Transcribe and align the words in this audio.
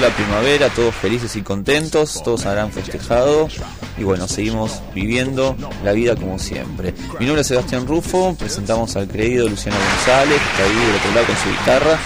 La 0.00 0.08
primavera, 0.10 0.68
todos 0.70 0.94
felices 0.94 1.34
y 1.36 1.42
contentos, 1.42 2.22
todos 2.22 2.46
habrán 2.46 2.72
festejado 2.72 3.48
y 3.96 4.04
bueno, 4.04 4.28
seguimos 4.28 4.80
viviendo 4.94 5.56
la 5.84 5.92
vida 5.92 6.14
como 6.16 6.38
siempre. 6.38 6.94
Mi 7.18 7.26
nombre 7.26 7.42
es 7.42 7.48
Sebastián 7.48 7.86
Rufo, 7.86 8.34
presentamos 8.38 8.94
al 8.96 9.08
creído 9.08 9.48
Luciano 9.48 9.76
González, 9.78 10.40
que 10.40 10.50
está 10.50 10.64
ahí 10.64 10.86
del 10.86 10.96
otro 10.96 11.10
lado 11.14 11.26
con 11.26 11.36
su 11.36 11.50
guitarra. 11.50 11.98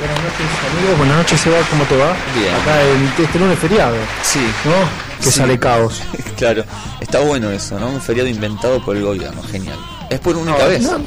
Buenas 0.00 0.22
noches 0.22 0.46
amigos, 0.76 0.98
buenas 0.98 1.16
noches 1.18 1.40
Seba, 1.40 1.56
¿cómo 1.70 1.84
te 1.84 1.96
va? 1.96 2.16
Bien. 2.38 2.54
Acá 2.54 2.82
en 2.82 3.24
este 3.24 3.38
lunes 3.38 3.58
feriado, 3.58 3.96
Sí, 4.22 4.40
¿no? 4.64 5.18
Que 5.18 5.30
Sí. 5.30 5.38
sale 5.38 5.58
caos. 5.58 6.02
claro, 6.36 6.64
está 7.00 7.20
bueno 7.20 7.50
eso, 7.50 7.78
¿no? 7.78 7.88
Un 7.88 8.00
feriado 8.00 8.28
inventado 8.28 8.84
por 8.84 8.96
el 8.96 9.04
gobierno, 9.04 9.42
genial. 9.44 9.78
Es 10.10 10.18
por 10.20 10.36
única 10.36 10.66
vez. 10.66 10.82
No, 10.82 10.98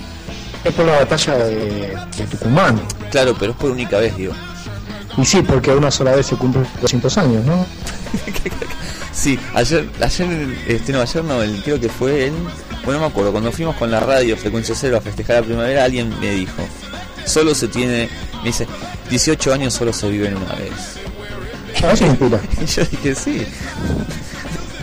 es 0.63 0.73
por 0.73 0.85
la 0.85 0.99
batalla 0.99 1.35
de, 1.35 1.97
de 2.17 2.25
Tucumán. 2.31 2.81
Claro, 3.11 3.35
pero 3.37 3.51
es 3.51 3.57
por 3.57 3.71
única 3.71 3.99
vez, 3.99 4.15
digo. 4.17 4.33
Y 5.17 5.25
sí, 5.25 5.41
porque 5.41 5.71
una 5.71 5.89
sola 5.91 6.15
vez 6.15 6.27
se 6.27 6.35
cumplen 6.35 6.65
200 6.81 7.17
años, 7.17 7.45
¿no? 7.45 7.65
Sí, 9.13 9.39
ayer, 9.55 9.89
ayer, 9.99 10.47
este, 10.67 10.91
no, 10.93 11.01
ayer 11.01 11.23
no, 11.23 11.41
el, 11.41 11.63
creo 11.63 11.79
que 11.79 11.89
fue 11.89 12.27
en, 12.27 12.35
bueno, 12.85 12.99
no 12.99 12.99
me 12.99 13.05
acuerdo, 13.07 13.31
cuando 13.31 13.51
fuimos 13.51 13.75
con 13.75 13.89
la 13.89 13.99
radio 13.99 14.37
Frecuencia 14.37 14.75
Cero 14.75 14.97
a 14.97 15.01
festejar 15.01 15.37
la 15.37 15.41
primavera, 15.41 15.85
alguien 15.85 16.13
me 16.19 16.29
dijo, 16.29 16.61
solo 17.25 17.55
se 17.55 17.67
tiene, 17.67 18.09
me 18.41 18.49
dice, 18.49 18.67
18 19.09 19.53
años 19.53 19.73
solo 19.73 19.91
se 19.91 20.07
viven 20.09 20.37
una 20.37 20.53
vez. 20.53 20.71
Ah, 21.83 21.93
eso 21.93 22.05
es 22.05 22.19
mentira. 22.19 22.39
Y 22.61 22.65
yo 22.67 22.85
dije, 22.85 23.15
sí, 23.15 23.47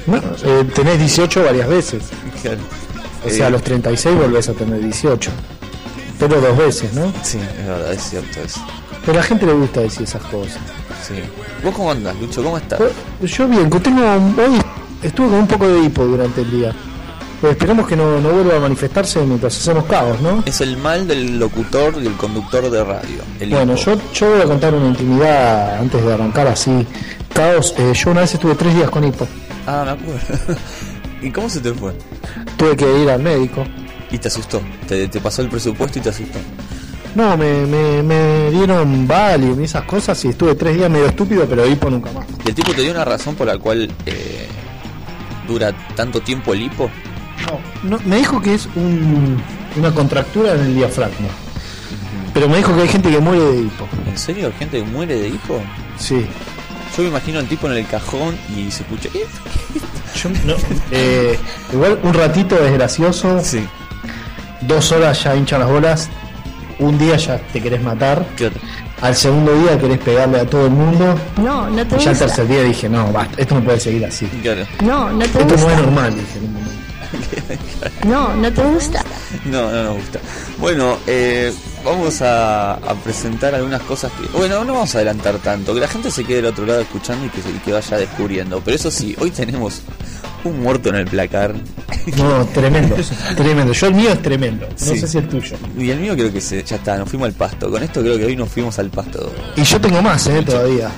No, 0.08 0.16
eh, 0.16 0.64
tenés 0.74 0.98
18 0.98 1.44
varias 1.44 1.68
veces. 1.68 2.02
claro. 2.42 2.58
O 3.24 3.30
sea, 3.30 3.46
a 3.46 3.48
Eh, 3.48 3.52
los 3.52 3.62
36 3.62 4.16
volvés 4.16 4.48
a 4.48 4.52
tener 4.54 4.80
18. 4.82 5.30
Pero 6.18 6.40
dos 6.40 6.58
veces, 6.58 6.92
¿no? 6.92 7.12
Sí, 7.22 7.38
es 7.38 7.66
verdad, 7.66 7.92
es 7.92 8.02
cierto 8.10 8.40
eso. 8.40 8.60
Pero 9.06 9.18
a 9.18 9.20
la 9.20 9.26
gente 9.26 9.46
le 9.46 9.52
gusta 9.52 9.80
decir 9.80 10.02
esas 10.02 10.22
cosas. 10.24 10.58
Sí. 11.06 11.14
¿Vos 11.62 11.74
cómo 11.74 11.90
andás, 11.90 12.16
Lucho? 12.20 12.42
¿Cómo 12.42 12.56
estás? 12.56 12.80
Yo- 13.22 13.48
bien, 13.48 13.68
tengo, 13.70 14.02
hoy 14.02 14.60
estuve 15.02 15.26
con 15.28 15.38
un 15.40 15.46
poco 15.46 15.68
de 15.68 15.80
hipo 15.84 16.04
durante 16.04 16.40
el 16.40 16.50
día. 16.50 16.72
Pero 17.40 17.52
esperemos 17.52 17.86
que 17.86 17.94
no, 17.96 18.20
no 18.20 18.30
vuelva 18.30 18.56
a 18.56 18.60
manifestarse 18.60 19.20
mientras 19.20 19.54
hacemos 19.58 19.84
caos, 19.84 20.18
¿no? 20.22 20.42
Es 20.46 20.62
el 20.62 20.78
mal 20.78 21.06
del 21.06 21.38
locutor 21.38 21.94
y 22.02 22.06
el 22.06 22.14
conductor 22.14 22.70
de 22.70 22.82
radio. 22.82 23.18
el 23.38 23.50
Bueno, 23.50 23.74
yo, 23.74 23.96
yo 24.14 24.30
voy 24.30 24.40
a 24.40 24.44
contar 24.44 24.72
una 24.72 24.86
intimidad 24.86 25.78
antes 25.78 26.02
de 26.02 26.14
arrancar 26.14 26.46
así. 26.46 26.86
Caos, 27.34 27.74
eh, 27.76 27.92
yo 27.94 28.12
una 28.12 28.22
vez 28.22 28.32
estuve 28.32 28.54
tres 28.54 28.74
días 28.74 28.88
con 28.88 29.04
hipo. 29.04 29.26
Ah, 29.66 29.82
me 29.84 29.90
acuerdo. 29.90 30.56
¿Y 31.22 31.30
cómo 31.30 31.50
se 31.50 31.60
te 31.60 31.74
fue? 31.74 31.92
Tuve 32.56 32.76
que 32.76 33.02
ir 33.02 33.10
al 33.10 33.22
médico. 33.22 33.66
Y 34.10 34.16
te 34.18 34.28
asustó. 34.28 34.62
Te, 34.88 35.08
te 35.08 35.20
pasó 35.20 35.42
el 35.42 35.48
presupuesto 35.48 35.98
y 35.98 36.02
te 36.02 36.08
asustó. 36.10 36.38
No, 37.14 37.36
me, 37.36 37.64
me, 37.66 38.02
me 38.02 38.50
dieron 38.50 39.06
Valium 39.06 39.60
y 39.60 39.64
esas 39.64 39.84
cosas 39.84 40.22
y 40.24 40.28
estuve 40.28 40.54
tres 40.56 40.76
días 40.76 40.90
medio 40.90 41.06
estúpido, 41.06 41.46
pero 41.48 41.66
hipo 41.66 41.88
nunca 41.88 42.10
más. 42.12 42.26
¿Y 42.44 42.48
el 42.48 42.54
tipo 42.54 42.72
te 42.72 42.82
dio 42.82 42.90
una 42.90 43.04
razón 43.04 43.36
por 43.36 43.46
la 43.46 43.56
cual 43.58 43.88
eh, 44.06 44.48
dura 45.46 45.72
tanto 45.94 46.20
tiempo 46.20 46.52
el 46.54 46.62
hipo? 46.62 46.90
No, 47.84 47.98
no, 47.98 48.02
me 48.04 48.16
dijo 48.16 48.40
que 48.42 48.54
es 48.54 48.66
un, 48.74 49.40
una 49.76 49.92
contractura 49.92 50.54
en 50.54 50.60
el 50.60 50.74
diafragma. 50.74 51.28
Pero 52.32 52.48
me 52.48 52.56
dijo 52.56 52.74
que 52.74 52.82
hay 52.82 52.88
gente 52.88 53.10
que 53.10 53.20
muere 53.20 53.44
de 53.44 53.60
hipo. 53.60 53.88
¿En 54.08 54.18
serio? 54.18 54.48
¿Hay 54.48 54.52
gente 54.58 54.78
que 54.82 54.84
muere 54.90 55.14
de 55.16 55.28
hipo? 55.28 55.60
Sí. 55.96 56.26
Yo 56.96 57.02
me 57.04 57.10
imagino 57.10 57.38
al 57.38 57.46
tipo 57.46 57.68
en 57.68 57.74
el 57.74 57.86
cajón 57.86 58.36
y 58.56 58.70
se 58.72 58.82
escucha. 58.82 59.08
"Eh". 59.14 59.26
Yo 60.20 60.30
no- 60.30 60.54
eh, 60.90 61.38
igual 61.72 61.98
un 62.02 62.12
ratito 62.14 62.56
es 62.64 62.72
gracioso, 62.72 63.40
Sí, 63.42 63.64
dos 64.62 64.90
horas 64.92 65.22
ya 65.22 65.34
hinchan 65.36 65.60
las 65.60 65.68
bolas, 65.68 66.08
un 66.78 66.98
día 66.98 67.16
ya 67.16 67.38
te 67.52 67.60
querés 67.60 67.82
matar, 67.82 68.24
claro. 68.36 68.54
al 69.00 69.14
segundo 69.14 69.52
día 69.62 69.78
querés 69.78 69.98
pegarle 69.98 70.40
a 70.40 70.46
todo 70.46 70.66
el 70.66 70.72
mundo, 70.72 71.14
No, 71.42 71.68
no 71.70 71.86
te 71.86 71.96
y 71.96 71.98
ya 72.00 72.10
gusta. 72.10 72.26
tercer 72.26 72.48
día 72.48 72.62
dije, 72.62 72.88
no, 72.88 73.12
basta, 73.12 73.40
esto 73.40 73.54
no 73.56 73.64
puede 73.64 73.80
seguir 73.80 74.04
así. 74.06 74.26
claro. 74.42 74.66
No, 74.82 75.10
no 75.10 75.18
te 75.20 75.24
Esto 75.26 75.38
no 75.44 75.54
es 75.54 75.62
gusta. 75.62 75.76
normal, 75.80 76.14
dije. 76.14 76.40
No, 78.06 78.34
no 78.34 78.52
te 78.52 78.62
gusta. 78.64 79.04
No, 79.44 79.70
no 79.70 79.82
nos 79.84 79.96
gusta. 79.98 80.18
Bueno, 80.58 80.96
eh, 81.06 81.52
vamos 81.84 82.20
a, 82.22 82.74
a 82.74 82.94
presentar 83.02 83.54
algunas 83.54 83.82
cosas 83.82 84.10
que. 84.12 84.26
Bueno, 84.36 84.64
no 84.64 84.72
vamos 84.74 84.94
a 84.94 84.98
adelantar 84.98 85.36
tanto, 85.38 85.74
que 85.74 85.80
la 85.80 85.88
gente 85.88 86.10
se 86.10 86.24
quede 86.24 86.36
del 86.36 86.46
otro 86.46 86.66
lado 86.66 86.80
escuchando 86.80 87.26
y 87.26 87.28
que, 87.30 87.40
se- 87.42 87.50
y 87.50 87.58
que 87.64 87.72
vaya 87.72 87.96
descubriendo. 87.98 88.60
Pero 88.64 88.76
eso 88.76 88.90
sí, 88.90 89.14
hoy 89.20 89.30
tenemos 89.30 89.82
un 90.44 90.60
muerto 90.62 90.88
en 90.90 90.96
el 90.96 91.06
placar. 91.06 91.54
No, 92.18 92.44
tremendo, 92.52 92.96
tremendo. 93.34 93.72
Yo 93.72 93.86
el 93.86 93.94
mío 93.94 94.10
es 94.12 94.20
tremendo, 94.20 94.66
no 94.68 94.76
Sí. 94.76 94.98
sé 94.98 95.08
si 95.08 95.16
el 95.18 95.26
tuyo. 95.26 95.56
Y 95.78 95.88
el 95.88 95.98
mío 96.00 96.12
creo 96.14 96.30
que 96.30 96.38
se, 96.40 96.62
ya 96.62 96.76
está, 96.76 96.98
nos 96.98 97.08
fuimos 97.08 97.26
al 97.28 97.32
pasto. 97.32 97.70
Con 97.70 97.82
esto 97.82 98.02
creo 98.02 98.18
que 98.18 98.26
hoy 98.26 98.36
nos 98.36 98.50
fuimos 98.50 98.78
al 98.78 98.90
pasto. 98.90 99.32
Y 99.56 99.62
yo 99.62 99.80
tengo 99.80 100.02
más, 100.02 100.26
eh, 100.26 100.42
todavía. 100.44 100.90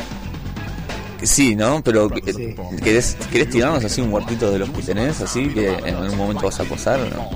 Sí, 1.22 1.54
¿no? 1.54 1.81
Pero 1.84 2.10
eh, 2.26 2.32
Sí. 2.34 2.54
¿querés, 2.82 3.16
¿querés 3.31 3.50
tirarnos 3.50 3.84
así 3.84 4.00
un 4.00 4.10
muertito 4.10 4.50
de 4.50 4.58
los 4.58 4.69
que 4.70 4.82
tenés? 4.82 5.20
Así 5.20 5.46
que 5.48 5.75
en 5.75 5.94
algún 5.94 6.19
momento 6.19 6.46
vas 6.46 6.58
a 6.58 6.64
posar 6.64 6.98
o 7.00 7.04
no? 7.08 7.31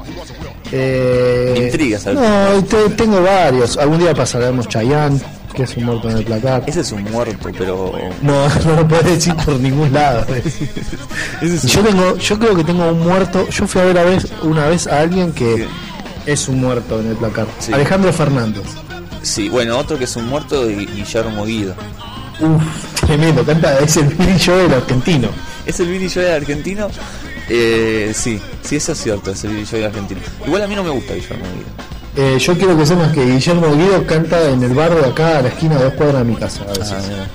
Eh, 0.73 1.55
Intrigas, 1.67 2.03
¿sabes? 2.03 2.19
No, 2.21 2.65
te- 2.65 2.91
tengo 2.97 3.23
varios. 3.23 3.77
Algún 3.77 3.99
día 4.01 4.15
pasaremos 4.15 4.69
Chayanne, 4.69 5.21
que 5.53 5.65
es 5.65 5.77
un 5.77 5.85
muerto 5.85 6.11
en 6.11 6.19
el 6.19 6.25
placar. 6.25 6.65
Ese 6.67 6.81
es 6.81 6.93
un 6.93 7.05
muerto, 7.05 7.51
pero. 7.57 7.93
No, 8.23 8.49
no 8.65 8.77
lo 8.77 8.89
puedes 8.89 9.07
decir 9.07 9.35
por 9.37 9.59
ningún 9.59 9.93
lado. 9.93 10.27
yo 11.43 11.83
tengo, 11.83 12.17
yo 12.17 12.39
creo 12.39 12.57
que 12.57 12.65
tengo 12.65 12.89
un 12.89 13.01
muerto. 13.01 13.49
Yo 13.49 13.67
fui 13.67 13.81
a 13.81 13.85
ver 13.85 13.99
a 13.99 14.05
vez, 14.05 14.27
una 14.43 14.67
vez 14.67 14.87
a 14.87 15.01
alguien 15.01 15.33
que 15.33 15.67
es 16.27 16.49
un 16.49 16.61
muerto 16.61 17.01
en 17.01 17.09
el 17.09 17.17
placar. 17.17 17.47
Sí. 17.59 17.73
Alejandro 17.73 18.13
Fernández. 18.13 18.65
Sí, 19.23 19.49
bueno, 19.49 19.79
otro 19.79 19.99
que 19.99 20.05
es 20.05 20.17
un 20.17 20.29
muerto 20.29 20.71
y 20.71 20.87
Guillermo 20.87 21.45
Guido. 21.45 21.75
Uf, 22.41 23.05
tremendo, 23.07 23.45
canta, 23.45 23.79
es 23.81 23.97
el 23.99 24.07
Billy 24.07 24.39
Joel 24.43 24.73
argentino. 24.73 25.29
¿Es 25.67 25.79
el 25.81 25.89
Billy 25.89 26.09
Joel 26.09 26.33
argentino? 26.33 26.89
Eh, 27.51 28.13
sí, 28.15 28.41
sí, 28.63 28.77
eso 28.77 28.93
es 28.93 28.99
cierto, 28.99 29.31
es 29.33 29.45
el 29.45 29.51
Billy 29.51 29.67
Joel 29.71 29.85
argentino. 29.85 30.21
Igual 30.47 30.63
a 30.63 30.67
mí 30.67 30.75
no 30.75 30.83
me 30.83 30.91
gusta 30.91 31.15
Guillermo 31.15 31.45
Guido. 31.55 32.00
Eh, 32.17 32.39
yo 32.41 32.59
quiero 32.59 32.77
que 32.77 32.85
sepas 32.85 33.13
que 33.13 33.25
Guillermo 33.25 33.73
Guido 33.77 34.05
canta 34.07 34.49
en 34.51 34.63
el 34.63 34.75
bar 34.75 34.95
de 34.95 35.07
acá 35.09 35.39
a 35.39 35.43
la 35.43 35.49
esquina 35.49 35.77
de 35.77 35.85
dos 35.85 35.95
cuadras 35.95 36.19
de 36.19 36.25
mi 36.25 36.37
casa. 36.37 36.63
A 36.65 36.73
veces. 36.79 36.93
Ah. 36.93 37.27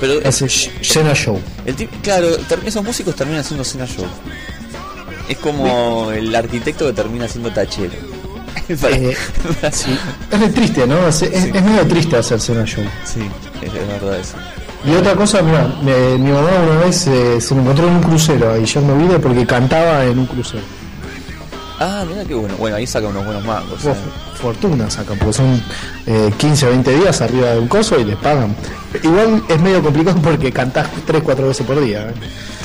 Pero 0.00 0.14
Hace 0.26 0.48
cena 0.48 1.12
show. 1.14 1.40
el 1.66 1.74
tipo, 1.74 1.96
claro, 2.02 2.28
esos 2.64 2.84
músicos 2.84 3.16
terminan 3.16 3.40
haciendo 3.40 3.64
cena 3.64 3.86
show. 3.86 4.04
Es 5.28 5.38
como 5.38 6.10
el 6.12 6.34
arquitecto 6.34 6.86
que 6.86 6.92
termina 6.92 7.24
haciendo 7.24 7.50
tachero. 7.52 7.92
Para- 8.80 8.96
Eh, 8.96 9.16
sí. 9.72 9.96
Es 10.30 10.54
triste, 10.54 10.86
¿no? 10.86 11.08
Es, 11.08 11.22
es- 11.22 11.44
es 11.46 11.62
medio 11.62 11.86
triste 11.88 12.16
hacer 12.16 12.40
cena 12.40 12.64
show. 12.64 12.84
Sí, 13.04 13.20
es, 13.60 13.68
es 13.74 13.88
verdad 13.88 14.18
eso. 14.20 14.36
Y 14.84 14.94
otra 14.94 15.14
cosa, 15.14 15.42
mira, 15.42 15.66
me- 15.82 16.18
mi 16.18 16.30
mamá 16.30 16.48
una 16.70 16.84
vez 16.84 17.06
eh, 17.06 17.40
se 17.40 17.54
lo 17.54 17.60
encontró 17.62 17.88
en 17.88 17.94
un 17.94 18.02
crucero 18.02 18.50
a 18.52 18.56
Guillermo 18.56 18.98
Guido 18.98 19.20
porque 19.20 19.46
cantaba 19.46 20.04
en 20.04 20.18
un 20.18 20.26
crucero. 20.26 20.62
Ah, 21.78 22.04
mira 22.08 22.24
qué 22.24 22.34
bueno. 22.34 22.54
Bueno, 22.56 22.76
ahí 22.76 22.86
saca 22.86 23.08
unos 23.08 23.24
buenos 23.24 23.44
mangos. 23.44 23.84
Eh. 23.84 23.94
fortuna 24.34 24.90
sacan, 24.90 25.18
porque 25.18 25.32
son 25.32 25.62
eh, 26.06 26.32
15 26.36 26.66
o 26.66 26.70
20 26.70 26.96
días 26.98 27.20
arriba 27.20 27.50
de 27.50 27.58
un 27.58 27.68
coso 27.68 27.98
y 27.98 28.04
les 28.04 28.16
pagan. 28.16 28.54
Igual 29.02 29.42
es 29.48 29.60
medio 29.60 29.82
complicado 29.82 30.20
porque 30.22 30.52
cantás 30.52 30.88
3-4 31.06 31.48
veces 31.48 31.66
por 31.66 31.80
día. 31.80 32.02
¿eh? 32.02 32.14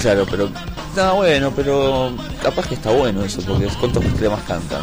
Claro, 0.01 0.25
pero. 0.29 0.49
No, 0.95 1.15
bueno, 1.15 1.51
pero. 1.55 2.11
Capaz 2.41 2.67
que 2.67 2.75
está 2.75 2.91
bueno 2.91 3.23
eso, 3.23 3.41
porque 3.41 3.65
es 3.65 3.73
cuántos 3.73 4.03
temas 4.15 4.41
cantan. 4.47 4.81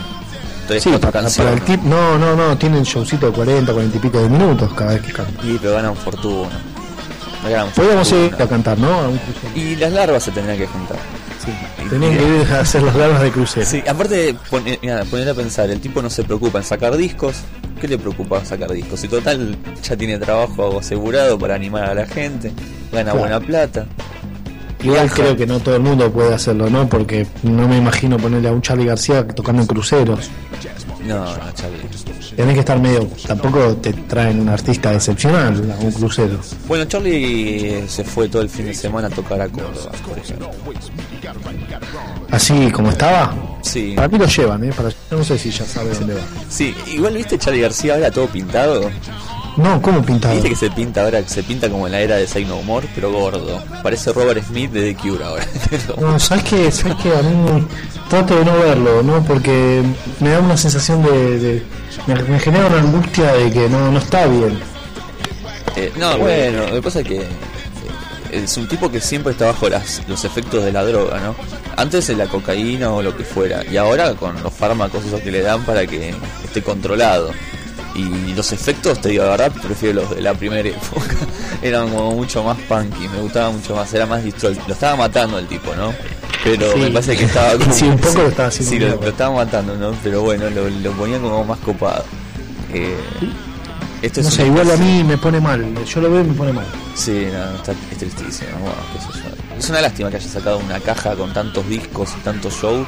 Tres, 0.67 0.83
Sí, 0.83 0.91
para, 0.99 1.29
para 1.29 1.53
el 1.53 1.61
tip, 1.61 1.83
no, 1.83 2.19
no, 2.19 2.35
no, 2.35 2.57
tienen 2.57 2.85
showcito 2.85 3.27
de 3.27 3.33
40, 3.33 3.71
40 3.71 3.97
y 3.99 4.01
pico 4.01 4.19
de 4.19 4.31
minutos 4.31 4.73
cada 4.73 4.95
vez 4.95 5.03
que 5.03 5.13
cantan. 5.13 5.45
Sí, 5.45 5.59
pero 5.61 5.75
ganan 5.75 5.95
fortuna. 5.95 6.59
Podríamos 7.75 8.11
ir 8.13 8.35
a 8.39 8.47
cantar, 8.47 8.79
¿no? 8.79 8.89
A 8.89 9.09
un 9.09 9.19
crucero. 9.19 9.53
Y 9.55 9.77
las 9.77 9.93
larvas 9.93 10.23
se 10.23 10.31
tendrían 10.31 10.59
que 10.59 10.67
juntar. 10.67 10.97
Tenían 11.91 12.17
que 12.17 12.23
ir 12.25 12.53
a 12.53 12.61
hacer 12.61 12.83
las 12.83 12.95
larvas 12.97 13.23
de 13.23 13.31
crucero. 13.31 13.67
Sí, 13.67 13.83
aparte, 13.87 14.35
pon- 14.51 14.67
eh, 14.67 14.79
mira, 14.83 15.05
poner 15.05 15.29
a 15.29 15.35
pensar, 15.35 15.71
el 15.71 15.81
tipo 15.81 16.01
no 16.03 16.11
se 16.11 16.25
preocupa 16.25 16.59
en 16.59 16.65
sacar 16.65 16.97
discos. 16.97 17.37
¿Qué 17.81 17.89
le 17.89 17.99
preocupa 17.99 18.45
sacar 18.45 18.71
discos? 18.73 19.01
Si 19.01 19.09
total 19.09 19.57
ya 19.83 19.97
tiene 19.97 20.17
trabajo 20.19 20.79
asegurado 20.79 21.39
para 21.39 21.55
animar 21.55 21.85
a 21.85 21.95
la 21.95 22.07
gente, 22.07 22.53
gana 22.93 23.11
Claro. 23.13 23.19
buena 23.19 23.41
plata. 23.41 23.87
Igual 24.83 25.01
Viaja. 25.01 25.15
creo 25.15 25.37
que 25.37 25.47
no 25.47 25.61
todo 25.61 25.77
el 25.77 25.83
mundo 25.83 26.11
puede 26.13 26.35
hacerlo, 26.35 26.69
¿no? 26.71 26.89
Porque 26.89 27.27
no 27.43 27.67
me 27.69 27.77
imagino 27.79 28.17
ponerle 28.19 28.49
a 28.49 28.53
un 28.53 28.61
Charlie 28.63 28.85
García 28.87 29.27
tocando 29.27 29.63
en 29.63 29.69
cruceros. 29.69 30.31
No, 31.05 31.25
no, 31.37 31.53
Charlie. 31.53 31.79
Tenés 32.37 32.55
que 32.55 32.61
estar 32.61 32.79
medio. 32.81 33.07
Tampoco 33.27 33.77
te 33.77 33.93
traen 33.93 34.41
un 34.41 34.49
artista 34.49 34.93
excepcional 34.95 35.75
a 35.79 35.85
un 35.85 35.93
crucero. 35.93 36.39
Bueno, 36.67 36.85
Charlie 36.87 37.69
eh, 37.69 37.85
se 37.89 38.05
fue 38.05 38.29
todo 38.29 38.43
el 38.43 38.49
fin 38.49 38.67
de 38.67 38.75
semana 38.75 39.09
a 39.09 39.11
tocar 39.11 39.41
a 39.41 39.49
Córdoba, 39.49 39.93
por 40.09 40.19
ejemplo. 40.19 40.51
Así 42.31 42.71
como 42.71 42.91
estaba. 42.91 43.35
Sí, 43.63 43.93
Para 43.97 44.09
mí 44.09 44.19
lo 44.19 44.27
llevan, 44.27 44.65
¿eh? 44.65 44.73
Para, 44.77 44.91
no 45.11 45.25
sé 45.25 45.39
si 45.39 45.51
ya 45.51 45.65
sabe 45.65 45.95
dónde 45.95 46.15
va. 46.15 46.21
sí. 46.49 46.75
Igual 46.93 47.15
viste 47.17 47.39
Charlie 47.39 47.61
García 47.63 47.95
ahora 47.95 48.11
todo 48.11 48.27
pintado. 48.27 48.91
No, 49.57 49.81
¿cómo 49.81 50.03
pintado? 50.03 50.35
Viste 50.35 50.49
que 50.49 50.57
se 50.57 50.71
pinta 50.71 51.03
ahora, 51.05 51.23
se 51.29 51.43
pinta 51.45 51.71
como 51.71 51.87
en 51.87 51.93
la 51.93 52.01
era 52.01 52.17
de 52.17 52.27
Say 52.27 52.45
No 52.45 52.61
More, 52.63 52.89
pero 52.95 53.13
gordo. 53.13 53.63
Parece 53.83 54.13
Robert 54.13 54.43
Smith 54.45 54.73
de 54.73 54.93
The 54.93 55.01
Cure 55.01 55.25
ahora. 55.25 55.47
No, 56.01 56.19
¿sabes 56.19 56.45
qué? 56.45 56.73
¿Sabes 56.73 56.97
qué? 57.03 57.11
A 57.17 57.23
mí 57.23 57.65
trato 58.11 58.37
de 58.37 58.45
no 58.45 58.59
verlo, 58.59 59.03
¿no? 59.03 59.23
Porque 59.25 59.83
me 60.21 60.31
da 60.31 60.41
una 60.41 60.57
sensación 60.57 61.03
de... 61.05 61.39
de- 61.39 61.63
me, 62.09 62.15
me 62.25 62.41
genera 62.41 62.67
una 62.67 62.81
angustia 62.81 63.33
de 63.35 63.53
que 63.53 63.69
no, 63.69 63.93
no 63.93 63.99
está 63.99 64.27
bien. 64.27 64.59
Eh, 65.77 65.93
no, 65.97 66.19
bueno, 66.19 66.67
lo 66.67 66.75
que 66.75 66.83
pasa 66.83 67.01
es 67.01 67.07
que 67.07 67.21
eh, 67.21 67.27
es 68.33 68.57
un 68.57 68.67
tipo 68.67 68.91
que 68.91 69.01
siempre 69.01 69.33
está 69.33 69.47
bajo 69.47 69.69
las, 69.69 70.03
los 70.09 70.25
efectos 70.25 70.65
de 70.65 70.73
la 70.73 70.85
droga, 70.85 71.21
¿no? 71.21 71.37
Antes 71.77 72.09
de 72.09 72.17
la 72.17 72.27
cocaína 72.27 72.91
o 72.93 73.03
lo 73.03 73.17
que 73.17 73.23
fuera, 73.25 73.65
y 73.65 73.77
ahora 73.77 74.15
con 74.15 74.41
los 74.43 74.53
fármacos 74.53 75.05
esos 75.05 75.21
que 75.21 75.31
le 75.31 75.43
dan 75.43 75.65
para 75.65 75.87
que 75.87 76.13
esté 76.45 76.63
controlado. 76.63 77.31
Y 77.95 78.35
los 78.35 78.51
efectos, 78.53 79.01
te 79.01 79.11
digo 79.11 79.25
la 79.25 79.31
verdad, 79.31 79.53
prefiero 79.63 80.01
los 80.03 80.11
de 80.11 80.21
la 80.21 80.35
primera 80.35 80.69
época. 80.69 81.15
Eran 81.63 81.89
como 81.91 82.13
mucho 82.15 82.43
más 82.43 82.59
punky, 82.69 83.09
me 83.09 83.21
gustaba 83.21 83.51
mucho 83.51 83.77
más, 83.77 83.93
era 83.95 84.05
más 84.07 84.25
destroy. 84.25 84.59
Lo 84.67 84.75
estaba 84.75 84.97
matando 84.97 85.39
el 85.39 85.47
tipo, 85.47 85.75
¿no? 85.77 85.95
Pero 86.43 86.73
Sí. 86.73 86.79
me 86.81 86.91
parece 86.91 87.17
que 87.17 87.25
estaba 87.25 87.53
como... 87.57 87.73
Sí, 87.73 87.85
un 87.87 87.99
poco 87.99 88.23
lo 88.23 88.29
estaba 88.29 88.49
haciendo 88.51 88.71
Sí, 88.71 88.79
lo, 89.01 89.09
estaba 89.09 89.35
matando, 89.37 89.77
¿no? 89.77 89.93
Pero 90.03 90.23
bueno, 90.23 90.51
lo, 90.51 90.69
lo 90.69 90.93
ponían 90.93 91.21
como 91.23 91.45
más 91.45 91.59
copado. 91.61 92.05
Eh, 92.73 92.97
esto 94.03 94.21
No 94.23 94.29
es 94.29 94.35
sé, 94.35 94.47
igual 94.47 94.71
a 94.71 94.77
mí 94.77 95.05
me 95.05 95.17
pone 95.17 95.41
mal. 95.41 95.65
Yo 95.85 96.01
lo 96.01 96.11
veo 96.11 96.21
y 96.21 96.25
me 96.25 96.35
pone 96.35 96.53
mal. 96.53 96.67
Sí, 96.95 97.29
no, 97.33 97.57
está, 97.57 97.73
es 97.73 97.97
tristísimo. 97.99 98.51
Bueno, 98.61 98.75
qué 98.93 98.99
sé 99.01 99.19
yo. 99.23 99.57
Es 99.59 99.71
una 99.71 99.81
lástima 99.81 100.11
que 100.11 100.17
haya 100.17 100.29
sacado 100.29 100.59
una 100.59 100.81
caja 100.81 101.15
con 101.15 101.33
tantos 101.33 101.67
discos 101.69 102.11
y 102.19 102.25
tantos 102.25 102.53
shows 102.61 102.87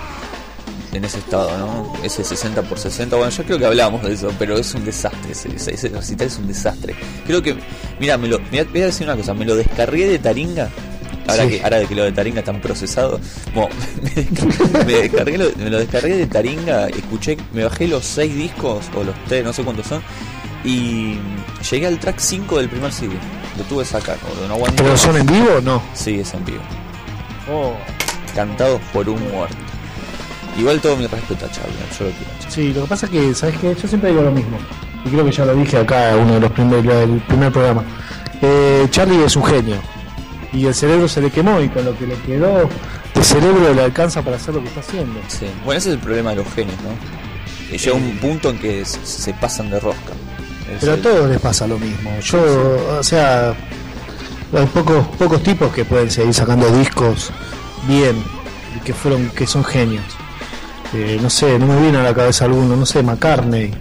en 0.97 1.05
ese 1.05 1.19
estado, 1.19 1.57
¿no? 1.59 1.93
Ese 2.03 2.25
60 2.25 2.63
por 2.63 2.79
60. 2.79 3.17
Bueno, 3.17 3.31
yo 3.31 3.45
creo 3.45 3.59
que 3.59 3.67
hablamos 3.67 4.03
de 4.03 4.15
eso, 4.15 4.33
pero 4.39 4.57
es 4.57 4.75
un 4.75 4.85
desastre. 4.85 5.33
Ese, 5.33 5.49
ese, 5.55 5.89
recital 5.89 6.27
es 6.27 6.39
un 6.39 6.47
desastre. 6.49 6.95
Creo 7.27 7.43
que, 7.43 7.57
mira, 8.01 8.17
me 8.19 8.29
lo, 8.29 8.39
mira, 8.51 8.65
voy 8.65 8.83
a 8.83 8.87
decir 8.87 9.07
una 9.07 9.17
cosa, 9.17 9.35
me 9.35 9.45
lo 9.45 9.57
descargué 9.57 10.07
de 10.09 10.19
Taringa. 10.19 10.71
Ahora, 11.29 11.43
Sí. 11.45 11.51
que, 11.51 11.65
ahora 11.65 11.79
de 11.79 11.87
que 11.87 11.95
lo 11.97 12.05
de 12.05 12.13
Taringa 12.13 12.39
están 12.39 12.61
procesados, 12.61 13.21
bueno, 13.55 13.71
me, 14.03 14.85
me 14.85 14.93
descargué 14.93 15.39
lo, 15.39 15.51
me 15.57 15.71
lo 15.71 15.79
descargué 15.81 16.17
de 16.17 16.27
Taringa, 16.27 16.87
escuché, 16.87 17.37
me 17.53 17.65
bajé 17.65 17.89
los 17.89 18.05
seis 18.05 18.35
discos, 18.35 18.85
o 18.95 19.03
los 19.03 19.15
tres, 19.27 19.45
no 19.45 19.53
sé 19.53 19.65
cuántos 19.65 19.87
son, 19.87 20.03
y 20.65 21.19
llegué 21.69 21.87
al 21.87 21.99
track 21.99 22.19
5 22.19 22.59
del 22.59 22.69
primer 22.69 22.93
CD. 22.93 23.15
Lo 23.59 23.65
tuve 23.65 23.83
que 23.83 23.91
sacar, 23.91 24.19
no 24.47 24.55
aguanté 24.55 24.83
¿Pero 24.83 24.97
son 24.97 25.17
en 25.17 25.27
vivo 25.27 25.49
o 25.59 25.61
no? 25.61 25.83
Sí, 25.95 26.21
es 26.21 26.33
en 26.35 26.45
vivo. 26.45 26.63
Cantados 28.35 28.81
por 28.93 29.09
un 29.09 29.21
muerto. 29.31 29.57
Igual 30.59 30.81
todo 30.81 30.97
mi 30.97 31.07
respeto 31.07 31.45
a 31.47 31.51
Charlie, 31.51 31.75
yo 31.99 32.05
lo 32.07 32.11
quiero. 32.13 32.33
Sí, 32.51 32.73
lo 32.73 32.83
que 32.83 32.89
pasa 32.89 33.07
es 33.07 33.13
que, 33.13 33.35
¿sabes 33.35 33.59
qué? 33.59 33.75
Yo 33.81 33.89
siempre 33.89 34.11
digo 34.11 34.23
lo 34.23 34.31
mismo. 34.33 34.57
Y 35.05 35.11
creo 35.11 35.25
que 35.25 35.33
ya 35.33 35.45
lo 35.45 35.55
dije 35.55 35.77
acá 35.79 36.13
en 36.13 36.19
uno 36.21 36.35
de 36.35 36.41
los 36.41 36.53
primeros 36.53 36.85
del 36.85 37.21
primer 37.21 37.53
programa. 37.53 37.85
Eh, 38.43 38.87
Charlie 38.91 39.23
es 39.25 39.37
un 39.37 39.45
genio. 39.45 39.77
Y 40.53 40.67
el 40.67 40.75
cerebro 40.75 41.07
se 41.09 41.21
le 41.21 41.31
quemó 41.31 41.61
y 41.61 41.69
con 41.69 41.85
lo 41.85 41.97
que 41.99 42.07
le 42.07 42.15
quedó, 42.21 42.69
el 43.15 43.25
cerebro 43.25 43.75
le 43.75 43.83
alcanza 43.83 44.23
para 44.23 44.37
hacer 44.37 44.55
lo 44.55 44.63
que 44.63 44.69
está 44.69 44.81
haciendo. 44.81 45.21
Sí. 45.29 45.47
Bueno, 45.65 45.79
ese 45.79 45.91
es 45.91 45.95
el 45.97 46.01
problema 46.01 46.31
de 46.31 46.37
los 46.37 46.47
genios, 46.55 46.77
¿no? 46.83 47.69
Que 47.71 47.77
llega 47.79 47.97
un 47.97 48.17
punto 48.19 48.51
en 48.51 48.59
que 48.59 48.85
se 48.85 49.35
pasan 49.35 49.69
de 49.71 49.79
rosca. 49.81 50.13
Es 50.73 50.81
Pero 50.81 50.93
a 50.93 50.95
el- 50.95 51.03
todos 51.03 51.29
les 51.29 51.41
pasa 51.41 51.67
lo 51.67 51.79
mismo. 51.79 52.11
Yo, 52.21 52.97
o 52.99 53.03
sea, 53.03 53.55
hay 54.57 54.67
pocos 54.67 55.07
pocos 55.19 55.43
tipos 55.43 55.73
que 55.75 55.85
pueden 55.85 56.11
seguir 56.11 56.33
sacando 56.33 56.69
discos 56.71 57.31
bien 57.87 58.17
y 58.77 58.81
que 58.81 58.95
fueron 58.95 59.29
que 59.31 59.47
son 59.47 59.63
genios. 59.65 60.05
Eh, 60.95 61.19
no 61.21 61.29
sé, 61.31 61.59
no 61.59 61.67
me 61.67 61.81
viene 61.81 61.99
a 61.99 62.03
la 62.03 62.15
cabeza 62.15 62.45
alguno, 62.45 62.77
no 62.77 62.87
sé, 62.87 63.03
McCartney. 63.03 63.73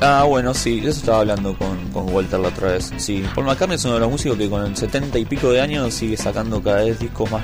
Ah, 0.00 0.24
bueno, 0.24 0.52
sí, 0.52 0.80
eso 0.80 0.90
estaba 0.90 1.20
hablando 1.20 1.56
con, 1.56 1.78
con 1.92 2.12
Walter 2.12 2.40
la 2.40 2.48
otra 2.48 2.72
vez. 2.72 2.92
Sí, 2.96 3.24
Paul 3.34 3.46
McCartney 3.46 3.76
es 3.76 3.84
uno 3.84 3.94
de 3.94 4.00
los 4.00 4.10
músicos 4.10 4.36
que 4.36 4.50
con 4.50 4.64
el 4.64 4.76
70 4.76 5.18
y 5.18 5.24
pico 5.24 5.50
de 5.50 5.60
años 5.60 5.94
sigue 5.94 6.16
sacando 6.16 6.62
cada 6.62 6.82
vez 6.82 6.98
discos 6.98 7.30
más, 7.30 7.42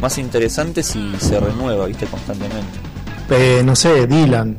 más 0.00 0.16
interesantes 0.18 0.94
y 0.94 1.14
se 1.18 1.40
renueva, 1.40 1.86
viste, 1.86 2.06
constantemente. 2.06 2.85
Eh, 3.30 3.62
no 3.64 3.74
sé, 3.74 4.06
Dylan. 4.06 4.56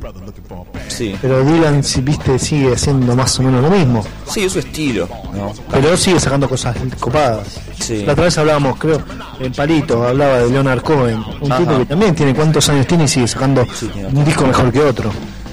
Sí, 0.88 1.14
Pero 1.22 1.42
Dylan, 1.44 1.82
si 1.84 2.00
viste, 2.00 2.38
sigue 2.38 2.74
haciendo 2.74 3.14
más 3.14 3.38
o 3.38 3.42
menos 3.42 3.62
lo 3.62 3.70
mismo. 3.70 4.04
sí, 4.26 4.44
es 4.44 4.52
su 4.52 4.58
estilo, 4.58 5.08
¿no? 5.34 5.52
Pero 5.70 5.96
sigue 5.96 6.18
sacando 6.20 6.48
cosas 6.48 6.76
copadas. 6.98 7.60
Sí. 7.78 8.04
La 8.04 8.12
otra 8.12 8.24
vez 8.24 8.36
hablábamos, 8.38 8.78
creo, 8.78 9.00
en 9.40 9.52
Palito, 9.52 10.06
hablaba 10.06 10.38
de 10.40 10.50
Leonard 10.50 10.82
Cohen. 10.82 11.22
Un 11.40 11.52
Ajá. 11.52 11.60
tipo 11.60 11.78
que 11.78 11.86
también 11.86 12.14
tiene 12.14 12.34
cuántos 12.34 12.68
años 12.68 12.86
tiene 12.86 13.04
y 13.04 13.08
sigue 13.08 13.28
sacando 13.28 13.64
Sí, 13.74 13.90
un 14.12 14.24
disco 14.24 14.46
mejor 14.46 14.72
que 14.72 14.80
otro. 14.80 15.10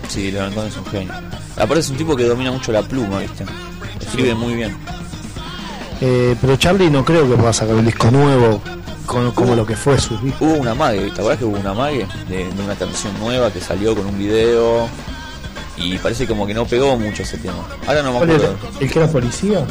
Sí, 0.07 0.31
Leonard 0.31 0.53
Cohen 0.53 0.67
es 0.67 0.77
un 0.77 0.85
genio. 0.85 1.13
Aparte 1.55 1.79
es 1.79 1.89
un 1.89 1.97
tipo 1.97 2.15
que 2.15 2.23
domina 2.25 2.51
mucho 2.51 2.71
la 2.71 2.81
pluma, 2.81 3.19
viste. 3.19 3.45
Escribe 4.01 4.35
muy 4.35 4.55
bien. 4.55 4.75
Eh, 6.01 6.35
pero 6.41 6.55
Charlie 6.57 6.89
no 6.89 7.05
creo 7.05 7.29
que 7.29 7.35
pueda 7.35 7.53
sacar 7.53 7.75
un 7.75 7.85
disco 7.85 8.11
nuevo 8.11 8.61
con- 9.05 9.31
como 9.31 9.55
lo 9.55 9.65
que 9.65 9.75
fue 9.75 9.97
su 9.99 10.17
disco. 10.17 10.45
Hubo 10.45 10.53
una 10.55 10.73
mague, 10.75 11.05
¿te 11.11 11.21
acuerdas 11.21 11.39
que 11.39 11.45
hubo 11.45 11.57
una 11.57 11.73
mague 11.73 12.07
de, 12.27 12.37
de 12.49 12.63
una 12.63 12.75
canción 12.75 13.17
nueva 13.19 13.51
que 13.51 13.61
salió 13.61 13.95
con 13.95 14.05
un 14.07 14.17
video? 14.17 14.87
Y 15.77 15.97
parece 15.97 16.25
como 16.25 16.47
que 16.47 16.53
no 16.53 16.65
pegó 16.65 16.97
mucho 16.97 17.23
ese 17.23 17.37
tema. 17.37 17.65
Ahora 17.85 18.01
no 18.01 18.11
me 18.13 18.17
acuerdo. 18.19 18.55
¿El 18.79 18.89
que 18.89 18.99
era 18.99 19.07
policía? 19.09 19.65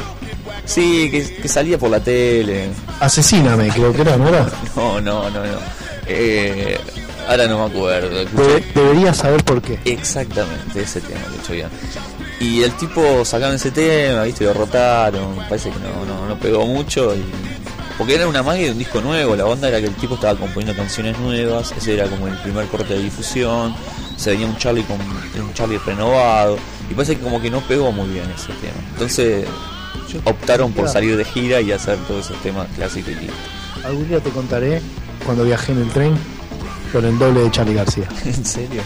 Sí, 0.65 1.09
que, 1.11 1.35
que 1.41 1.47
salía 1.47 1.77
por 1.77 1.89
la 1.89 1.99
tele. 1.99 2.69
Asesíname, 2.99 3.69
creo 3.69 3.91
que 3.93 4.01
era, 4.01 4.15
¿no 4.17 4.27
era? 4.29 4.47
No, 4.75 5.01
no, 5.01 5.29
no, 5.29 5.39
no. 5.45 5.57
Eh, 6.07 6.77
ahora 7.27 7.47
no 7.47 7.67
me 7.67 7.73
acuerdo. 7.73 8.23
Debe- 8.25 8.63
debería 8.73 9.13
saber 9.13 9.43
por 9.43 9.61
qué. 9.61 9.79
Exactamente, 9.85 10.81
ese 10.81 11.01
tema, 11.01 11.21
de 11.31 11.37
hecho 11.37 11.53
bien. 11.53 11.67
Y 12.39 12.61
el 12.63 12.71
tipo 12.73 13.23
sacaron 13.25 13.55
ese 13.55 13.71
tema, 13.71 14.23
viste, 14.23 14.43
lo 14.43 14.53
rotaron, 14.53 15.35
parece 15.49 15.69
que 15.71 15.79
no, 15.79 16.05
no, 16.05 16.27
no 16.27 16.37
pegó 16.37 16.65
mucho 16.67 17.15
y 17.15 17.23
porque 17.97 18.15
era 18.15 18.27
una 18.27 18.43
magia 18.43 18.65
de 18.65 18.71
un 18.71 18.77
disco 18.77 19.01
nuevo, 19.01 19.35
la 19.35 19.45
onda 19.45 19.69
era 19.69 19.79
que 19.79 19.87
el 19.87 19.95
tipo 19.95 20.15
estaba 20.15 20.37
componiendo 20.37 20.75
canciones 20.75 21.17
nuevas, 21.19 21.73
ese 21.77 21.93
era 21.93 22.07
como 22.07 22.27
el 22.27 22.35
primer 22.39 22.65
corte 22.67 22.93
de 22.93 23.03
difusión, 23.03 23.75
se 24.17 24.31
venía 24.31 24.47
un 24.47 24.57
Charlie 24.57 24.83
con 24.83 24.99
un 24.99 25.53
Charlie 25.53 25.77
renovado, 25.77 26.57
y 26.89 26.93
parece 26.93 27.15
que 27.15 27.21
como 27.23 27.41
que 27.41 27.49
no 27.49 27.61
pegó 27.61 27.91
muy 27.91 28.09
bien 28.09 28.25
ese 28.35 28.47
tema. 28.53 28.77
Entonces 28.93 29.45
optaron 30.23 30.71
por 30.71 30.87
salir 30.87 31.17
de 31.17 31.25
gira 31.25 31.61
y 31.61 31.71
hacer 31.71 31.97
todos 32.07 32.25
esos 32.25 32.41
temas 32.41 32.67
clásicos 32.75 33.11
y 33.11 33.15
listo. 33.15 33.33
Algún 33.83 34.07
día 34.07 34.19
te 34.19 34.29
contaré 34.29 34.81
cuando 35.25 35.43
viajé 35.43 35.71
en 35.71 35.81
el 35.81 35.89
tren 35.89 36.17
con 36.91 37.05
el 37.05 37.17
doble 37.17 37.41
de 37.41 37.51
Charlie 37.51 37.73
García 37.73 38.07
¿En 38.25 38.45
serio? 38.45 38.81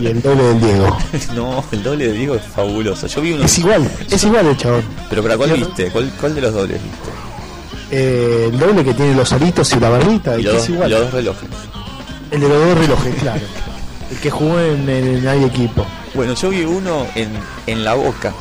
y 0.00 0.06
el 0.06 0.22
doble 0.22 0.42
del 0.42 0.60
Diego. 0.60 0.98
No, 1.34 1.64
el 1.72 1.82
doble 1.82 2.06
de 2.08 2.12
Diego 2.12 2.34
es 2.34 2.42
fabuloso. 2.42 3.06
Yo 3.06 3.20
vi 3.20 3.32
uno. 3.32 3.44
Es 3.44 3.58
igual, 3.58 3.90
es 4.10 4.24
igual 4.24 4.46
el 4.46 4.56
chabón. 4.56 4.82
Pero 5.08 5.22
para 5.22 5.36
cuál 5.36 5.52
viste? 5.52 5.90
¿Cuál, 5.90 6.10
cuál 6.20 6.34
de 6.34 6.40
los 6.40 6.52
dobles 6.54 6.80
viste? 6.82 7.19
Eh, 7.90 8.48
el 8.52 8.58
doble 8.58 8.84
que 8.84 8.94
tiene 8.94 9.14
los 9.14 9.32
aritos 9.32 9.72
y 9.72 9.80
la 9.80 9.88
barbita, 9.90 10.36
Y 10.36 10.40
el 10.40 10.52
los, 10.52 10.62
es 10.62 10.68
igual. 10.68 10.90
los 10.90 11.00
dos 11.00 11.12
relojes. 11.12 11.48
El 12.30 12.40
de 12.40 12.48
los 12.48 12.64
dos 12.66 12.78
relojes, 12.78 13.14
claro. 13.16 13.40
El 14.10 14.16
que 14.18 14.30
jugó 14.30 14.60
en, 14.60 15.26
hay 15.26 15.44
equipo. 15.44 15.86
Bueno, 16.14 16.34
yo 16.34 16.50
vi 16.50 16.62
uno 16.64 17.06
en, 17.14 17.30
en 17.66 17.84
la 17.84 17.94
boca. 17.94 18.32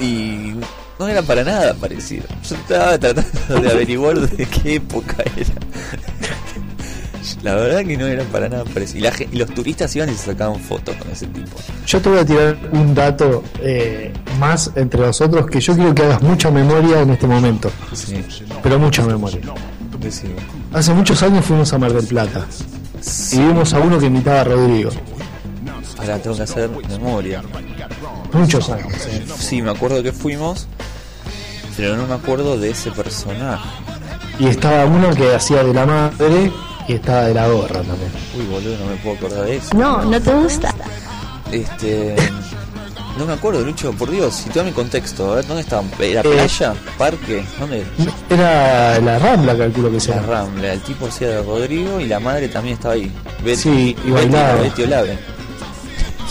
Y 0.00 0.54
no 0.98 1.08
era 1.08 1.22
para 1.22 1.44
nada 1.44 1.74
parecido. 1.74 2.24
Yo 2.48 2.56
estaba 2.56 2.98
tratando 2.98 3.60
de 3.60 3.70
averiguar 3.70 4.18
de 4.20 4.46
qué 4.46 4.76
época 4.76 5.16
era. 5.36 5.50
La 7.42 7.54
verdad 7.54 7.84
que 7.84 7.96
no 7.96 8.06
era 8.06 8.24
para 8.24 8.48
nada 8.48 8.64
parecido. 8.64 9.08
Y, 9.32 9.36
los 9.36 9.50
turistas 9.54 9.94
iban 9.96 10.08
y 10.10 10.14
se 10.14 10.26
sacaban 10.26 10.58
fotos 10.60 10.96
con 10.96 11.10
ese 11.10 11.26
tipo. 11.26 11.56
Yo 11.86 12.00
te 12.00 12.08
voy 12.08 12.18
a 12.18 12.24
tirar 12.24 12.56
un 12.72 12.94
dato 12.94 13.42
eh, 13.60 14.12
más 14.38 14.70
entre 14.74 15.00
nosotros 15.00 15.46
que 15.46 15.60
yo 15.60 15.74
quiero 15.74 15.94
que 15.94 16.02
hagas 16.02 16.22
mucha 16.22 16.50
memoria 16.50 17.00
en 17.00 17.10
este 17.10 17.26
momento. 17.26 17.70
Sí, 17.92 18.24
Pero 18.62 18.78
mucha 18.78 19.04
memoria. 19.04 19.40
decime. 20.00 20.34
Hace 20.72 20.92
muchos 20.94 21.22
años 21.22 21.44
fuimos 21.44 21.72
a 21.72 21.78
Mar 21.78 21.92
del 21.92 22.06
Plata 22.06 22.44
y 23.32 23.38
vimos 23.38 23.72
a 23.74 23.78
uno 23.78 23.98
que 23.98 24.06
imitaba 24.06 24.40
a 24.40 24.44
Rodrigo. 24.44 24.90
Ahora 25.98 26.18
tengo 26.18 26.36
que 26.36 26.42
hacer 26.42 26.68
memoria. 26.88 27.42
Muchos 28.32 28.68
años. 28.70 28.92
eh. 29.06 29.24
Sí, 29.38 29.62
me 29.62 29.70
acuerdo 29.70 30.02
que 30.02 30.12
fuimos, 30.12 30.66
pero 31.76 31.96
no 31.96 32.06
me 32.06 32.14
acuerdo 32.14 32.58
de 32.58 32.70
ese 32.70 32.90
personaje. 32.90 33.68
Y 34.38 34.46
estaba 34.48 34.86
uno 34.86 35.14
que 35.14 35.32
hacía 35.34 35.62
de 35.62 35.72
la 35.74 35.86
madre 35.86 36.50
y 36.88 36.94
estaba 36.94 37.22
de 37.22 37.34
la 37.34 37.46
gorra 37.48 37.80
también. 37.82 38.10
Uy, 38.38 38.46
boludo, 38.46 38.76
no 38.78 38.86
me 38.86 38.96
puedo 38.96 39.16
acordar 39.16 39.44
de 39.44 39.56
eso. 39.56 39.68
No, 39.76 40.02
no 40.04 40.20
te 40.20 40.32
gusta. 40.32 40.74
Este. 41.50 42.16
No 43.18 43.26
me 43.26 43.34
acuerdo, 43.34 43.60
Lucho, 43.60 43.92
por 43.92 44.10
Dios, 44.10 44.34
situame 44.34 44.70
mi 44.70 44.74
contexto. 44.74 45.32
A 45.32 45.36
ver, 45.36 45.46
¿dónde 45.46 45.62
estaban? 45.62 45.90
¿Era 45.98 46.20
Eh, 46.22 46.24
playa? 46.24 46.72
¿Parque? 46.96 47.44
¿Dónde? 47.60 47.84
Era 48.30 48.98
la 49.00 49.18
Rambla, 49.18 49.56
calculo 49.58 49.88
que 49.90 49.94
La 49.96 50.00
sea. 50.00 50.22
Rambla. 50.22 50.72
El 50.72 50.80
tipo 50.80 51.06
hacía 51.06 51.28
de 51.28 51.42
Rodrigo 51.42 52.00
y 52.00 52.06
la 52.06 52.18
madre 52.20 52.48
también 52.48 52.76
estaba 52.76 52.94
ahí. 52.94 53.12
Betty, 53.44 53.56
Sí, 53.62 53.96
y 54.06 54.10
bailaba. 54.10 54.54
Betty 54.62 54.82
Olave. 54.84 55.18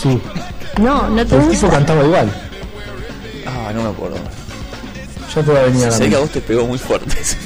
Sí. 0.02 0.20
No, 0.80 1.08
no 1.08 1.24
te 1.24 1.36
El 1.36 1.40
tipo 1.42 1.52
gusta. 1.52 1.70
cantaba 1.70 2.02
igual. 2.04 2.32
Ah, 3.46 3.70
no 3.72 3.82
me 3.84 3.88
acuerdo. 3.90 4.16
Ya 5.34 5.42
te 5.42 5.52
va 5.52 5.60
a 5.60 5.62
venir 5.62 5.84
a 5.84 5.86
la 5.86 5.92
Sé 5.92 5.98
que 5.98 6.04
a 6.04 6.08
mente. 6.08 6.20
vos 6.20 6.30
te 6.30 6.40
pegó 6.40 6.66
muy 6.66 6.78
fuerte 6.78 7.16
ese 7.20 7.36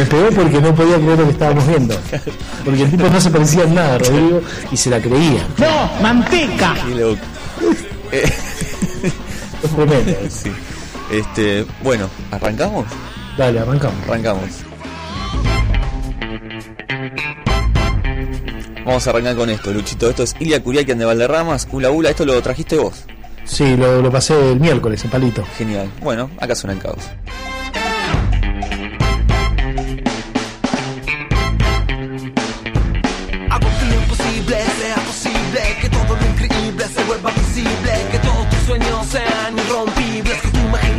Me 0.00 0.06
pegó 0.06 0.30
porque 0.30 0.60
no 0.62 0.74
podía 0.74 0.96
creer 0.96 1.18
lo 1.18 1.24
que 1.26 1.30
estábamos 1.32 1.66
viendo. 1.66 1.94
Porque 2.64 2.82
el 2.84 2.90
tipo 2.90 3.06
no 3.06 3.20
se 3.20 3.30
parecía 3.30 3.64
en 3.64 3.74
nada 3.74 3.96
a 3.96 3.98
Rodrigo 3.98 4.40
y 4.72 4.76
se 4.78 4.88
la 4.88 4.98
creía. 4.98 5.46
Qué 6.86 6.94
loco. 6.94 7.18
Eh, 8.10 8.22
Es 9.62 9.70
tremendo. 9.76 10.12
sí. 10.30 10.50
Este, 11.12 11.66
bueno, 11.82 12.08
¿arrancamos? 12.30 12.86
Dale, 13.36 13.60
arrancamos. 13.60 13.98
Arrancamos. 14.08 14.44
Vamos 18.86 19.06
a 19.06 19.10
arrancar 19.10 19.36
con 19.36 19.50
esto, 19.50 19.70
Luchito. 19.70 20.08
Esto 20.08 20.22
es 20.22 20.34
Ilia 20.40 20.62
Curiaquian 20.62 20.96
de 20.98 21.04
Valderramas. 21.04 21.68
Ula 21.72 21.90
Ula, 21.90 22.08
esto 22.08 22.24
lo 22.24 22.40
trajiste 22.40 22.78
vos. 22.78 23.04
Sí, 23.44 23.76
lo, 23.76 24.00
lo 24.00 24.10
pasé 24.10 24.52
el 24.52 24.60
miércoles, 24.60 25.04
en 25.04 25.10
palito. 25.10 25.44
Genial. 25.58 25.90
Bueno, 26.00 26.30
acá 26.40 26.54
suena 26.54 26.72
el 26.72 26.80
caos. 26.80 27.02
Visible, 37.60 37.92
que 38.10 38.18
todos 38.18 38.48
tus 38.48 38.58
sueños 38.60 39.06
sean 39.06 39.56
tu 39.68 39.99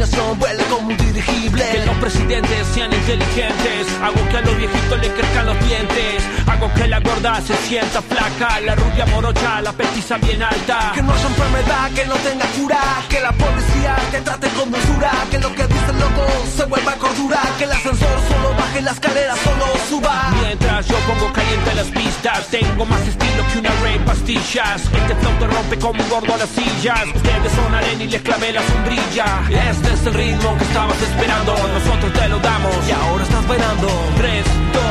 imaginación 0.01 0.39
vuele 0.39 0.63
como 0.63 0.87
un 0.87 0.97
dirigible. 0.97 1.63
Que 1.71 1.85
los 1.85 1.95
presidentes 1.97 2.67
sean 2.73 2.91
inteligentes. 2.93 3.87
Hago 4.01 4.29
que 4.29 4.37
a 4.37 4.41
los 4.41 4.57
viejitos 4.57 4.99
le 4.99 5.13
crezcan 5.13 5.45
los 5.45 5.67
dientes. 5.67 6.23
Hago 6.47 6.73
que 6.73 6.87
la 6.87 6.99
gorda 6.99 7.41
se 7.41 7.55
sienta 7.67 8.01
flaca. 8.01 8.59
La 8.61 8.75
rubia 8.75 9.05
morocha, 9.07 9.61
la 9.61 9.71
petiza 9.71 10.17
bien 10.17 10.41
alta. 10.41 10.91
Que 10.95 11.03
no 11.03 11.13
haya 11.13 11.27
enfermedad, 11.27 11.91
que 11.91 12.05
no 12.05 12.15
tenga 12.15 12.45
cura, 12.57 12.81
que 13.09 13.19
la 13.19 13.31
policía 13.31 13.95
te 14.11 14.21
trate 14.21 14.47
con 14.49 14.71
dulzura, 14.71 15.11
que 15.29 15.39
lo 15.39 15.53
que 15.53 15.67
dice 15.67 15.91
el 15.91 15.99
loco 15.99 16.25
se 16.55 16.65
vuelva 16.65 16.93
cordura, 16.95 17.41
que 17.57 17.63
el 17.65 17.71
ascensor 17.71 18.17
solo 18.29 18.55
baje, 18.57 18.81
la 18.81 18.91
escalera 18.91 19.35
solo 19.35 19.65
suba. 19.89 20.33
Mientras 20.41 20.87
yo 20.87 20.95
pongo 21.07 21.31
caliente 21.31 21.75
las 21.75 21.87
pistas, 21.87 22.47
tengo 22.47 22.85
más 22.85 23.01
estilo 23.01 23.43
que 23.51 23.59
una 23.59 23.69
Ray 23.83 23.99
pastillas. 23.99 24.81
Este 24.81 25.15
flow 25.15 25.33
te 25.39 25.47
rompe 25.47 25.77
como 25.77 26.03
un 26.03 26.09
gordo 26.09 26.33
a 26.33 26.37
las 26.37 26.49
sillas. 26.49 27.05
Ustedes 27.15 27.51
son 27.53 27.73
arena 27.73 28.03
y 28.03 28.07
les 28.07 28.21
clavé 28.21 28.51
la 28.51 28.61
sombrilla. 28.63 29.25
Este 29.49 29.90
es 29.93 30.05
el 30.05 30.13
ritmo 30.13 30.57
que 30.57 30.63
estabas 30.63 31.01
esperando. 31.01 31.55
Nosotros 31.55 32.13
te 32.13 32.29
lo 32.29 32.39
damos. 32.39 32.75
Y 32.87 32.91
ahora 32.91 33.23
estás 33.23 33.47
bailando. 33.47 33.87
3, 34.17 34.45
2, 34.73 34.83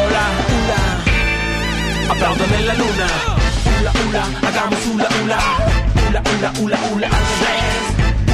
hola, 0.00 0.24
Hula, 0.54 2.12
aplaudan 2.12 2.54
en 2.54 2.66
la 2.66 2.74
luna. 2.74 3.06
hula, 3.80 3.92
hula, 4.00 4.48
hagamos 4.48 4.86
hula, 4.86 5.08
hula, 5.22 5.40
hula, 6.08 6.22
hula, 6.30 6.52
hula, 6.60 6.78
hula, 6.92 7.06
al 7.06 7.24
revés. 7.30 7.82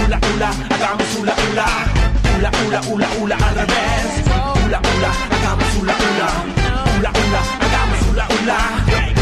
Hula, 0.04 0.18
hula, 0.34 0.50
hagamos 0.74 1.08
hula, 1.18 1.34
hula, 1.42 1.66
hula, 2.36 2.50
hula, 2.64 2.80
hula, 2.88 3.08
hula, 3.20 3.36
al 3.36 3.54
revés. 3.54 4.08
Hula, 4.64 4.80
hula, 4.88 5.10
hagamos 5.36 5.70
hula, 5.78 5.94
hula, 6.04 6.28
hula, 6.96 7.10
hula, 7.20 7.40
hagamos 7.64 8.00
hula, 8.08 8.26
hula, 8.34 8.58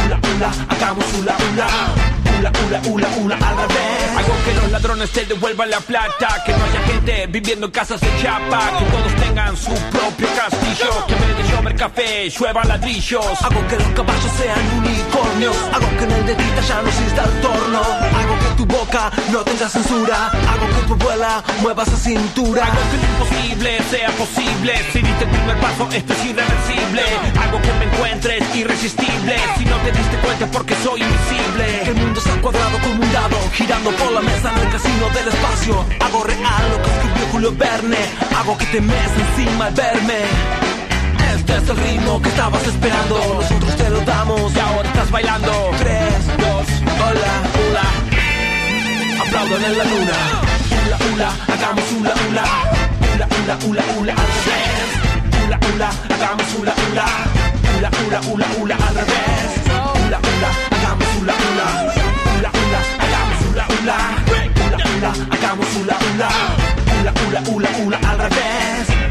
hula, 0.05 0.19
hula, 0.29 0.51
hagamos 0.69 1.15
hula, 1.15 1.35
hula, 1.45 2.14
hula, 2.51 2.81
hula, 2.85 2.89
hula, 2.89 3.09
hula, 3.19 3.37
al 3.37 3.57
revés. 3.57 4.17
Hago 4.17 4.35
que 4.45 4.55
los 4.55 4.71
ladrones 4.71 5.11
te 5.11 5.25
devuelvan 5.25 5.71
la 5.71 5.81
plata, 5.81 6.43
que 6.45 6.53
no 6.53 6.65
haya 6.65 6.81
gente 6.87 7.27
viviendo 7.29 7.67
en 7.67 7.73
casas 7.73 8.01
de 8.01 8.09
chapa, 8.23 8.71
que 8.79 8.85
todos 8.85 9.15
tengan 9.17 9.57
su 9.57 9.75
propio 9.91 10.29
castillo, 10.37 11.07
que 11.07 11.15
en 11.15 11.21
vez 11.21 11.37
de 11.39 11.53
llover 11.53 11.77
café 11.77 12.29
lluevan 12.31 12.69
ladrillos. 12.69 13.43
Hago 13.43 13.67
que 13.69 13.77
los 13.77 13.89
caballos 13.89 14.33
sean 14.37 14.61
unicornios. 14.79 15.57
Hago 15.73 15.89
que 15.99 16.05
en 16.05 16.13
el 16.13 16.27
de 16.27 16.35
Tita 16.35 16.61
ya 16.61 16.83
no 16.83 16.89
exista 16.89 17.25
el 17.25 17.41
torno. 17.41 17.81
Hago 17.81 18.39
que 18.39 18.57
tu 18.57 18.67
boca 18.67 19.11
no 19.33 19.41
tenga 19.41 19.69
censura. 19.69 20.27
Hago 20.29 20.67
que 20.69 20.87
tu 20.87 20.95
abuela 20.95 21.43
mueva 21.63 21.83
esa 21.83 21.97
cintura. 21.97 22.65
Hago 22.65 22.81
que 22.91 22.97
lo 22.97 23.13
imposible 23.13 23.79
sea 23.91 24.11
posible. 24.11 24.73
Si 24.93 24.99
diste 25.01 25.25
el 25.25 25.31
primer 25.31 25.57
paso, 25.59 25.89
esto 25.93 26.13
es 26.13 26.25
irreversible. 26.25 27.03
Hago 27.41 27.61
que 27.63 27.73
me 27.75 27.85
encuentres 27.85 28.55
irresistible. 28.55 29.37
Si 29.59 29.65
no 29.65 29.77
te 29.79 29.93
diste 29.93 30.17
cuenta 30.19 30.47
porque 30.51 30.75
soy 30.83 31.03
invisible. 31.03 31.83
el 31.87 31.95
mundo 31.95 32.21
cuadrado 32.41 32.79
como 32.79 32.95
un 32.95 33.13
dado, 33.13 33.37
girando 33.53 33.91
por 33.93 34.13
la 34.13 34.21
mesa 34.21 34.53
en 34.53 34.59
el 34.67 34.71
casino 34.73 35.09
del 35.11 35.29
espacio. 35.29 35.85
Hago 36.01 36.25
real 36.25 36.65
lo 36.71 36.83
que 36.83 36.91
escribió 36.91 37.27
Julio 37.33 37.53
Verne. 37.57 37.99
Hago 38.37 38.57
que 38.59 38.67
te 38.67 38.81
mes 38.81 39.11
encima 39.19 39.67
al 39.67 39.75
verme. 39.75 40.19
Este 41.35 41.57
es 41.57 41.69
el 41.69 41.77
ritmo 41.77 42.23
que 42.23 42.29
estabas 42.29 42.67
esperando. 42.67 43.41
Nosotros 43.41 43.77
te 43.77 43.91
lo 43.91 44.01
damos. 44.01 44.55
Y 44.55 44.59
ahora 44.59 44.89
estás 44.89 45.11
bailando. 45.11 45.71
3, 45.79 45.99
2, 46.39 46.47
hola, 47.09 47.35
Hola, 47.61 49.23
aplaudan 49.23 49.65
en 49.65 49.79
la 49.79 49.85
luna. 49.85 50.17
Hula, 50.85 50.99
hula, 51.13 51.31
hagamos 51.55 51.85
hula, 51.93 52.15
hula. 52.29 52.45
Hula, 53.15 53.29
hula, 53.37 53.59
hula, 53.67 53.83
hula, 53.99 54.13
al 54.13 54.29
revés. 54.37 54.91
Hula, 55.45 55.59
hula, 55.73 55.91
hagamos 56.15 56.55
hula, 56.59 56.75
hula. 56.91 57.07
Hula, 57.77 57.91
hula, 58.07 58.21
hula, 58.29 58.47
hula, 58.59 58.75
al 58.77 58.95
revés. 58.95 59.51
Hula, 60.07 60.19
hula, 60.19 60.51
hagamos 60.77 61.09
hula, 61.21 61.35
hula. 61.35 62.04
Hula, 63.55 63.67
hula. 63.67 63.97
Hula, 64.57 64.79
hula, 64.85 65.13
hagamos 65.31 65.67
hula, 65.77 65.97
hula. 65.97 66.29
Hula, 66.99 67.13
hula, 67.13 67.41
hula, 67.49 67.69
hula, 67.79 67.99
al 68.11 68.19
revés. 68.19 69.04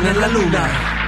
nella 0.00 0.26
luna. 0.28 1.01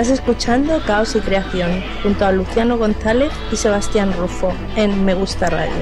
Estás 0.00 0.18
escuchando 0.18 0.80
Caos 0.86 1.14
y 1.14 1.20
Creación 1.20 1.82
junto 2.02 2.24
a 2.24 2.32
Luciano 2.32 2.78
González 2.78 3.30
y 3.52 3.56
Sebastián 3.56 4.14
Rufo 4.14 4.50
en 4.74 5.04
Me 5.04 5.12
Gusta 5.12 5.50
Radio. 5.50 5.74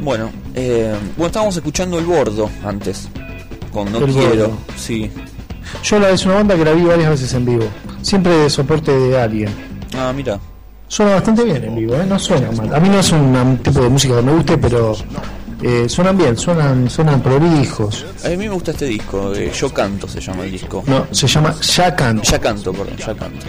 Bueno, 0.00 0.32
eh, 0.56 0.96
bueno, 1.16 1.26
estábamos 1.28 1.56
escuchando 1.56 2.00
El 2.00 2.04
Bordo 2.06 2.50
antes, 2.64 3.08
con 3.72 3.92
No 3.92 3.98
el 3.98 4.12
Quiero, 4.12 4.58
sí. 4.74 5.08
Yo 5.84 6.00
la 6.00 6.10
es 6.10 6.26
una 6.26 6.34
banda 6.34 6.56
que 6.56 6.64
la 6.64 6.72
vi 6.72 6.82
varias 6.82 7.10
veces 7.10 7.32
en 7.34 7.44
vivo, 7.44 7.68
siempre 8.00 8.32
de 8.38 8.50
soporte 8.50 8.90
de 8.90 9.20
alguien. 9.20 9.50
Ah, 9.96 10.12
mira. 10.12 10.40
Suena 10.92 11.14
bastante 11.14 11.44
bien 11.44 11.64
en 11.64 11.74
vivo, 11.74 11.94
¿eh? 11.94 12.04
no 12.06 12.18
suena 12.18 12.52
mal. 12.52 12.74
A 12.74 12.78
mí 12.78 12.90
no 12.90 13.00
es 13.00 13.10
un, 13.12 13.58
tipo 13.62 13.80
de 13.80 13.88
música 13.88 14.16
que 14.16 14.20
me 14.20 14.32
guste, 14.32 14.58
pero 14.58 14.94
eh, 15.62 15.88
suenan 15.88 16.18
bien, 16.18 16.36
suenan, 16.36 16.90
suenan 16.90 17.22
prolijos. 17.22 18.04
A 18.22 18.28
mí 18.28 18.36
me 18.36 18.50
gusta 18.50 18.72
este 18.72 18.84
disco, 18.84 19.34
eh, 19.34 19.50
Yo 19.58 19.72
Canto 19.72 20.06
se 20.06 20.20
llama 20.20 20.44
el 20.44 20.52
disco. 20.52 20.84
No, 20.86 21.06
se 21.10 21.26
llama 21.26 21.54
Ya 21.62 21.96
Canto. 21.96 22.30
Ya 22.30 22.38
Canto, 22.38 22.74
perdón, 22.74 22.94
Ya 22.98 23.14
Canto. 23.14 23.46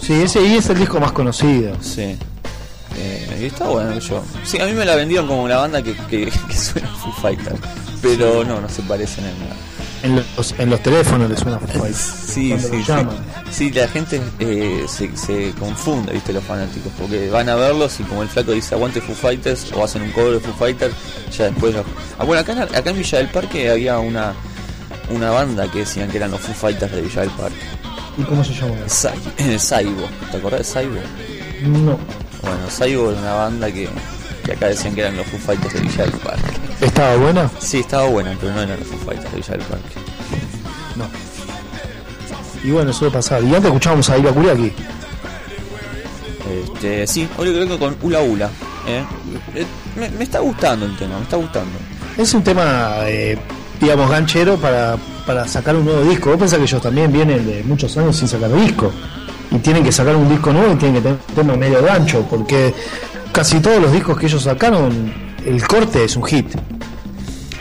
Sí, 0.00 0.14
ese 0.14 0.42
y 0.42 0.56
es 0.56 0.68
el 0.68 0.80
disco 0.80 0.98
más 0.98 1.12
conocido. 1.12 1.76
Sí. 1.80 2.18
Eh, 2.96 3.38
y 3.40 3.44
está 3.44 3.68
bueno, 3.68 3.96
yo. 4.00 4.24
Sí, 4.42 4.60
a 4.60 4.66
mí 4.66 4.72
me 4.72 4.84
la 4.84 4.96
vendieron 4.96 5.28
como 5.28 5.44
una 5.44 5.58
banda 5.58 5.80
que, 5.80 5.94
que, 5.94 6.24
que 6.24 6.56
suena 6.56 6.88
Foo 6.88 7.12
Fighters. 7.22 7.60
Pero 8.02 8.42
no, 8.42 8.60
no 8.60 8.68
se 8.68 8.82
parecen 8.82 9.26
en 9.26 9.38
nada. 9.38 9.69
En 10.02 10.16
los, 10.16 10.54
en 10.58 10.70
los 10.70 10.82
teléfonos 10.82 11.28
le 11.28 11.36
suena 11.36 11.58
Foo 11.58 11.68
Fighters. 11.68 11.96
Sí, 11.98 12.54
sí, 12.58 12.68
sí. 12.70 12.82
llaman. 12.86 13.16
Sí, 13.50 13.70
la 13.70 13.86
gente 13.88 14.20
eh, 14.38 14.86
se, 14.88 15.14
se 15.16 15.52
confunde, 15.58 16.12
viste, 16.12 16.32
los 16.32 16.42
fanáticos, 16.44 16.90
porque 16.98 17.28
van 17.28 17.48
a 17.50 17.54
verlos 17.56 18.00
y 18.00 18.04
como 18.04 18.22
el 18.22 18.28
flaco 18.28 18.52
dice 18.52 18.74
aguante 18.74 19.00
Foo 19.00 19.14
Fighters 19.14 19.70
o 19.74 19.84
hacen 19.84 20.02
un 20.02 20.10
cover 20.12 20.34
de 20.34 20.40
Foo 20.40 20.54
Fighters, 20.54 20.94
ya 21.36 21.44
después 21.50 21.74
lo... 21.74 21.84
Ah, 22.18 22.24
bueno, 22.24 22.40
acá, 22.40 22.52
en- 22.52 22.62
acá 22.62 22.90
en 22.90 22.96
Villa 22.96 23.18
del 23.18 23.28
Parque 23.28 23.70
había 23.70 23.98
una 23.98 24.32
una 25.10 25.30
banda 25.30 25.68
que 25.70 25.80
decían 25.80 26.08
que 26.08 26.18
eran 26.18 26.30
los 26.30 26.40
Foo 26.40 26.54
Fighters 26.54 26.92
de 26.92 27.02
Villa 27.02 27.20
del 27.22 27.30
Parque. 27.30 27.58
¿Y 28.16 28.22
cómo 28.22 28.42
se 28.44 28.54
llama? 28.54 28.74
Sai- 28.86 29.58
Saibo, 29.58 30.08
¿te 30.30 30.36
acordás 30.38 30.60
de 30.60 30.64
Saibo? 30.64 31.00
No. 31.62 31.98
Bueno, 32.42 32.70
Saibo 32.70 33.10
era 33.10 33.20
una 33.20 33.34
banda 33.34 33.70
que, 33.72 33.88
que 34.44 34.52
acá 34.52 34.68
decían 34.68 34.94
que 34.94 35.00
eran 35.02 35.16
los 35.16 35.26
Foo 35.26 35.38
Fighters 35.40 35.74
de 35.74 35.80
Villa 35.80 36.02
del 36.04 36.12
Parque. 36.12 36.50
¿Estaba 36.80 37.16
buena? 37.16 37.50
Sí, 37.58 37.80
estaba 37.80 38.08
buena, 38.08 38.34
pero 38.40 38.52
no 38.54 38.62
eran 38.62 38.78
los 38.78 38.88
Foo 38.88 38.98
Fighters 38.98 39.30
de 39.30 39.36
Villa 39.36 39.52
del 39.52 39.62
Parque. 39.62 39.94
No. 40.96 41.04
Y 42.64 42.70
bueno, 42.70 42.92
suele 42.92 43.12
pasar. 43.12 43.42
Y 43.42 43.48
antes 43.48 43.64
escuchábamos 43.66 44.08
a 44.10 44.18
Ira 44.18 44.32
Kuriaki. 44.32 44.72
Este, 46.64 47.06
sí, 47.06 47.28
hoy 47.38 47.52
creo 47.52 47.68
que 47.68 47.78
con 47.78 47.96
Ula 48.02 48.22
Ula. 48.22 48.46
¿eh? 48.86 49.04
Eh, 49.54 49.66
Me, 49.96 50.08
me 50.10 50.24
está 50.24 50.40
gustando 50.40 50.86
el 50.86 50.96
tema, 50.96 51.16
me 51.16 51.22
está 51.22 51.36
gustando. 51.36 51.70
Es 52.16 52.32
un 52.34 52.42
tema, 52.42 52.96
eh, 53.04 53.38
digamos, 53.80 54.10
ganchero 54.10 54.56
para, 54.56 54.96
para 55.26 55.46
sacar 55.46 55.76
un 55.76 55.84
nuevo 55.84 56.02
disco. 56.02 56.30
Vos 56.30 56.38
pensás 56.38 56.58
que 56.58 56.64
ellos 56.64 56.82
también 56.82 57.12
vienen 57.12 57.46
de 57.46 57.62
muchos 57.64 57.96
años 57.98 58.16
sin 58.16 58.26
sacar 58.28 58.52
disco. 58.52 58.90
Y 59.50 59.58
tienen 59.58 59.84
que 59.84 59.92
sacar 59.92 60.16
un 60.16 60.28
disco 60.28 60.52
nuevo 60.52 60.72
y 60.72 60.76
tienen 60.76 60.96
que 60.96 61.02
tener 61.02 61.18
un 61.28 61.34
tema 61.34 61.56
medio 61.56 61.82
gancho. 61.82 62.26
Porque 62.28 62.74
casi 63.32 63.60
todos 63.60 63.80
los 63.80 63.92
discos 63.92 64.18
que 64.18 64.26
ellos 64.26 64.42
sacaron, 64.42 65.29
el 65.46 65.66
corte 65.66 66.04
es 66.04 66.16
un 66.16 66.24
hit. 66.24 66.46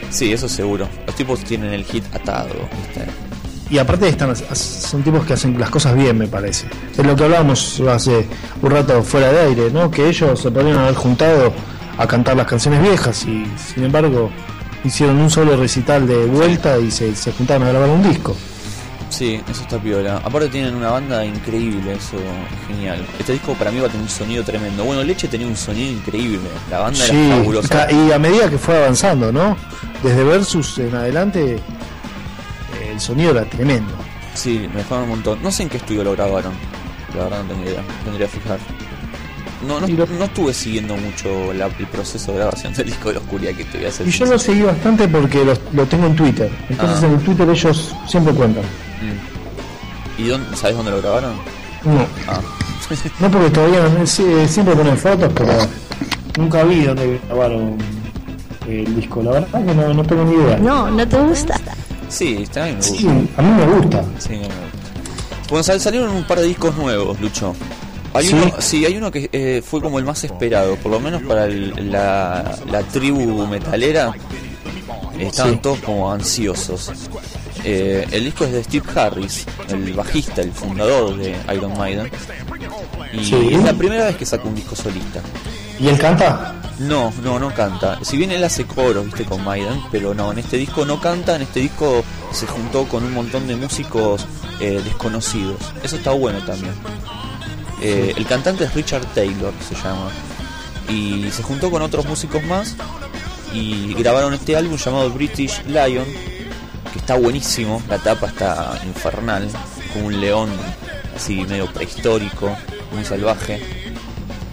Sí, 0.10 0.34
eso 0.34 0.50
seguro. 0.50 0.88
Los 1.06 1.16
tipos 1.16 1.44
tienen 1.44 1.74
el 1.74 1.84
hit 1.84 2.04
atado, 2.14 2.54
¿viste? 2.88 3.06
Y 3.70 3.78
aparte 3.78 4.10
están, 4.10 4.36
son 4.36 5.04
tipos 5.04 5.26
que 5.26 5.34
hacen 5.34 5.60
las 5.60 5.70
cosas 5.70 5.96
bien, 5.96 6.18
me 6.18 6.28
parece. 6.28 6.68
Es 6.98 7.06
lo 7.06 7.16
que 7.16 7.26
hablábamos 7.26 7.80
hace 7.82 8.26
un 8.62 8.72
rato 8.72 9.04
fuera 9.04 9.32
de 9.32 9.42
aire, 9.42 9.70
¿no? 9.72 9.92
Que 9.92 10.10
ellos 10.10 10.40
se 10.40 10.50
podrían 10.50 10.78
haber 10.80 10.96
juntado 10.96 11.54
a 11.98 12.08
cantar 12.08 12.36
las 12.36 12.48
canciones 12.48 12.82
viejas 12.82 13.26
y 13.26 13.46
sin 13.74 13.84
embargo 13.84 14.32
hicieron 14.84 15.18
un 15.18 15.30
solo 15.30 15.56
recital 15.56 16.08
de 16.08 16.26
vuelta 16.26 16.80
y 16.80 16.90
se, 16.90 17.16
se 17.16 17.32
juntaron 17.32 17.68
a 17.68 17.70
grabar 17.70 17.90
un 17.90 18.02
disco. 18.02 18.36
Sí, 19.10 19.42
eso 19.50 19.62
está 19.64 19.80
piola. 19.80 20.18
Aparte 20.24 20.50
tienen 20.50 20.76
una 20.76 20.92
banda 20.92 21.26
increíble, 21.26 21.94
eso 21.94 22.16
es 22.18 22.68
genial. 22.68 23.04
Este 23.18 23.34
disco 23.34 23.54
para 23.54 23.72
mí 23.72 23.80
va 23.80 23.88
a 23.88 23.90
tener 23.90 24.04
un 24.04 24.10
sonido 24.10 24.44
tremendo. 24.44 24.84
Bueno, 24.86 25.04
Leche 25.04 25.28
tenía 25.28 25.48
un 25.48 25.56
sonido 25.58 25.92
increíble. 25.92 26.48
La 26.70 26.80
banda 26.80 27.00
Sí, 27.06 27.12
era 27.16 27.38
fabulosa. 27.38 27.88
y 27.92 28.12
a 28.12 28.20
medida 28.20 28.50
que 28.50 28.58
fue 28.58 28.78
avanzando, 28.78 29.32
¿no? 29.32 29.58
Desde 30.04 30.24
Versus 30.24 30.78
en 30.78 30.96
adelante, 30.96 31.60
el 32.90 33.00
sonido 33.00 33.32
era 33.32 33.46
tremendo. 33.46 33.92
Sí, 34.36 34.68
me 34.72 34.78
dejaron 34.78 35.06
un 35.06 35.10
montón. 35.10 35.42
No 35.42 35.52
sé 35.52 35.64
en 35.64 35.70
qué 35.70 35.78
estudio 35.78 36.04
lo 36.04 36.12
grabaron. 36.14 36.54
La 37.18 37.24
verdad 37.24 37.44
no 37.44 37.50
tengo 37.56 37.64
idea. 37.70 37.82
Tendría 38.06 38.28
que 38.28 38.40
fijar. 38.40 38.60
No, 39.68 39.82
no, 39.82 39.88
no 39.88 40.24
estuve 40.24 40.54
siguiendo 40.54 40.96
mucho 40.96 41.52
la- 41.54 41.66
el 41.66 41.88
proceso 41.88 42.32
de 42.32 42.38
grabación 42.38 42.74
del 42.76 42.86
disco 42.86 43.10
de 43.10 43.16
la 43.16 43.20
oscuridad 43.22 43.52
que 43.56 43.66
te 43.66 43.78
voy 43.80 43.88
a 43.88 43.90
hacer. 43.90 44.08
Y 44.08 44.12
yo 44.12 44.26
lo 44.26 44.40
seguí 44.40 44.62
bastante 44.62 45.08
porque 45.08 45.44
los- 45.44 45.60
lo 45.74 45.86
tengo 45.86 46.06
en 46.06 46.16
Twitter. 46.16 46.50
Entonces 46.70 47.04
Ah. 47.04 47.08
en 47.08 47.14
el 47.16 47.20
Twitter 47.20 47.50
ellos 47.50 47.94
siempre 48.08 48.34
cuentan. 48.34 48.64
¿Y 50.18 50.28
dónde, 50.28 50.56
sabes 50.58 50.76
dónde 50.76 50.92
lo 50.92 51.02
grabaron? 51.02 51.34
No. 51.84 52.06
Ah. 52.28 52.42
No 53.20 53.30
porque 53.32 53.50
todavía 53.52 53.84
no- 53.88 54.06
sí, 54.08 54.26
siempre 54.48 54.76
ponen 54.76 54.98
fotos, 54.98 55.32
pero 55.36 55.54
nunca 56.38 56.64
vi 56.64 56.84
dónde 56.86 57.20
grabaron 57.28 57.78
el 58.68 58.96
disco. 58.96 59.22
La 59.22 59.32
verdad 59.32 59.66
que 59.66 59.74
no, 59.76 59.94
no 59.94 60.04
tengo 60.04 60.24
ni 60.26 60.34
idea. 60.44 60.58
No, 60.58 60.90
no 60.90 61.08
te 61.08 61.18
gusta. 61.20 61.56
Sí, 62.10 62.40
está 62.42 62.66
bien, 62.66 62.80
me 62.80 62.82
gusta. 62.82 62.98
Sí, 63.00 63.08
a 63.38 63.42
mí 63.42 63.50
me 63.52 63.66
gusta. 63.68 64.04
Sí, 64.18 64.28
a 64.30 64.32
mí 64.32 64.38
me 64.40 64.46
gusta. 64.48 64.56
Bueno, 65.50 65.64
sal- 65.64 65.80
salieron 65.80 66.10
un 66.16 66.24
par 66.26 66.40
de 66.40 66.46
discos 66.48 66.76
nuevos, 66.76 67.20
Lucho. 67.22 67.56
Hay 68.14 68.26
¿Sí? 68.26 68.34
uno, 68.34 68.52
sí, 68.58 68.86
hay 68.86 68.98
uno 68.98 69.12
que 69.12 69.30
eh, 69.32 69.62
fue 69.64 69.80
como 69.82 70.00
el 70.00 70.06
más 70.06 70.24
esperado, 70.24 70.76
por 70.78 70.92
lo 70.92 71.00
menos 71.00 71.22
para 71.22 71.46
el- 71.46 71.92
la, 71.92 72.58
la 72.72 72.82
tribu 72.82 73.46
metalera. 73.46 74.12
Estaban 75.20 75.54
Sí. 75.54 75.60
todos 75.62 75.80
como 75.80 76.12
ansiosos. 76.12 76.92
Eh, 77.64 78.08
el 78.12 78.24
disco 78.24 78.46
es 78.46 78.52
de 78.52 78.64
Steve 78.64 78.86
Harris, 78.96 79.46
el 79.70 79.94
bajista, 79.94 80.42
el 80.42 80.52
fundador 80.52 81.18
de 81.18 81.36
Iron 81.54 81.78
Maiden. 81.78 82.10
Y 83.14 83.24
Sí. 83.24 83.50
es 83.52 83.64
la 83.64 83.74
primera 83.74 84.06
vez 84.06 84.16
que 84.16 84.26
saca 84.26 84.48
un 84.48 84.56
disco 84.56 84.76
solista. 84.76 85.22
¿Y 85.80 85.88
él 85.88 85.98
canta? 85.98 86.56
No, 86.80 87.12
no, 87.24 87.40
no 87.40 87.54
canta. 87.54 88.00
Si 88.04 88.16
bien 88.18 88.32
él 88.32 88.44
hace 88.44 88.66
coros, 88.66 89.06
viste, 89.06 89.26
con 89.26 89.44
Maiden, 89.44 89.82
pero 89.92 90.14
no, 90.14 90.32
en 90.32 90.40
este 90.40 90.58
disco 90.58 90.86
no 90.86 91.00
canta, 91.02 91.36
en 91.36 91.42
este 91.42 91.60
disco 91.60 92.04
se 92.32 92.48
juntó 92.48 92.86
con 92.86 93.04
un 93.04 93.14
montón 93.14 93.48
de 93.48 93.56
músicos 93.56 94.26
eh, 94.62 94.82
desconocidos. 94.84 95.58
Eso 95.84 95.98
está 95.98 96.12
bueno 96.12 96.40
también. 96.46 96.74
Eh, 97.82 98.14
el 98.16 98.26
cantante 98.26 98.66
es 98.66 98.74
Richard 98.74 99.06
Taylor, 99.14 99.54
se 99.68 99.76
llama. 99.76 100.10
Y 100.90 101.30
se 101.32 101.44
juntó 101.44 101.70
con 101.70 101.82
otros 101.82 102.06
músicos 102.06 102.44
más 102.44 102.76
y 103.54 103.94
grabaron 103.96 104.34
este 104.34 104.56
álbum 104.56 104.78
llamado 104.78 105.10
British 105.12 105.62
Lion, 105.66 106.06
que 106.92 107.00
está 107.00 107.16
buenísimo, 107.16 107.82
la 107.90 107.98
tapa 108.00 108.28
está 108.28 108.80
infernal, 108.86 109.48
como 109.94 110.08
un 110.08 110.20
león 110.22 110.50
así 111.16 111.42
medio 111.48 111.68
prehistórico, 111.68 112.56
muy 112.94 113.04
salvaje. 113.06 113.62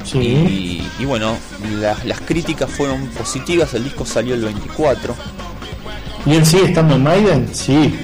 Sí. 0.05 0.19
Y, 0.19 1.03
y 1.03 1.05
bueno, 1.05 1.37
la- 1.81 1.97
las 2.05 2.21
críticas 2.21 2.71
fueron 2.71 3.07
positivas, 3.09 3.75
el 3.75 3.85
disco 3.85 4.05
salió 4.07 4.35
el 4.35 4.43
24. 4.45 5.15
¿Y 6.27 6.35
él 6.35 6.45
sigue 6.47 6.67
estando 6.67 6.95
en 6.97 7.03
Maiden? 7.03 7.49
Sí. 7.53 7.95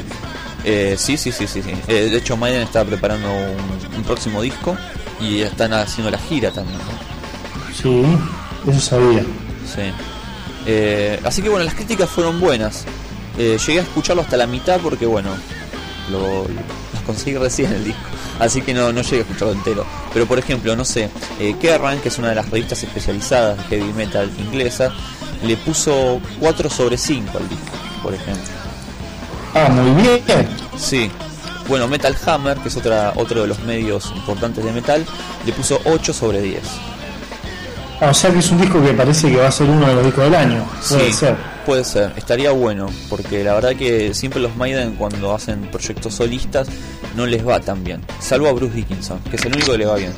Eh, 0.65 0.95
sí, 0.99 1.17
sí, 1.17 1.33
sí, 1.33 1.47
sí. 1.47 1.63
sí. 1.63 1.71
Eh, 1.89 2.09
de 2.11 2.17
hecho, 2.17 2.37
Maiden 2.37 2.63
está 2.63 2.85
preparando 2.85 3.29
un, 3.33 3.97
un 3.97 4.03
próximo 4.05 4.43
disco 4.43 4.77
y 5.21 5.41
están 5.43 5.73
haciendo 5.73 6.11
la 6.11 6.19
gira 6.19 6.51
también. 6.53 6.79
¿no? 6.79 7.73
Sí, 7.75 8.05
eso 8.71 8.81
sabía. 8.81 9.23
Sí. 9.67 9.93
Eh, 10.67 11.21
así 11.25 11.43
que 11.43 11.49
bueno, 11.49 11.65
las 11.65 11.75
críticas 11.75 12.09
fueron 12.09 12.39
buenas. 12.41 12.85
Eh, 13.39 13.59
llegué 13.67 13.81
a 13.81 13.83
escucharlo 13.83 14.23
hasta 14.23 14.37
la 14.37 14.47
mitad 14.47 14.81
porque 14.81 15.07
bueno, 15.07 15.31
lo, 16.11 16.47
las 16.93 17.03
conseguí 17.05 17.37
recién 17.37 17.73
el 17.73 17.85
disco. 17.85 18.01
Así 18.39 18.63
que 18.63 18.75
no, 18.75 18.93
no 18.93 19.03
llegué 19.03 19.19
a 19.19 19.21
escucharlo 19.21 19.53
entero. 19.53 19.87
Pero 20.13 20.27
por 20.27 20.39
ejemplo, 20.39 20.75
no 20.77 20.85
sé, 20.85 21.11
eh, 21.39 21.55
Kerrang, 21.61 22.01
que 22.01 22.09
es 22.09 22.19
una 22.19 22.31
de 22.31 22.35
las 22.35 22.51
revistas 22.51 22.83
especializadas 22.83 23.59
de 23.59 23.65
heavy 23.79 23.93
metal 23.93 24.31
inglesa, 24.39 24.93
le 25.45 25.57
puso 25.57 26.21
4 26.41 26.71
sobre 26.71 26.97
5 26.97 27.39
al 27.39 27.49
disco, 27.49 27.65
por 28.03 28.15
ejemplo. 28.15 28.45
Ah, 29.55 29.69
muy 29.69 30.03
bien. 30.03 30.23
Sí. 30.79 31.11
Bueno, 31.69 31.87
Metal 31.87 32.17
Hammer, 32.27 32.59
que 32.59 32.69
es 32.69 32.77
otra, 32.77 33.13
otro 33.17 33.43
de 33.43 33.47
los 33.47 33.61
medios 33.61 34.13
importantes 34.17 34.65
de 34.65 34.73
metal, 34.73 35.05
le 35.47 35.53
puso 35.53 35.81
8 35.85 36.13
sobre 36.13 36.41
10. 36.41 36.61
Ah, 38.03 38.11
o 38.11 38.15
sea 38.15 38.33
que 38.33 38.41
es 38.41 38.51
un 38.51 38.61
disco 38.61 38.83
que 38.83 38.93
parece 38.95 39.31
que 39.31 39.37
va 39.37 39.47
a 39.47 39.53
ser 39.53 39.71
uno 39.71 39.87
de 39.87 39.95
los 39.95 40.05
discos 40.05 40.25
del 40.25 40.35
año. 40.35 40.65
Puede 40.89 41.07
Sí, 41.07 41.13
ser. 41.13 41.37
Puede 41.65 41.85
ser, 41.85 42.13
estaría 42.17 42.51
bueno, 42.51 42.89
porque 43.09 43.45
la 43.45 43.55
verdad 43.55 43.77
que 43.77 44.13
siempre 44.15 44.41
los 44.41 44.57
Maiden 44.57 44.97
cuando 44.97 45.33
hacen 45.33 45.61
proyectos 45.71 46.13
solistas 46.15 46.67
no 47.17 47.25
les 47.27 47.47
va 47.47 47.61
tan 47.61 47.85
bien, 47.85 48.01
salvo 48.19 48.49
a 48.49 48.53
Bruce 48.53 48.75
Dickinson, 48.75 49.21
que 49.31 49.37
es 49.37 49.45
el 49.45 49.53
único 49.55 49.71
que 49.71 49.79
le 49.79 49.87
va 49.87 49.95
bien. 49.95 50.13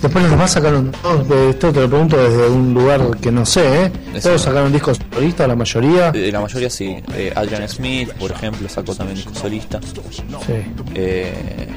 Después 0.00 0.22
los 0.22 0.30
demás 0.30 0.52
sacaron 0.52 0.92
todos, 1.02 1.28
de 1.28 1.50
esto 1.50 1.72
te 1.72 1.80
lo 1.80 1.88
pregunto 1.88 2.16
desde 2.16 2.48
un 2.48 2.72
lugar 2.72 3.00
que 3.20 3.32
no 3.32 3.44
sé, 3.44 3.86
¿eh? 3.86 3.92
Todos 4.22 4.42
sacaron 4.42 4.72
discos 4.72 5.00
solistas, 5.12 5.48
la 5.48 5.56
mayoría. 5.56 6.10
Eh, 6.14 6.30
la 6.30 6.40
mayoría 6.40 6.70
sí, 6.70 6.96
eh, 7.14 7.32
Adrian 7.34 7.68
Smith, 7.68 8.12
por 8.12 8.30
ejemplo, 8.30 8.68
sacó 8.68 8.94
también 8.94 9.16
disco 9.16 9.34
solista. 9.34 9.80
Sí. 9.82 10.52
Eh, 10.94 11.68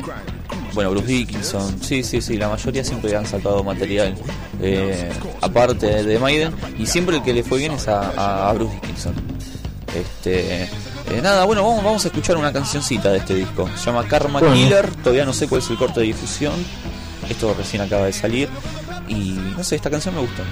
bueno, 0.74 0.92
Bruce 0.92 1.08
Dickinson, 1.08 1.82
sí, 1.82 2.04
sí, 2.04 2.22
sí, 2.22 2.38
la 2.38 2.50
mayoría 2.50 2.84
siempre 2.84 3.16
han 3.16 3.26
sacado 3.26 3.64
material 3.64 4.16
eh, 4.62 5.12
aparte 5.42 6.04
de 6.04 6.20
Maiden 6.20 6.54
y 6.78 6.86
siempre 6.86 7.18
el 7.18 7.24
que 7.24 7.34
le 7.34 7.44
fue 7.44 7.60
bien 7.60 7.74
es 7.74 7.88
a, 7.88 8.50
a 8.50 8.54
Bruce 8.54 8.74
Dickinson. 8.76 9.14
Este, 9.96 10.64
eh, 10.64 10.70
nada, 11.22 11.46
bueno, 11.46 11.64
vamos, 11.64 11.84
vamos 11.84 12.06
a 12.06 12.08
escuchar 12.08 12.38
una 12.38 12.52
cancioncita 12.52 13.12
de 13.12 13.20
este 13.20 13.36
disco. 13.36 13.70
Se 13.76 13.86
llama 13.86 14.08
Karma 14.08 14.40
Bueno. 14.40 14.56
Killer, 14.56 14.90
todavía 14.96 15.26
no 15.26 15.34
sé 15.34 15.48
cuál 15.48 15.62
es 15.62 15.70
el 15.70 15.78
corte 15.78 16.00
de 16.00 16.08
difusión. 16.08 16.54
Esto 17.30 17.54
recién 17.54 17.82
acaba 17.82 18.06
de 18.06 18.14
salir 18.14 18.50
y 19.08 19.32
no 19.56 19.64
sé, 19.64 19.76
esta 19.76 19.90
canción 19.90 20.16
me 20.16 20.22
gusta. 20.22 20.44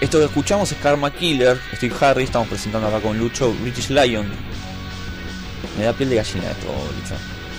Esto 0.00 0.18
que 0.18 0.26
escuchamos 0.26 0.70
es 0.70 0.78
Karma 0.78 1.12
Killer, 1.12 1.60
Steve 1.74 1.94
Harris, 2.00 2.26
estamos 2.26 2.46
presentando 2.48 2.86
acá 2.86 3.00
con 3.00 3.18
Lucho, 3.18 3.52
British 3.62 3.90
Lion. 3.90 4.30
Me 5.76 5.84
da 5.84 5.92
piel 5.92 6.10
de 6.10 6.16
gallina 6.16 6.50
esto, 6.50 6.66
Lucho. 6.66 7.16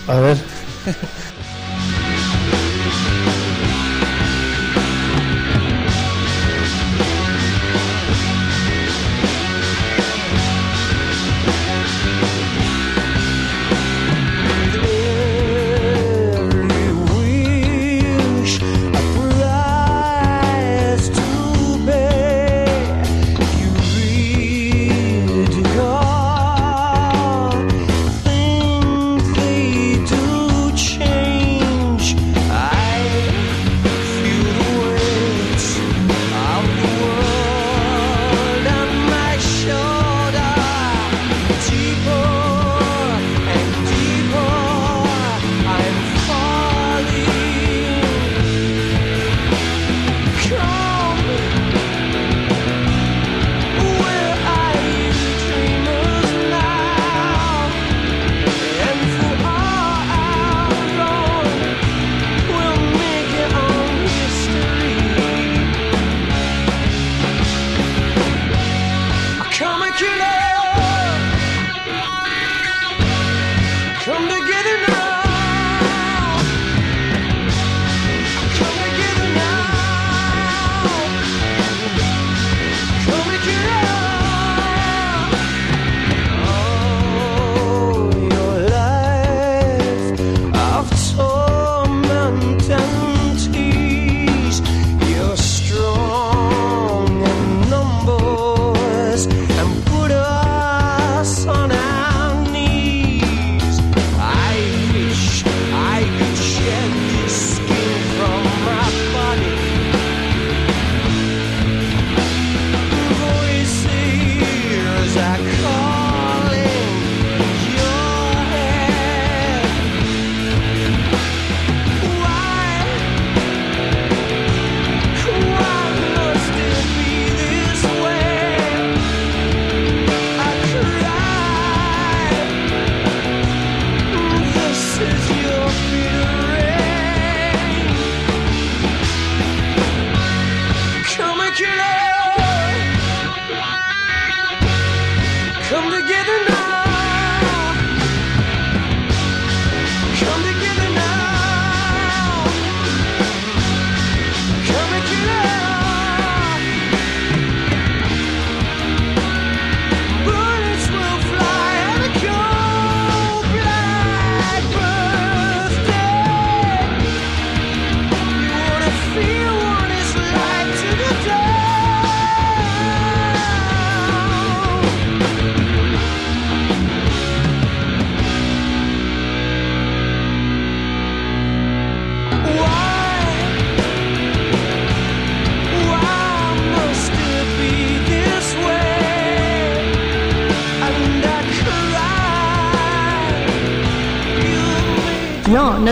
A 0.08 0.20
ver. 0.20 0.38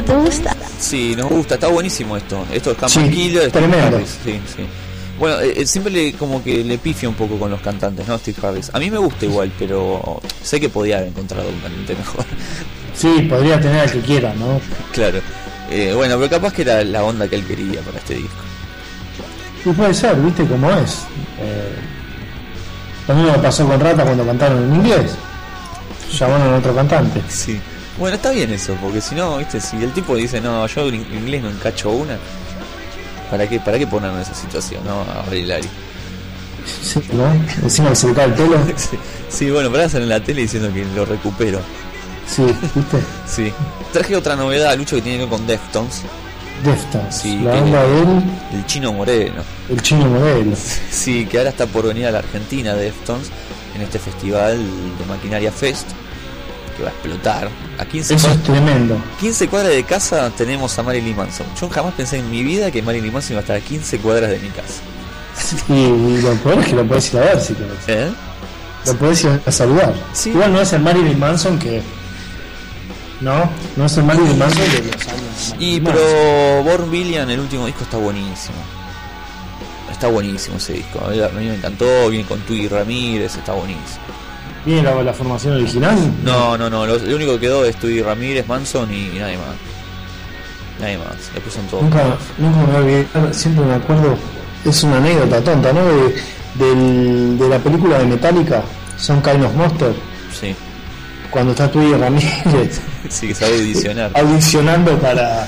No, 0.01 0.13
no 0.15 0.23
te 0.23 0.29
gusta. 0.29 0.55
Sí, 0.79 1.15
nos 1.15 1.29
gusta, 1.29 1.55
está 1.55 1.67
buenísimo 1.67 2.17
esto. 2.17 2.45
Esto 2.51 2.71
es 2.71 2.91
Sí, 2.91 3.10
Killer, 3.10 3.49
Steve 3.49 3.51
tremendo. 3.67 3.97
Harris. 3.97 4.17
Sí, 4.23 4.39
sí. 4.55 4.65
Bueno, 5.19 5.39
eh, 5.39 5.53
eh, 5.57 5.65
siempre 5.65 5.91
le, 5.91 6.13
como 6.13 6.43
que 6.43 6.63
le 6.63 6.77
pifia 6.77 7.10
un 7.10 7.15
poco 7.15 7.39
con 7.39 7.49
los 7.49 7.60
cantantes, 7.62 8.07
¿no? 8.07 8.17
Steve 8.19 8.38
Harris. 8.43 8.69
A 8.73 8.79
mí 8.79 8.91
me 8.91 8.99
gusta 8.99 9.25
igual, 9.25 9.51
pero 9.57 10.21
sé 10.43 10.60
que 10.60 10.69
podía 10.69 10.97
haber 10.97 11.10
encontrado 11.10 11.49
un 11.49 11.60
cantante 11.60 11.95
mejor. 11.95 12.25
Sí, 12.93 13.27
podría 13.29 13.60
tener 13.60 13.81
al 13.81 13.91
que 13.91 13.99
quiera, 14.01 14.33
¿no? 14.36 14.60
claro. 14.93 15.19
Eh, 15.69 15.93
bueno, 15.95 16.15
pero 16.17 16.29
capaz 16.29 16.53
que 16.53 16.62
era 16.62 16.83
la 16.83 17.03
onda 17.03 17.27
que 17.27 17.36
él 17.36 17.45
quería 17.45 17.81
para 17.81 17.97
este 17.97 18.15
disco. 18.15 18.36
Y 19.65 19.69
puede 19.71 19.93
ser, 19.93 20.15
viste 20.17 20.45
cómo 20.45 20.71
es. 20.71 20.99
Eh, 21.39 21.75
lo 23.07 23.15
mismo 23.15 23.41
pasó 23.41 23.67
con 23.67 23.79
Rata 23.79 24.03
cuando 24.03 24.25
cantaron 24.25 24.63
en 24.63 24.75
inglés. 24.75 25.15
Llamaron 26.17 26.53
a 26.53 26.57
otro 26.57 26.73
cantante. 26.75 27.21
Sí. 27.27 27.60
Bueno, 27.97 28.15
está 28.15 28.31
bien 28.31 28.51
eso, 28.51 28.75
porque 28.81 29.01
si 29.01 29.15
no, 29.15 29.38
viste, 29.38 29.60
si 29.60 29.77
el 29.77 29.91
tipo 29.91 30.15
dice, 30.15 30.39
no, 30.39 30.67
yo 30.67 30.88
en 30.88 30.95
inglés 30.95 31.41
no 31.41 31.49
encacho 31.49 31.89
una, 31.89 32.17
¿para 33.31 33.47
qué, 33.47 33.60
para 33.60 33.79
qué 33.79 33.88
ponerme 33.88 34.17
en 34.17 34.21
esa 34.21 34.36
situación, 34.36 34.83
no? 34.86 35.01
A 35.01 35.23
Brilari. 35.27 35.67
Sí, 36.81 37.01
¿no? 37.13 37.25
Encima 37.63 37.89
que 37.89 37.95
se 37.95 38.07
le 38.07 38.13
cae 38.13 38.25
el 38.25 38.33
pelo. 38.33 38.57
sí, 38.75 38.97
sí, 39.29 39.49
bueno, 39.49 39.71
para 39.71 39.86
en 39.86 40.10
la 40.10 40.19
tele 40.19 40.41
diciendo 40.41 40.71
que 40.73 40.86
lo 40.95 41.05
recupero. 41.05 41.60
Sí, 42.27 42.43
¿viste? 42.43 42.97
Sí. 43.27 43.53
Traje 43.93 44.15
otra 44.15 44.36
novedad, 44.36 44.77
Lucho, 44.77 44.95
que 44.97 45.01
tiene 45.01 45.17
que 45.19 45.23
ver 45.25 45.29
con 45.29 45.47
Deftones. 45.47 46.03
Deftones. 46.63 47.15
Sí, 47.15 47.39
la 47.39 47.53
onda 47.53 47.83
de 47.83 47.99
él, 48.01 48.07
El 48.53 48.65
chino 48.65 48.91
Moreno. 48.93 49.43
el 49.69 49.81
chino 49.81 50.05
modelo. 50.05 50.55
Sí, 50.91 51.25
que 51.25 51.38
ahora 51.38 51.51
está 51.51 51.65
por 51.67 51.88
venir 51.88 52.05
a 52.07 52.12
la 52.12 52.19
Argentina, 52.19 52.73
Deftones, 52.73 53.29
en 53.75 53.81
este 53.81 53.97
festival 53.99 54.57
de 54.57 55.05
Maquinaria 55.05 55.51
Fest, 55.51 55.88
que 56.77 56.83
va 56.83 56.89
a 56.89 56.91
explotar. 56.91 57.49
A 57.79 57.85
15, 57.85 58.13
Eso 58.13 58.27
es 58.27 58.37
cuadras, 58.37 58.43
tremendo. 58.43 59.01
15 59.19 59.47
cuadras 59.47 59.73
de 59.73 59.83
casa 59.83 60.31
tenemos 60.37 60.77
a 60.77 60.83
Marilyn 60.83 61.15
Manson. 61.15 61.47
Yo 61.59 61.69
jamás 61.69 61.93
pensé 61.95 62.17
en 62.17 62.29
mi 62.29 62.43
vida 62.43 62.71
que 62.71 62.81
Marilyn 62.81 63.11
Manson 63.11 63.33
iba 63.33 63.39
a 63.39 63.41
estar 63.41 63.57
a 63.57 63.59
15 63.61 63.97
cuadras 63.99 64.29
de 64.29 64.39
mi 64.39 64.49
casa. 64.49 64.81
Y, 65.69 65.73
y 65.73 66.21
lo 66.21 66.33
peor 66.35 66.59
es 66.59 66.67
que 66.67 66.75
lo 66.75 66.87
podés 66.87 67.13
ir 67.13 67.19
a 67.19 67.23
ver 67.23 67.41
si 67.41 67.53
querés. 67.53 67.87
¿Eh? 67.87 68.09
Lo 68.85 68.95
podés 68.95 69.23
ir 69.23 69.41
a 69.45 69.51
saludar. 69.51 69.93
Sí. 70.13 70.29
Igual 70.29 70.53
no 70.53 70.61
es 70.61 70.73
el 70.73 70.81
Marilyn 70.81 71.19
Manson 71.19 71.59
que. 71.59 71.81
No, 73.21 73.49
no 73.75 73.85
es 73.85 73.97
el 73.97 74.03
Marilyn 74.03 74.37
Manson 74.37 74.63
de 74.71 74.91
los 74.91 75.07
años. 75.07 75.55
Y 75.59 75.79
pero 75.81 76.63
Born 76.63 76.89
Billion, 76.91 77.29
el 77.29 77.39
último 77.39 77.65
disco, 77.65 77.83
está 77.83 77.97
buenísimo. 77.97 78.57
Está 79.91 80.07
buenísimo 80.07 80.57
ese 80.57 80.73
disco. 80.73 81.03
A 81.03 81.09
mí, 81.09 81.19
a 81.19 81.29
mí 81.29 81.47
me 81.47 81.55
encantó, 81.55 82.09
viene 82.09 82.27
con 82.27 82.39
Twiggy 82.41 82.67
Ramírez, 82.67 83.35
está 83.35 83.53
buenísimo. 83.53 84.05
¿Viene 84.67 84.84
la, 84.84 85.01
la 85.01 85.13
formación 85.13 85.56
original? 85.56 85.97
No, 86.23 86.56
no, 86.58 86.69
no, 86.69 86.86
lo, 86.86 86.97
lo 86.99 87.15
único 87.15 87.34
que 87.34 87.39
quedó 87.39 87.65
es 87.65 87.75
Twiggy 87.77 88.01
Ramírez, 88.03 88.45
Manson 88.47 88.93
y, 88.93 89.15
y 89.15 89.19
nadie 89.19 89.38
más. 89.38 89.56
Nadie 90.80 90.97
más, 90.99 91.15
después 91.34 91.56
son 91.56 91.65
todos. 91.67 91.84
Nunca, 91.84 92.03
nunca 92.38 92.58
me 92.60 92.65
voy 92.65 92.75
a 92.75 92.80
olvidar, 92.80 93.34
siempre 93.34 93.65
me 93.65 93.73
acuerdo, 93.73 94.15
es 94.63 94.84
una 94.84 94.97
anécdota 94.97 95.41
tonta, 95.41 95.73
¿no? 95.73 95.84
De 95.86 96.15
del- 96.56 97.38
de 97.39 97.49
la 97.49 97.58
película 97.60 97.97
de 97.99 98.06
Metallica, 98.06 98.62
Son 98.97 99.21
Kind 99.21 99.43
of 99.43 99.53
Monster, 99.56 99.93
Sí, 100.39 100.56
cuando 101.32 101.51
está 101.53 101.71
Twiggy 101.71 101.93
Ramírez 101.93 102.82
sí, 103.10 103.27
que 103.30 103.34
sabe 103.36 103.53
audicionar. 103.56 104.12
audicionando 104.15 104.97
para, 104.99 105.47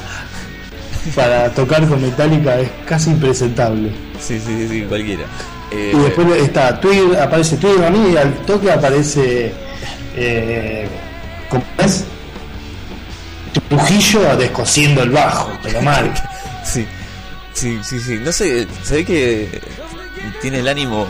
para 1.16 1.50
tocar 1.54 1.88
con 1.88 2.02
Metallica, 2.02 2.60
es 2.60 2.70
casi 2.86 3.10
impresentable. 3.12 3.90
Sí, 4.20 4.40
sí, 4.40 4.56
sí, 4.58 4.68
sí, 4.70 4.82
cualquiera. 4.88 5.24
Eh, 5.72 5.94
Y 5.96 6.00
después 6.00 6.28
está 6.42 6.80
Twiggy, 6.80 7.16
aparece 7.16 7.58
Twiggy 7.58 7.78
Ramírez 7.82 8.14
y 8.14 8.18
al 8.18 8.34
toque 8.46 8.72
aparece. 8.72 9.54
Eh, 10.16 10.88
¿Cómo 11.50 11.64
es? 11.78 12.04
Trujillo 13.68 14.36
descosiendo 14.38 15.04
el 15.04 15.10
bajo, 15.12 15.52
pero 15.64 15.82
mal. 15.82 16.12
Sí, 16.64 16.86
sí, 17.54 17.80
sí, 17.84 18.00
sí. 18.00 18.20
No 18.24 18.32
sé, 18.32 18.68
se 18.84 18.96
ve 18.98 19.06
que 19.06 19.62
tiene 20.42 20.60
el 20.60 20.68
ánimo 20.68 21.08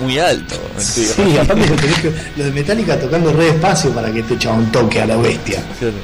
muy 0.00 0.18
alto. 0.18 0.54
Sí, 0.78 1.06
aparte 1.38 1.66
lo, 1.68 1.74
tenés 1.76 1.98
que- 2.00 2.12
lo 2.36 2.44
de 2.44 2.50
Metallica 2.52 2.98
tocando 2.98 3.30
re 3.32 3.46
despacio 3.46 3.90
para 3.92 4.10
que 4.10 4.22
te 4.22 4.34
echa 4.34 4.52
un 4.52 4.70
toque 4.72 5.02
a 5.02 5.06
la 5.06 5.16
bestia. 5.16 5.62
Claro, 5.78 5.94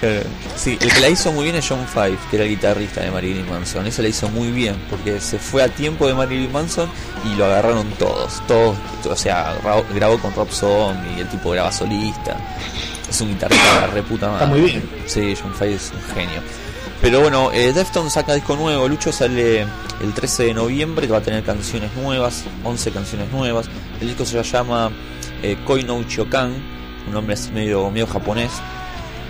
claro. 0.00 0.22
Sí, 0.56 0.78
el 0.80 0.92
que 0.92 1.00
la 1.00 1.08
hizo 1.08 1.32
muy 1.32 1.44
bien 1.44 1.56
es 1.56 1.68
John 1.68 1.86
Five, 1.86 2.18
que 2.30 2.36
era 2.36 2.44
el 2.44 2.50
guitarrista 2.50 3.00
de 3.00 3.10
Marilyn 3.10 3.48
Manson. 3.48 3.86
Eso 3.86 4.02
la 4.02 4.08
hizo 4.08 4.28
muy 4.28 4.50
bien, 4.50 4.76
porque 4.90 5.20
se 5.20 5.38
fue 5.38 5.62
a 5.62 5.68
tiempo 5.68 6.06
de 6.06 6.14
Marilyn 6.14 6.52
Manson 6.52 6.88
y 7.24 7.36
lo 7.36 7.46
agarraron 7.46 7.88
todos. 7.92 8.42
Todos, 8.46 8.76
o 9.08 9.16
sea, 9.16 9.56
grabó, 9.94 10.18
con 10.18 10.34
Rob 10.34 10.50
Zombie, 10.50 11.20
el 11.20 11.28
tipo 11.28 11.50
graba 11.50 11.72
solista. 11.72 12.36
Es 13.08 13.20
un 13.20 13.28
guitarrista 13.28 13.74
de 13.74 13.80
la 13.80 13.86
reputa 13.88 14.28
madre. 14.28 14.44
Está 14.44 14.56
muy 14.56 14.60
bien. 14.62 14.90
Sí, 15.06 15.34
John 15.40 15.54
Five 15.54 15.74
es 15.74 15.92
un 15.94 16.14
genio. 16.14 16.42
Pero 17.00 17.20
bueno, 17.20 17.52
eh, 17.52 17.72
Deftones 17.72 18.12
saca 18.12 18.34
disco 18.34 18.56
nuevo. 18.56 18.88
Lucho 18.88 19.12
sale 19.12 19.60
el 19.62 20.12
13 20.14 20.46
de 20.46 20.54
noviembre, 20.54 21.06
que 21.06 21.12
va 21.12 21.18
a 21.18 21.22
tener 21.22 21.44
canciones 21.44 21.94
nuevas, 21.94 22.44
11 22.64 22.90
canciones 22.90 23.30
nuevas. 23.30 23.66
El 24.00 24.08
disco 24.08 24.24
se 24.24 24.42
llama 24.42 24.90
eh, 25.42 25.56
Koi 25.64 25.84
no 25.84 26.02
Chokan, 26.04 26.52
un 27.06 27.12
nombre 27.12 27.34
así 27.34 27.52
medio, 27.52 27.90
medio 27.90 28.06
japonés. 28.06 28.50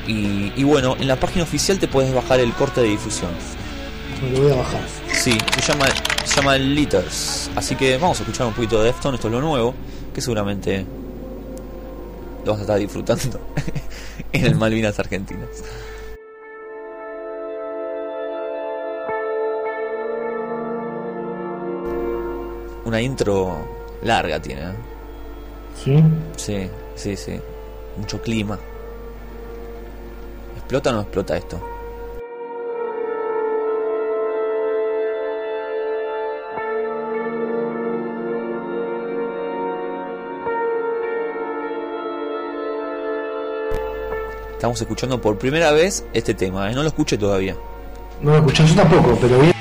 Y, 0.09 0.53
y 0.57 0.65
bueno, 0.65 0.97
en 0.99 1.07
la 1.07 1.21
página 1.21 1.45
oficial 1.45 1.79
te 1.79 1.87
puedes 1.87 2.13
bajar 2.13 2.41
el 2.41 2.53
corte 2.55 2.81
de 2.81 2.89
difusión. 2.89 3.31
Me 4.23 4.31
lo 4.31 4.43
voy 4.43 4.53
a 4.53 4.57
bajar. 4.57 4.81
Sí, 5.13 5.37
se 5.55 5.61
llama, 5.61 5.87
se 6.25 6.37
llama 6.37 6.57
Litters. 6.59 7.51
Así 7.55 7.77
que 7.77 7.99
vamos 7.99 8.19
a 8.19 8.23
escuchar 8.23 8.47
un 8.47 8.55
poquito 8.55 8.79
de 8.79 8.87
Deftones, 8.87 9.19
esto 9.19 9.29
es 9.29 9.35
lo 9.35 9.41
nuevo, 9.41 9.75
que 10.13 10.21
seguramente 10.21 10.85
lo 12.45 12.53
vas 12.53 12.59
a 12.59 12.63
estar 12.63 12.79
disfrutando 12.79 13.39
en 14.33 14.45
el 14.47 14.57
Malvinas 14.57 14.99
Argentinas. 14.99 15.49
Una 22.85 23.03
intro 23.03 23.69
larga 24.03 24.41
tiene. 24.41 24.63
¿eh? 24.63 24.75
¿Sí? 25.85 26.03
Sí, 26.37 26.71
sí, 26.95 27.17
sí. 27.17 27.39
Mucho 27.99 28.21
clima. 28.23 28.59
¿Explota 30.69 30.91
o 30.91 30.93
no 30.93 31.01
explota 31.01 31.35
esto? 31.35 31.59
Estamos 44.53 44.79
escuchando 44.79 45.19
por 45.19 45.39
primera 45.39 45.73
vez 45.73 46.05
este 46.13 46.35
tema, 46.35 46.71
¿eh? 46.71 46.75
no 46.75 46.83
lo 46.83 46.89
escuché 46.89 47.17
todavía. 47.17 47.57
No 48.21 48.33
lo 48.33 48.37
escuché 48.37 48.67
yo 48.67 48.75
tampoco, 48.75 49.17
pero 49.23 49.39
bien. 49.39 49.55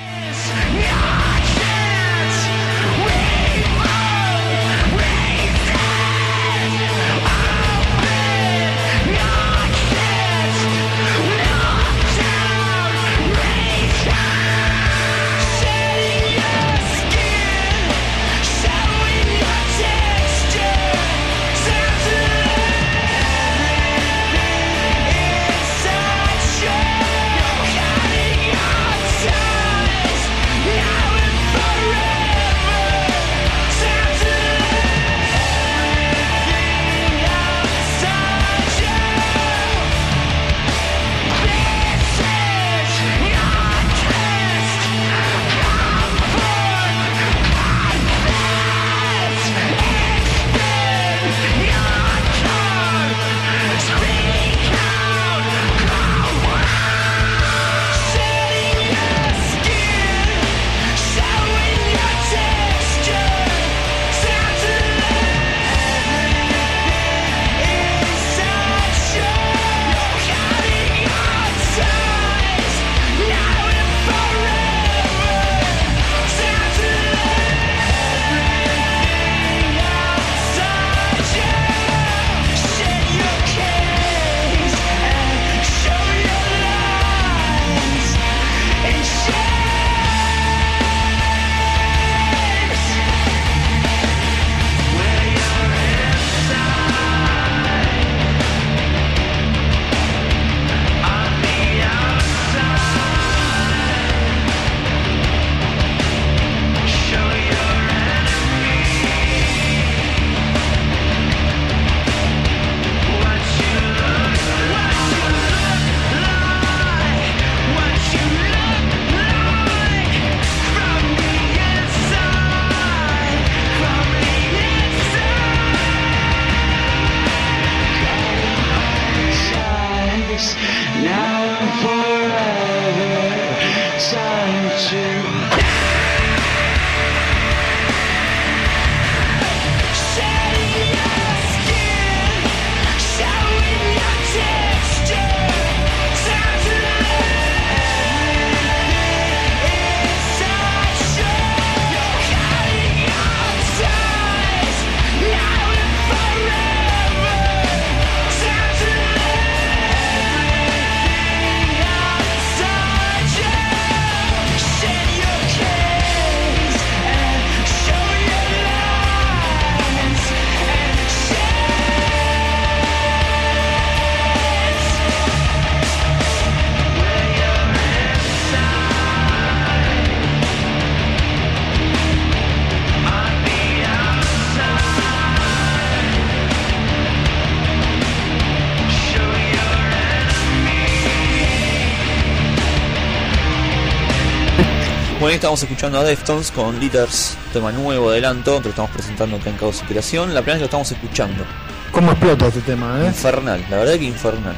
Bueno, 195.28 195.34
ahí 195.34 195.40
estamos 195.40 195.62
escuchando 195.62 196.00
a 196.00 196.06
Deftones 196.06 196.52
con 196.52 196.80
Litters, 196.80 197.36
tema 197.52 197.70
nuevo, 197.74 198.12
adelanto, 198.12 198.60
que 198.60 198.64
lo 198.64 198.70
estamos 198.70 198.92
presentando 198.92 199.36
acá 199.36 199.50
en 199.50 199.58
Caos 199.58 199.82
y 199.84 199.86
Creación. 199.86 200.34
La 200.34 200.40
primera 200.42 200.54
vez 200.54 200.56
que 200.56 200.60
lo 200.60 200.66
estamos 200.84 200.92
escuchando. 200.94 201.44
¿Cómo 201.92 202.12
explota 202.12 202.48
este 202.48 202.62
tema, 202.62 203.02
eh? 203.04 203.08
Infernal, 203.08 203.66
la 203.70 203.76
verdad 203.76 203.96
que 203.96 204.06
infernal. 204.06 204.56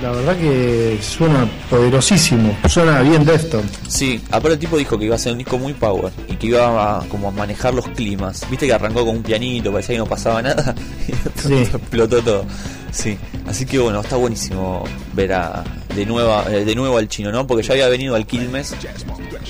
La 0.00 0.10
verdad 0.12 0.34
que 0.38 0.98
suena 1.02 1.46
poderosísimo, 1.68 2.56
suena 2.70 3.02
bien 3.02 3.26
Defton. 3.26 3.68
Sí, 3.86 4.18
aparte 4.30 4.54
el 4.54 4.58
tipo 4.60 4.78
dijo 4.78 4.98
que 4.98 5.04
iba 5.04 5.14
a 5.14 5.18
ser 5.18 5.32
un 5.32 5.38
disco 5.38 5.58
muy 5.58 5.74
power 5.74 6.10
y 6.26 6.36
que 6.36 6.46
iba 6.46 7.00
a, 7.00 7.06
como 7.08 7.28
a 7.28 7.30
manejar 7.30 7.74
los 7.74 7.86
climas. 7.88 8.48
Viste 8.48 8.66
que 8.66 8.72
arrancó 8.72 9.04
con 9.04 9.16
un 9.16 9.22
pianito, 9.22 9.70
parecía 9.70 9.96
que 9.96 9.98
no 9.98 10.06
pasaba 10.06 10.40
nada 10.40 10.74
y 11.06 11.12
Sí. 11.46 11.54
explotó 11.54 12.22
todo. 12.22 12.46
Sí, 12.90 13.18
así 13.46 13.66
que 13.66 13.78
bueno, 13.78 14.00
está 14.00 14.16
buenísimo 14.16 14.84
ver 15.12 15.34
a, 15.34 15.62
de, 15.94 16.06
nueva, 16.06 16.44
eh, 16.50 16.64
de 16.64 16.74
nuevo 16.74 16.98
al 16.98 17.08
chino, 17.08 17.30
¿no? 17.32 17.46
Porque 17.46 17.62
ya 17.66 17.72
había 17.74 17.88
venido 17.88 18.14
al 18.14 18.26
Quilmes 18.26 18.74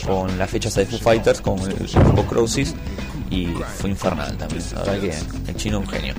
con 0.06 0.36
las 0.38 0.50
fechas 0.50 0.74
de 0.74 0.86
Foo 0.86 0.98
Fighters, 0.98 1.40
con 1.40 1.58
el 1.60 1.74
grupo 1.74 2.24
Crowsis 2.24 2.74
y 3.30 3.46
fue 3.78 3.90
infernal 3.90 4.36
también. 4.36 4.62
La 4.74 4.82
verdad 4.82 5.00
que 5.00 5.50
el 5.50 5.56
chino 5.56 5.78
es 5.80 5.86
un 5.86 5.90
genio. 5.92 6.14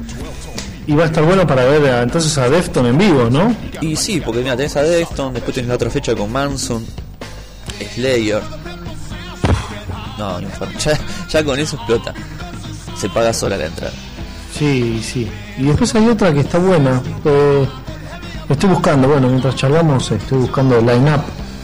Y 0.88 0.94
va 0.96 1.04
a 1.04 1.06
estar 1.08 1.24
bueno 1.24 1.46
para 1.48 1.64
ver 1.66 1.86
a- 1.94 2.02
entonces 2.04 2.38
a 2.38 2.50
Defton 2.50 2.86
en 2.88 2.98
vivo, 2.98 3.30
¿no? 3.30 3.56
Y 3.82 3.96
sí, 3.96 4.20
porque 4.24 4.42
mira, 4.42 4.56
tenés 4.58 4.76
a 4.76 4.84
Defton, 4.84 5.34
después 5.34 5.56
tenés 5.56 5.70
la 5.70 5.76
otra 5.76 5.90
fecha 5.90 6.14
con 6.16 6.32
Manson, 6.32 6.86
Slayer. 7.96 8.42
No. 10.18 10.40
Ya, 10.80 10.98
ya 11.30 11.44
con 11.44 11.60
eso 11.60 11.76
explota. 11.76 12.14
Se 12.98 13.10
paga 13.10 13.34
sola 13.34 13.58
la 13.58 13.66
entrada. 13.66 13.94
Sí, 14.58 15.02
sí. 15.04 15.28
Y 15.58 15.64
después 15.64 15.94
hay 15.96 16.08
otra 16.08 16.34
que 16.34 16.42
está 16.42 16.60
buena. 16.60 17.02
eh, 17.26 17.68
estoy 18.50 18.70
buscando, 18.70 19.08
bueno, 19.08 19.28
mientras 19.30 19.56
charlamos 19.56 20.12
estoy 20.12 20.40
buscando 20.40 20.80
line-up, 20.80 21.22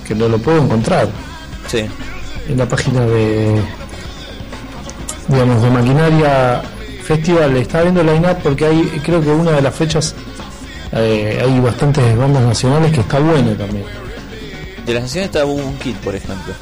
que 0.07 0.15
no 0.15 0.27
lo 0.27 0.37
puedo 0.37 0.61
encontrar 0.63 1.07
Sí. 1.67 1.85
en 2.47 2.57
la 2.57 2.65
página 2.65 3.01
de, 3.05 3.61
digamos, 5.27 5.61
de 5.61 5.69
Maquinaria 5.69 6.61
Festival. 7.03 7.55
Estaba 7.57 7.83
viendo 7.83 8.03
line-up 8.03 8.37
porque 8.43 8.65
hay, 8.65 8.81
creo 9.03 9.21
que 9.21 9.29
una 9.29 9.51
de 9.51 9.61
las 9.61 9.75
fechas 9.75 10.15
eh, 10.91 11.39
hay 11.43 11.59
bastantes 11.59 12.17
bandas 12.17 12.43
nacionales 12.43 12.91
que 12.91 13.01
está 13.01 13.19
buena 13.19 13.55
también. 13.55 13.85
De 14.85 14.93
las 14.93 15.03
naciones 15.03 15.29
está 15.29 15.45
un 15.45 15.75
Kid, 15.77 15.95
por 15.97 16.15
ejemplo. 16.15 16.53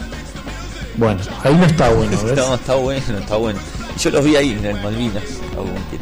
Bueno, 0.98 1.20
ahí 1.44 1.56
no 1.56 1.66
está 1.66 1.90
bueno, 1.90 2.12
¿ves? 2.26 2.36
No, 2.36 2.56
está 2.56 2.76
bueno, 2.76 3.18
está 3.20 3.36
bueno. 3.38 3.60
Yo 4.00 4.10
los 4.12 4.26
vi 4.26 4.36
ahí 4.36 4.52
en 4.52 4.66
el 4.66 4.82
Malvinas, 4.84 5.24
a 5.54 5.58
Boom 5.58 5.72
Kid. 5.92 6.00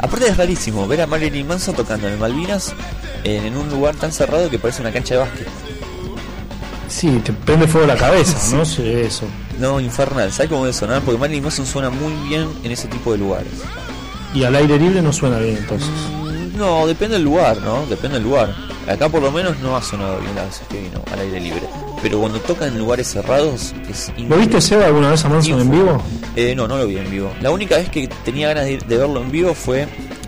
Aparte 0.00 0.28
es 0.28 0.36
rarísimo 0.36 0.86
ver 0.86 1.02
a 1.02 1.06
Marilyn 1.06 1.46
Manson 1.46 1.74
tocando 1.74 2.08
en 2.08 2.18
Malvinas 2.18 2.72
en, 3.24 3.46
en 3.46 3.56
un 3.56 3.68
lugar 3.68 3.96
tan 3.96 4.12
cerrado 4.12 4.48
que 4.48 4.58
parece 4.58 4.80
una 4.80 4.92
cancha 4.92 5.14
de 5.14 5.20
básquet. 5.20 5.48
Sí, 6.88 7.20
te 7.24 7.32
prende 7.32 7.66
fuego 7.66 7.86
la 7.86 7.96
cabeza, 7.96 8.38
¿no? 8.56 8.64
Sí, 8.64 8.82
eso. 8.86 9.26
No, 9.58 9.80
infernal. 9.80 10.32
¿Sabes 10.32 10.50
cómo 10.50 10.64
debe 10.64 10.72
sonar? 10.72 11.02
Porque 11.02 11.18
Marilyn 11.18 11.42
Manson 11.44 11.66
suena 11.66 11.90
muy 11.90 12.12
bien 12.28 12.48
en 12.62 12.72
ese 12.72 12.88
tipo 12.88 13.12
de 13.12 13.18
lugares. 13.18 13.52
Y 14.34 14.44
al 14.44 14.54
aire 14.54 14.78
libre 14.78 15.02
no 15.02 15.12
suena 15.12 15.38
bien 15.38 15.56
entonces. 15.58 15.90
No, 16.56 16.86
depende 16.86 17.14
del 17.14 17.24
lugar, 17.24 17.58
¿no? 17.58 17.86
Depende 17.86 18.18
del 18.18 18.24
lugar. 18.24 18.54
Acá 18.88 19.08
por 19.08 19.22
lo 19.22 19.30
menos 19.30 19.58
no 19.60 19.76
ha 19.76 19.82
sonado 19.82 20.18
bien 20.20 20.34
las 20.34 20.46
veces 20.46 20.66
que 20.68 20.80
vino 20.80 21.02
al 21.12 21.20
aire 21.20 21.40
libre. 21.40 21.62
Pero 22.02 22.20
cuando 22.20 22.40
toca 22.40 22.66
en 22.66 22.78
lugares 22.78 23.08
cerrados 23.08 23.74
es 23.88 24.12
¿Lo 24.16 24.36
viste 24.36 24.60
Seba 24.60 24.86
alguna 24.86 25.10
vez 25.10 25.24
a 25.24 25.28
Manson 25.28 25.60
en 25.60 25.70
vivo? 25.70 26.02
Eh, 26.36 26.54
no, 26.54 26.66
no 26.66 26.78
lo 26.78 26.86
vi 26.86 26.96
en 26.96 27.10
vivo. 27.10 27.30
La 27.42 27.50
única 27.50 27.76
vez 27.76 27.90
que 27.90 28.08
tenía 28.24 28.48
ganas 28.48 28.64
de, 28.64 28.78
de 28.78 28.96
verlo 28.96 29.20
en 29.20 29.30
vivo 29.30 29.54
fue 29.54 29.86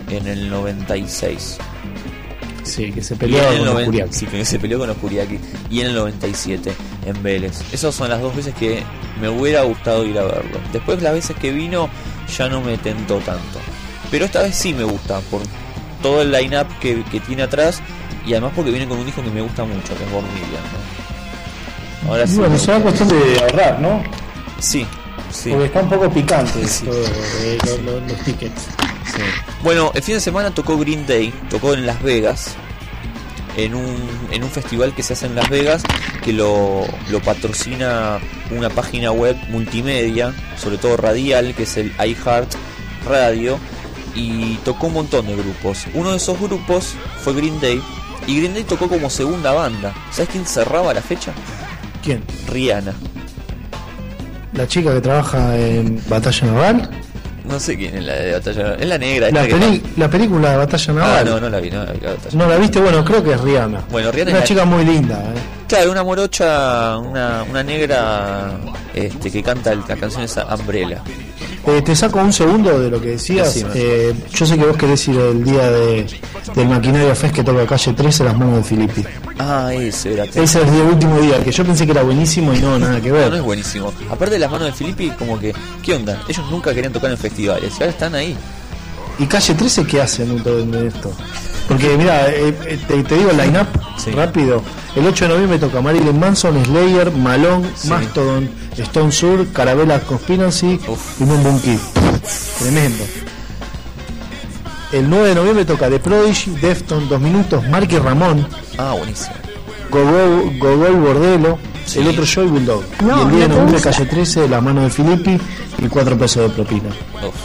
en 0.09 0.27
el 0.27 0.49
96. 0.49 1.57
Sí, 2.63 2.91
que 2.91 3.01
se 3.01 3.15
el 3.15 3.19
con 3.19 3.65
los 3.65 3.83
Kuriaki. 3.83 4.13
Sí, 4.13 4.25
que 4.27 4.45
se 4.45 4.59
peleó 4.59 4.77
con 4.77 4.87
los 4.87 4.97
Kuriaki. 4.97 5.39
Y 5.69 5.81
en 5.81 5.87
el 5.87 5.95
97 5.95 6.71
en 7.05 7.23
Vélez. 7.23 7.61
Esas 7.71 7.95
son 7.95 8.09
las 8.09 8.21
dos 8.21 8.35
veces 8.35 8.53
que 8.53 8.83
me 9.19 9.29
hubiera 9.29 9.63
gustado 9.63 10.05
ir 10.05 10.17
a 10.19 10.23
verlo. 10.23 10.59
Después 10.71 11.01
las 11.01 11.13
veces 11.13 11.35
que 11.37 11.51
vino 11.51 11.89
ya 12.37 12.47
no 12.47 12.61
me 12.61 12.77
tentó 12.77 13.17
tanto. 13.17 13.59
Pero 14.11 14.25
esta 14.25 14.43
vez 14.43 14.55
sí 14.55 14.73
me 14.73 14.83
gusta 14.83 15.19
por 15.31 15.41
todo 16.01 16.21
el 16.21 16.31
line-up 16.31 16.67
que, 16.79 17.03
que 17.05 17.19
tiene 17.19 17.43
atrás 17.43 17.81
y 18.25 18.31
además 18.33 18.51
porque 18.55 18.71
viene 18.71 18.87
con 18.87 18.97
un 18.99 19.05
disco 19.05 19.23
que 19.23 19.29
me 19.29 19.41
gusta 19.41 19.63
mucho, 19.63 19.95
que 19.97 20.03
es 20.03 20.11
Born 20.11 20.27
Million, 20.33 20.61
¿no? 22.03 22.09
Ahora 22.11 22.25
sí. 22.27 22.37
bueno, 22.37 22.57
será 22.57 22.79
cuestión 22.79 23.09
de 23.09 23.39
ahorrar, 23.41 23.79
¿no? 23.79 24.01
Sí, 24.59 24.85
sí. 25.31 25.49
Porque 25.51 25.65
está 25.65 25.81
un 25.81 25.89
poco 25.89 26.09
picante 26.11 26.67
Sí. 26.67 26.85
todo, 26.85 27.03
eh, 27.43 27.57
los 28.07 28.17
tickets. 28.23 28.61
Sí. 29.15 29.21
Bueno, 29.63 29.91
el 29.93 30.01
fin 30.01 30.15
de 30.15 30.21
semana 30.21 30.51
tocó 30.51 30.77
Green 30.77 31.05
Day, 31.05 31.33
tocó 31.49 31.73
en 31.73 31.85
Las 31.85 32.01
Vegas, 32.01 32.55
en 33.57 33.75
un, 33.75 33.97
en 34.31 34.43
un 34.43 34.49
festival 34.49 34.93
que 34.95 35.03
se 35.03 35.13
hace 35.13 35.25
en 35.27 35.35
Las 35.35 35.49
Vegas, 35.49 35.83
que 36.23 36.33
lo, 36.33 36.85
lo 37.09 37.19
patrocina 37.21 38.19
una 38.51 38.69
página 38.69 39.11
web 39.11 39.35
multimedia, 39.49 40.33
sobre 40.57 40.77
todo 40.77 40.97
radial, 40.97 41.53
que 41.55 41.63
es 41.63 41.77
el 41.77 41.91
iHeart 42.03 42.51
Radio, 43.07 43.57
y 44.15 44.55
tocó 44.57 44.87
un 44.87 44.93
montón 44.93 45.27
de 45.27 45.35
grupos. 45.35 45.85
Uno 45.93 46.11
de 46.11 46.17
esos 46.17 46.39
grupos 46.39 46.95
fue 47.23 47.33
Green 47.33 47.59
Day, 47.59 47.81
y 48.27 48.37
Green 48.39 48.53
Day 48.53 48.63
tocó 48.63 48.87
como 48.87 49.09
segunda 49.09 49.51
banda. 49.53 49.93
¿Sabes 50.11 50.29
quién 50.29 50.45
cerraba 50.45 50.93
la 50.93 51.01
fecha? 51.01 51.31
¿Quién? 52.03 52.23
Rihanna. 52.47 52.93
La 54.53 54.67
chica 54.67 54.93
que 54.93 55.01
trabaja 55.01 55.55
en 55.57 56.01
Batalla 56.09 56.47
Naval. 56.47 56.89
No 57.45 57.59
sé 57.59 57.75
quién 57.77 57.97
es 57.97 58.03
la 58.03 58.13
de 58.15 58.31
batalla. 58.33 58.75
Es 58.75 58.85
la 58.87 58.97
negra. 58.97 59.31
La, 59.31 59.43
peli- 59.43 59.81
la 59.97 60.09
película 60.09 60.51
de 60.51 60.57
Batalla 60.57 60.85
Ah, 60.89 60.93
Naval. 60.93 61.25
no, 61.25 61.39
no 61.39 61.49
la 61.49 61.59
vi, 61.59 61.71
no 61.71 61.83
la 61.83 61.91
vi. 61.93 61.99
la 62.01 62.11
batalla. 62.11 62.37
¿No 62.37 62.47
la 62.47 62.57
viste? 62.57 62.79
Bueno, 62.79 63.03
creo 63.03 63.23
que 63.23 63.33
es 63.33 63.41
Rihanna. 63.41 63.81
Bueno, 63.89 64.11
Rihanna 64.11 64.29
es 64.29 64.33
Una 64.33 64.39
la- 64.41 64.45
chica 64.45 64.65
muy 64.65 64.85
linda, 64.85 65.15
¿eh? 65.15 65.39
Claro, 65.67 65.91
una 65.91 66.03
morocha, 66.03 66.97
una, 66.97 67.43
una 67.49 67.63
negra 67.63 68.51
este, 68.93 69.31
que 69.31 69.41
canta 69.41 69.73
la 69.73 69.95
canción 69.95 70.21
esa 70.23 70.45
Umbrella. 70.53 71.01
Eh, 71.67 71.81
te 71.83 71.95
saco 71.95 72.19
un 72.19 72.33
segundo 72.33 72.79
de 72.79 72.89
lo 72.89 72.99
que 72.99 73.09
decías. 73.09 73.63
Eh, 73.75 74.13
yo 74.33 74.45
sé 74.45 74.57
que 74.57 74.65
vos 74.65 74.75
querés 74.77 75.07
ir 75.07 75.15
el 75.17 75.43
día 75.43 75.69
de, 75.69 76.07
del 76.55 76.67
Maquinaria 76.67 77.13
Fest 77.13 77.35
que 77.35 77.43
toca 77.43 77.65
calle 77.67 77.93
13 77.93 78.23
las 78.23 78.37
manos 78.37 78.57
de 78.57 78.63
Filippi. 78.63 79.03
Ah, 79.37 79.71
ese 79.73 80.13
era. 80.13 80.23
Ese 80.25 80.43
es 80.43 80.55
el 80.55 80.81
último 80.81 81.19
día, 81.19 81.43
que 81.43 81.51
yo 81.51 81.63
pensé 81.63 81.85
que 81.85 81.91
era 81.91 82.03
buenísimo 82.03 82.53
y 82.53 82.59
no, 82.59 82.79
nada 82.79 82.99
que 82.99 83.09
No, 83.09 83.15
ver. 83.15 83.29
no 83.29 83.35
es 83.37 83.43
buenísimo. 83.43 83.93
Aparte 84.09 84.33
de 84.35 84.39
las 84.39 84.49
manos 84.51 84.67
de 84.67 84.73
Filippi, 84.73 85.11
como 85.11 85.39
que, 85.39 85.53
¿qué 85.83 85.93
onda? 85.95 86.21
Ellos 86.27 86.45
nunca 86.49 86.73
querían 86.73 86.93
tocar 86.93 87.11
en 87.11 87.17
festivales 87.17 87.71
y 87.71 87.83
ahora 87.83 87.91
están 87.91 88.15
ahí. 88.15 88.35
¿Y 89.19 89.25
calle 89.27 89.53
13 89.53 89.85
qué 89.85 90.01
hacen 90.01 90.31
en 90.31 90.43
todo 90.43 90.59
esto? 90.85 91.11
Porque 91.67 91.95
mira, 91.97 92.27
eh, 92.29 92.53
eh, 92.65 92.79
te, 92.87 93.03
te 93.03 93.15
digo 93.15 93.29
el 93.31 93.37
line-up 93.37 93.67
rápido. 94.15 94.61
El 94.95 95.05
8 95.07 95.25
de 95.25 95.33
noviembre 95.33 95.59
toca 95.59 95.79
Marilyn 95.81 96.19
Manson, 96.19 96.63
Slayer, 96.65 97.11
Malone, 97.11 97.69
Mastodon, 97.87 98.49
Stone 98.77 99.11
Sur, 99.11 99.47
Carabella 99.53 99.99
Conspiracy 100.01 100.79
y 101.19 101.23
Moon 101.23 101.43
Moon 101.43 101.59
Kid. 101.61 101.77
Tremendo. 102.59 103.03
El 104.91 105.09
9 105.09 105.29
de 105.29 105.35
noviembre 105.35 105.65
toca 105.65 105.89
The 105.89 105.99
Prodigy, 105.99 106.51
Defton, 106.61 107.07
Dos 107.07 107.21
Minutos, 107.21 107.65
Marky 107.69 107.97
Ramón, 107.99 108.45
Ah, 108.77 108.93
buenísimo. 108.97 109.35
Gogol, 109.89 110.57
Gogol 110.59 110.95
Bordelo, 110.97 111.57
el 111.95 112.07
otro 112.07 112.25
Joy 112.25 112.47
Bulldog. 112.47 112.83
No, 113.03 113.19
y 113.19 113.21
el 113.21 113.29
10 113.31 113.41
de 113.41 113.47
noviembre 113.47 113.81
calle 113.81 114.05
13, 114.05 114.49
La 114.49 114.59
Mano 114.59 114.81
de 114.81 114.89
Filippi 114.89 115.39
y 115.77 115.87
4 115.87 116.17
pesos 116.17 116.43
de 116.43 116.49
propina. 116.49 116.89
Uf. 117.25 117.35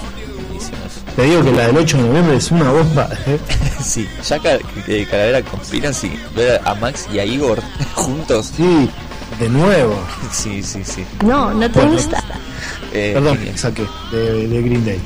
Te 1.16 1.22
digo 1.22 1.42
que 1.42 1.52
la 1.52 1.66
del 1.68 1.78
8 1.78 1.96
de 1.96 2.02
noviembre 2.02 2.36
es 2.36 2.50
una 2.50 2.70
bomba. 2.70 3.08
¿eh? 3.26 3.38
Sí, 3.82 4.08
ya 4.26 4.38
Car- 4.38 4.60
eh, 4.88 5.06
Calavera 5.10 5.42
Conspiracy, 5.42 6.10
ver 6.34 6.60
a 6.64 6.74
Max 6.74 7.06
y 7.12 7.18
a 7.18 7.24
Igor 7.24 7.60
juntos. 7.94 8.52
Sí, 8.56 8.88
de 9.38 9.48
nuevo. 9.48 9.98
Sí, 10.32 10.62
sí, 10.62 10.82
sí. 10.84 11.04
No, 11.24 11.52
no 11.54 11.70
te 11.70 11.78
Bueno. 11.78 11.92
gusta. 11.92 12.22
Eh, 12.92 13.12
Perdón, 13.14 13.38
saqué 13.54 13.86
de, 14.12 14.48
de 14.48 14.62
Green 14.62 14.84
Day. 14.84 14.98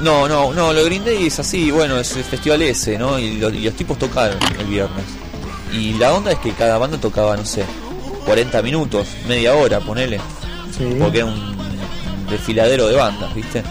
No, 0.00 0.28
no, 0.28 0.52
no, 0.52 0.72
lo 0.72 0.80
de 0.80 0.84
Green 0.84 1.04
Day 1.04 1.26
es 1.26 1.38
así, 1.38 1.70
bueno, 1.70 1.98
es 1.98 2.14
el 2.16 2.24
festival 2.24 2.60
ese, 2.62 2.98
¿no? 2.98 3.18
Y, 3.18 3.38
lo- 3.38 3.50
y 3.50 3.60
los 3.64 3.74
tipos 3.74 3.98
tocaron 3.98 4.36
el 4.58 4.66
viernes. 4.66 5.04
Y 5.72 5.94
la 5.94 6.12
onda 6.12 6.32
es 6.32 6.38
que 6.38 6.52
cada 6.52 6.78
banda 6.78 6.98
tocaba, 6.98 7.36
no 7.36 7.44
sé, 7.44 7.64
40 8.26 8.60
minutos, 8.62 9.06
media 9.26 9.54
hora, 9.54 9.80
ponele. 9.80 10.18
Sí. 10.76 10.96
Porque 10.98 11.18
era 11.18 11.26
un 11.26 11.56
desfiladero 12.28 12.88
de 12.88 12.96
bandas, 12.96 13.34
¿viste? 13.34 13.62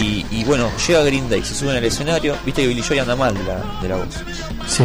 Y, 0.00 0.26
y 0.30 0.44
bueno, 0.44 0.70
llega 0.86 1.02
Green 1.02 1.28
Day, 1.28 1.42
se 1.44 1.54
suben 1.54 1.76
al 1.76 1.84
escenario, 1.84 2.36
viste 2.44 2.62
que 2.62 2.68
Billy 2.68 2.82
Joy 2.82 2.98
anda 2.98 3.14
mal 3.16 3.34
de 3.34 3.44
la, 3.44 3.62
de 3.82 3.88
la 3.88 3.96
voz. 3.96 4.08
Sí. 4.66 4.84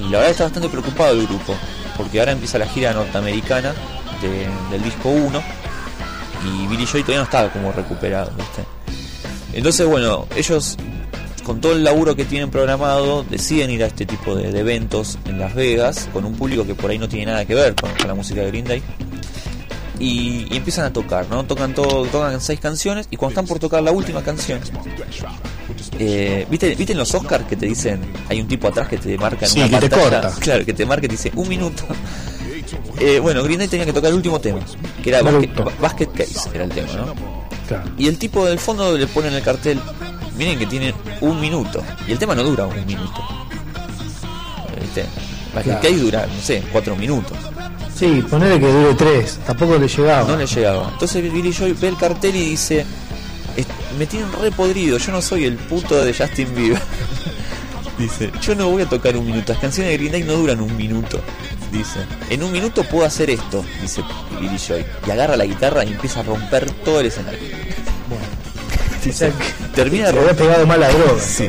Y 0.00 0.04
la 0.10 0.18
verdad 0.18 0.30
está 0.30 0.44
bastante 0.44 0.68
preocupado 0.68 1.12
el 1.12 1.26
grupo, 1.26 1.54
porque 1.96 2.18
ahora 2.20 2.32
empieza 2.32 2.58
la 2.58 2.66
gira 2.66 2.92
norteamericana 2.92 3.72
de- 4.22 4.48
del 4.70 4.82
disco 4.82 5.10
1 5.10 5.42
y 6.44 6.66
Billy 6.66 6.86
Joy 6.86 7.02
todavía 7.02 7.18
no 7.18 7.24
estaba 7.24 7.50
como 7.52 7.72
recuperado, 7.72 8.30
¿viste? 8.36 8.64
Entonces, 9.52 9.86
bueno, 9.86 10.26
ellos 10.36 10.76
con 11.44 11.60
todo 11.60 11.72
el 11.72 11.82
laburo 11.82 12.14
que 12.14 12.24
tienen 12.26 12.50
programado 12.50 13.22
deciden 13.24 13.70
ir 13.70 13.82
a 13.82 13.86
este 13.86 14.04
tipo 14.06 14.34
de, 14.34 14.52
de 14.52 14.60
eventos 14.60 15.18
en 15.24 15.38
Las 15.38 15.54
Vegas 15.54 16.08
con 16.12 16.24
un 16.26 16.34
público 16.34 16.66
que 16.66 16.74
por 16.74 16.90
ahí 16.90 16.98
no 16.98 17.08
tiene 17.08 17.26
nada 17.26 17.44
que 17.46 17.54
ver 17.54 17.74
con, 17.74 17.90
con 17.92 18.06
la 18.08 18.14
música 18.14 18.40
de 18.42 18.48
Green 18.48 18.64
Day. 18.66 18.82
Y, 19.98 20.46
y 20.52 20.56
empiezan 20.56 20.84
a 20.84 20.92
tocar, 20.92 21.26
¿no? 21.28 21.44
Tocan 21.44 21.74
todo, 21.74 22.04
tocan 22.06 22.40
seis 22.40 22.60
canciones 22.60 23.08
y 23.10 23.16
cuando 23.16 23.32
están 23.32 23.46
por 23.46 23.58
tocar 23.58 23.82
la 23.82 23.90
última 23.90 24.22
canción, 24.22 24.60
eh, 25.98 26.46
¿viste, 26.48 26.74
¿viste 26.74 26.92
en 26.92 26.98
los 26.98 27.12
Oscars 27.14 27.44
que 27.46 27.56
te 27.56 27.66
dicen, 27.66 28.00
hay 28.28 28.40
un 28.40 28.46
tipo 28.46 28.68
atrás 28.68 28.88
que 28.88 28.96
te 28.98 29.18
marca 29.18 29.46
en 29.46 29.50
Sí, 29.50 29.58
una 29.60 29.80
que 29.80 29.88
te 29.88 29.96
pantalla? 29.96 30.20
corta. 30.22 30.40
Claro, 30.40 30.64
que 30.64 30.72
te 30.72 30.86
marca 30.86 31.06
y 31.06 31.08
te 31.08 31.14
dice 31.16 31.32
un 31.34 31.48
minuto. 31.48 31.84
Eh, 33.00 33.18
bueno, 33.20 33.42
Green 33.44 33.60
Day 33.60 33.68
tenía 33.68 33.86
que 33.86 33.92
tocar 33.92 34.10
el 34.10 34.16
último 34.16 34.40
tema, 34.40 34.58
que 35.02 35.10
era 35.10 35.22
basket, 35.22 35.50
basket 35.80 36.08
Case, 36.12 36.50
era 36.52 36.64
el 36.64 36.70
tema, 36.70 36.92
¿no? 36.94 37.14
Claro. 37.68 37.90
Y 37.96 38.08
el 38.08 38.18
tipo 38.18 38.44
del 38.44 38.58
fondo 38.58 38.98
le 38.98 39.06
pone 39.06 39.28
en 39.28 39.34
el 39.34 39.42
cartel, 39.42 39.80
miren 40.36 40.58
que 40.58 40.66
tiene 40.66 40.92
un 41.20 41.40
minuto. 41.40 41.80
Y 42.08 42.12
el 42.12 42.18
tema 42.18 42.34
no 42.34 42.42
dura 42.42 42.66
un 42.66 42.84
minuto. 42.86 43.22
¿Viste? 44.80 45.04
Basket 45.54 45.70
Claro. 45.70 45.80
Case 45.80 45.96
dura, 45.98 46.26
no 46.26 46.42
sé, 46.42 46.62
cuatro 46.72 46.96
minutos. 46.96 47.38
Sí, 47.98 48.22
ponele 48.30 48.60
que 48.60 48.66
dure 48.72 48.94
tres. 48.94 49.38
Tampoco 49.46 49.76
le 49.78 49.88
llegaba. 49.88 50.28
No 50.28 50.36
le 50.36 50.46
llegaba. 50.46 50.88
Entonces 50.92 51.32
Billy 51.32 51.52
Joy 51.52 51.72
ve 51.72 51.88
el 51.88 51.96
cartel 51.96 52.36
y 52.36 52.50
dice, 52.50 52.84
"Es- 53.56 53.66
me 53.98 54.06
tienen 54.06 54.30
re 54.40 54.50
podrido, 54.52 54.98
yo 54.98 55.10
no 55.12 55.20
soy 55.20 55.44
el 55.46 55.56
puto 55.56 56.04
de 56.04 56.14
Justin 56.14 56.54
Bieber. 56.54 56.80
dice, 57.98 58.30
yo 58.40 58.54
no 58.54 58.68
voy 58.70 58.82
a 58.82 58.86
tocar 58.88 59.16
un 59.16 59.26
minuto, 59.26 59.52
las 59.52 59.60
canciones 59.60 59.90
de 59.90 59.96
Green 59.98 60.12
Day 60.12 60.22
no 60.22 60.34
duran 60.34 60.60
un 60.60 60.76
minuto. 60.76 61.20
Dice, 61.72 61.98
en 62.30 62.42
un 62.44 62.52
minuto 62.52 62.84
puedo 62.84 63.04
hacer 63.04 63.28
esto, 63.30 63.64
dice 63.82 64.02
Billy 64.40 64.56
Joy. 64.58 64.84
Y 65.06 65.10
agarra 65.10 65.36
la 65.36 65.44
guitarra 65.44 65.84
y 65.84 65.88
empieza 65.88 66.20
a 66.20 66.22
romper 66.22 66.70
todo 66.84 67.00
el 67.00 67.06
escenario. 67.06 67.40
Dice, 69.04 69.32
termina 69.74 70.06
de 70.06 70.12
romper, 70.12 70.36
pegado 70.36 70.66
mal 70.66 70.80
la 70.80 70.88
droga. 70.88 71.20
Sí. 71.22 71.48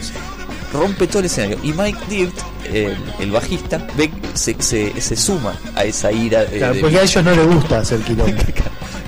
Rompe 0.73 1.07
todo 1.07 1.19
el 1.19 1.25
escenario. 1.25 1.57
Y 1.63 1.73
Mike 1.73 1.99
Dirt, 2.09 2.33
el, 2.71 2.95
el 3.19 3.31
bajista, 3.31 3.85
ve, 3.97 4.09
se, 4.33 4.55
se, 4.59 4.99
se 5.01 5.15
suma 5.15 5.53
a 5.75 5.83
esa 5.83 6.11
ira. 6.11 6.45
de- 6.45 6.57
Claro, 6.59 6.73
de 6.75 6.79
porque 6.81 6.97
a 6.99 7.01
ellos 7.03 7.23
no 7.23 7.31
les 7.31 7.47
gusta 7.47 7.79
hacer 7.79 7.99
quilombo. 8.01 8.33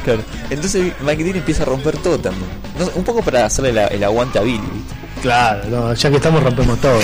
Claro. 0.03 0.23
Entonces 0.49 0.93
Mike 1.05 1.23
Dean 1.23 1.35
empieza 1.35 1.61
a 1.61 1.67
romper 1.67 1.95
todo 1.97 2.17
también. 2.17 2.47
No, 2.79 2.89
un 2.95 3.03
poco 3.03 3.21
para 3.21 3.45
hacerle 3.45 3.71
la- 3.71 3.85
el 3.85 4.03
aguante 4.03 4.39
a 4.39 4.41
Billy. 4.41 4.57
¿viste? 4.57 4.95
Claro, 5.21 5.69
no, 5.69 5.93
ya 5.93 6.09
que 6.09 6.15
estamos 6.15 6.41
rompemos 6.41 6.81
todo. 6.81 6.99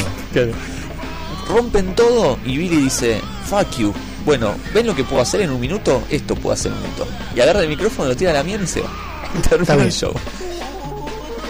Rompen 1.48 1.96
todo 1.96 2.38
y 2.46 2.58
Billy 2.58 2.78
dice, 2.84 3.22
fuck 3.48 3.70
you. 3.78 3.94
Bueno, 4.26 4.56
¿ven 4.74 4.86
lo 4.88 4.96
que 4.96 5.04
puedo 5.04 5.22
hacer 5.22 5.42
en 5.42 5.52
un 5.52 5.60
minuto? 5.62 6.04
Esto 6.10 6.36
puedo 6.36 6.54
hacer 6.54 6.72
en 6.72 6.78
un 6.80 6.84
minuto. 6.84 7.08
Y 7.36 7.40
agarra 7.40 7.62
el 7.62 7.70
micrófono, 7.70 8.10
lo 8.10 8.16
tira 8.16 8.32
a 8.32 8.34
la 8.34 8.44
mierda 8.44 8.66
y 8.66 8.68
se 8.68 8.82
va. 8.82 8.90
Termina 9.50 9.74
el 9.86 9.92
show. 9.92 10.12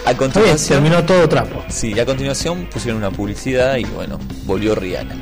A 0.06 0.14
continuación, 0.16 0.80
terminó 0.82 1.04
todo 1.04 1.28
trapo. 1.28 1.62
sí, 1.68 1.92
y 1.94 2.00
a 2.00 2.06
continuación 2.06 2.66
pusieron 2.72 2.98
una 2.98 3.10
publicidad 3.10 3.76
y 3.76 3.84
bueno, 3.84 4.18
volvió 4.44 4.74
Rihanna. 4.74 5.14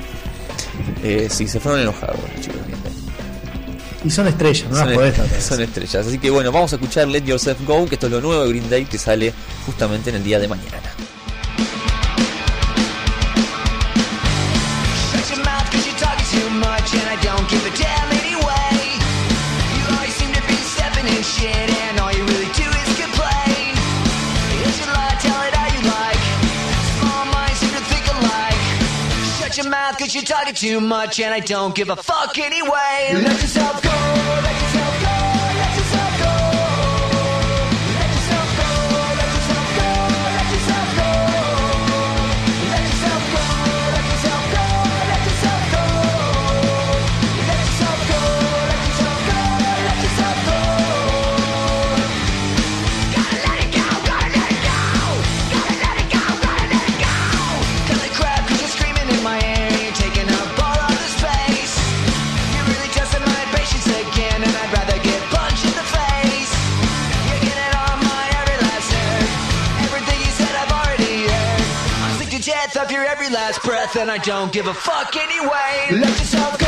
Eh, 1.02 1.28
sí, 1.30 1.48
se 1.48 1.58
fueron 1.58 1.80
enojados 1.80 2.16
los 2.20 2.40
chicos. 2.44 2.56
de 2.60 2.62
Green 2.72 2.82
Day. 2.84 2.92
Y 4.04 4.10
son 4.10 4.28
estrellas, 4.28 4.68
no 4.70 4.76
las 4.76 4.86
son, 4.86 4.94
podés 4.94 5.14
tratar. 5.16 5.40
son 5.40 5.60
estrellas. 5.62 6.06
Así 6.06 6.18
que 6.18 6.30
bueno, 6.30 6.52
vamos 6.52 6.72
a 6.72 6.76
escuchar 6.76 7.08
Let 7.08 7.24
Yourself 7.24 7.58
Go, 7.66 7.86
que 7.86 7.96
esto 7.96 8.06
es 8.06 8.12
lo 8.12 8.20
nuevo 8.20 8.42
de 8.44 8.48
Green 8.50 8.70
Day 8.70 8.84
que 8.84 8.98
sale 8.98 9.32
justamente 9.66 10.10
en 10.10 10.16
el 10.16 10.24
día 10.24 10.38
de 10.38 10.46
mañana. 10.48 10.70
Shut 15.12 15.30
your 15.36 15.44
mouth 15.44 15.70
cause 15.72 15.86
you're 15.86 15.98
talking 15.98 16.40
too 16.40 16.50
much 16.50 16.94
and 16.94 17.08
I 17.08 17.16
don't 17.24 17.48
give 17.50 17.66
a 17.66 17.76
damn 17.76 18.15
Your 29.56 29.70
mouth 29.70 29.96
cause 29.96 30.14
you're 30.14 30.22
talking 30.22 30.52
too 30.52 30.82
much 30.82 31.18
and 31.18 31.32
I 31.32 31.40
don't 31.40 31.74
give 31.74 31.88
a 31.88 31.96
fuck 31.96 32.36
anyway. 32.36 33.12
Let 33.14 33.40
yourself 33.40 33.82
go, 33.82 33.88
breath, 73.60 73.96
and 73.96 74.10
I 74.10 74.18
don't 74.18 74.52
give 74.52 74.66
a 74.66 74.74
fuck 74.74 75.16
anyway. 75.16 76.00
Let 76.00 76.18
yourself 76.18 76.58
go, 76.58 76.65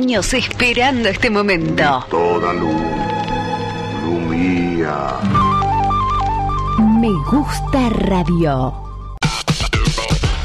años 0.00 0.32
esperando 0.32 1.10
este 1.10 1.28
momento. 1.28 2.06
Toda 2.08 2.54
luz, 2.54 2.72
luz 4.02 4.20
mía. 4.30 5.20
Me 6.78 7.10
gusta 7.30 7.90
radio. 7.90 8.72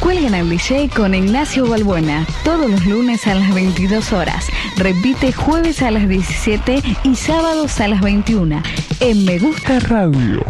Cuelgan 0.01 0.35
al 0.35 0.49
DJ 0.49 0.89
con 0.89 1.15
Ignacio 1.15 1.65
Balbuena 1.67 2.27
todos 2.43 2.69
los 2.69 2.85
lunes 2.85 3.27
a 3.27 3.35
las 3.35 3.53
22 3.53 4.11
horas. 4.11 4.47
Repite 4.75 5.31
jueves 5.31 5.81
a 5.81 5.89
las 5.89 6.09
17 6.09 6.83
y 7.03 7.15
sábados 7.15 7.79
a 7.79 7.87
las 7.87 8.01
21 8.01 8.61
en 8.99 9.23
Me 9.23 9.39
Gusta 9.39 9.79
Radio. 9.79 10.43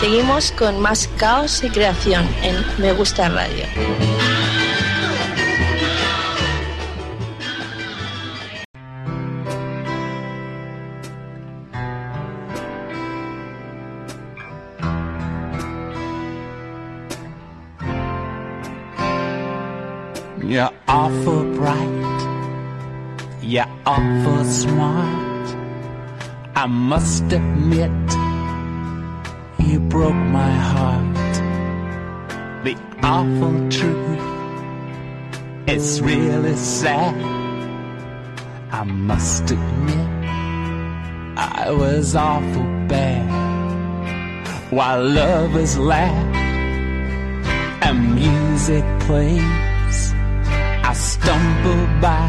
Seguimos 0.00 0.52
con 0.52 0.80
más 0.80 1.06
caos 1.18 1.62
y 1.62 1.68
creación 1.68 2.26
en 2.42 2.56
Me 2.78 2.94
Gusta 2.94 3.28
Radio. 3.28 3.64
Must 26.94 27.24
admit, 27.32 28.06
you 29.58 29.80
broke 29.80 30.22
my 30.40 30.52
heart. 30.70 31.34
The 32.64 32.76
awful 33.02 33.56
truth, 33.76 34.22
it's 35.66 36.00
really 36.00 36.54
sad. 36.54 37.16
I 38.70 38.84
must 38.84 39.50
admit, 39.50 40.08
I 41.36 41.72
was 41.72 42.14
awful 42.14 42.68
bad. 42.86 43.26
While 44.70 45.02
lovers 45.20 45.76
laugh 45.76 46.36
and 47.86 48.14
music 48.14 48.84
plays, 49.06 49.98
I 50.90 50.92
stumble 50.94 51.86
by 52.00 52.24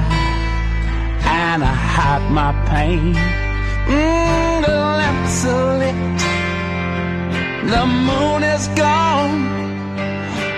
and 1.43 1.63
I 1.63 1.75
hide 1.93 2.31
my 2.31 2.51
pain. 2.65 3.13
Mm, 3.85 4.24
desolate. 5.35 6.21
The 7.73 7.85
moon 8.07 8.41
is 8.43 8.67
gone. 8.69 9.35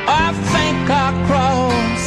I 0.08 0.28
think 0.54 0.90
I 0.90 1.08
crossed. 1.28 2.07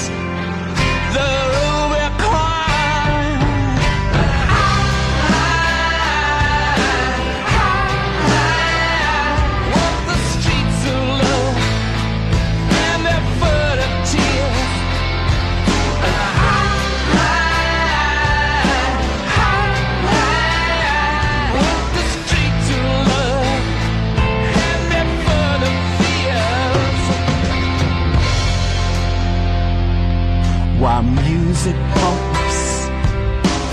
While 31.01 31.13
music 31.25 31.77
pumps 31.95 32.61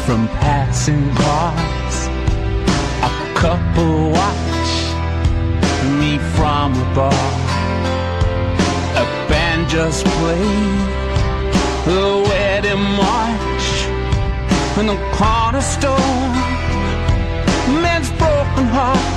from 0.05 0.29
passing 0.39 1.13
cars, 1.15 1.97
a 3.03 3.11
couple 3.35 4.11
watch 4.11 4.71
me 5.99 6.19
from 6.35 6.71
a 6.71 6.95
bar. 6.95 7.31
A 8.95 9.05
band 9.27 9.67
just 9.67 10.05
played 10.05 10.87
the 11.83 12.23
wedding 12.29 12.85
march 13.03 13.67
in 14.79 14.87
the 14.87 14.99
corner 15.17 15.59
store. 15.59 16.29
Men's 17.83 18.09
broken 18.11 18.67
hearts 18.71 19.16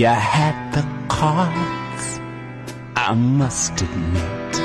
you 0.00 0.06
had 0.06 0.72
the 0.72 0.82
cards. 1.08 2.20
I 2.96 3.12
must 3.12 3.82
admit, 3.82 4.56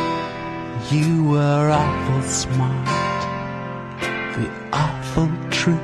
you 0.90 1.26
were 1.26 1.72
awful 1.72 2.22
smart. 2.22 2.88
The 4.38 4.50
awful 4.72 5.30
truth 5.50 5.78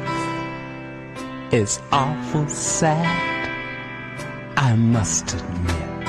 is 1.51 1.81
awful 1.91 2.47
sad. 2.47 3.49
I 4.55 4.73
must 4.77 5.33
admit, 5.33 6.07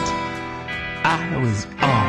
I 1.02 1.36
was 1.42 1.66
awful 1.80 2.01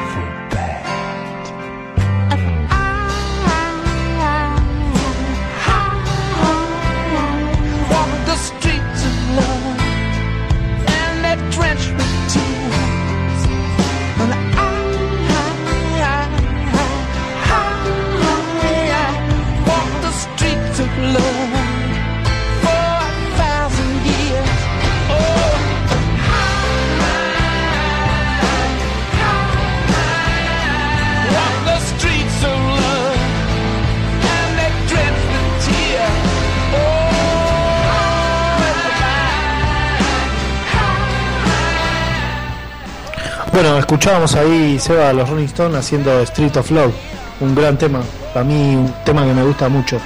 escuchábamos 43.94 44.34
ahí, 44.36 44.80
Seba, 44.80 45.10
a 45.10 45.14
los 45.14 45.30
Rolling 45.30 45.46
Stones 45.46 45.78
haciendo 45.78 46.20
Street 46.22 46.56
of 46.58 46.72
Love, 46.72 46.94
un 47.41 47.54
gran 47.54 47.78
tema, 47.78 48.02
para 48.34 48.44
mí 48.44 48.76
un 48.76 48.91
tema 49.06 49.24
que 49.24 49.34
me 49.34 49.44
gusta 49.44 49.70
mucho. 49.70 50.00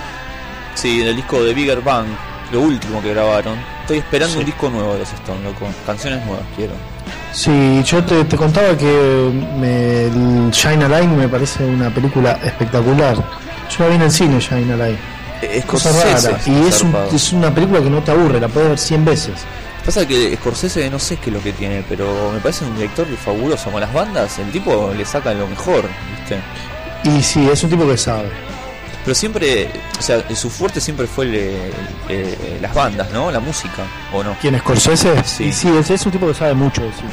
Sí, 0.76 1.02
en 1.02 1.08
el 1.08 1.16
disco 1.16 1.42
de 1.42 1.54
Bigger 1.54 1.82
Bang, 1.82 2.06
lo 2.52 2.62
último 2.62 3.02
que 3.02 3.14
grabaron. 3.14 3.58
Estoy 3.82 4.00
esperando 4.00 4.34
Sí. 4.34 4.40
un 4.40 4.46
disco 4.46 4.70
nuevo 4.70 4.94
de 4.94 5.00
los 5.00 5.14
Stones, 5.14 5.44
loco. 5.44 5.66
Canciones 5.86 6.26
nuevas 6.26 6.44
quiero. 6.58 6.74
Sí, 7.32 7.82
yo 7.86 8.04
te, 8.04 8.26
te 8.26 8.36
contaba 8.36 8.76
que 8.78 9.32
me, 9.58 10.04
el 10.08 10.52
Shine 10.52 10.84
a 10.84 11.00
Line 11.00 11.16
me 11.16 11.30
parece 11.30 11.64
una 11.64 11.90
película 11.90 12.34
espectacular. 12.44 13.16
Yo 13.16 13.84
la 13.84 13.88
vi 13.88 13.96
en 13.96 14.02
el 14.02 14.12
cine, 14.12 14.40
Shine 14.40 14.74
a 14.74 14.76
Line. 14.76 14.98
Es 15.42 15.64
Cosa 15.66 15.92
rara. 15.94 16.40
Y 16.46 16.68
es, 16.68 16.82
un- 16.82 16.94
es 17.14 17.32
una 17.32 17.54
película 17.56 17.80
que 17.80 17.90
no 17.90 18.02
te 18.02 18.12
aburre, 18.12 18.40
la 18.42 18.50
puedes 18.50 18.70
ver 18.70 18.78
100 18.80 19.06
veces. 19.06 19.34
Pasa 19.88 20.06
que 20.06 20.36
Scorsese 20.36 20.90
no 20.90 21.00
sé 21.00 21.16
qué 21.16 21.30
es 21.30 21.34
lo 21.38 21.42
que 21.42 21.54
tiene, 21.54 21.82
pero 21.88 22.32
me 22.34 22.40
parece 22.40 22.66
un 22.66 22.76
director 22.76 23.08
fabuloso. 23.24 23.72
Con 23.72 23.80
las 23.80 23.94
bandas, 23.94 24.38
el 24.38 24.52
tipo 24.52 24.92
le 24.96 25.06
saca 25.06 25.34
lo 25.34 25.48
mejor, 25.48 25.86
¿viste? 26.20 26.40
Y 27.10 27.24
sí, 27.24 27.48
es 27.50 27.64
un 27.64 27.70
tipo 27.70 27.88
que 27.88 27.96
sabe. 27.98 28.28
Pero 29.06 29.16
siempre, 29.16 29.70
o 29.98 30.02
sea, 30.02 30.22
su 30.36 30.50
fuerte 30.50 30.82
siempre 30.82 31.08
fue 31.08 31.24
el- 31.24 31.36
el- 32.10 32.16
el- 32.18 32.62
las 32.62 32.74
bandas, 32.74 33.10
¿no? 33.14 33.32
La 33.32 33.40
música, 33.40 33.84
¿o 34.14 34.22
no? 34.22 34.36
¿Quién 34.42 34.56
es 34.56 34.62
Scorsese? 34.62 35.24
Sí. 35.24 35.46
Y 35.46 35.54
sí, 35.54 35.70
es, 35.80 35.90
es 35.90 36.06
un 36.06 36.12
tipo 36.12 36.28
que 36.28 36.34
sabe 36.34 36.54
mucho 36.54 36.82
de 36.82 36.92
cine. 36.92 37.10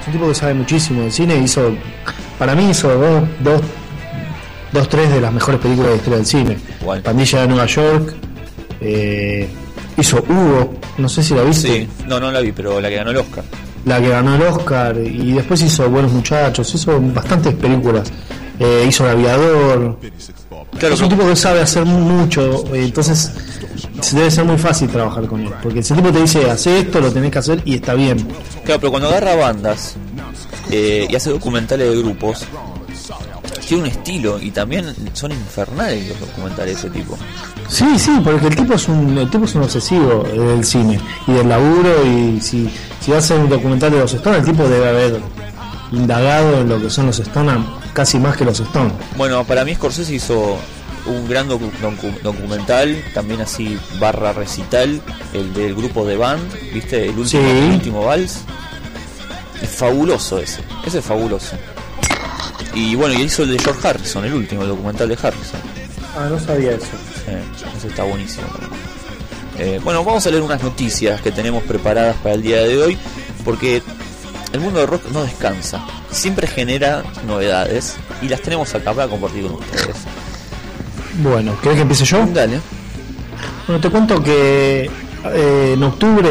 Es 0.00 0.06
un 0.06 0.12
tipo 0.12 0.28
que 0.28 0.34
sabe 0.36 0.54
muchísimo 0.54 1.02
de 1.02 1.10
cine. 1.10 1.36
Hizo, 1.38 1.74
para 2.38 2.54
mí 2.54 2.70
hizo 2.70 2.88
dos, 2.96 3.24
dos, 3.40 3.60
dos 4.70 4.88
tres 4.88 5.10
de 5.10 5.20
las 5.20 5.32
mejores 5.32 5.60
películas 5.60 5.88
de 5.88 5.94
la 5.94 5.96
historia 5.96 6.16
del 6.18 6.26
cine. 6.26 6.58
Pandilla 7.02 7.40
de 7.40 7.48
Nueva 7.48 7.66
York. 7.66 8.14
eh, 8.80 9.48
hizo 9.96 10.18
Hugo, 10.28 10.74
no 10.98 11.08
sé 11.08 11.22
si 11.22 11.34
la 11.34 11.42
viste. 11.42 11.68
Sí, 11.68 11.88
no, 12.06 12.18
no 12.20 12.30
la 12.30 12.40
vi, 12.40 12.52
pero 12.52 12.80
la 12.80 12.88
que 12.88 12.96
ganó 12.96 13.10
el 13.10 13.16
Oscar. 13.18 13.44
La 13.84 14.00
que 14.00 14.08
ganó 14.08 14.34
el 14.36 14.42
Oscar. 14.42 14.96
Y 14.98 15.32
después 15.32 15.60
hizo 15.62 15.88
Buenos 15.90 16.12
Muchachos. 16.12 16.74
Hizo 16.74 16.98
bastantes 17.00 17.54
películas. 17.54 18.10
eh, 18.58 18.84
hizo 18.88 19.04
el 19.04 19.10
aviador. 19.10 19.98
Claro, 20.78 20.94
es 20.94 21.00
un 21.00 21.08
tipo 21.08 21.24
que 21.26 21.36
sabe 21.36 21.60
hacer 21.60 21.84
mucho, 21.84 22.64
eh, 22.74 22.84
entonces 22.84 23.32
debe 24.12 24.28
ser 24.30 24.44
muy 24.44 24.58
fácil 24.58 24.88
trabajar 24.88 25.26
con 25.26 25.40
él. 25.40 25.52
Porque 25.62 25.80
ese 25.80 25.94
tipo 25.94 26.10
te 26.12 26.20
dice, 26.22 26.50
hace 26.50 26.80
esto, 26.80 27.00
lo 27.00 27.12
tenés 27.12 27.30
que 27.30 27.38
hacer 27.38 27.62
y 27.64 27.76
está 27.76 27.94
bien. 27.94 28.18
Claro, 28.64 28.80
pero 28.80 28.90
cuando 28.90 29.08
agarra 29.08 29.36
bandas 29.36 29.94
eh, 30.70 31.06
y 31.08 31.14
hace 31.14 31.30
documentales 31.30 31.90
de 31.90 31.98
grupos, 32.02 32.44
tiene 33.66 33.84
un 33.84 33.88
estilo 33.88 34.38
y 34.40 34.50
también 34.50 34.94
son 35.12 35.32
infernales 35.32 36.08
los 36.08 36.20
documentales 36.20 36.80
de 36.82 36.88
ese 36.88 36.90
tipo. 36.98 37.16
Sí, 37.68 37.98
sí, 37.98 38.10
porque 38.22 38.46
el 38.48 38.56
tipo 38.56 38.74
es 38.74 38.88
un, 38.88 39.16
el 39.18 39.30
tipo 39.30 39.44
es 39.44 39.54
un 39.54 39.62
obsesivo 39.62 40.22
del 40.24 40.64
cine 40.64 41.00
y 41.26 41.32
del 41.32 41.48
laburo 41.48 42.04
y 42.06 42.40
si, 42.40 42.70
si 43.00 43.12
hace 43.12 43.34
un 43.34 43.48
documental 43.48 43.90
de 43.92 43.98
los 44.00 44.12
Stones, 44.12 44.40
el 44.40 44.46
tipo 44.46 44.68
debe 44.68 44.88
haber 44.88 45.20
indagado 45.92 46.60
en 46.60 46.68
lo 46.68 46.80
que 46.80 46.90
son 46.90 47.06
los 47.06 47.18
Stones 47.18 47.58
casi 47.92 48.18
más 48.18 48.36
que 48.36 48.44
los 48.44 48.58
Stones. 48.60 48.92
Bueno, 49.16 49.44
para 49.44 49.64
mí 49.64 49.74
Scorsese 49.74 50.14
hizo 50.14 50.56
un 51.06 51.28
gran 51.28 51.48
docu- 51.48 51.70
docu- 51.82 52.20
documental, 52.22 53.02
también 53.14 53.40
así 53.42 53.78
barra 54.00 54.32
recital, 54.32 55.00
el 55.32 55.52
del 55.54 55.74
grupo 55.74 56.04
de 56.04 56.16
band, 56.16 56.42
¿viste? 56.72 57.04
El 57.04 57.18
último, 57.18 57.26
Sí. 57.26 57.36
el 57.38 57.72
último 57.74 58.04
vals. 58.04 58.38
Es 59.62 59.70
fabuloso 59.70 60.38
ese, 60.38 60.60
ese 60.86 60.98
es 60.98 61.04
fabuloso. 61.04 61.56
Y 62.74 62.94
bueno, 62.96 63.14
y 63.14 63.22
hizo 63.22 63.42
el 63.44 63.52
de 63.52 63.58
George 63.58 63.86
Harrison, 63.88 64.24
el 64.24 64.34
último, 64.34 64.62
el 64.62 64.68
documental 64.68 65.08
de 65.08 65.14
Harrison. 65.14 65.60
Ah, 66.16 66.26
no 66.30 66.38
sabía 66.40 66.72
eso. 66.72 66.86
Sí, 67.24 67.32
eso 67.78 67.88
está 67.88 68.02
buenísimo. 68.04 68.46
Eh, 69.58 69.80
bueno, 69.84 70.02
vamos 70.04 70.26
a 70.26 70.30
leer 70.30 70.42
unas 70.42 70.62
noticias 70.62 71.20
que 71.20 71.30
tenemos 71.30 71.62
preparadas 71.62 72.16
para 72.16 72.34
el 72.34 72.42
día 72.42 72.62
de 72.62 72.76
hoy, 72.82 72.98
porque 73.44 73.82
el 74.52 74.60
mundo 74.60 74.80
del 74.80 74.88
rock 74.88 75.02
no 75.12 75.22
descansa, 75.22 75.84
siempre 76.10 76.46
genera 76.48 77.04
novedades 77.26 77.94
y 78.22 78.28
las 78.28 78.40
tenemos 78.40 78.74
acá 78.74 78.92
para 78.92 79.08
compartir 79.08 79.44
con 79.44 79.54
ustedes. 79.54 79.96
Bueno, 81.22 81.56
¿querés 81.62 81.76
que 81.76 81.82
empiece 81.82 82.04
yo? 82.04 82.26
Dale. 82.26 82.60
Bueno, 83.68 83.80
te 83.80 83.90
cuento 83.90 84.22
que 84.22 84.90
eh, 85.26 85.70
en 85.74 85.82
octubre, 85.84 86.30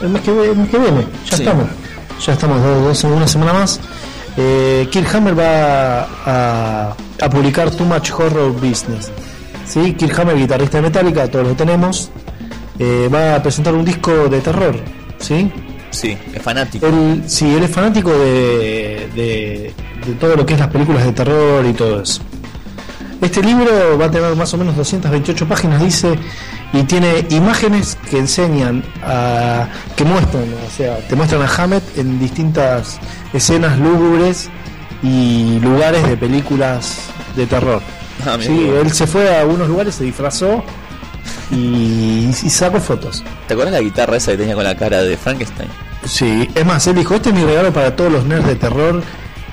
el 0.00 0.08
mes 0.08 0.22
que, 0.22 0.30
el 0.30 0.56
mes 0.56 0.68
que 0.70 0.78
viene, 0.78 1.06
ya 1.28 1.36
Sí. 1.36 1.42
estamos, 1.42 1.66
ya 2.24 2.32
estamos 2.32 2.62
dos, 2.62 2.84
dos- 3.02 3.04
una 3.04 3.26
semana 3.28 3.52
más. 3.52 3.80
Eh, 4.36 4.88
Kirk 4.90 5.14
Hammer 5.14 5.38
va 5.38 6.02
a, 6.24 6.96
a 7.20 7.30
publicar 7.30 7.70
Too 7.70 7.84
Much 7.86 8.10
Horror 8.12 8.52
Business. 8.52 9.10
¿sí? 9.66 9.94
Kirk 9.94 10.18
Hammer, 10.18 10.36
guitarrista 10.36 10.78
de 10.78 10.82
Metallica, 10.82 11.28
todos 11.28 11.48
lo 11.48 11.54
tenemos, 11.54 12.10
eh, 12.78 13.08
va 13.12 13.36
a 13.36 13.42
presentar 13.42 13.74
un 13.74 13.84
disco 13.84 14.28
de 14.28 14.40
terror. 14.40 14.76
¿sí? 15.18 15.50
Sí, 15.90 16.16
es 16.32 16.42
fanático. 16.42 16.86
Él, 16.86 17.22
sí, 17.26 17.52
él 17.54 17.64
es 17.64 17.70
fanático 17.70 18.10
de, 18.10 19.08
de, 19.14 19.74
de 20.06 20.12
todo 20.20 20.36
lo 20.36 20.46
que 20.46 20.54
es 20.54 20.60
las 20.60 20.68
películas 20.68 21.04
de 21.04 21.12
terror 21.12 21.64
y 21.66 21.72
todo 21.72 22.02
eso. 22.02 22.22
Este 23.20 23.42
libro 23.42 23.98
va 23.98 24.04
a 24.04 24.10
tener 24.10 24.36
más 24.36 24.52
o 24.54 24.58
menos 24.58 24.76
228 24.76 25.48
páginas, 25.48 25.82
dice, 25.82 26.16
y 26.72 26.82
tiene 26.84 27.26
imágenes 27.30 27.96
que 28.10 28.18
enseñan, 28.18 28.84
a, 29.02 29.68
que 29.96 30.04
muestran, 30.04 30.44
o 30.66 30.70
sea, 30.70 30.98
te 31.08 31.16
muestran 31.16 31.42
a 31.42 31.46
Hammett 31.46 31.82
en 31.96 32.18
distintas 32.18 32.98
escenas 33.32 33.78
lúgubres 33.78 34.50
y 35.02 35.58
lugares 35.60 36.06
de 36.06 36.16
películas 36.16 36.98
de 37.36 37.46
terror. 37.46 37.80
Ah, 38.26 38.36
Sí, 38.40 38.68
él 38.68 38.92
se 38.92 39.06
fue 39.06 39.34
a 39.34 39.40
algunos 39.40 39.68
lugares, 39.68 39.94
se 39.94 40.04
disfrazó 40.04 40.62
y, 41.50 42.26
y 42.28 42.50
sacó 42.50 42.80
fotos. 42.80 43.22
¿Te 43.46 43.54
acuerdas 43.54 43.74
la 43.74 43.80
guitarra 43.80 44.16
esa 44.16 44.32
que 44.32 44.38
tenía 44.38 44.54
con 44.54 44.64
la 44.64 44.76
cara 44.76 45.02
de 45.02 45.16
Frankenstein? 45.16 45.68
Sí, 46.04 46.48
es 46.54 46.66
más, 46.66 46.86
él 46.86 46.96
dijo, 46.96 47.14
este 47.14 47.30
es 47.30 47.34
mi 47.34 47.44
regalo 47.44 47.72
para 47.72 47.94
todos 47.94 48.12
los 48.12 48.24
nerds 48.24 48.46
de 48.46 48.56
terror 48.56 49.02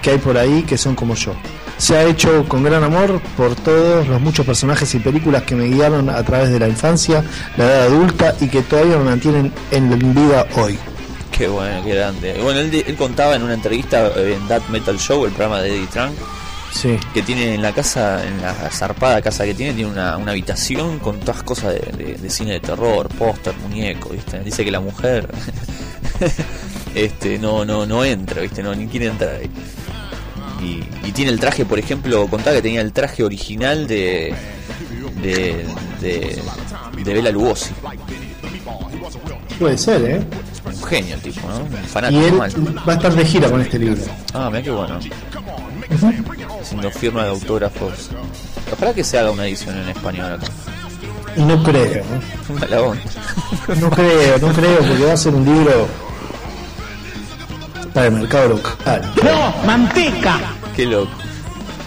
que 0.01 0.11
hay 0.11 0.17
por 0.17 0.37
ahí 0.37 0.63
que 0.63 0.77
son 0.77 0.95
como 0.95 1.15
yo. 1.15 1.33
Se 1.77 1.95
ha 1.97 2.03
hecho 2.05 2.45
con 2.47 2.63
gran 2.63 2.83
amor 2.83 3.21
por 3.35 3.53
todos 3.55 4.07
los 4.07 4.21
muchos 4.21 4.45
personajes 4.45 4.93
y 4.95 4.99
películas 4.99 5.43
que 5.43 5.55
me 5.55 5.65
guiaron 5.65 6.09
a 6.09 6.23
través 6.23 6.49
de 6.49 6.59
la 6.59 6.67
infancia, 6.69 7.23
la 7.57 7.65
edad 7.65 7.81
adulta 7.87 8.35
y 8.39 8.47
que 8.47 8.61
todavía 8.61 8.97
me 8.97 9.03
mantienen 9.05 9.51
en 9.71 10.13
vida 10.13 10.47
hoy. 10.55 10.77
Qué 11.37 11.47
bueno, 11.49 11.83
qué 11.83 11.95
grande. 11.95 12.39
Bueno, 12.41 12.61
él, 12.61 12.83
él 12.87 12.95
contaba 12.95 13.35
en 13.35 13.43
una 13.43 13.53
entrevista 13.55 14.07
eh, 14.15 14.37
en 14.39 14.47
That 14.47 14.61
Metal 14.69 14.97
Show, 14.97 15.25
el 15.25 15.31
programa 15.33 15.61
de 15.61 15.75
Eddie 15.75 15.87
Trunk, 15.87 16.13
Sí. 16.71 16.97
que 17.13 17.21
tiene 17.21 17.53
en 17.55 17.61
la 17.61 17.73
casa, 17.73 18.25
en 18.25 18.41
la 18.41 18.53
zarpada 18.71 19.21
casa 19.21 19.43
que 19.45 19.53
tiene, 19.53 19.73
tiene 19.73 19.89
una, 19.91 20.15
una 20.17 20.31
habitación 20.31 20.99
con 20.99 21.19
todas 21.19 21.43
cosas 21.43 21.73
de, 21.73 21.79
de- 22.03 22.13
de 22.15 22.29
cine 22.29 22.53
de 22.53 22.59
terror, 22.61 23.07
póster, 23.09 23.53
muñeco, 23.57 24.09
¿viste? 24.09 24.39
Dice 24.39 24.63
que 24.65 24.71
la 24.71 24.79
mujer 24.81 25.27
este 26.95 27.37
no 27.37 27.65
no 27.65 27.85
no 27.85 28.03
entra, 28.03 28.41
¿viste? 28.41 28.63
No, 28.63 28.73
ni 28.75 28.87
quiere 28.87 29.07
entrar 29.07 29.35
ahí. 29.35 29.49
Y, 30.61 30.83
y 31.07 31.11
tiene 31.11 31.31
el 31.31 31.39
traje, 31.39 31.65
por 31.65 31.77
ejemplo, 31.79 32.27
contaba 32.27 32.55
que 32.55 32.61
tenía 32.61 32.81
el 32.81 32.91
traje 32.93 33.23
original 33.23 33.87
de 33.87 34.33
de 35.21 35.65
de, 36.01 36.41
de 37.03 37.13
Bela 37.13 37.31
Lugosi. 37.31 37.71
Puede 39.59 39.77
ser, 39.77 40.01
¿eh? 40.03 40.21
Un 40.65 40.83
genio 40.83 41.15
el 41.15 41.21
tipo, 41.21 41.47
¿no? 41.47 41.57
Un 41.59 41.73
Y 41.73 41.87
fanático 41.87 42.25
él 42.25 42.33
mal. 42.33 42.51
va 42.87 42.93
a 42.93 42.95
estar 42.95 43.13
de 43.15 43.25
gira 43.25 43.49
con 43.49 43.61
este 43.61 43.79
libro. 43.79 44.01
Ah, 44.33 44.49
mira 44.49 44.63
qué 44.63 44.71
bueno. 44.71 44.99
Haciendo 46.61 46.91
firma 46.91 47.23
de 47.23 47.29
autógrafos. 47.29 48.09
Ojalá 48.73 48.93
que 48.93 49.03
se 49.03 49.17
haga 49.19 49.31
una 49.31 49.45
edición 49.47 49.77
en 49.77 49.89
español 49.89 50.33
acá. 50.33 50.47
Y 51.37 51.41
no 51.43 51.61
creo, 51.63 51.83
¿eh? 51.85 52.03
No 53.79 53.89
creo, 53.89 54.37
no 54.39 54.53
creo, 54.53 54.77
porque 54.79 55.03
va 55.05 55.13
a 55.13 55.17
ser 55.17 55.33
un 55.35 55.45
libro 55.45 55.87
para 57.95 58.07
el 58.07 58.11
mercado 58.13 58.49
local. 58.49 59.13
¡No! 59.23 59.55
¡Manteca! 59.65 60.39
Qué 60.75 60.85
loco. 60.85 61.09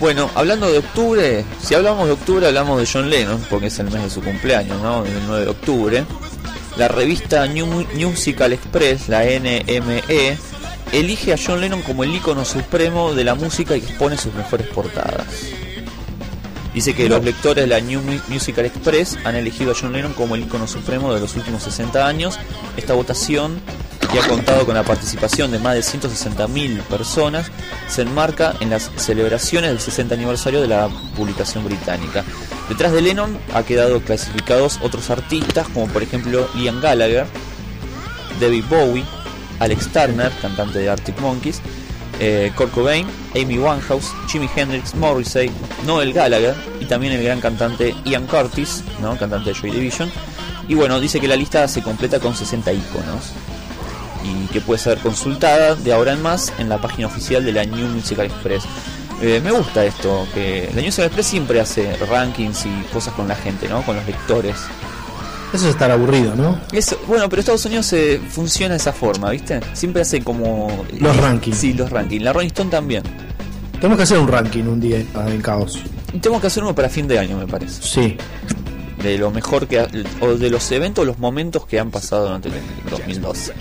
Bueno, 0.01 0.31
hablando 0.35 0.71
de 0.73 0.79
octubre, 0.79 1.45
si 1.63 1.75
hablamos 1.75 2.07
de 2.07 2.13
octubre 2.15 2.47
hablamos 2.47 2.81
de 2.81 2.89
John 2.93 3.11
Lennon, 3.11 3.45
porque 3.51 3.67
es 3.67 3.79
el 3.79 3.91
mes 3.91 4.03
de 4.03 4.11
su 4.11 4.21
cumpleaños, 4.23 4.81
¿no? 4.81 5.05
El 5.05 5.13
9 5.27 5.45
de 5.45 5.51
octubre. 5.51 6.05
La 6.77 6.89
revista 6.89 7.47
New 7.47 7.67
Mu- 7.67 7.85
Musical 7.95 8.53
Express, 8.53 9.09
la 9.09 9.25
NME, 9.25 10.39
elige 10.93 11.33
a 11.33 11.37
John 11.45 11.61
Lennon 11.61 11.83
como 11.83 12.05
el 12.05 12.15
ícono 12.15 12.45
supremo 12.45 13.13
de 13.13 13.25
la 13.25 13.35
música 13.35 13.77
y 13.77 13.81
expone 13.81 14.17
sus 14.17 14.33
mejores 14.35 14.69
portadas. 14.69 15.27
Dice 16.73 16.95
que 16.95 17.09
los 17.09 17.25
lectores 17.25 17.65
de 17.65 17.69
la 17.69 17.81
New 17.81 18.01
Mu- 18.01 18.21
Musical 18.29 18.65
Express 18.67 19.19
han 19.25 19.35
elegido 19.35 19.73
a 19.73 19.75
John 19.79 19.93
Lennon 19.93 20.13
como 20.15 20.37
el 20.37 20.43
ícono 20.43 20.67
supremo 20.69 21.13
de 21.13 21.21
los 21.21 21.35
últimos 21.35 21.65
60 21.65 22.07
años. 22.07 22.39
Esta 22.77 22.95
votación, 22.95 23.61
que 24.13 24.19
ha 24.19 24.27
contado 24.27 24.65
con 24.65 24.75
la 24.75 24.83
participación 24.83 25.51
de 25.51 25.59
más 25.59 25.75
de 25.75 25.81
160.000 25.81 26.81
personas, 26.83 27.51
se 27.89 28.03
enmarca 28.03 28.55
en 28.61 28.71
las 28.71 28.91
celebraciones 28.97 29.71
del 29.71 29.81
60 29.81 30.15
aniversario 30.15 30.61
de 30.61 30.69
la 30.69 30.89
publicación 31.15 31.65
británica. 31.65 32.25
Detrás 32.69 32.93
de 32.93 33.03
Lennon 33.03 33.39
ha 33.55 33.63
quedado 33.65 34.01
clasificados 34.01 34.79
otros 34.83 35.11
artistas, 35.11 35.69
como 35.69 35.89
por 35.89 36.03
ejemplo 36.03 36.49
Ian 36.55 36.81
Gallagher, 36.81 37.27
David 38.41 38.65
Bowie, 38.71 39.05
Alex 39.59 39.89
Turner, 39.89 40.33
cantante 40.41 40.79
de 40.79 40.89
Arctic 40.89 41.21
Monkeys, 41.21 41.61
eh, 42.21 42.51
Kurt 42.57 42.73
Cobain, 42.73 43.07
Amy 43.35 43.59
Winehouse, 43.59 44.13
Jimi 44.29 44.49
Hendrix, 44.55 44.95
Morrissey, 44.95 45.51
Noel 45.85 46.13
Gallagher 46.13 46.55
y 46.81 46.87
también 46.87 47.13
el 47.13 47.23
gran 47.23 47.41
cantante 47.41 47.95
Ian 48.05 48.27
Curtis, 48.27 48.83
¿no? 49.03 49.19
cantante 49.19 49.51
de 49.51 49.55
Joy 49.55 49.71
Division. 49.71 50.11
Y 50.67 50.75
bueno, 50.75 50.99
dice 51.01 51.21
que 51.21 51.29
la 51.29 51.37
lista 51.37 51.67
se 51.69 51.83
completa 51.83 52.21
con 52.21 52.35
60 52.35 52.73
iconos 52.73 53.33
y 54.29 54.47
que 54.53 54.61
puede 54.61 54.79
ser 54.79 54.99
consultada 54.99 55.75
de 55.75 55.93
ahora 55.93 56.13
en 56.13 56.23
más 56.23 56.53
en 56.59 56.69
la 56.69 56.79
página 56.79 57.07
oficial 57.07 57.45
de 57.45 57.53
la 57.53 57.65
New 57.65 57.89
Musical 57.89 58.27
Express. 58.27 58.65
Eh, 59.21 59.41
me 59.43 59.51
gusta 59.51 59.85
esto, 59.85 60.27
que 60.33 60.69
la 60.69 60.77
New 60.77 60.87
Musical 60.87 61.07
Express 61.07 61.27
siempre 61.27 61.61
hace 61.61 61.97
rankings 61.97 62.67
y 62.67 62.83
cosas 62.93 63.15
con 63.15 63.27
la 63.27 63.35
gente, 63.35 63.69
¿no? 63.69 63.83
Con 63.83 63.97
los 63.97 64.07
lectores. 64.07 64.57
Eso 65.53 65.65
es 65.65 65.71
estar 65.71 65.91
aburrido, 65.91 66.37
¿no? 66.37 66.61
Eso, 66.73 67.01
bueno, 67.09 67.29
pero 67.29 67.41
Estados 67.41 67.65
Unidos 67.65 67.91
eh, 67.95 68.21
funciona 68.29 68.75
de 68.75 68.79
esa 68.79 68.93
forma, 68.93 69.31
¿viste? 69.31 69.61
Siempre 69.73 70.03
hace 70.03 70.23
como... 70.23 70.85
Los 71.01 71.17
rankings. 71.17 71.57
Sí, 71.57 71.73
los 71.73 71.89
rankings. 71.89 72.23
La 72.23 72.35
Rolling 72.35 72.49
Stone 72.49 72.71
también. 72.71 73.03
Tenemos 73.73 73.97
que 73.97 74.03
hacer 74.03 74.19
un 74.19 74.29
ranking 74.29 74.65
un 74.65 74.81
día 74.81 74.99
en 74.99 75.41
Caos. 75.41 75.79
Tenemos 76.21 76.41
que 76.41 76.49
hacer 76.49 76.63
uno 76.63 76.75
para 76.75 76.89
fin 76.89 77.07
de 77.07 77.19
año, 77.19 77.39
me 77.39 77.47
parece. 77.47 77.81
Sí. 77.83 78.17
De 79.03 79.17
lo 79.17 79.31
mejor 79.31 79.67
que... 79.69 79.79
ha- 79.81 79.89
o 80.21 80.35
de 80.35 80.51
los 80.51 80.71
eventos, 80.73 81.07
los 81.07 81.19
momentos 81.19 81.67
que 81.67 81.79
han 81.79 81.91
pasado 81.91 82.25
durante 82.27 82.49
el 82.49 82.55
2012. 82.91 83.53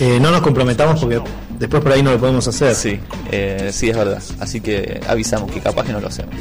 Eh, 0.00 0.18
no 0.20 0.30
nos 0.32 0.40
comprometamos 0.40 0.98
porque 1.00 1.20
después 1.58 1.82
por 1.82 1.92
ahí 1.92 2.02
no 2.02 2.10
lo 2.10 2.18
podemos 2.18 2.46
hacer. 2.48 2.74
Sí, 2.74 2.98
eh, 3.30 3.70
sí, 3.72 3.90
es 3.90 3.96
verdad. 3.96 4.22
Así 4.40 4.60
que 4.60 5.00
avisamos 5.06 5.50
que 5.50 5.60
capaz 5.60 5.84
que 5.84 5.92
no 5.92 6.00
lo 6.00 6.08
hacemos. 6.08 6.34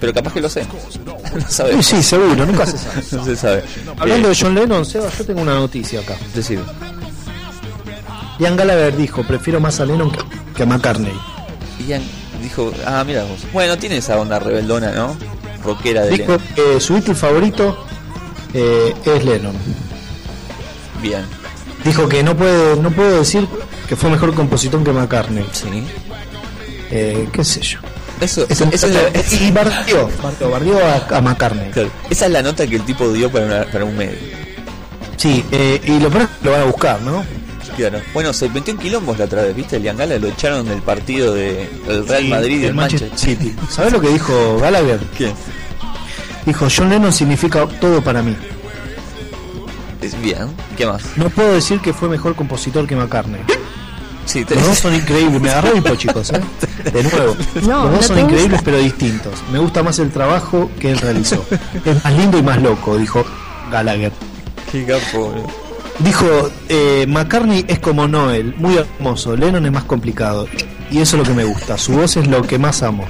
Pero 0.00 0.12
capaz 0.12 0.32
que 0.32 0.40
lo 0.40 0.48
hacemos. 0.48 0.74
no 1.34 1.48
sabemos. 1.48 1.86
Sí, 1.86 1.96
sí, 1.96 2.02
seguro, 2.02 2.34
nunca 2.46 2.66
se 2.66 2.78
sabe. 2.78 3.02
no 3.12 3.24
se 3.24 3.36
sabe. 3.36 3.62
Hablando 3.98 4.26
Eh, 4.28 4.30
de 4.30 4.36
John 4.40 4.54
Lennon, 4.54 4.84
Seba, 4.84 5.08
yo 5.16 5.24
tengo 5.24 5.42
una 5.42 5.54
noticia 5.54 6.00
acá. 6.00 6.16
Decime. 6.34 6.62
Ian 8.38 8.56
Gallagher 8.56 8.96
dijo, 8.96 9.22
prefiero 9.22 9.60
más 9.60 9.80
a 9.80 9.84
Lennon 9.86 10.10
que, 10.10 10.18
que 10.56 10.62
a 10.62 10.66
McCartney. 10.66 11.12
Ian 11.86 12.02
dijo, 12.42 12.72
ah, 12.86 13.04
mira 13.06 13.22
vos. 13.24 13.40
Bueno, 13.52 13.76
tiene 13.78 13.98
esa 13.98 14.18
onda 14.18 14.38
rebeldona, 14.38 14.92
¿no? 14.92 15.16
Rockera 15.64 16.02
de 16.02 16.10
Dijo 16.10 16.32
Lennon. 16.32 16.40
que 16.54 16.80
su 16.80 16.92
Beatle 16.94 17.14
favorito 17.14 17.86
eh, 18.54 18.94
es 19.04 19.24
Lennon. 19.24 19.54
Bien. 21.02 21.24
Dijo 21.84 22.08
que 22.08 22.22
no 22.22 22.36
puede, 22.36 22.76
no 22.76 22.90
puedo 22.90 23.18
decir 23.18 23.46
que 23.88 23.96
fue 23.96 24.10
mejor 24.10 24.34
compositor 24.34 24.82
que 24.84 24.92
McCartney. 24.92 25.46
Sí. 25.52 25.84
Eh, 26.90 27.28
qué 27.32 27.44
sé 27.44 27.60
yo. 27.60 27.78
Eso, 28.20 28.44
eso, 28.50 28.64
eso 28.70 28.86
es 29.14 29.40
y 29.40 29.50
bardeó, 29.50 30.10
bardeó, 30.22 30.50
bardeó 30.50 30.78
a, 30.84 31.16
a 31.16 31.20
McCartney. 31.22 31.70
claro, 31.70 31.88
esa 32.10 32.26
es 32.26 32.32
la 32.32 32.42
nota 32.42 32.66
que 32.66 32.76
el 32.76 32.82
tipo 32.82 33.10
dio 33.12 33.30
para, 33.30 33.46
una- 33.46 33.64
para 33.64 33.84
un 33.86 33.96
medio. 33.96 34.18
Sí, 35.16 35.42
eh, 35.50 35.80
y 35.86 35.98
lo 36.00 36.10
peor 36.10 36.24
es 36.24 36.28
que 36.28 36.44
lo 36.44 36.50
van 36.52 36.60
a 36.60 36.64
buscar, 36.64 37.00
¿no? 37.00 37.24
Bueno, 38.12 38.32
se 38.32 38.48
metió 38.48 38.72
en 38.74 38.78
quilombos 38.80 39.18
la 39.18 39.24
otra 39.24 39.42
vez, 39.42 39.54
¿viste? 39.56 39.76
El 39.76 39.84
Gala 39.84 40.18
lo 40.18 40.28
echaron 40.28 40.66
del 40.68 40.82
partido 40.82 41.34
del 41.34 42.06
Real 42.06 42.24
Madrid 42.28 42.56
y 42.60 42.62
el 42.64 42.68
el 42.70 42.74
Manchester 42.74 43.10
City. 43.18 43.54
¿Sabes 43.70 43.92
lo 43.92 44.00
que 44.00 44.08
dijo 44.08 44.58
Gallagher? 44.60 45.00
¿Qué? 45.16 45.32
Dijo, 46.46 46.66
John 46.74 46.88
Lennon 46.90 47.12
significa 47.12 47.66
todo 47.80 48.00
para 48.02 48.22
mí. 48.22 48.34
Es 50.00 50.20
bien. 50.20 50.48
¿Qué 50.76 50.86
más? 50.86 51.02
No 51.16 51.28
puedo 51.28 51.52
decir 51.54 51.80
que 51.80 51.92
fue 51.92 52.08
mejor 52.08 52.34
compositor 52.34 52.86
que 52.86 52.96
McCartney. 52.96 53.40
Sí, 54.24 54.44
te- 54.44 54.54
Los 54.54 54.66
dos 54.66 54.78
son 54.78 54.94
increíbles, 54.94 55.40
me 55.40 55.50
agarró 55.50 55.76
hipo, 55.76 55.94
chicos, 55.96 56.30
¿eh? 56.32 56.40
De 56.92 57.02
nuevo. 57.02 57.36
No, 57.62 57.82
Los 57.84 57.90
dos 57.92 57.92
no 57.92 58.02
son 58.02 58.18
increíbles 58.20 58.50
gusta. 58.52 58.64
pero 58.64 58.78
distintos. 58.78 59.32
Me 59.52 59.58
gusta 59.58 59.82
más 59.82 59.98
el 59.98 60.10
trabajo 60.10 60.70
que 60.78 60.92
él 60.92 60.98
realizó. 60.98 61.44
Es 61.84 62.02
más 62.04 62.12
lindo 62.14 62.38
y 62.38 62.42
más 62.42 62.62
loco, 62.62 62.96
dijo 62.96 63.24
Gallagher. 63.70 64.12
Qué 64.72 64.84
capo, 64.86 65.26
boludo. 65.30 65.69
Dijo, 66.04 66.50
eh, 66.68 67.04
McCartney 67.08 67.64
es 67.68 67.78
como 67.78 68.08
Noel, 68.08 68.54
muy 68.56 68.76
hermoso, 68.76 69.36
Lennon 69.36 69.66
es 69.66 69.72
más 69.72 69.84
complicado. 69.84 70.46
Y 70.90 70.98
eso 70.98 71.16
es 71.16 71.22
lo 71.22 71.24
que 71.28 71.34
me 71.36 71.44
gusta, 71.44 71.76
su 71.78 71.92
voz 71.92 72.16
es 72.16 72.26
lo 72.26 72.42
que 72.42 72.58
más 72.58 72.82
amo. 72.82 73.04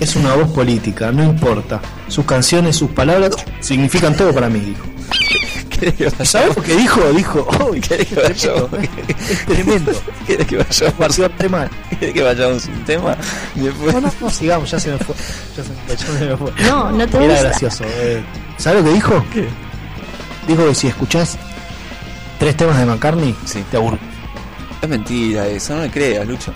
Es 0.00 0.14
una 0.16 0.34
voz 0.34 0.50
política, 0.50 1.10
no 1.10 1.24
importa. 1.24 1.80
Sus 2.08 2.24
canciones, 2.24 2.76
sus 2.76 2.90
palabras 2.90 3.32
significan 3.60 4.14
todo 4.16 4.32
para 4.32 4.48
mí, 4.48 4.60
dijo. 4.60 4.86
¿Sabes 6.24 6.56
lo 6.56 6.62
que 6.62 6.74
dijo? 6.76 7.00
Dijo, 7.12 7.46
oh, 7.60 7.70
¿Querés 7.86 8.06
que 8.06 8.14
vayamos? 8.14 8.70
es 9.28 9.46
tremendo. 9.46 9.92
¿Querés 10.26 10.46
que 10.46 10.56
vayamos? 10.56 11.16
¿Querés 11.98 12.14
que 12.14 12.22
vayamos 12.22 12.66
un 12.66 12.84
tema? 12.84 13.16
Después- 13.54 13.92
No, 13.94 14.00
no, 14.00 14.12
no, 14.20 14.30
sigamos, 14.30 14.70
ya 14.70 14.78
se 14.80 14.92
me 14.92 14.98
fue. 14.98 15.14
Ya 15.56 15.62
se 15.64 15.70
me, 15.70 15.96
ya 16.14 16.18
se 16.18 16.24
me 16.26 16.36
fue. 16.36 16.52
No, 16.62 16.90
no 16.92 17.06
te 17.08 17.16
Era 17.18 17.26
gusta. 17.26 17.42
gracioso. 17.48 17.84
eh. 17.86 18.22
¿Sabes 18.56 18.82
lo 18.82 18.88
que 18.88 18.94
dijo? 18.94 19.24
¿Qué? 19.32 19.48
Dijo 20.48 20.64
que 20.66 20.74
si 20.74 20.86
escuchás 20.88 21.36
tres 22.38 22.56
temas 22.56 22.78
de 22.78 22.86
McCartney, 22.86 23.34
Sí. 23.44 23.64
te 23.70 23.76
aburre. 23.76 23.98
Es 24.82 24.88
mentira 24.88 25.46
eso, 25.48 25.74
no 25.74 25.82
me 25.82 25.90
creas, 25.90 26.26
Lucho. 26.26 26.52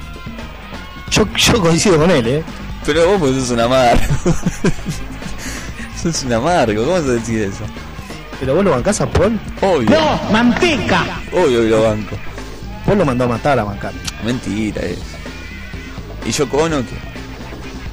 Yo, 1.11 1.26
yo 1.37 1.61
coincido 1.61 1.99
con 1.99 2.11
él, 2.11 2.26
¿eh? 2.26 2.45
Pero 2.87 3.07
vos 3.09 3.18
pues 3.20 3.35
sos 3.37 3.51
un 3.51 3.61
amargo. 3.61 4.01
sos 6.03 6.22
un 6.24 6.33
amargo, 6.33 6.83
¿cómo 6.83 6.93
vas 6.95 7.05
a 7.05 7.12
decir 7.12 7.43
eso? 7.43 7.64
Pero 8.39 8.55
vos 8.55 8.64
lo 8.64 8.70
bancás 8.70 9.01
a 9.01 9.07
Paul. 9.11 9.39
Obvio. 9.61 9.91
¡No! 9.91 10.33
¡Manteca! 10.33 11.05
Obvio 11.33 11.61
que 11.62 11.68
lo 11.68 11.83
banco. 11.83 12.16
Paul 12.87 12.99
lo 12.99 13.05
mandó 13.05 13.24
a 13.24 13.28
matar 13.28 13.59
a 13.59 13.64
McCartney. 13.64 14.03
Mentira 14.24 14.81
es. 14.83 14.99
¿Y 16.24 16.33
yo 16.33 16.45
Ono 16.51 16.78
qué? 16.81 17.09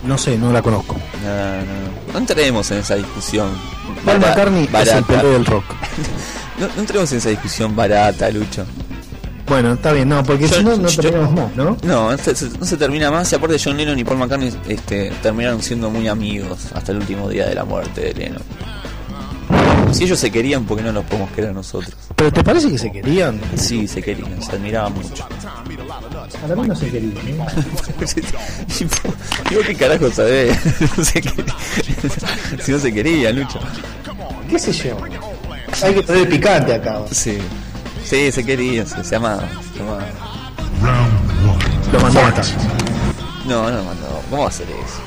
No 0.07 0.17
sé, 0.17 0.37
no 0.37 0.51
la 0.53 0.61
conozco. 0.61 0.95
No, 1.23 1.57
no, 1.57 2.13
no 2.13 2.19
entremos 2.19 2.71
en 2.71 2.77
esa 2.79 2.95
discusión. 2.95 3.49
Paul 4.05 4.19
McCartney 4.19 4.69
es 4.81 4.87
el 4.93 5.03
pelé 5.03 5.23
del 5.29 5.45
rock. 5.45 5.65
No, 6.59 6.65
no 6.75 6.81
entremos 6.81 7.11
en 7.11 7.19
esa 7.19 7.29
discusión 7.29 7.75
barata, 7.75 8.31
Lucho. 8.31 8.65
Bueno, 9.45 9.73
está 9.73 9.91
bien, 9.91 10.09
no, 10.09 10.23
porque 10.23 10.47
si 10.47 10.63
no, 10.63 10.75
no 10.75 10.89
terminamos 10.89 11.31
más, 11.35 11.55
¿no? 11.55 11.77
No, 11.83 12.11
no 12.11 12.17
se, 12.17 12.35
se- 12.35 12.49
no 12.57 12.65
se 12.65 12.77
termina 12.77 13.11
más. 13.11 13.31
Y 13.31 13.35
aparte, 13.35 13.57
John 13.63 13.77
Lennon 13.77 13.99
y 13.99 14.03
Paul 14.03 14.17
McCartney 14.17 14.51
este, 14.67 15.11
terminaron 15.21 15.61
siendo 15.61 15.91
muy 15.91 16.07
amigos 16.07 16.57
hasta 16.73 16.91
el 16.93 16.97
último 16.97 17.29
día 17.29 17.45
de 17.45 17.53
la 17.53 17.63
muerte 17.63 18.01
de 18.01 18.13
Lennon. 18.15 18.41
Si 19.97 20.03
ellos 20.03 20.19
se 20.19 20.29
querían, 20.29 20.63
¿por 20.63 20.77
qué 20.77 20.83
no 20.83 20.93
nos 20.93 21.05
podemos 21.05 21.31
querer 21.31 21.55
nosotros? 21.55 21.91
Pero 22.15 22.31
¿te 22.31 22.43
parece 22.43 22.69
que 22.69 22.77
se 22.77 22.91
querían? 22.91 23.41
Sí, 23.55 23.87
se 23.87 23.99
querían, 23.99 24.39
se 24.43 24.51
admiraban 24.51 24.93
mucho. 24.93 25.27
Para 26.39 26.55
mí 26.55 26.67
no 26.67 26.75
se 26.75 26.91
querían, 26.91 27.17
¿eh? 27.27 27.47
Digo, 29.49 29.61
¿qué 29.65 29.73
carajo 29.73 30.11
sabés? 30.11 30.55
No 30.97 31.03
si 32.63 32.71
no 32.73 32.79
se 32.79 32.93
querían, 32.93 33.39
Lucho. 33.39 33.59
¿Qué 34.47 34.59
sé 34.59 34.71
yo? 34.71 34.97
Hay 35.81 35.95
que 35.95 36.03
poner 36.03 36.29
picante 36.29 36.75
acá. 36.75 37.01
Sí, 37.09 37.39
sí, 38.05 38.31
se 38.31 38.45
querían, 38.45 38.85
se, 38.85 39.03
se 39.03 39.15
amaban. 39.15 39.49
se 39.75 39.81
amaban. 39.81 40.05
Lo 41.91 41.99
mandó 41.99 42.19
a 42.19 42.23
matar. 42.23 42.45
No, 43.47 43.71
no, 43.71 43.81
no, 43.81 44.21
¿cómo 44.29 44.43
va 44.43 44.45
a 44.45 44.49
hacer 44.49 44.67
eso? 44.69 45.06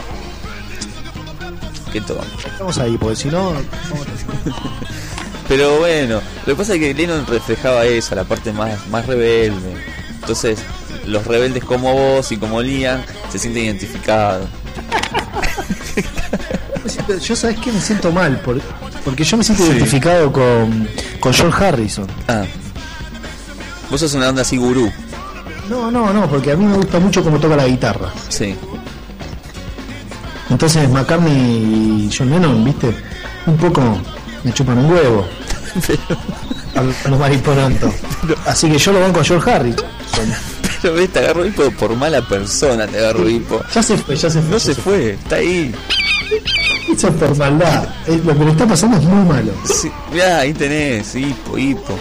Vamos 2.58 2.78
ahí, 2.78 2.96
porque 2.98 3.16
si 3.16 3.28
no. 3.28 3.52
Pero 5.48 5.78
bueno, 5.78 6.20
lo 6.46 6.52
que 6.52 6.54
pasa 6.54 6.74
es 6.74 6.78
que 6.80 6.94
Lennon 6.94 7.26
reflejaba 7.26 7.84
eso, 7.84 8.14
la 8.14 8.24
parte 8.24 8.52
más, 8.52 8.86
más 8.88 9.06
rebelde. 9.06 9.74
Entonces, 10.20 10.60
los 11.06 11.26
rebeldes 11.26 11.64
como 11.64 11.92
vos 11.92 12.30
y 12.30 12.36
como 12.36 12.62
Liam 12.62 13.00
se 13.32 13.38
sienten 13.38 13.64
identificados. 13.64 14.48
Yo 17.22 17.36
sabes 17.36 17.58
que 17.58 17.72
me 17.72 17.80
siento 17.80 18.10
mal, 18.12 18.38
por- 18.40 18.60
porque 19.04 19.24
yo 19.24 19.36
me 19.36 19.42
siento 19.44 19.64
Sí. 19.64 19.70
identificado 19.72 20.32
con, 20.32 20.88
con 21.18 21.34
George 21.34 21.64
Harrison. 21.64 22.06
Ah. 22.28 22.44
Vos 23.90 24.00
sos 24.00 24.14
una 24.14 24.28
onda 24.28 24.42
así 24.42 24.56
gurú. 24.56 24.90
No, 25.68 25.90
no, 25.90 26.12
no, 26.12 26.28
porque 26.28 26.52
a 26.52 26.56
mí 26.56 26.64
me 26.64 26.76
gusta 26.76 27.00
mucho 27.00 27.22
cómo 27.24 27.38
toca 27.40 27.56
la 27.56 27.66
guitarra. 27.66 28.10
Sí. 28.28 28.54
Entonces 30.50 30.88
McCartney 30.90 31.32
y 32.08 32.10
John 32.16 32.30
Lennon, 32.30 32.64
viste, 32.64 32.94
un 33.46 33.56
poco 33.56 33.80
me 34.44 34.52
chupan 34.52 34.78
un 34.78 34.90
huevo. 34.92 35.26
a, 36.74 36.80
a 36.80 37.08
los 37.10 37.18
mariporontos. 37.18 37.94
Así 38.46 38.68
que 38.68 38.78
yo 38.78 38.92
lo 38.92 39.00
banco 39.00 39.20
a 39.20 39.24
George 39.24 39.50
Harrison. 39.50 39.86
Pero 40.82 40.94
ves, 40.94 41.10
te 41.12 41.18
agarro 41.20 41.44
hipo 41.46 41.70
por 41.72 41.94
mala 41.94 42.20
persona, 42.22 42.86
te 42.86 42.98
agarro 42.98 43.28
hipo. 43.28 43.60
Ya 43.74 43.82
se 43.82 43.96
fue, 43.96 44.16
ya 44.16 44.28
se 44.30 44.40
fue. 44.40 44.50
No 44.50 44.58
se 44.58 44.74
fue, 44.74 45.10
está 45.12 45.36
ahí. 45.36 45.72
Eso 46.92 47.08
es 47.08 47.14
por 47.14 47.36
maldad. 47.36 47.88
Es- 48.06 48.24
lo 48.24 48.36
que 48.36 48.44
le 48.44 48.50
está 48.50 48.66
pasando 48.66 48.96
es 48.96 49.04
muy 49.04 49.24
malo. 49.28 49.52
Sí, 49.64 49.90
mirá, 50.12 50.38
ahí 50.40 50.52
tenés, 50.54 51.14
hipo, 51.14 51.56
hipo. 51.58 51.98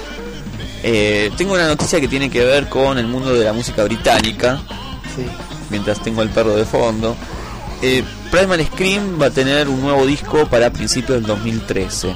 Eh, 0.82 1.30
tengo 1.38 1.54
una 1.54 1.68
noticia 1.68 2.00
que 2.00 2.08
tiene 2.08 2.30
que 2.30 2.43
ver 2.45 2.70
con 2.70 2.97
el 2.97 3.06
mundo 3.08 3.34
de 3.34 3.43
la 3.45 3.54
música 3.54 3.84
británica. 3.84 4.60
Mientras 5.70 6.02
tengo 6.02 6.22
el 6.24 6.30
perro 6.30 6.56
de 6.56 6.66
fondo. 6.66 7.16
Eh, 7.82 8.04
Primal 8.32 8.66
Scream 8.66 9.22
va 9.22 9.28
a 9.28 9.30
tener 9.32 9.70
un 9.70 9.82
nuevo 9.82 10.06
disco 10.06 10.46
para 10.48 10.72
principios 10.72 11.20
del 11.20 11.26
2013. 11.26 12.14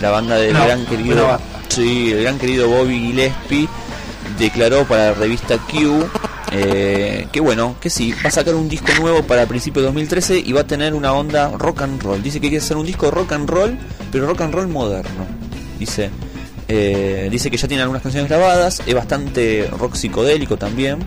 La 0.00 0.10
banda 0.10 0.36
del 0.36 0.52
No, 0.52 0.64
gran 0.64 0.86
querido, 0.86 1.38
sí, 1.68 2.12
el 2.12 2.22
gran 2.22 2.38
querido 2.38 2.68
Bobby 2.68 2.98
Gillespie 2.98 3.68
declaró 4.38 4.84
para 4.84 5.06
la 5.06 5.14
revista 5.14 5.58
Q 5.58 6.08
eh, 6.52 7.26
que 7.30 7.40
bueno, 7.40 7.76
que 7.80 7.90
sí, 7.90 8.14
va 8.24 8.28
a 8.28 8.30
sacar 8.30 8.54
un 8.54 8.68
disco 8.68 8.88
nuevo 9.00 9.22
para 9.22 9.46
principios 9.46 9.82
de 9.82 9.86
2013 9.88 10.38
y 10.38 10.52
va 10.52 10.62
a 10.62 10.66
tener 10.66 10.94
una 10.94 11.12
onda 11.12 11.50
rock 11.50 11.82
and 11.82 12.02
roll. 12.02 12.22
Dice 12.22 12.40
que 12.40 12.48
quiere 12.48 12.64
hacer 12.64 12.76
un 12.76 12.86
disco 12.86 13.10
rock 13.10 13.32
and 13.32 13.48
roll, 13.48 13.78
pero 14.10 14.26
rock 14.26 14.40
and 14.42 14.54
roll 14.54 14.68
moderno. 14.68 15.26
Dice, 15.78 16.10
eh, 16.68 17.28
dice 17.30 17.50
que 17.50 17.56
ya 17.56 17.68
tiene 17.68 17.82
algunas 17.82 18.02
canciones 18.02 18.28
grabadas, 18.30 18.82
es 18.86 18.94
bastante 18.94 19.68
rock 19.78 19.94
psicodélico 19.94 20.56
también. 20.56 21.06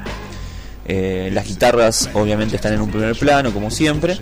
Eh, 0.94 1.30
las 1.32 1.48
guitarras 1.48 2.10
obviamente 2.14 2.58
están 2.58 2.74
en 2.74 2.82
un 2.82 2.92
primer 2.92 3.18
plano, 3.18 3.54
como 3.54 3.72
siempre. 3.72 4.20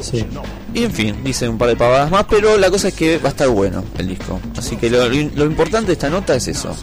Sí. 0.00 0.24
Y 0.72 0.84
en 0.84 0.92
fin, 0.92 1.22
dice 1.22 1.46
un 1.46 1.58
par 1.58 1.68
de 1.68 1.76
pavadas 1.76 2.10
más, 2.10 2.24
pero 2.24 2.56
la 2.56 2.70
cosa 2.70 2.88
es 2.88 2.94
que 2.94 3.18
va 3.18 3.26
a 3.26 3.32
estar 3.32 3.48
bueno 3.50 3.84
el 3.98 4.08
disco. 4.08 4.40
Así 4.56 4.76
que 4.76 4.88
lo, 4.88 5.06
lo 5.06 5.44
importante 5.44 5.88
de 5.88 5.92
esta 5.92 6.08
nota 6.08 6.34
es 6.34 6.48
eso, 6.48 6.74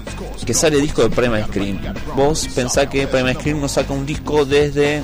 que 0.46 0.54
sale 0.54 0.80
disco 0.80 1.02
de 1.02 1.10
Primal 1.10 1.46
Scream. 1.46 1.80
Vos 2.16 2.48
pensá 2.54 2.88
que 2.88 3.08
Primal 3.08 3.34
Scream 3.34 3.60
no 3.60 3.68
saca 3.68 3.92
un 3.92 4.06
disco 4.06 4.46
desde 4.46 5.02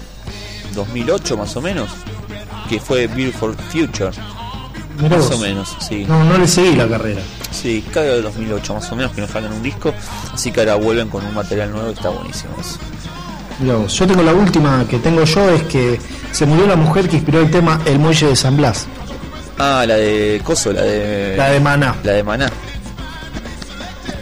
2008 0.75 1.35
más 1.35 1.55
o 1.55 1.61
menos, 1.61 1.89
que 2.69 2.79
fue 2.79 3.07
Beautiful 3.07 3.55
Future. 3.55 4.11
Mirá 5.01 5.17
más 5.17 5.27
vos. 5.27 5.39
o 5.39 5.41
menos, 5.41 5.75
sí. 5.79 6.05
No, 6.07 6.23
no 6.23 6.37
le 6.37 6.47
seguí 6.47 6.75
la 6.75 6.87
carrera. 6.87 7.21
Sí, 7.49 7.83
cada 7.91 8.05
de 8.05 8.21
2008 8.21 8.75
más 8.75 8.91
o 8.91 8.95
menos 8.95 9.11
que 9.13 9.21
nos 9.21 9.31
sacan 9.31 9.53
un 9.53 9.63
disco, 9.63 9.91
así 10.31 10.51
que 10.51 10.59
ahora 10.59 10.75
vuelven 10.75 11.09
con 11.09 11.25
un 11.25 11.33
material 11.33 11.71
nuevo 11.71 11.89
y 11.89 11.93
está 11.93 12.09
buenísimo 12.09 12.53
eso. 12.59 12.77
Vos. 13.59 13.93
Yo 13.93 14.07
tengo 14.07 14.23
la 14.23 14.33
última 14.33 14.85
que 14.89 14.99
tengo 14.99 15.23
yo, 15.23 15.49
es 15.49 15.63
que 15.63 15.99
se 16.31 16.45
murió 16.45 16.67
la 16.67 16.75
mujer 16.75 17.07
que 17.07 17.17
inspiró 17.17 17.41
el 17.41 17.51
tema 17.51 17.79
El 17.85 17.99
Muelle 17.99 18.27
de 18.27 18.35
San 18.35 18.57
Blas. 18.57 18.87
Ah, 19.59 19.85
la 19.87 19.95
de 19.95 20.41
Coso, 20.43 20.71
la 20.71 20.81
de... 20.81 21.35
La 21.37 21.49
de 21.49 21.59
Maná. 21.59 21.95
La 22.03 22.13
de 22.13 22.23
Maná. 22.23 22.47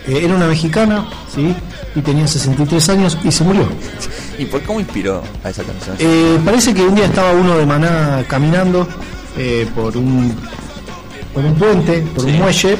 Eh, 0.07 0.21
era 0.23 0.35
una 0.35 0.47
mexicana, 0.47 1.07
¿sí? 1.33 1.55
Y 1.95 2.01
tenía 2.01 2.27
63 2.27 2.89
años 2.89 3.17
y 3.23 3.31
se 3.31 3.43
murió. 3.43 3.67
¿Y 4.37 4.45
por 4.45 4.61
cómo 4.63 4.79
inspiró 4.79 5.23
a 5.43 5.49
esa 5.49 5.63
canción? 5.63 5.95
Eh, 5.99 6.39
parece 6.43 6.73
que 6.73 6.81
un 6.81 6.95
día 6.95 7.05
estaba 7.05 7.31
uno 7.31 7.57
de 7.57 7.65
Maná 7.65 8.23
caminando 8.27 8.87
eh, 9.37 9.67
por 9.75 9.95
un 9.95 10.35
por 11.33 11.45
un 11.45 11.55
puente, 11.55 12.03
por 12.13 12.25
un 12.25 12.37
muelle, 12.39 12.77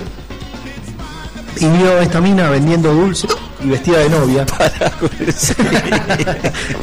y 1.58 1.66
vio 1.66 2.00
a 2.00 2.04
esta 2.04 2.20
mina 2.20 2.50
vendiendo 2.50 2.94
dulces 2.94 3.32
y 3.64 3.70
vestida 3.70 4.00
de 4.00 4.10
novia. 4.10 4.46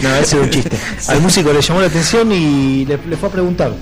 no, 0.02 0.14
ese 0.16 0.36
era 0.36 0.44
un 0.44 0.50
chiste. 0.50 0.76
Al 1.08 1.20
músico 1.20 1.52
le 1.52 1.60
llamó 1.60 1.80
la 1.80 1.86
atención 1.86 2.30
y 2.32 2.84
le, 2.86 2.98
le 3.08 3.16
fue 3.16 3.28
a 3.28 3.32
preguntar. 3.32 3.72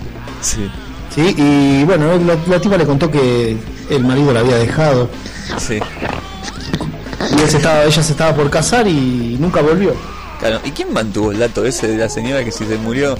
Sí. 0.41 0.71
Sí, 1.15 1.35
y 1.39 1.85
bueno, 1.85 2.17
la, 2.19 2.37
la 2.47 2.61
tipa 2.61 2.77
le 2.77 2.85
contó 2.85 3.11
que 3.11 3.57
el 3.89 4.05
marido 4.05 4.33
la 4.33 4.41
había 4.41 4.57
dejado 4.57 5.09
Sí. 5.59 5.75
y 5.79 7.41
él 7.41 7.49
se 7.51 7.57
estaba, 7.57 7.85
ella 7.85 8.03
se 8.03 8.13
estaba 8.13 8.35
por 8.35 8.51
casar 8.51 8.87
y 8.87 9.37
nunca 9.41 9.63
volvió. 9.63 9.95
Claro, 10.39 10.61
¿y 10.65 10.71
quién 10.73 10.93
mantuvo 10.93 11.33
el 11.33 11.39
dato 11.39 11.65
ese 11.65 11.89
de 11.89 11.97
la 11.97 12.11
señora 12.11 12.45
que 12.45 12.53
si 12.53 12.67
se 12.67 12.77
murió? 12.77 13.17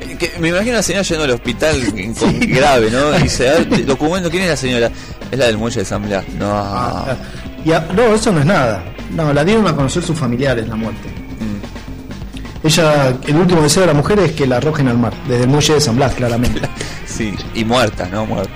eh, 0.00 0.16
Que 0.16 0.32
me 0.38 0.50
imagino 0.50 0.74
a 0.74 0.76
la 0.76 0.82
señora 0.84 1.02
yendo 1.02 1.24
al 1.24 1.30
hospital 1.32 1.76
con 2.20 2.38
grave, 2.40 2.90
¿no? 2.92 3.18
Y 3.18 3.22
dice, 3.24 3.50
"A 3.50 3.54
ver, 3.54 3.84
documento, 3.86 4.30
¿quién 4.30 4.44
es 4.44 4.50
la 4.50 4.56
señora? 4.56 4.90
Es 5.32 5.38
la 5.38 5.46
del 5.46 5.58
muelle 5.58 5.80
de 5.80 5.86
San 5.86 6.04
Blas. 6.06 6.24
No. 6.38 7.04
Y 7.64 7.72
a- 7.72 7.86
no, 7.94 8.02
eso 8.14 8.32
no 8.32 8.40
es 8.40 8.46
nada. 8.46 8.82
No, 9.14 9.32
la 9.32 9.44
dieron 9.44 9.66
a 9.66 9.74
conocer 9.74 10.02
sus 10.02 10.16
familiares, 10.18 10.68
la 10.68 10.76
muerte. 10.76 11.08
Mm. 11.40 12.66
Ella, 12.66 13.14
el 13.26 13.36
último 13.36 13.62
deseo 13.62 13.82
de 13.82 13.86
la 13.88 13.94
mujer 13.94 14.18
es 14.20 14.32
que 14.32 14.46
la 14.46 14.56
arrojen 14.58 14.88
al 14.88 14.98
mar, 14.98 15.12
desde 15.28 15.44
el 15.44 15.48
muelle 15.48 15.74
de 15.74 15.80
San 15.80 15.96
Blas, 15.96 16.14
claramente. 16.14 16.60
Sí, 17.06 17.34
y 17.54 17.64
muerta, 17.64 18.06
¿no? 18.12 18.26
Muerta. 18.26 18.52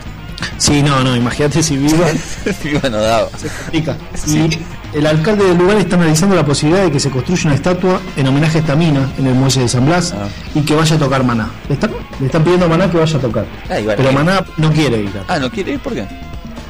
Sí, 0.57 0.82
no, 0.82 1.03
no, 1.03 1.16
imagínate 1.16 1.62
si 1.64 1.76
viva. 1.76 2.07
Viva 2.62 2.88
no 2.88 2.98
daba. 2.98 3.28
Pica. 3.72 3.96
Y 4.28 4.48
el 4.96 5.05
alcalde 5.07 5.44
del 5.46 5.59
lugar 5.59 5.78
está 5.78 5.96
analizando 5.96 6.36
la 6.36 6.44
posibilidad 6.44 6.84
de 6.84 6.92
que 6.92 7.00
se 7.00 7.11
construya 7.11 7.42
una 7.46 7.55
estatua 7.57 8.00
en 8.16 8.28
homenaje 8.28 8.59
a 8.59 8.61
esta 8.61 8.76
mina 8.76 9.11
en 9.18 9.26
el 9.26 9.34
muelle 9.34 9.62
de 9.62 9.68
San 9.68 9.84
Blas 9.86 10.12
Ah. 10.16 10.28
y 10.55 10.61
que 10.61 10.76
vaya 10.76 10.94
a 10.94 10.98
tocar 10.98 11.24
Maná. 11.24 11.50
Le 11.68 11.74
están, 11.74 11.90
le 12.20 12.26
están 12.26 12.44
pidiendo 12.44 12.66
a 12.66 12.68
Maná 12.68 12.88
que 12.88 12.98
vaya 12.98 13.16
a 13.16 13.20
tocar. 13.20 13.46
Ah, 13.68 13.78
Pero. 13.96 14.12
Maná 14.12 14.44
no 14.59 14.70
quiere 14.70 14.98
ir. 15.00 15.11
Ah, 15.26 15.38
¿no 15.40 15.50
quiere 15.50 15.72
ir? 15.72 15.80
¿Por 15.80 15.94
qué? 15.94 16.07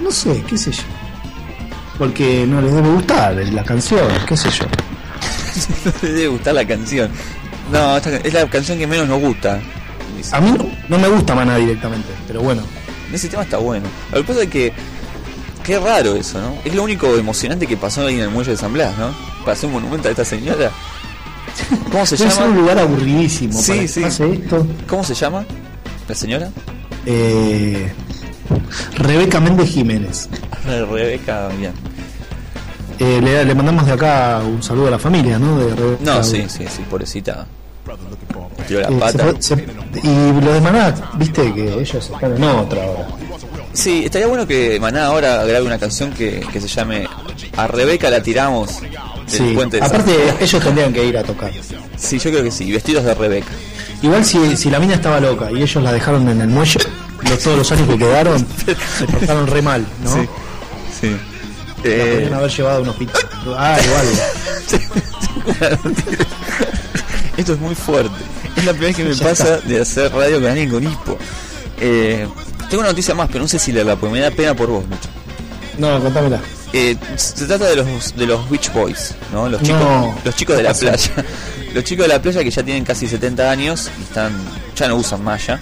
No 0.01 0.11
sé, 0.11 0.43
qué 0.49 0.57
sé 0.57 0.73
yo. 0.73 0.83
Porque 1.99 2.47
no 2.47 2.61
les 2.61 2.73
debe 2.73 2.89
gustar 2.91 3.35
la 3.35 3.65
canción, 3.65 4.09
qué 4.27 4.37
sé 4.37 4.51
yo. 4.51 4.65
no 5.85 5.93
le 6.03 6.13
debe 6.13 6.29
gustar 6.29 6.55
la 6.55 6.67
canción. 6.67 7.11
No, 7.71 7.97
esta 7.97 8.17
es 8.17 8.33
la 8.35 8.47
canción 8.49 8.79
que 8.79 8.87
menos 8.87 9.09
nos 9.09 9.21
gusta. 9.21 9.61
A 10.33 10.41
mí 10.41 10.53
no, 10.53 10.67
no 10.89 10.99
me 10.99 11.09
gusta 11.09 11.35
Maná 11.35 11.57
directamente, 11.57 12.09
pero 12.27 12.41
bueno. 12.43 12.63
Ese 13.13 13.29
tema 13.29 13.43
está 13.43 13.59
bueno. 13.59 13.87
Lo 14.13 14.19
que 14.19 14.25
pasa 14.25 14.43
es 14.43 14.49
que. 14.49 14.73
Qué 15.63 15.79
raro 15.79 16.17
eso, 16.17 16.41
¿no? 16.41 16.55
Es 16.65 16.75
lo 16.75 16.83
único 16.83 17.15
emocionante 17.17 17.69
que 17.69 17.77
pasó 17.77 18.05
ahí 18.07 18.15
en 18.15 18.23
el 18.23 18.31
muelle 18.31 18.51
de 18.51 18.57
San 18.57 18.73
Blas, 18.73 18.99
¿no? 18.99 19.15
Para 19.41 19.53
hacer 19.53 19.67
un 19.69 19.75
monumento 19.75 20.09
a 20.09 20.11
esta 20.11 20.25
señora. 20.25 20.73
¿Cómo 21.91 22.05
se 22.05 22.17
Debe 22.17 22.31
ser 22.31 22.43
un 22.43 22.49
llama? 22.51 22.61
lugar 22.61 22.79
aburridísimo. 22.81 23.53
Sí, 23.61 23.69
para 23.71 23.81
que 23.83 23.89
sí. 23.89 24.01
pase 24.01 24.33
esto. 24.33 24.67
¿Cómo 24.89 25.05
se 25.05 25.15
llama? 25.15 25.45
¿La 26.09 26.15
señora? 26.17 26.51
Eh, 27.07 27.93
Rebeca 28.97 29.41
Méndez 29.41 29.71
Jiménez. 29.71 30.29
Rebeca, 30.67 31.49
bien. 31.59 31.73
Eh, 32.99 33.21
le, 33.23 33.45
le 33.45 33.55
mandamos 33.55 33.87
de 33.87 33.93
acá 33.93 34.41
un 34.45 34.63
saludo 34.63 34.89
a 34.89 34.91
la 34.93 34.99
familia, 34.99 35.39
¿no? 35.39 35.59
De 35.59 35.75
Rebeca. 35.75 36.05
No, 36.05 36.23
sí, 36.25 36.45
sí, 36.49 36.65
sí, 36.69 36.83
pobrecita. 36.89 37.47
Tiró 38.69 38.81
la 38.81 38.89
Eh, 38.89 38.93
pata. 39.01 39.33
se- 39.41 39.57
se- 39.57 39.67
y 40.03 40.41
lo 40.45 40.53
de 40.53 40.61
Maná, 40.61 40.95
viste 41.15 41.53
que 41.53 41.73
ellos 41.81 41.95
están 41.95 42.37
en 42.37 42.45
otra 42.45 42.85
ahora. 42.85 43.07
Sí, 43.73 44.03
estaría 44.05 44.27
bueno 44.29 44.47
que 44.47 44.79
Maná 44.79 45.07
ahora 45.07 45.45
grabe 45.45 45.65
una 45.67 45.79
canción 45.79 46.13
que, 46.13 46.47
que 46.53 46.61
se 46.61 46.69
llame 46.69 47.09
A 47.57 47.67
Rebeca 47.67 48.09
la 48.11 48.23
tiramos 48.23 48.79
Sí. 49.27 49.53
puente 49.55 49.79
de 49.79 49.85
Aparte, 49.85 50.13
ellos 50.41 50.63
tendrían 50.63 50.93
que 50.93 51.05
ir 51.05 51.17
a 51.19 51.23
tocar. 51.23 51.51
Sí, 51.97 52.19
yo 52.19 52.31
creo 52.31 52.45
que 52.45 52.51
sí, 52.51 52.71
vestidos 52.71 53.05
de 53.05 53.15
Rebeca. 53.15 53.49
Igual 54.03 54.25
si, 54.25 54.57
si 54.57 54.69
la 54.71 54.79
mina 54.79 54.95
estaba 54.95 55.21
loca 55.21 55.51
y 55.51 55.63
ellos 55.63 55.83
la 55.83 55.93
dejaron 55.93 56.29
en 56.29 56.41
el 56.41 56.49
muelle, 56.49 56.81
los, 57.29 57.39
todos 57.41 57.59
los 57.59 57.73
años 57.73 57.89
que 57.89 57.99
quedaron, 57.99 58.47
se 58.99 59.07
portaron 59.07 59.47
re 59.47 59.63
mal, 59.63 59.87
¿no? 60.03 60.15
Sí, 60.15 60.29
sí. 61.01 61.17
La 61.85 61.91
Eh, 61.91 62.11
podrían 62.13 62.35
haber 62.35 62.51
llevado 62.51 62.79
a 62.79 62.81
un 62.83 62.89
hospital. 62.91 63.23
Ah, 63.57 63.77
igual. 63.85 64.07
Esto 67.37 67.53
es 67.55 67.59
muy 67.59 67.75
fuerte. 67.75 68.15
Es 68.57 68.65
la 68.65 68.73
primera 68.73 68.89
vez 68.89 68.97
que 68.97 69.05
me 69.05 69.15
Ya 69.15 69.25
pasa 69.25 69.55
está. 69.57 69.69
de 69.69 69.81
hacer 69.81 70.13
radio 70.13 70.41
con 70.41 70.51
alguien 70.51 70.71
con 70.71 70.83
hipo. 70.85 71.19
Eh, 71.81 72.27
tengo 72.69 72.81
una 72.83 72.91
noticia 72.91 73.15
más, 73.15 73.29
pero 73.29 73.41
no 73.41 73.49
sé 73.49 73.59
si 73.59 73.73
leerla, 73.73 73.97
porque 73.97 74.13
me 74.15 74.21
da 74.21 74.31
pena 74.31 74.55
por 74.55 74.69
vos, 74.69 74.85
Lucho. 74.85 75.09
No, 75.79 76.01
contámela. 76.01 76.41
Eh, 76.75 76.97
se 77.17 77.47
trata 77.47 77.67
de 77.67 77.77
los 77.77 78.15
de 78.17 78.27
los 78.27 78.49
Beach 78.49 78.73
Boys, 78.73 79.15
¿no? 79.33 79.49
Los 79.49 79.61
No. 79.63 79.67
chicos, 79.67 80.15
los 80.25 80.37
chicos 80.37 80.57
de 80.57 80.63
¿Qué 80.63 80.69
la 80.69 80.75
playa. 80.75 81.11
Los 81.75 81.85
chicos 81.85 82.05
de 82.07 82.09
la 82.13 82.21
playa 82.23 82.45
que 82.45 82.51
ya 82.51 82.63
tienen 82.63 82.85
casi 82.85 83.09
70 83.09 83.51
años 83.51 83.91
y 83.99 84.03
están 84.03 84.33
ya 84.77 84.89
no 84.89 84.97
usan 84.97 85.25
malla. 85.25 85.59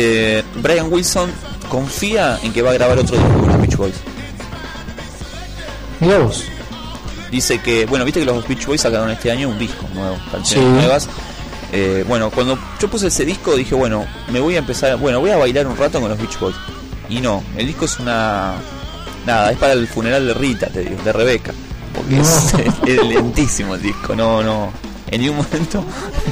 Eh, 0.00 0.44
Brian 0.62 0.92
Wilson 0.92 1.28
confía 1.68 2.38
en 2.44 2.52
que 2.52 2.62
va 2.62 2.70
a 2.70 2.74
grabar 2.74 2.98
otro 2.98 3.16
disco 3.16 3.32
con 3.40 3.48
los 3.48 3.60
Beach 3.60 3.76
Boys. 3.76 3.94
Mirá 5.98 6.18
vos. 6.18 6.44
Dice 7.32 7.60
que, 7.60 7.84
bueno, 7.86 8.04
viste 8.04 8.20
que 8.20 8.26
los 8.26 8.46
Beach 8.46 8.64
Boys 8.66 8.80
sacaron 8.80 9.10
este 9.10 9.30
año 9.32 9.48
un 9.48 9.58
disco 9.58 9.86
nuevo, 9.94 10.16
canciones 10.30 10.68
Sí. 10.68 10.74
nuevas. 10.74 11.08
Eh, 11.72 12.04
bueno, 12.06 12.30
cuando 12.30 12.56
yo 12.80 12.88
puse 12.88 13.08
ese 13.08 13.24
disco 13.24 13.56
dije, 13.56 13.74
bueno, 13.74 14.06
me 14.32 14.38
voy 14.38 14.54
a 14.54 14.58
empezar, 14.60 14.96
bueno, 14.98 15.18
voy 15.18 15.30
a 15.30 15.36
bailar 15.36 15.66
un 15.66 15.76
rato 15.76 16.00
con 16.00 16.08
los 16.08 16.18
Beach 16.18 16.38
Boys. 16.38 16.56
Y 17.08 17.20
no, 17.20 17.42
el 17.56 17.66
disco 17.66 17.84
es 17.86 17.98
una... 17.98 18.54
Nada, 19.26 19.50
es 19.50 19.58
para 19.58 19.72
el 19.72 19.88
funeral 19.88 20.26
de 20.28 20.32
Rita, 20.34 20.68
te 20.68 20.80
digo, 20.84 21.02
de 21.02 21.12
Rebeca. 21.12 21.52
Porque 21.94 22.14
No. 22.14 22.22
es, 22.22 22.54
es 22.86 23.04
lentísimo 23.04 23.74
el 23.74 23.82
disco, 23.82 24.14
no, 24.14 24.44
no. 24.44 24.72
En 25.10 25.20
ningún 25.22 25.38
momento... 25.38 25.84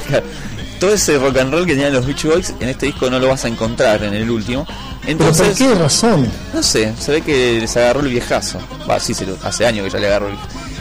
Todo 0.79 0.93
ese 0.93 1.17
rock 1.17 1.37
and 1.37 1.51
roll 1.51 1.65
que 1.65 1.73
tenían 1.73 1.93
los 1.93 2.05
Beach 2.05 2.23
Boys 2.25 2.53
en 2.59 2.69
este 2.69 2.85
disco 2.87 3.09
no 3.09 3.19
lo 3.19 3.29
vas 3.29 3.45
a 3.45 3.47
encontrar 3.47 4.03
en 4.03 4.13
el 4.13 4.29
último. 4.29 4.65
¿Pero 5.05 5.17
por 5.19 5.27
Entonces, 5.27 5.57
qué 5.57 5.73
razón? 5.75 6.27
no 6.53 6.61
sé, 6.61 6.93
se 6.99 7.11
ve 7.13 7.21
que 7.21 7.59
les 7.61 7.77
agarró 7.77 8.01
el 8.01 8.09
viejazo. 8.09 8.59
Va, 8.89 8.99
sí, 8.99 9.13
se 9.13 9.25
lo- 9.25 9.37
hace 9.43 9.65
años 9.65 9.85
que 9.85 9.91
ya 9.91 9.99
le 9.99 10.07
agarró 10.07 10.27
el 10.27 10.35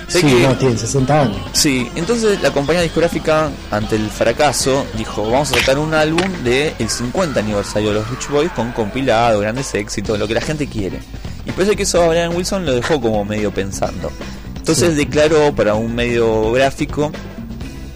Sé 0.09 0.20
Sí, 0.20 0.26
que- 0.28 0.47
no, 0.47 0.57
tienen 0.57 0.78
60 0.78 1.20
años. 1.22 1.36
Sí, 1.53 1.88
entonces 1.97 2.40
la 2.40 2.53
compañía 2.53 2.82
discográfica, 2.82 3.51
ante 3.72 3.97
el 3.97 4.09
fracaso, 4.09 4.86
dijo, 4.97 5.28
vamos 5.28 5.51
a 5.51 5.59
sacar 5.59 5.78
un 5.78 5.94
álbum 5.94 6.22
de 6.44 6.74
el 6.78 6.88
50 6.88 7.40
aniversario 7.40 7.88
de 7.88 7.94
los 7.97 8.09
Beach 8.11 8.28
Boys 8.28 8.53
con 8.53 8.70
compilado, 8.70 9.40
grandes 9.40 9.74
éxitos, 9.74 10.16
lo 10.16 10.28
que 10.28 10.34
la 10.34 10.40
gente 10.42 10.68
quiere. 10.68 11.01
Y 11.44 11.51
parece 11.51 11.74
que 11.74 11.82
eso 11.82 12.03
a 12.03 12.09
Brian 12.09 12.36
Wilson 12.36 12.64
lo 12.64 12.72
dejó 12.72 13.01
como 13.01 13.24
medio 13.24 13.51
pensando. 13.53 14.12
Entonces 14.57 14.97
declaró 14.97 15.53
para 15.55 15.74
un 15.74 15.92
medio 15.94 16.53
gráfico, 16.53 17.11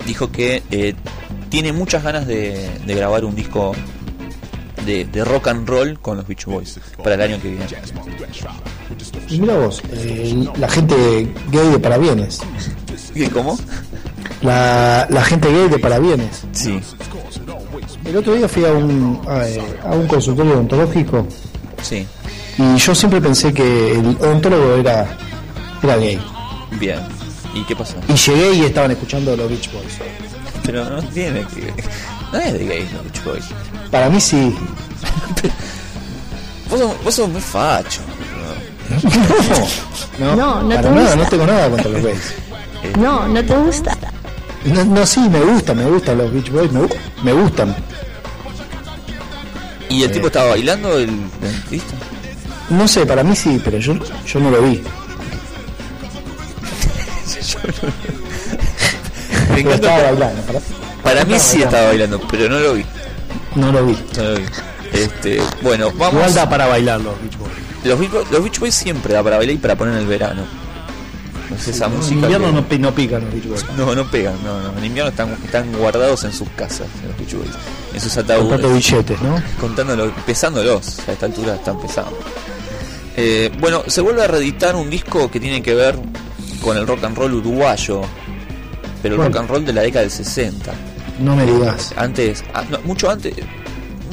dijo 0.05 0.32
que 0.32 0.62
eh, 0.72 0.94
tiene 1.51 1.72
muchas 1.72 2.03
ganas 2.03 2.26
de, 2.26 2.70
de 2.86 2.94
grabar 2.94 3.24
un 3.24 3.34
disco 3.34 3.72
de, 4.86 5.05
de 5.05 5.24
rock 5.24 5.48
and 5.48 5.68
roll 5.68 5.98
con 6.01 6.16
los 6.16 6.26
Beach 6.26 6.46
Boys 6.46 6.80
para 7.03 7.16
el 7.16 7.20
año 7.20 7.42
que 7.42 7.48
viene. 7.51 7.66
Y 9.28 9.40
mira 9.40 9.57
vos, 9.59 9.82
eh, 9.92 10.48
la 10.59 10.68
gente 10.68 10.94
gay 11.51 11.68
de 11.70 11.78
parabienes. 11.78 12.40
¿Qué, 13.12 13.28
¿Cómo? 13.28 13.59
La, 14.42 15.07
la 15.11 15.22
gente 15.22 15.51
gay 15.53 15.68
de 15.68 15.78
parabienes. 15.78 16.42
Sí. 16.53 16.80
El 18.05 18.16
otro 18.16 18.34
día 18.34 18.48
fui 18.48 18.64
a 18.64 18.72
un, 18.72 19.20
a, 19.28 19.46
eh, 19.46 19.61
a 19.84 19.90
un 19.90 20.07
consultorio 20.07 20.55
odontológico 20.55 21.26
Sí, 21.82 22.07
y 22.59 22.76
yo 22.76 22.94
siempre 22.94 23.20
pensé 23.20 23.53
que 23.55 23.92
el 23.92 24.16
odontólogo 24.20 24.74
era, 24.76 25.16
era 25.82 25.96
gay. 25.96 26.18
bien. 26.78 27.01
¿Y 27.55 27.62
qué 27.64 27.74
pasó? 27.76 27.96
Y 28.09 28.14
llegué 28.14 28.55
y 28.55 28.61
estaban 28.62 28.90
escuchando 28.92 29.36
los 29.36 29.48
Beach 29.48 29.70
Boys. 29.72 29.98
Pero 30.65 30.85
no 30.89 31.03
tiene 31.03 31.41
que. 31.47 31.73
No 32.33 32.39
es 32.39 32.53
de 32.53 32.65
gays 32.67 32.93
Beach 32.93 33.25
Boys. 33.25 33.45
Para 33.91 34.09
mí 34.11 34.21
sí. 34.21 34.55
Vos 36.71 36.79
sos, 36.79 37.03
vos 37.05 37.15
sos 37.15 37.29
muy 37.29 37.41
facho. 37.41 38.01
No, 40.21 40.37
No, 40.37 40.63
no 40.63 40.69
para 40.69 40.83
te 40.83 40.91
nada, 40.91 41.01
gusta. 41.03 41.17
no 41.17 41.25
tengo 41.29 41.47
nada 41.47 41.69
contra 41.71 41.91
los 41.91 42.03
gays. 42.05 42.35
No, 42.99 43.27
no 43.29 43.45
te 43.45 43.57
gusta. 43.57 43.97
No, 44.65 44.85
no, 44.85 45.07
sí, 45.07 45.21
me 45.29 45.41
gusta, 45.41 45.75
me 45.75 45.85
gustan 45.87 46.19
los 46.19 46.33
Beach 46.33 46.51
Boys, 46.51 46.71
me, 46.71 46.87
me 47.25 47.33
gustan. 47.33 47.75
¿Y 49.89 50.05
el 50.05 50.11
Eh. 50.11 50.15
tipo 50.15 50.27
estaba 50.29 50.51
bailando 50.51 50.97
el 50.99 51.11
dentista? 51.41 51.95
No 52.69 52.87
sé, 52.87 53.05
para 53.07 53.25
mí 53.25 53.35
sí, 53.35 53.61
pero 53.65 53.79
yo, 53.79 53.95
yo 54.25 54.39
no 54.39 54.51
lo 54.53 54.63
vi. 54.63 54.81
Me 59.51 59.57
Pero 59.57 59.68
encanta 59.70 59.74
estaba 59.74 59.96
que- 59.98 60.05
bailando. 60.20 60.42
Para, 60.42 60.61
Para 61.03 61.24
mí 61.24 61.38
sí 61.38 61.62
estaba 61.62 61.86
bailando, 61.88 62.20
pero 62.30 62.48
no 62.48 62.59
lo 62.59 62.74
vi. 62.74 62.84
no 63.57 63.72
lo 63.72 63.86
vi. 63.86 63.96
No 64.16 64.22
lo 64.22 64.36
vi. 64.36 64.44
Este, 64.92 65.40
bueno, 65.62 65.90
vamos. 65.92 66.14
Igual 66.14 66.34
da 66.34 66.48
para 66.48 66.66
bailar 66.66 67.01
los 67.01 67.20
Beach 67.20 67.36
Boys. 67.38 67.53
Los, 67.84 67.98
Beach 67.98 68.11
Boys, 68.11 68.30
los 68.30 68.42
Beach 68.42 68.59
Boys 68.59 68.74
siempre 68.74 69.14
da 69.14 69.22
para 69.22 69.36
bailar 69.36 69.55
y 69.55 69.59
para 69.59 69.76
poner 69.76 69.94
en 69.94 70.01
el 70.01 70.07
verano. 70.07 70.42
No 71.48 71.59
sé, 71.59 71.70
esa 71.72 71.86
En 71.86 71.96
música. 71.96 72.14
invierno 72.14 72.68
que- 72.68 72.78
no, 72.78 72.90
no 72.90 72.94
pican 72.94 73.22
los 73.24 73.32
Beach 73.32 73.46
Boys. 73.48 73.64
no, 73.76 73.94
no 73.94 74.11
pegan, 74.11 74.34
no, 74.44 74.61
no. 74.61 74.76
En 74.78 74.84
invierno 74.84 75.11
están, 75.11 75.32
están 75.44 75.72
guardados 75.72 76.24
en 76.24 76.32
sus 76.32 76.48
casas, 76.51 76.86
los 77.07 77.16
Beach 77.18 77.34
Boys. 77.34 77.51
En 77.94 78.01
sus 78.01 78.14
Contando 78.14 78.55
ataúdes. 78.55 78.72
billetes, 78.90 79.20
¿no? 79.22 79.42
Contándolo, 79.61 80.12
pesándolos. 80.26 80.98
A 81.09 81.12
esta 81.12 81.26
altura 81.26 81.55
están 81.57 81.80
pesando. 81.80 82.16
Eh, 83.16 83.51
bueno, 83.59 83.82
se 83.86 84.01
vuelve 84.01 84.22
a 84.22 84.28
reeditar 84.28 84.76
un 84.76 84.88
disco 84.90 85.30
que 85.30 85.40
tiene 85.40 85.62
que 85.62 85.74
ver 85.74 85.96
con 86.62 86.76
el 86.76 86.86
rock 86.86 87.05
and 87.05 87.16
roll 87.16 87.34
uruguayo. 87.34 88.03
Pero 89.03 89.16
el 89.16 89.22
rock 89.22 89.36
and 89.36 89.48
roll 89.48 89.64
de 89.64 89.72
la 89.72 89.82
década 89.82 90.03
del 90.03 90.11
60. 90.11 90.72
No 91.20 91.36
me 91.36 91.44
digas. 91.44 91.92
Antes, 91.96 92.44
ah, 92.55 92.64
no, 92.70 92.80
mucho 92.84 93.11
antes, 93.11 93.34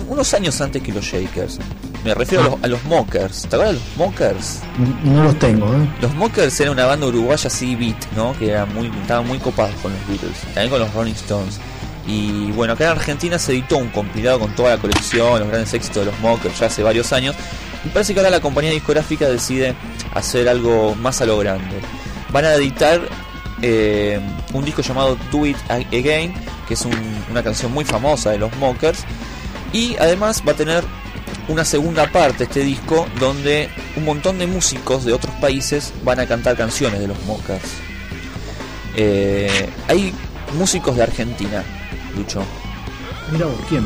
unos 0.08 0.34
años 0.34 0.60
antes 0.62 0.82
que 0.82 0.92
los 0.92 1.04
Shakers. 1.04 1.60
Me 2.04 2.14
refiero 2.14 2.44
a, 2.44 2.50
los, 2.50 2.64
a 2.64 2.68
los 2.68 2.84
Mockers. 2.86 3.42
¿Te 3.44 3.56
acuerdas 3.56 3.76
de 3.76 3.82
los 3.82 3.98
Mockers? 3.98 4.60
No 5.04 5.24
los 5.24 5.40
tengo, 5.40 5.66
¿eh? 5.74 5.90
Los 6.02 6.14
Mockers 6.16 6.60
era 6.60 6.72
una 6.72 6.86
banda 6.86 7.08
uruguaya 7.08 7.48
así 7.48 7.76
beat, 7.76 7.98
¿no? 8.16 8.38
Que 8.38 8.52
era 8.52 8.66
muy, 8.66 8.88
estaban 9.02 9.28
muy 9.28 9.40
copados 9.40 9.76
con 9.82 9.92
los 9.92 10.08
Beatles, 10.08 10.38
también 10.54 10.70
con 10.70 10.80
los 10.80 10.94
Rolling 10.94 11.14
Stones. 11.14 11.60
Y 12.08 12.52
bueno, 12.52 12.74
acá 12.74 12.86
en 12.86 12.92
Argentina 12.92 13.38
se 13.38 13.52
editó 13.52 13.78
un 13.78 13.90
compilado 13.90 14.40
con 14.40 14.56
toda 14.56 14.70
la 14.76 14.78
colección, 14.78 15.40
los 15.40 15.50
grandes 15.50 15.74
éxitos 15.74 16.06
de 16.06 16.12
los 16.12 16.20
Mockers 16.22 16.58
ya 16.58 16.68
hace 16.68 16.82
varios 16.82 17.12
años. 17.12 17.36
Y 17.84 17.90
parece 17.90 18.14
que 18.14 18.22
ahora 18.22 18.30
la 18.30 18.40
compañía 18.40 18.72
discográfica 18.72 19.28
decide 19.28 19.76
hacer 20.14 20.48
algo 20.48 20.96
más 20.96 21.22
a 21.22 21.26
lo 21.26 21.38
grande. 21.38 21.82
Van 22.32 22.46
a 22.46 22.54
editar 22.54 23.02
eh, 23.62 24.22
un 24.54 24.64
disco 24.66 24.82
llamado 24.82 25.18
Do 25.32 25.46
It 25.46 25.58
Again, 25.70 26.34
que 26.68 26.74
es 26.74 26.82
un- 26.86 27.24
una 27.30 27.44
canción 27.44 27.72
muy 27.74 27.86
famosa 27.86 28.32
de 28.32 28.38
los 28.38 28.56
Mockers. 28.58 29.00
Y 29.74 29.96
además 29.98 30.42
va 30.48 30.54
a 30.54 30.56
tener 30.56 30.84
una 31.50 31.64
segunda 31.66 32.08
parte 32.12 32.44
este 32.46 32.62
disco 32.62 33.08
donde 33.20 33.70
un 33.96 34.06
montón 34.06 34.38
de 34.40 34.48
músicos 34.48 35.06
de 35.06 35.14
otros 35.14 35.34
países 35.36 35.94
van 36.04 36.20
a 36.20 36.26
cantar 36.26 36.56
canciones 36.58 37.00
de 37.00 37.08
los 37.08 37.22
Mockers. 37.26 37.70
Eh, 38.96 39.70
hay 39.88 40.14
músicos 40.58 40.96
de 40.96 41.04
Argentina, 41.04 41.64
Lucho. 42.16 42.44
Mira 43.32 43.46
vos, 43.46 43.56
¿quién? 43.70 43.86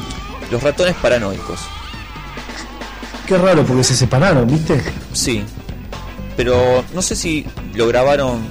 Los 0.51 0.61
ratones 0.63 0.95
paranoicos. 1.01 1.59
Qué 3.25 3.37
raro 3.37 3.63
porque 3.65 3.83
se 3.83 3.95
separaron, 3.95 4.47
¿viste? 4.47 4.81
Sí. 5.13 5.43
Pero 6.37 6.83
no 6.93 7.01
sé 7.01 7.15
si 7.15 7.45
lo 7.73 7.87
grabaron 7.87 8.41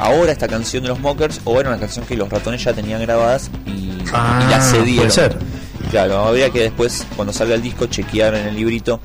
ahora 0.00 0.32
esta 0.32 0.48
canción 0.48 0.82
de 0.82 0.88
los 0.88 0.98
Mockers 1.00 1.40
o 1.44 1.60
era 1.60 1.68
una 1.70 1.78
canción 1.78 2.04
que 2.06 2.16
los 2.16 2.28
ratones 2.28 2.64
ya 2.64 2.72
tenían 2.72 3.00
grabadas 3.02 3.50
y, 3.66 3.70
y 3.70 4.04
Ah, 4.12 4.46
la 4.50 4.60
cedieron. 4.60 4.96
puede 4.96 5.10
ser. 5.10 5.38
Claro, 5.90 6.18
habría 6.24 6.50
que 6.50 6.60
después, 6.60 7.06
cuando 7.16 7.32
salga 7.32 7.54
el 7.54 7.62
disco, 7.62 7.86
chequear 7.86 8.34
en 8.34 8.46
el 8.48 8.54
librito 8.56 9.00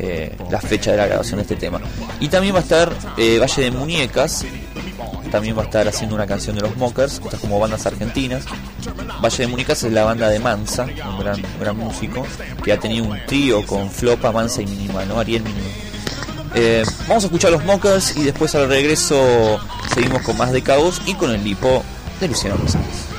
eh, 0.00 0.36
la 0.50 0.60
fecha 0.60 0.90
de 0.90 0.96
la 0.96 1.06
grabación 1.06 1.36
de 1.36 1.42
este 1.42 1.56
tema. 1.56 1.80
Y 2.20 2.28
también 2.28 2.54
va 2.54 2.58
a 2.58 2.62
estar 2.62 2.92
eh, 3.16 3.38
Valle 3.40 3.62
de 3.62 3.70
Muñecas, 3.70 4.44
también 5.30 5.56
va 5.56 5.62
a 5.62 5.64
estar 5.66 5.86
haciendo 5.86 6.14
una 6.16 6.26
canción 6.26 6.56
de 6.56 6.62
los 6.62 6.76
Mockers, 6.76 7.20
estas 7.24 7.38
como 7.40 7.60
bandas 7.60 7.86
argentinas. 7.86 8.44
Valle 9.22 9.36
de 9.38 9.46
Muñecas 9.46 9.82
es 9.84 9.92
la 9.92 10.04
banda 10.04 10.28
de 10.28 10.38
Mansa, 10.40 10.84
un 11.08 11.18
gran, 11.20 11.36
un 11.36 11.60
gran 11.60 11.76
músico, 11.76 12.26
que 12.64 12.72
ha 12.72 12.78
tenido 12.80 13.04
un 13.04 13.18
trío 13.26 13.64
con 13.64 13.88
Flopa, 13.90 14.32
Mansa 14.32 14.62
y 14.62 14.66
Minima, 14.66 15.04
¿no? 15.04 15.20
Ariel 15.20 15.42
Minima. 15.44 15.66
Eh, 16.58 16.82
vamos 17.06 17.22
a 17.22 17.26
escuchar 17.26 17.52
los 17.52 17.62
Mockers 17.66 18.16
y 18.16 18.24
después 18.24 18.54
al 18.54 18.66
regreso 18.66 19.60
seguimos 19.92 20.22
con 20.22 20.38
más 20.38 20.52
de 20.52 20.62
caos 20.62 21.02
y 21.04 21.12
con 21.12 21.30
el 21.30 21.44
lipo 21.44 21.84
de 22.18 22.28
Luciano 22.28 22.56
Rosales. 22.56 23.15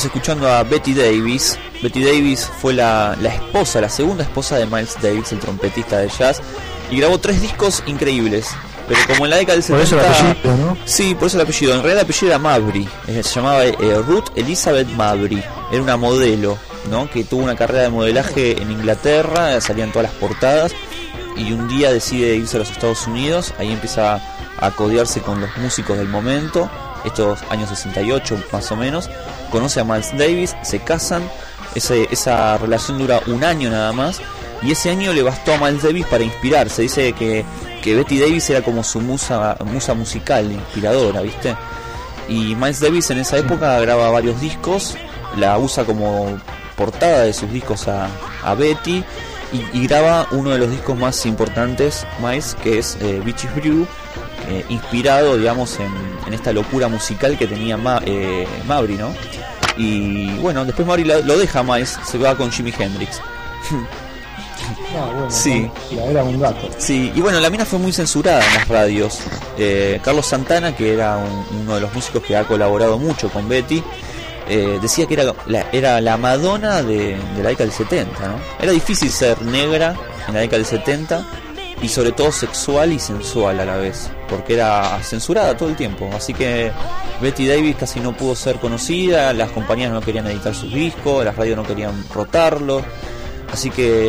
Estamos 0.00 0.16
escuchando 0.16 0.48
a 0.50 0.62
Betty 0.62 0.94
Davis. 0.94 1.58
Betty 1.82 2.02
Davis 2.02 2.50
fue 2.62 2.72
la, 2.72 3.14
la 3.20 3.34
esposa, 3.34 3.82
la 3.82 3.90
segunda 3.90 4.22
esposa 4.24 4.56
de 4.56 4.64
Miles 4.64 4.96
Davis, 5.02 5.30
el 5.32 5.40
trompetista 5.40 5.98
de 5.98 6.08
jazz, 6.08 6.40
y 6.90 6.96
grabó 6.96 7.18
tres 7.18 7.42
discos 7.42 7.82
increíbles. 7.84 8.46
Pero 8.88 8.98
como 9.08 9.26
en 9.26 9.30
la 9.32 9.36
década 9.36 9.58
del 9.58 9.66
Por 9.66 9.86
70... 9.86 10.10
eso 10.10 10.24
el 10.24 10.30
apellido, 10.30 10.56
¿no? 10.56 10.76
Sí, 10.86 11.14
por 11.14 11.26
eso 11.26 11.36
el 11.36 11.42
apellido. 11.42 11.74
En 11.74 11.82
realidad 11.82 11.98
el 11.98 12.04
apellido 12.06 12.26
era 12.28 12.38
Mabry. 12.38 12.88
eh, 13.08 13.22
Se 13.22 13.34
llamaba 13.34 13.66
eh, 13.66 14.02
Ruth 14.06 14.24
Elizabeth 14.36 14.88
Mabry. 14.88 15.44
Era 15.70 15.82
una 15.82 15.98
modelo, 15.98 16.56
¿no? 16.90 17.10
Que 17.10 17.22
tuvo 17.24 17.42
una 17.44 17.54
carrera 17.54 17.82
de 17.82 17.90
modelaje 17.90 18.52
en 18.62 18.70
Inglaterra, 18.70 19.60
salían 19.60 19.90
todas 19.92 20.04
las 20.10 20.14
portadas. 20.18 20.72
Y 21.36 21.52
un 21.52 21.68
día 21.68 21.92
decide 21.92 22.36
irse 22.36 22.56
a 22.56 22.60
los 22.60 22.70
Estados 22.70 23.06
Unidos. 23.06 23.52
Ahí 23.58 23.70
empieza 23.70 24.18
a 24.58 24.70
codearse 24.70 25.20
con 25.20 25.42
los 25.42 25.54
músicos 25.58 25.98
del 25.98 26.08
momento. 26.08 26.70
Estos 27.04 27.38
años 27.50 27.68
68 27.68 28.44
más 28.50 28.72
o 28.72 28.76
menos. 28.76 29.10
Conoce 29.50 29.80
a 29.80 29.84
Miles 29.84 30.16
Davis, 30.16 30.56
se 30.62 30.80
casan. 30.80 31.22
Esa 31.74 32.58
relación 32.58 32.98
dura 32.98 33.20
un 33.26 33.44
año 33.44 33.70
nada 33.70 33.92
más. 33.92 34.20
Y 34.62 34.72
ese 34.72 34.90
año 34.90 35.12
le 35.12 35.22
bastó 35.22 35.54
a 35.54 35.58
Miles 35.58 35.82
Davis 35.82 36.06
para 36.06 36.24
inspirarse. 36.24 36.82
Dice 36.82 37.12
que, 37.12 37.44
que 37.82 37.94
Betty 37.94 38.18
Davis 38.18 38.50
era 38.50 38.62
como 38.62 38.84
su 38.84 39.00
musa, 39.00 39.56
musa 39.64 39.94
musical, 39.94 40.50
inspiradora, 40.50 41.20
¿viste? 41.22 41.56
Y 42.28 42.54
Miles 42.54 42.80
Davis 42.80 43.10
en 43.10 43.18
esa 43.18 43.38
época 43.38 43.78
graba 43.80 44.10
varios 44.10 44.40
discos, 44.40 44.96
la 45.36 45.58
usa 45.58 45.84
como 45.84 46.38
portada 46.76 47.24
de 47.24 47.32
sus 47.32 47.50
discos 47.52 47.88
a, 47.88 48.08
Betty 48.54 49.04
y, 49.52 49.78
y 49.78 49.86
graba 49.86 50.26
uno 50.30 50.50
de 50.50 50.58
los 50.58 50.70
discos 50.70 50.96
más 50.96 51.26
importantes, 51.26 52.06
Miles, 52.22 52.56
que 52.62 52.78
es 52.78 52.96
eh, 53.00 53.20
Beaches 53.24 53.54
Brew, 53.54 53.86
eh, 54.48 54.64
inspirado, 54.68 55.36
digamos, 55.36 55.78
en, 55.78 55.92
en 56.26 56.34
esta 56.34 56.52
locura 56.52 56.88
musical 56.88 57.36
que 57.36 57.46
tenía 57.46 57.76
Ma, 57.76 58.00
eh, 58.04 58.46
Mabry, 58.66 58.94
¿no? 58.94 59.12
Y 59.82 60.34
bueno, 60.38 60.64
después 60.64 60.86
la- 61.06 61.18
lo 61.20 61.38
deja 61.38 61.62
Miles, 61.62 61.98
se 62.04 62.18
va 62.18 62.36
con 62.36 62.50
Jimi 62.52 62.72
Hendrix. 62.78 63.20
Ah, 64.94 65.06
bueno, 65.12 65.26
Sí. 65.30 65.70
era 66.08 66.22
un 66.22 66.38
gato. 66.40 66.68
Sí, 66.78 67.12
y 67.14 67.20
bueno, 67.20 67.40
la 67.40 67.48
mina 67.50 67.64
fue 67.64 67.78
muy 67.78 67.92
censurada 67.92 68.44
en 68.44 68.54
las 68.54 68.68
radios. 68.68 69.18
Eh, 69.58 70.00
Carlos 70.04 70.26
Santana, 70.26 70.74
que 70.76 70.92
era 70.92 71.16
un- 71.16 71.60
uno 71.62 71.74
de 71.76 71.80
los 71.80 71.94
músicos 71.94 72.22
que 72.22 72.36
ha 72.36 72.44
colaborado 72.44 72.98
mucho 72.98 73.30
con 73.30 73.48
Betty, 73.48 73.82
eh, 74.48 74.78
decía 74.82 75.06
que 75.06 75.14
era 75.14 75.32
la, 75.46 75.66
era 75.72 76.00
la 76.00 76.16
Madonna 76.16 76.82
de, 76.82 77.16
de 77.36 77.42
la 77.42 77.50
década 77.50 77.66
del 77.66 77.72
70, 77.72 78.28
¿no? 78.28 78.34
Era 78.60 78.72
difícil 78.72 79.10
ser 79.10 79.40
negra 79.42 79.94
en 80.26 80.34
la 80.34 80.40
década 80.40 80.58
del 80.58 80.66
70 80.66 81.24
y 81.82 81.88
sobre 81.88 82.12
todo 82.12 82.30
sexual 82.30 82.92
y 82.92 82.98
sensual 82.98 83.60
a 83.60 83.64
la 83.64 83.76
vez, 83.76 84.10
porque 84.28 84.54
era 84.54 84.98
censurada 85.02 85.56
todo 85.56 85.68
el 85.68 85.76
tiempo. 85.76 86.08
Así 86.14 86.34
que 86.34 86.72
Betty 87.20 87.46
Davis 87.46 87.76
casi 87.76 88.00
no 88.00 88.16
pudo 88.16 88.34
ser 88.34 88.56
conocida, 88.56 89.32
las 89.32 89.50
compañías 89.50 89.90
no 89.90 90.00
querían 90.00 90.26
editar 90.26 90.54
sus 90.54 90.72
discos, 90.72 91.24
las 91.24 91.36
radios 91.36 91.56
no 91.56 91.64
querían 91.64 92.04
rotarlo. 92.12 92.82
Así 93.52 93.70
que 93.70 94.08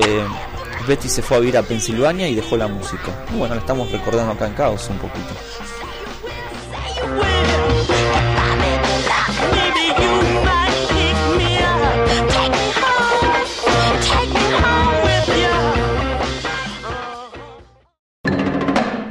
Betty 0.87 1.07
se 1.07 1.21
fue 1.21 1.37
a 1.37 1.39
vivir 1.39 1.57
a 1.57 1.63
Pensilvania 1.63 2.27
y 2.27 2.35
dejó 2.35 2.57
la 2.57 2.67
música. 2.67 3.25
Y 3.33 3.37
bueno, 3.37 3.55
la 3.55 3.61
estamos 3.61 3.91
recordando 3.91 4.33
acá 4.33 4.47
en 4.47 4.53
Caos 4.53 4.89
un 4.89 4.97
poquito. 4.97 5.33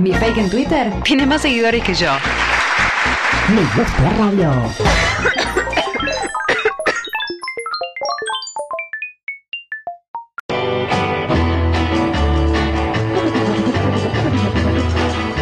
Mi 0.01 0.15
fake 0.15 0.39
en 0.39 0.49
Twitter 0.49 0.93
tiene 1.05 1.27
más 1.27 1.43
seguidores 1.43 1.85
que 1.85 1.93
yo. 1.93 2.11
Me 3.55 3.61
gusta 3.77 4.11
radio. 4.19 4.51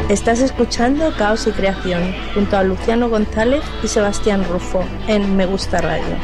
Estás 0.09 0.41
escuchando 0.41 1.15
Caos 1.17 1.47
y 1.47 1.53
Creación 1.53 2.13
junto 2.35 2.57
a 2.57 2.65
Luciano 2.65 3.09
González 3.09 3.63
y 3.85 3.87
Sebastián 3.87 4.45
Rufo 4.51 4.85
en 5.07 5.37
Me 5.37 5.47
Gusta 5.47 5.81
Radio. 5.81 6.17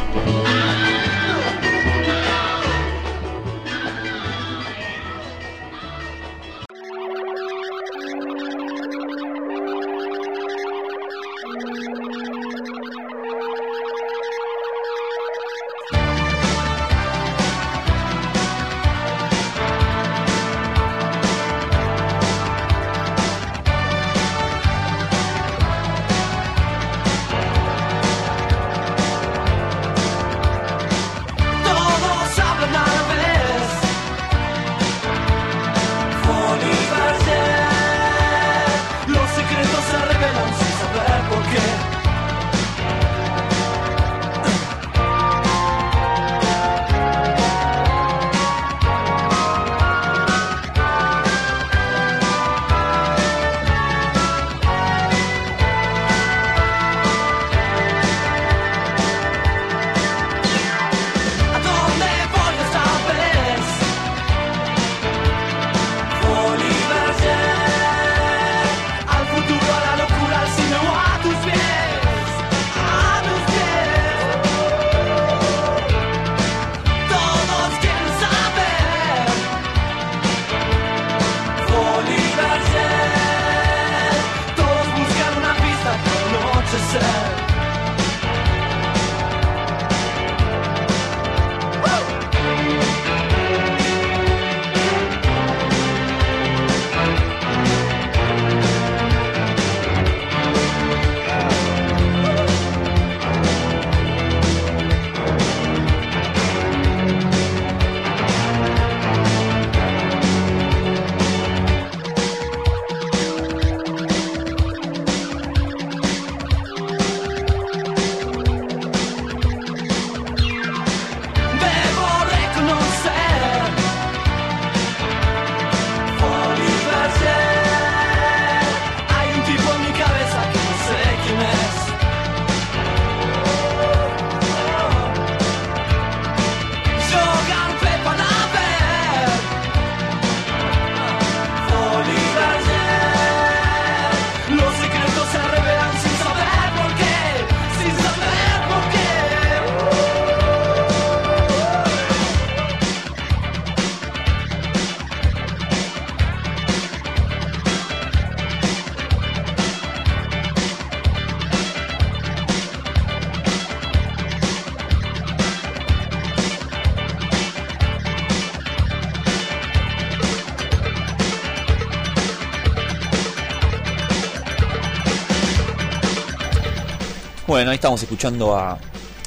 Bueno, 177.55 177.71
ahí 177.71 177.77
estamos 177.77 178.03
escuchando 178.03 178.57
a 178.57 178.77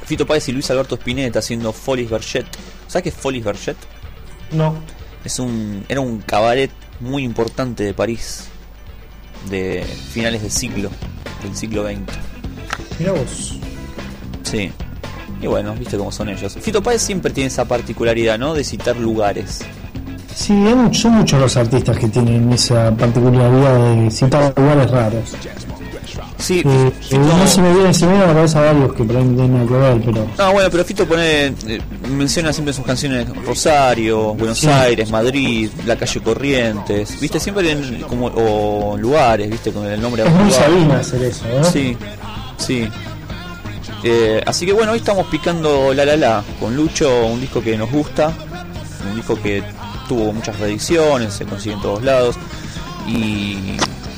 Fito 0.06 0.28
Páez 0.28 0.50
y 0.50 0.52
Luis 0.52 0.70
Alberto 0.70 0.96
Spinetta 0.96 1.40
haciendo 1.40 1.72
Folis 1.72 2.10
Berget. 2.10 2.46
¿Sabes 2.86 3.04
qué 3.04 3.08
es 3.08 3.16
Folis 3.16 3.42
Berget? 3.42 3.78
No. 4.52 4.76
Es 5.24 5.40
un, 5.40 5.86
era 5.88 6.02
un 6.02 6.20
cabaret 6.20 6.70
muy 7.00 7.24
importante 7.24 7.86
de 7.86 7.94
París 7.94 8.50
de 9.50 9.82
finales 10.12 10.42
del 10.42 10.52
siglo, 10.52 10.90
del 11.42 11.56
siglo 11.56 11.86
XX. 11.86 12.00
Mira 13.00 13.14
vos. 13.14 13.60
Sí. 14.44 14.74
Y 15.42 15.48
bueno, 15.48 15.74
viste 15.76 15.98
cómo 15.98 16.12
son 16.12 16.28
ellos. 16.28 16.58
Fito 16.60 16.84
Páez 16.84 17.02
siempre 17.02 17.32
tiene 17.32 17.48
esa 17.48 17.64
particularidad, 17.64 18.38
¿no? 18.38 18.54
De 18.54 18.66
citar 18.66 18.98
lugares. 18.98 19.62
Sí, 20.36 20.54
son 20.92 21.14
muchos 21.14 21.40
los 21.40 21.56
artistas 21.56 21.98
que 21.98 22.10
tienen 22.10 22.52
esa 22.52 22.94
particularidad 22.94 23.96
de 23.96 24.12
citar 24.12 24.54
lugares 24.58 24.92
raros. 24.92 25.34
Sí, 26.40 26.62
Eh, 26.66 26.92
eh, 27.12 27.18
no 27.18 27.48
se 27.48 27.62
me 27.62 27.74
viene, 27.74 27.94
se 27.94 28.06
me 28.06 28.12
viene 28.12 28.26
a 28.26 28.28
la 28.28 28.34
cabeza 28.36 28.62
varios 28.62 28.94
que 28.94 29.04
por 29.04 29.18
ahí 29.18 29.24
tienen 29.24 29.68
que 29.68 29.74
ver, 29.74 30.02
pero 30.06 30.28
No, 30.38 30.54
bueno, 30.54 30.70
pero 30.70 30.86
Fito 30.86 31.06
pone, 31.08 31.46
eh, 31.48 31.82
menciona 32.10 32.54
siempre 32.54 32.74
sus 32.74 32.86
canciones 32.86 33.28
Rosario, 33.44 34.36
Buenos 34.36 34.60
Sí. 34.60 34.68
Aires, 34.68 35.10
Madrid, 35.10 35.70
la 35.86 35.96
calle 35.96 36.22
Corrientes, 36.22 37.20
viste, 37.20 37.40
siempre 37.40 37.72
en 37.72 38.02
como 38.04 38.28
o 38.28 38.96
lugares, 38.98 39.50
viste, 39.50 39.72
con 39.72 39.86
el 39.88 40.00
nombre 40.00 40.24
es 40.24 40.32
muy 40.32 40.44
lugar. 40.46 40.64
Sabina 40.64 41.00
hacer 41.00 41.24
eso, 41.24 41.44
¿no? 41.58 41.64
Sí, 41.64 41.98
sí. 42.58 42.88
Eh, 44.04 44.42
así 44.46 44.66
que 44.68 44.74
bueno, 44.74 44.92
hoy 44.92 45.00
estamos 45.00 45.26
picando 45.28 45.92
La 45.94 46.06
La 46.06 46.16
La 46.16 46.44
con 46.60 46.76
Lucho, 46.76 47.26
un 47.26 47.42
disco 47.42 47.62
que 47.64 47.76
nos 47.78 47.92
gusta, 47.92 48.32
un 49.10 49.16
disco 49.16 49.42
que 49.42 49.64
tuvo 50.08 50.32
muchas 50.34 50.60
reediciones, 50.60 51.34
se 51.34 51.46
consigue 51.46 51.74
en 51.76 51.82
todos 51.82 52.04
lados. 52.04 52.36
Y, 53.08 53.78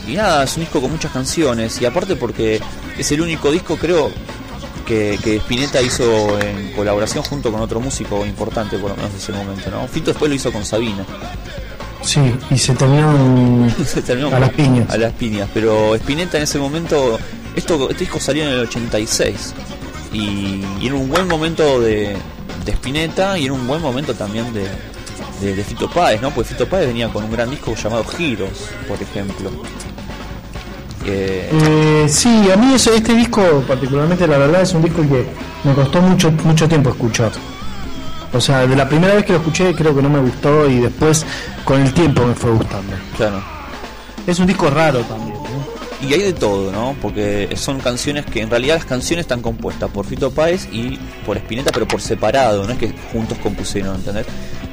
y 0.09 0.15
nada, 0.15 0.43
es 0.43 0.55
un 0.57 0.61
disco 0.63 0.81
con 0.81 0.91
muchas 0.91 1.11
canciones. 1.11 1.81
Y 1.81 1.85
aparte 1.85 2.15
porque 2.15 2.61
es 2.97 3.11
el 3.11 3.21
único 3.21 3.51
disco, 3.51 3.77
creo, 3.77 4.11
que, 4.85 5.19
que 5.23 5.35
Spinetta 5.37 5.81
hizo 5.81 6.39
en 6.39 6.71
colaboración 6.73 7.23
junto 7.23 7.51
con 7.51 7.61
otro 7.61 7.79
músico 7.79 8.25
importante, 8.25 8.77
por 8.79 8.89
lo 8.89 8.95
menos 8.95 9.11
en 9.11 9.17
ese 9.17 9.31
momento, 9.31 9.69
¿no? 9.69 9.87
Fito 9.87 10.07
después 10.11 10.29
lo 10.29 10.35
hizo 10.35 10.51
con 10.51 10.65
Sabina. 10.65 11.05
Sí, 12.01 12.19
y 12.49 12.57
se 12.57 12.73
terminaron 12.73 13.73
Se 13.85 14.01
terminó 14.01 14.35
a 14.35 14.39
las 14.39 14.51
piñas. 14.51 14.89
a 14.89 14.97
las 14.97 15.13
piñas. 15.13 15.49
Pero 15.53 15.95
Spinetta 15.95 16.37
en 16.37 16.43
ese 16.43 16.57
momento, 16.57 17.19
esto, 17.55 17.89
este 17.89 18.05
disco 18.05 18.19
salió 18.19 18.43
en 18.43 18.49
el 18.49 18.59
86 18.61 19.53
y, 20.13 20.63
y 20.81 20.87
era 20.87 20.95
un 20.95 21.07
buen 21.07 21.27
momento 21.27 21.79
de, 21.79 22.15
de 22.65 22.71
Spinetta 22.71 23.37
y 23.37 23.45
era 23.45 23.53
un 23.53 23.67
buen 23.67 23.81
momento 23.81 24.15
también 24.15 24.51
de, 24.53 24.67
de, 25.41 25.55
de 25.55 25.63
Fito 25.63 25.89
Páez, 25.89 26.21
¿no? 26.21 26.31
Porque 26.31 26.49
Fito 26.49 26.67
Páez 26.67 26.87
venía 26.87 27.09
con 27.09 27.23
un 27.23 27.31
gran 27.31 27.49
disco 27.49 27.75
llamado 27.75 28.03
Giros, 28.05 28.69
por 28.87 29.01
ejemplo. 29.01 29.51
Eh, 31.05 31.49
Eh, 31.51 32.05
sí, 32.09 32.49
a 32.51 32.57
mí 32.57 32.73
eso, 32.73 32.93
este 32.93 33.13
disco, 33.15 33.41
particularmente 33.67 34.27
La 34.27 34.37
La, 34.37 34.61
es 34.61 34.73
un 34.73 34.83
disco 34.83 35.01
que 35.01 35.25
me 35.63 35.73
costó 35.73 36.01
mucho, 36.01 36.31
mucho 36.43 36.67
tiempo 36.67 36.89
escuchar. 36.89 37.31
O 38.31 38.39
sea, 38.39 38.67
de 38.67 38.75
la 38.75 38.87
primera 38.87 39.15
vez 39.15 39.25
que 39.25 39.33
lo 39.33 39.39
escuché 39.39 39.73
creo 39.73 39.95
que 39.95 40.01
no 40.01 40.09
me 40.09 40.19
gustó 40.19 40.69
y 40.69 40.79
después 40.79 41.25
con 41.63 41.81
el 41.81 41.93
tiempo 41.93 42.25
me 42.25 42.35
fue 42.35 42.51
gustando. 42.51 42.93
claro. 43.17 43.41
Es 44.27 44.37
un 44.37 44.45
disco 44.45 44.69
raro 44.69 44.99
también. 45.01 45.38
Y 46.01 46.13
hay 46.13 46.21
de 46.21 46.33
todo, 46.33 46.71
¿no? 46.71 46.95
Porque 47.01 47.49
son 47.57 47.79
canciones 47.79 48.25
que 48.25 48.41
en 48.41 48.49
realidad 48.49 48.75
las 48.75 48.85
canciones 48.85 49.23
están 49.25 49.41
compuestas 49.41 49.89
por 49.89 50.05
Fito 50.05 50.31
Páez 50.31 50.69
y 50.71 50.97
por 51.25 51.35
Spinetta, 51.37 51.71
pero 51.73 51.85
por 51.87 51.99
separado, 52.01 52.65
no 52.65 52.71
es 52.71 52.77
que 52.79 52.93
juntos 53.11 53.37
compusieron, 53.39 53.95
¿entendés? 53.95 54.25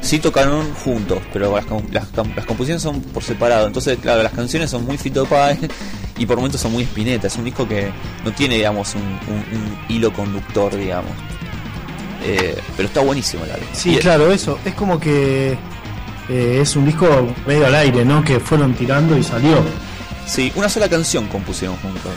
Sí 0.03 0.21
tocaron 0.21 0.73
juntos, 0.85 1.19
pero 1.33 1.57
las, 1.57 1.65
las, 1.91 2.07
com- 2.07 2.31
las 2.37 2.45
composiciones 2.47 2.81
son 2.83 3.01
por 3.01 3.25
separado. 3.25 3.67
Entonces, 3.67 3.99
claro, 4.01 4.23
las 4.23 4.33
canciones 4.33 4.71
son 4.71 4.85
muy 4.87 4.99
Fito 4.99 5.27
Páez 5.27 5.59
y 6.17 6.27
por 6.27 6.37
momentos 6.37 6.61
son 6.61 6.71
muy 6.73 6.85
Spinetta. 6.85 7.27
Es 7.27 7.35
un 7.37 7.45
disco 7.45 7.67
que 7.67 7.91
no 8.25 8.31
tiene, 8.33 8.55
digamos, 8.57 8.95
un, 8.95 9.03
un- 9.03 9.59
un 9.59 9.79
hilo 9.89 10.13
conductor, 10.13 10.77
digamos. 10.77 11.11
Eh, 12.25 12.57
pero 12.77 12.87
está 12.89 13.01
buenísimo 13.01 13.45
el 13.45 13.51
álbum. 13.51 13.69
Sí, 13.73 13.95
Y- 13.95 13.99
claro, 13.99 14.31
eso. 14.31 14.59
Es 14.65 14.75
como 14.75 15.01
que 15.01 15.57
eh, 16.29 16.59
es 16.63 16.77
un 16.77 16.87
disco 16.87 17.07
medio 17.47 17.67
al 17.67 17.75
aire, 17.75 18.05
¿no? 18.05 18.23
Que 18.25 18.39
fueron 18.39 18.75
tirando 18.75 19.19
y 19.19 19.25
salió. 19.25 19.57
Sí, 20.27 20.53
una 20.57 20.69
sola 20.69 20.89
canción 20.89 21.27
compusieron 21.29 21.77
juntos. 21.79 22.13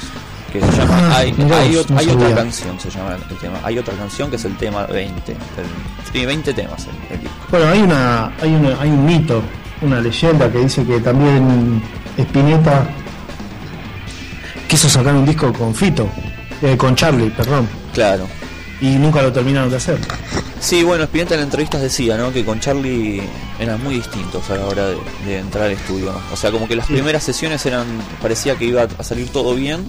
Que 0.52 0.60
se 0.60 0.72
llama. 0.72 0.98
Ah, 1.12 1.18
hay 1.18 1.28
hay 1.30 1.36
no 1.38 1.56
hay 2.00 2.10
otra 2.10 2.34
canción, 2.36 2.80
se 2.80 2.90
llama 2.90 3.16
el 3.30 3.38
tema. 3.38 3.60
Hay 3.64 3.78
otra 3.78 3.94
canción 3.94 4.32
que 4.32 4.36
es 4.38 4.46
el 4.46 4.58
tema 4.58 4.86
20. 4.88 5.32
el- 5.34 5.38
tiene 6.12 6.26
20 6.26 6.54
temas 6.56 6.88
el, 6.88 7.14
el 7.16 7.22
disco. 7.22 7.36
Bueno, 7.52 7.68
hay 7.70 7.80
una, 7.82 8.32
hay 8.42 8.56
una, 8.56 8.82
hay 8.82 8.90
un 8.90 9.06
mito, 9.06 9.44
una 9.82 10.00
leyenda 10.02 10.52
que 10.52 10.58
dice 10.58 10.84
que 10.84 11.00
también 11.02 11.84
Spinetta 12.18 12.88
quiso 14.68 14.90
sacar 14.90 15.14
un 15.14 15.26
disco 15.26 15.54
con 15.54 15.74
Fito, 15.76 16.10
eh, 16.64 16.76
con 16.76 16.96
Charlie, 16.96 17.30
perdón, 17.30 17.68
Claro. 17.94 18.28
Y 18.82 18.96
nunca 18.98 19.22
lo 19.22 19.32
terminaron 19.32 19.70
de 19.70 19.78
hacer. 19.78 19.98
Sí, 20.60 20.84
bueno, 20.84 21.06
Spinetta 21.06 21.36
en 21.36 21.42
entrevistas 21.42 21.82
decía, 21.82 22.18
¿no? 22.18 22.34
Que 22.34 22.44
con 22.44 22.60
Charlie 22.60 23.22
eran 23.60 23.82
muy 23.84 23.96
distintos 23.96 24.50
a 24.50 24.56
la 24.58 24.66
hora 24.66 24.88
de, 24.88 24.98
de 25.26 25.38
entrar 25.40 25.66
al 25.66 25.72
estudio. 25.72 26.14
O 26.34 26.36
sea, 26.36 26.52
como 26.52 26.68
que 26.68 26.76
las 26.76 26.88
Sí. 26.88 26.94
primeras 26.94 27.24
sesiones 27.24 27.66
eran. 27.66 27.86
parecía 28.22 28.56
que 28.56 28.66
iba 28.66 28.86
a 28.98 29.04
salir 29.04 29.30
todo 29.30 29.56
bien. 29.56 29.86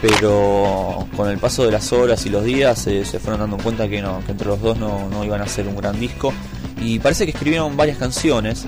Pero 0.00 1.06
con 1.16 1.30
el 1.30 1.38
paso 1.38 1.64
de 1.64 1.72
las 1.72 1.92
horas 1.92 2.26
y 2.26 2.28
los 2.30 2.44
días 2.44 2.86
eh, 2.86 3.04
se 3.06 3.18
fueron 3.18 3.40
dando 3.40 3.56
cuenta 3.56 3.88
que 3.88 4.02
no, 4.02 4.22
que 4.26 4.32
entre 4.32 4.48
los 4.48 4.60
dos 4.60 4.76
no, 4.76 5.08
no 5.08 5.24
iban 5.24 5.40
a 5.40 5.44
hacer 5.44 5.66
un 5.66 5.76
gran 5.76 5.98
disco. 5.98 6.32
Y 6.80 6.98
parece 6.98 7.24
que 7.24 7.30
escribieron 7.30 7.76
varias 7.76 7.96
canciones 7.98 8.66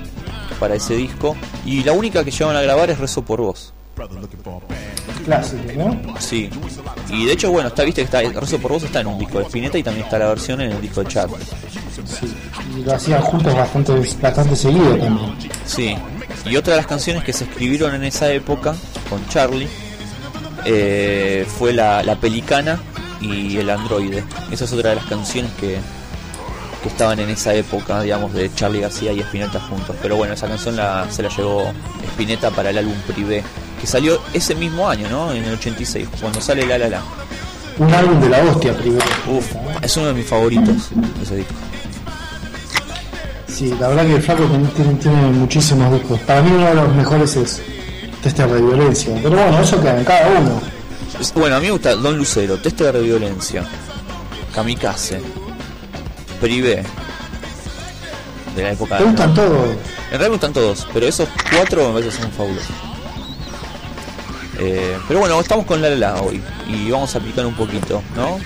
para 0.58 0.74
ese 0.76 0.94
disco. 0.96 1.36
Y 1.66 1.82
la 1.82 1.92
única 1.92 2.24
que 2.24 2.30
llevan 2.30 2.56
a 2.56 2.62
grabar 2.62 2.88
es 2.90 2.98
Rezo 2.98 3.22
por 3.22 3.40
Vos. 3.40 3.74
Clásico, 5.24 5.62
¿no? 5.77 6.20
Sí. 6.20 6.51
Y 7.09 7.24
de 7.24 7.32
hecho, 7.32 7.51
bueno, 7.51 7.68
está, 7.68 7.82
viste 7.82 8.06
que 8.06 8.16
está, 8.16 8.40
Rezo 8.40 8.59
por 8.59 8.73
Vos 8.73 8.82
está 8.82 9.01
en 9.01 9.06
un 9.06 9.18
disco 9.18 9.39
de 9.39 9.44
Spinetta 9.44 9.78
y 9.78 9.82
también 9.82 10.05
está 10.05 10.18
la 10.18 10.28
versión 10.28 10.60
en 10.60 10.73
el 10.73 10.81
disco 10.81 11.02
de 11.02 11.09
Charlie. 11.09 11.36
Sí, 12.05 12.35
y 12.77 12.82
lo 12.85 12.94
hacían 12.94 13.23
juntos 13.23 13.55
bastante, 13.55 13.93
bastante 14.20 14.55
seguido 14.55 14.97
también. 14.97 15.35
Sí. 15.64 15.97
Y 16.44 16.56
otra 16.56 16.74
de 16.74 16.77
las 16.78 16.86
canciones 16.86 17.24
que 17.24 17.32
se 17.32 17.44
escribieron 17.44 17.94
en 17.94 18.05
esa 18.05 18.31
época 18.31 18.74
con 19.09 19.27
Charlie 19.28 19.68
eh, 20.64 21.47
fue 21.59 21.73
la, 21.73 22.02
la 22.02 22.16
Pelicana 22.16 22.78
y 23.20 23.56
el 23.56 23.70
Androide. 23.70 24.23
Esa 24.51 24.66
es 24.66 24.73
otra 24.73 24.90
de 24.90 24.97
las 24.97 25.06
canciones 25.06 25.51
que, 25.59 25.78
que 26.82 26.89
estaban 26.89 27.18
en 27.18 27.31
esa 27.31 27.55
época, 27.55 28.02
digamos, 28.02 28.32
de 28.35 28.52
Charlie 28.55 28.81
García 28.81 29.12
y 29.12 29.20
Spinetta 29.20 29.59
juntos. 29.60 29.97
Pero 30.02 30.16
bueno, 30.16 30.35
esa 30.35 30.47
canción 30.47 30.77
la, 30.77 31.10
se 31.10 31.23
la 31.23 31.31
llevó 31.31 31.73
Spinetta 32.12 32.51
para 32.51 32.70
el 32.70 32.78
álbum 32.78 32.94
Privé, 33.06 33.43
que 33.81 33.86
salió 33.86 34.20
ese 34.32 34.55
mismo 34.55 34.89
año, 34.89 35.09
¿no? 35.09 35.32
En 35.32 35.44
el 35.44 35.55
86, 35.55 36.09
cuando 36.20 36.40
sale 36.40 36.66
La 36.66 36.78
La 36.78 36.89
La. 36.89 37.03
Un 37.78 37.93
álbum 37.93 38.20
de 38.20 38.28
la 38.31 38.43
hostia 38.43 38.74
primero. 38.77 39.05
Uf, 39.28 39.53
es 39.82 39.97
uno 39.97 40.07
de 40.07 40.15
mis 40.15 40.27
favoritos 40.27 40.90
ese 41.23 41.36
disco. 41.36 41.55
Sí, 43.48 43.74
la 43.81 43.89
verdad 43.89 44.07
que 44.07 44.15
el 44.16 44.23
flaco 44.23 44.44
tiene, 44.44 44.94
tiene, 44.94 45.16
muchísimos 45.32 45.93
discos. 45.93 46.20
Para 46.20 46.43
mí 46.43 46.51
uno 46.51 46.66
de 46.66 46.74
los 46.74 46.94
mejores 46.94 47.36
es 47.36 47.62
Tester 48.23 48.48
de 48.51 48.61
Violencia. 48.61 49.15
Pero 49.23 49.36
bueno, 49.36 49.61
eso 49.61 49.81
queda 49.81 49.98
en 49.98 50.05
cada 50.05 50.40
uno. 50.40 50.61
Bueno, 51.35 51.57
a 51.57 51.61
mí 51.61 51.66
me 51.66 51.73
gusta 51.73 51.94
Don 51.94 52.19
Lucero, 52.19 52.59
Tester 52.59 52.93
de 52.93 53.01
Violencia, 53.01 53.65
Kamikaze, 54.55 55.20
Privé, 56.40 56.82
de 58.55 58.62
la 58.62 58.73
época. 58.73 58.98
¿Te 58.98 59.05
gustan 59.05 59.35
todos? 59.35 59.69
En 59.69 60.11
realidad 60.11 60.20
me 60.20 60.28
gustan 60.28 60.53
todos, 60.53 60.86
pero 60.93 61.07
esos 61.07 61.28
cuatro 61.51 61.89
me 61.89 61.94
parece 61.94 62.16
que 62.16 62.23
son 62.23 62.32
fabulosos. 62.32 62.85
Eh, 64.58 64.96
pero 65.06 65.20
bueno, 65.20 65.40
estamos 65.40 65.66
con 65.66 65.80
La 65.82 65.90
La 65.90 65.96
La 65.96 66.22
hoy 66.22 66.40
y 66.68 66.90
vamos 66.90 67.14
a 67.14 67.18
aplicar 67.18 67.44
un 67.46 67.54
poquito, 67.54 68.02
¿no? 68.14 68.38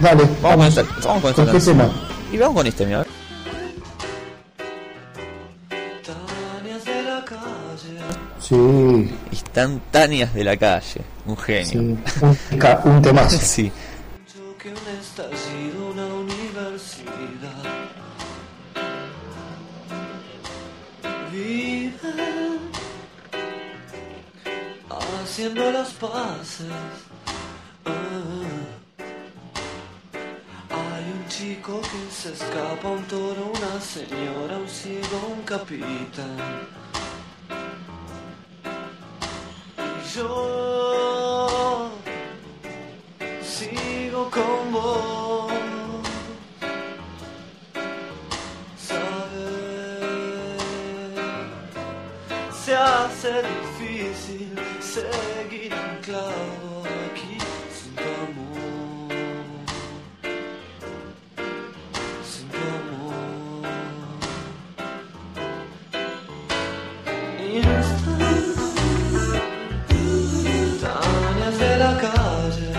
Dale, 0.00 0.24
Vamos, 0.24 0.42
vamos. 0.42 0.74
con 0.74 0.84
esta, 0.84 1.08
vamos 1.08 1.22
con 1.34 1.48
esta. 1.50 1.90
Y 2.32 2.36
vamos 2.38 2.56
con 2.56 2.66
este, 2.66 2.84
mira. 2.86 3.04
Sí, 8.40 8.54
Instantáneas 9.30 10.34
de 10.34 10.44
la 10.44 10.56
calle, 10.56 11.00
un 11.26 11.36
genio. 11.36 11.64
sí. 11.64 11.78
Un, 11.78 11.98
un 12.92 13.02
temazo. 13.02 13.38
sí. 13.40 13.72
que 14.58 14.68
un 14.68 14.74
estallido, 15.00 15.90
una 15.92 16.06
universidad. 16.06 17.64
Haciendo 25.34 25.72
las 25.72 25.90
paces. 25.94 26.70
Ah. 27.84 27.90
Hay 30.70 31.04
un 31.10 31.26
chico 31.28 31.80
que 31.80 32.08
se 32.08 32.32
escapa, 32.34 32.88
un 32.88 33.02
toro, 33.08 33.50
una 33.52 33.80
señora, 33.80 34.58
un 34.58 34.68
ciego, 34.68 35.34
un 35.36 35.42
capitán. 35.42 36.36
Y 39.76 40.16
yo 40.16 41.90
sigo 43.42 44.30
con 44.30 44.72
vos. 44.72 45.52
Saber 48.78 50.56
se 52.64 52.76
hace 52.76 53.42
difícil 53.42 54.73
seguir 54.94 55.74
anclado 55.74 56.84
aquí 57.10 57.36
sin 57.74 57.92
tu 57.96 58.08
amor, 58.26 59.10
sin 62.30 62.46
tu 62.48 62.62
amor. 62.78 63.66
Y 67.40 67.58
no 67.58 67.76
la 71.78 71.92
calle. 71.98 72.72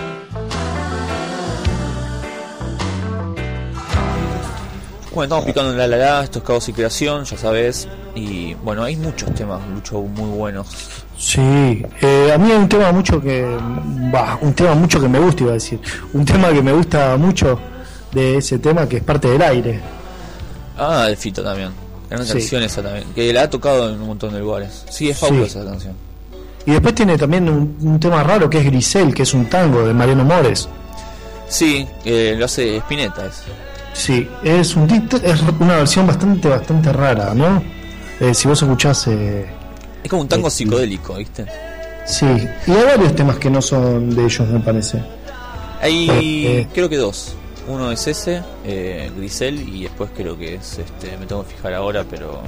Bueno, 5.12 5.24
estamos 5.24 5.44
picando 5.44 5.70
en 5.72 5.78
la 5.78 5.86
la 5.86 5.96
la, 5.98 6.24
esto 6.24 6.38
es 6.38 6.44
Caos 6.46 6.68
y 6.70 6.72
Creación, 6.72 7.24
ya 7.24 7.36
sabes. 7.36 7.88
Y 8.14 8.54
bueno, 8.54 8.84
hay 8.84 8.96
muchos 8.96 9.34
temas, 9.34 9.60
Lucho, 9.68 10.00
muy 10.00 10.30
buenos. 10.30 11.05
Sí, 11.18 11.40
eh, 12.02 12.30
a 12.34 12.38
mí 12.38 12.50
hay 12.50 12.58
un 12.58 12.68
tema 12.68 12.92
mucho 12.92 13.20
que, 13.20 13.46
bah, 14.12 14.38
un 14.42 14.52
tema 14.52 14.74
mucho 14.74 15.00
que 15.00 15.08
me 15.08 15.18
gusta, 15.18 15.42
iba 15.44 15.52
a 15.52 15.54
decir, 15.54 15.80
un 16.12 16.24
tema 16.24 16.48
que 16.50 16.62
me 16.62 16.72
gusta 16.72 17.16
mucho 17.16 17.58
de 18.12 18.36
ese 18.36 18.58
tema 18.58 18.86
que 18.88 18.98
es 18.98 19.02
parte 19.02 19.28
del 19.28 19.40
aire. 19.42 19.80
Ah, 20.78 21.06
de 21.08 21.16
Fito 21.16 21.42
también. 21.42 21.70
Gran 22.10 22.24
Sí. 22.24 22.32
canción 22.34 22.62
esa 22.62 22.82
también. 22.82 23.04
Que 23.14 23.32
la 23.32 23.42
ha 23.42 23.50
tocado 23.50 23.88
en 23.92 24.00
un 24.00 24.06
montón 24.08 24.32
de 24.34 24.40
lugares. 24.40 24.84
Sí, 24.90 25.08
es 25.08 25.18
fabulosa 25.18 25.60
esa 25.60 25.70
canción. 25.70 25.94
Y 26.66 26.72
después 26.72 26.94
tiene 26.94 27.16
también 27.16 27.48
un, 27.48 27.76
un 27.80 27.98
tema 27.98 28.22
raro 28.22 28.50
que 28.50 28.58
es 28.58 28.64
Grisel, 28.66 29.14
que 29.14 29.22
es 29.22 29.32
un 29.34 29.46
tango 29.46 29.86
de 29.86 29.94
Mariano 29.94 30.24
Mores. 30.24 30.68
Sí, 31.48 31.86
eh, 32.04 32.34
lo 32.38 32.44
hace 32.44 32.76
Spinetta. 32.78 33.24
Es. 33.26 33.42
Sí, 33.94 34.28
es 34.44 34.76
un 34.76 34.90
es 35.22 35.40
una 35.58 35.76
versión 35.76 36.06
bastante 36.06 36.48
bastante 36.48 36.92
rara, 36.92 37.32
¿no? 37.34 37.62
Eh, 38.20 38.34
si 38.34 38.46
vos 38.48 38.60
escuchás, 38.60 39.06
eh, 39.06 39.46
Es 40.06 40.10
como 40.10 40.22
un 40.22 40.28
tango 40.28 40.48
psicodélico, 40.50 41.14
¿viste? 41.14 41.44
sí, 42.04 42.26
y 42.66 42.70
hay 42.70 42.84
varios 42.84 43.14
temas 43.16 43.36
que 43.38 43.50
no 43.50 43.60
son 43.60 44.14
de 44.14 44.24
ellos, 44.24 44.46
me 44.48 44.60
parece. 44.60 45.02
Hay, 45.80 46.08
Eh, 46.46 46.68
creo 46.72 46.88
que 46.88 46.96
dos. 46.96 47.34
Uno 47.68 47.90
es 47.90 48.06
ese, 48.06 48.42
eh, 48.64 49.10
Grisel, 49.16 49.58
y 49.68 49.82
después 49.82 50.10
creo 50.16 50.38
que 50.38 50.54
es, 50.54 50.78
este, 50.78 51.16
me 51.18 51.26
tengo 51.26 51.44
que 51.44 51.54
fijar 51.56 51.74
ahora, 51.74 52.04
pero 52.08 52.40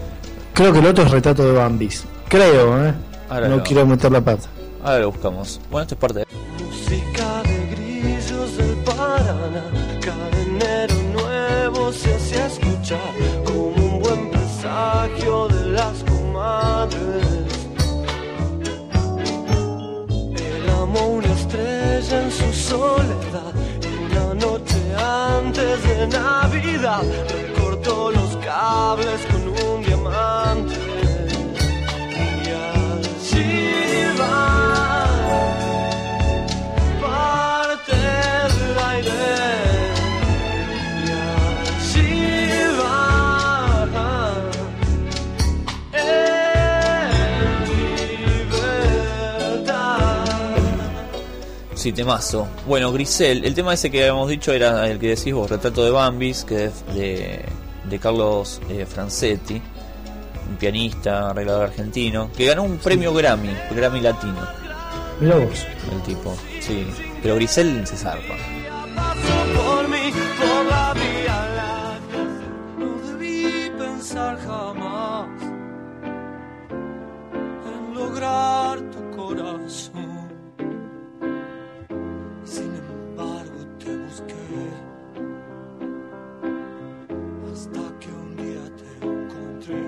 Creo 0.55 0.73
que 0.73 0.79
el 0.79 0.87
otro 0.87 1.05
es 1.05 1.11
Retrato 1.11 1.45
de 1.45 1.53
Bambis. 1.53 2.05
Creo, 2.29 2.87
¿eh? 2.87 2.95
Ahora 3.29 3.49
no 3.49 3.57
lo- 3.57 3.63
quiero 3.65 3.85
meter 3.87 4.11
la 4.13 4.21
pata. 4.21 4.49
ahora 4.85 5.01
lo 5.01 5.11
buscamos. 5.11 5.61
Bueno, 5.71 5.83
esto 5.83 5.95
es 5.97 6.01
parte 6.01 6.19
de... 6.21 6.27
Música 6.65 7.43
de 7.43 7.67
grillos 7.75 8.57
del 8.57 8.77
Paraná, 8.85 9.65
cada 10.01 10.43
enero 10.43 10.95
nuevo 11.13 11.93
se 11.93 12.15
hace 12.15 12.47
escuchar 12.47 13.01
como 13.45 13.63
un 13.71 14.01
buen 14.01 14.31
presagio 14.31 15.49
de 15.49 15.67
las 15.73 16.05
comadres. 16.05 17.38
Amó 20.89 21.06
una 21.06 21.31
estrella 21.35 22.23
en 22.23 22.31
su 22.31 22.51
soledad 22.51 23.52
una 24.06 24.32
noche 24.32 24.81
antes 24.97 25.82
de 25.82 26.06
Navidad 26.06 27.02
recortó 27.28 28.10
los 28.10 28.36
cables 28.39 29.20
con 29.31 29.48
un 29.69 29.82
diamante. 29.82 30.74
Y 32.43 32.48
allí 32.48 34.19
va 34.19 34.58
Sí, 51.79 51.93
temazo. 51.93 52.49
Bueno, 52.67 52.91
Grisel, 52.91 53.45
el 53.45 53.55
tema 53.55 53.73
ese 53.75 53.89
que 53.89 54.01
habíamos 54.01 54.29
dicho 54.29 54.53
era 54.53 54.89
el 54.89 54.99
que 54.99 55.11
decís 55.15 55.33
vos, 55.33 55.49
Retrato 55.49 55.85
de 55.85 55.93
Bambis, 55.93 56.43
que 56.43 56.65
es 56.65 56.85
de, 56.93 57.45
de 57.89 57.99
Carlos 58.01 58.61
eh, 58.69 58.85
Francetti, 58.85 59.63
un 60.51 60.57
pianista, 60.57 61.31
arreglador 61.31 61.69
argentino, 61.69 62.31
que 62.37 62.47
ganó 62.47 62.65
un 62.65 62.79
premio 62.79 63.15
Grammy, 63.15 63.51
Grammy 63.71 64.01
Latino, 64.01 64.45
Mirá 65.21 65.37
vos. 65.37 65.65
el 65.93 66.03
tipo. 66.03 66.37
Sí, 66.61 66.85
pero 67.23 67.37
Grisel 67.37 67.87
se 67.87 67.97
zarpa. 67.97 68.35
por 69.57 69.89
mí, 69.89 70.11
por 70.41 70.65
la 70.67 70.95
vía 70.95 71.49
láctea. 71.55 72.25
No 72.77 73.13
debí 73.13 73.71
pensar 73.79 74.37
jamás 74.45 75.29
en 77.67 77.95
lograr 77.95 78.81
tu 78.91 79.17
corazón. 79.17 80.18
Hasta 87.53 87.99
que 88.01 88.09
un 88.11 88.36
día 88.36 88.65
te 88.77 89.07
encontré. 89.07 89.82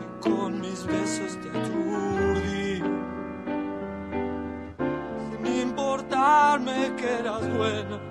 Y 0.00 0.20
con 0.20 0.60
mis 0.60 0.86
besos 0.86 1.38
te 1.40 1.48
aturdí 1.48 2.82
sin 5.30 5.46
importarme 5.46 6.94
que 6.96 7.18
eras 7.20 7.56
bueno. 7.56 8.07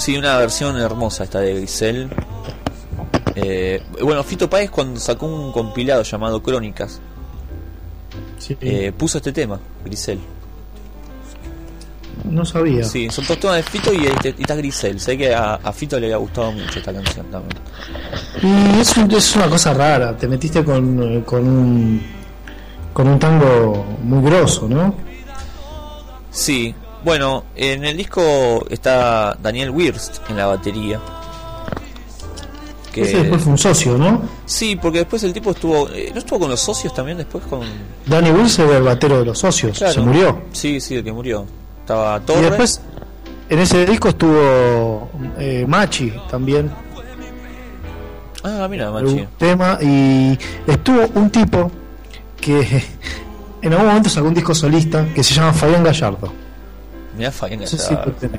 Sí, 0.00 0.16
una 0.16 0.36
versión 0.38 0.76
hermosa 0.78 1.24
esta 1.24 1.40
de 1.40 1.54
Grisel. 1.54 2.08
Eh, 3.34 3.82
bueno, 4.02 4.24
Fito 4.24 4.48
Páez 4.48 4.70
cuando 4.70 4.98
sacó 4.98 5.26
un 5.26 5.52
compilado 5.52 6.02
llamado 6.02 6.42
Crónicas, 6.42 7.00
eh, 8.60 8.92
puso 8.96 9.18
este 9.18 9.32
tema, 9.32 9.60
Grisel. 9.84 10.18
No 12.24 12.44
sabía. 12.44 12.84
Sí, 12.84 13.08
son 13.10 13.26
dos 13.26 13.38
temas 13.38 13.56
de 13.56 13.62
Fito 13.62 13.92
y, 13.92 14.06
este- 14.06 14.34
y 14.36 14.40
está 14.42 14.54
Grisel. 14.54 14.98
Sé 15.00 15.16
que 15.18 15.34
a, 15.34 15.54
a 15.56 15.72
Fito 15.72 15.98
le 16.00 16.06
había 16.06 16.16
gustado 16.16 16.50
mucho 16.52 16.78
esta 16.78 16.92
canción 16.92 17.26
también. 17.30 17.56
Y 18.42 18.80
es, 18.80 18.96
un- 18.96 19.10
es 19.10 19.36
una 19.36 19.48
cosa 19.48 19.74
rara, 19.74 20.16
te 20.16 20.26
metiste 20.26 20.64
con, 20.64 21.22
con 21.22 21.46
un 21.46 22.20
con 22.92 23.06
un 23.06 23.18
tango 23.20 23.84
muy 24.02 24.22
grosso, 24.28 24.66
¿no? 24.68 24.92
Sí, 26.30 26.74
bueno, 27.04 27.44
en 27.56 27.84
el 27.84 27.96
disco 27.96 28.64
está 28.70 29.36
Daniel 29.42 29.70
Wirst 29.70 30.18
en 30.30 30.36
la 30.36 30.46
batería. 30.46 31.00
Que... 32.92 33.02
Ese 33.02 33.18
después 33.18 33.42
fue 33.42 33.52
un 33.52 33.58
socio, 33.58 33.96
¿no? 33.96 34.22
Sí, 34.46 34.74
porque 34.74 34.98
después 34.98 35.22
el 35.22 35.32
tipo 35.32 35.52
estuvo. 35.52 35.88
eh, 35.90 36.10
¿No 36.12 36.18
estuvo 36.18 36.40
con 36.40 36.50
los 36.50 36.60
socios 36.60 36.92
también 36.92 37.18
después 37.18 37.44
con.? 37.44 37.60
Danny 38.06 38.30
Wilson 38.32 38.68
era 38.68 38.78
el 38.78 38.82
batero 38.82 39.20
de 39.20 39.26
los 39.26 39.38
socios, 39.38 39.78
Claro. 39.78 39.94
se 39.94 40.00
murió. 40.00 40.42
Sí, 40.52 40.80
sí, 40.80 40.96
el 40.96 41.04
que 41.04 41.12
murió. 41.12 41.46
Estaba 41.80 42.16
Y 42.18 42.20
Torres. 42.22 42.42
después 42.42 42.80
en 43.48 43.58
ese 43.60 43.86
disco 43.86 44.08
estuvo 44.08 45.08
eh, 45.38 45.64
Machi 45.68 46.12
también. 46.30 46.70
Ah, 48.42 48.66
mira, 48.68 48.90
un 48.90 49.04
Machi. 49.04 49.28
tema 49.38 49.78
y 49.80 50.36
estuvo 50.66 51.06
un 51.14 51.30
tipo 51.30 51.70
que 52.40 52.82
en 53.62 53.72
algún 53.72 53.86
momento 53.86 54.08
sacó 54.08 54.26
un 54.28 54.34
disco 54.34 54.52
solista 54.54 55.06
que 55.14 55.22
se 55.22 55.34
llama 55.34 55.52
Fabián 55.52 55.84
Gallardo. 55.84 56.32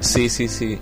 Sí, 0.01 0.29
sí, 0.29 0.47
sí. 0.47 0.79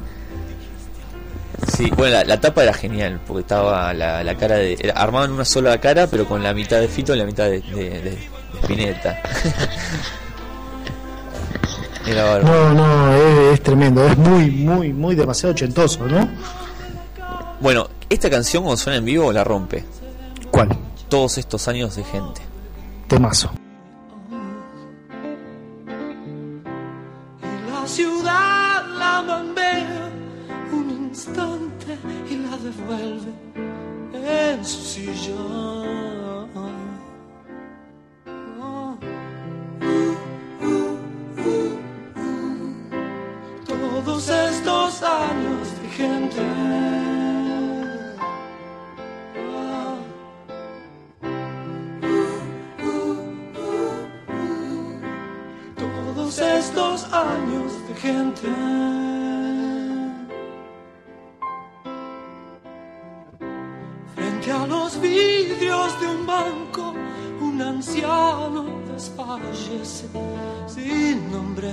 Sí, 1.75 1.91
bueno, 1.95 2.15
la, 2.17 2.23
la 2.23 2.39
tapa 2.39 2.63
era 2.63 2.73
genial, 2.73 3.19
porque 3.27 3.41
estaba 3.41 3.93
la, 3.93 4.23
la 4.23 4.35
cara 4.35 4.55
de. 4.55 4.77
Era, 4.79 4.93
armaban 4.93 5.31
una 5.31 5.45
sola 5.45 5.77
cara, 5.79 6.07
pero 6.07 6.25
con 6.25 6.41
la 6.41 6.53
mitad 6.53 6.79
de 6.79 6.87
Fito 6.87 7.13
y 7.13 7.17
la 7.17 7.25
mitad 7.25 7.45
de, 7.45 7.61
de, 7.61 7.89
de- 7.89 8.01
de 8.01 8.17
Spinetta. 8.61 9.19
era. 12.07 12.39
No, 12.39 12.73
no, 12.73 13.13
es, 13.13 13.53
es 13.55 13.63
tremendo, 13.63 14.05
es 14.07 14.17
muy, 14.17 14.49
muy, 14.51 14.93
muy 14.93 15.15
demasiado 15.15 15.53
ochentoso, 15.53 16.05
¿no? 16.07 16.29
Bueno, 17.59 17.89
esta 18.09 18.29
canción 18.29 18.63
cuando 18.63 18.77
suena 18.77 18.97
en 18.97 19.05
vivo 19.05 19.31
la 19.31 19.43
rompe. 19.43 19.83
¿Cuál? 20.51 20.69
todos 21.09 21.39
estos 21.39 21.67
años 21.67 21.95
de 21.95 22.03
gente. 22.03 22.39
Temazo. 23.07 23.51
Todos 43.65 44.29
estos 44.29 45.03
años 45.03 45.81
de 45.81 45.87
gente. 45.89 46.41
Todos 55.77 56.39
estos 56.39 57.13
años 57.13 57.87
de 57.87 57.95
gente. 57.95 59.18
A 64.51 64.65
los 64.65 64.99
vidrios 64.99 66.01
de 66.01 66.07
un 66.07 66.25
banco, 66.25 66.95
un 67.39 67.61
anciano 67.61 68.65
desfallece 68.91 70.07
sin 70.67 71.31
nombre. 71.31 71.71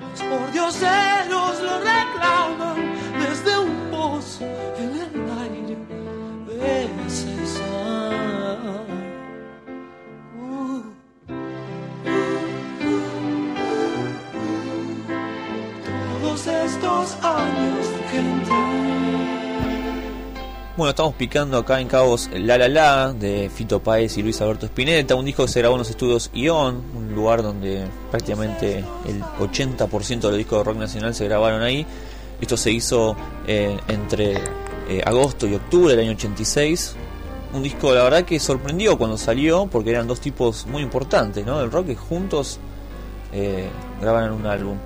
Los 0.00 0.22
pordioseros 0.22 1.60
lo 1.62 1.78
reclaman 1.80 2.94
desde 3.20 3.58
un 3.58 3.90
pozo 3.90 4.46
estos 16.82 17.16
años. 17.22 17.86
Bueno, 20.76 20.90
estamos 20.90 21.14
picando 21.14 21.58
acá 21.58 21.80
en 21.80 21.86
Cabos 21.86 22.28
La 22.34 22.58
La 22.58 22.68
La 22.68 23.12
de 23.12 23.50
Fito 23.54 23.80
Páez 23.80 24.16
y 24.18 24.22
Luis 24.22 24.40
Alberto 24.40 24.66
Spinetta, 24.66 25.14
un 25.14 25.24
disco 25.24 25.44
que 25.44 25.52
se 25.52 25.60
grabó 25.60 25.76
en 25.76 25.80
los 25.80 25.90
estudios 25.90 26.30
Ion, 26.34 26.82
un 26.96 27.14
lugar 27.14 27.42
donde 27.42 27.84
prácticamente 28.10 28.78
el 29.06 29.22
80% 29.22 30.20
de 30.20 30.28
los 30.28 30.36
discos 30.36 30.58
de 30.58 30.64
rock 30.64 30.78
nacional 30.78 31.14
se 31.14 31.24
grabaron 31.26 31.62
ahí. 31.62 31.86
Esto 32.40 32.56
se 32.56 32.72
hizo 32.72 33.14
eh, 33.46 33.78
entre 33.86 34.32
eh, 34.88 35.02
agosto 35.04 35.46
y 35.46 35.54
octubre 35.54 35.94
del 35.94 36.06
año 36.06 36.16
86. 36.16 36.96
Un 37.52 37.62
disco, 37.62 37.94
la 37.94 38.02
verdad, 38.02 38.24
que 38.24 38.40
sorprendió 38.40 38.98
cuando 38.98 39.16
salió, 39.18 39.66
porque 39.66 39.90
eran 39.90 40.08
dos 40.08 40.20
tipos 40.20 40.66
muy 40.66 40.82
importantes, 40.82 41.46
¿no? 41.46 41.60
Del 41.60 41.70
rock 41.70 41.88
que 41.88 41.96
juntos 41.96 42.58
eh, 43.32 43.68
grabaron 44.00 44.32
un 44.32 44.46
álbum. 44.46 44.78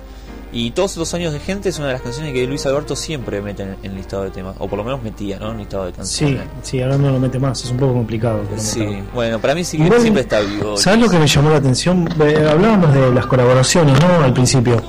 Y 0.51 0.71
todos 0.71 0.95
los 0.95 1.13
años 1.13 1.33
de 1.33 1.39
gente 1.39 1.69
es 1.69 1.77
una 1.77 1.87
de 1.87 1.93
las 1.93 2.01
canciones 2.01 2.33
que 2.33 2.47
Luis 2.47 2.65
Alberto 2.65 2.95
siempre 2.95 3.41
mete 3.41 3.63
en, 3.63 3.69
en 3.83 3.91
el 3.91 3.95
listado 3.97 4.23
de 4.23 4.31
temas, 4.31 4.55
o 4.59 4.67
por 4.67 4.77
lo 4.77 4.83
menos 4.85 5.03
metía, 5.03 5.37
¿no? 5.39 5.47
En 5.47 5.51
el 5.53 5.57
listado 5.59 5.85
de 5.85 5.91
Sí, 5.91 5.97
canciones. 5.97 6.43
sí, 6.63 6.81
ahora 6.81 6.97
no 6.97 7.11
lo 7.11 7.19
mete 7.19 7.37
más, 7.37 7.61
es 7.63 7.69
un 7.71 7.77
poco 7.77 7.93
complicado. 7.93 8.41
Sí, 8.55 8.79
meta. 8.79 9.03
bueno, 9.13 9.39
para 9.39 9.53
mí 9.55 9.63
sí 9.65 9.77
siempre 9.99 10.21
está 10.21 10.39
vivo. 10.39 10.77
¿Sabes 10.77 10.99
lo 11.01 11.09
que 11.09 11.19
me 11.19 11.27
llamó 11.27 11.49
la 11.49 11.57
atención? 11.57 12.07
Eh, 12.21 12.47
hablábamos 12.49 12.93
de 12.93 13.11
las 13.13 13.25
colaboraciones, 13.25 13.99
¿no? 13.99 14.23
Al 14.23 14.33
principio. 14.33 14.81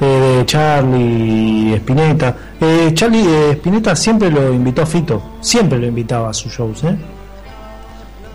Eh, 0.00 0.36
de 0.38 0.46
Charlie, 0.46 1.74
Spinetta. 1.74 2.36
Eh, 2.60 2.90
Charlie 2.94 3.24
eh, 3.26 3.50
Spinetta 3.52 3.94
siempre 3.96 4.30
lo 4.30 4.52
invitó 4.54 4.82
a 4.82 4.86
Fito. 4.86 5.22
Siempre 5.40 5.78
lo 5.78 5.86
invitaba 5.88 6.30
a 6.30 6.32
sus 6.32 6.52
shows, 6.52 6.84
¿eh? 6.84 6.96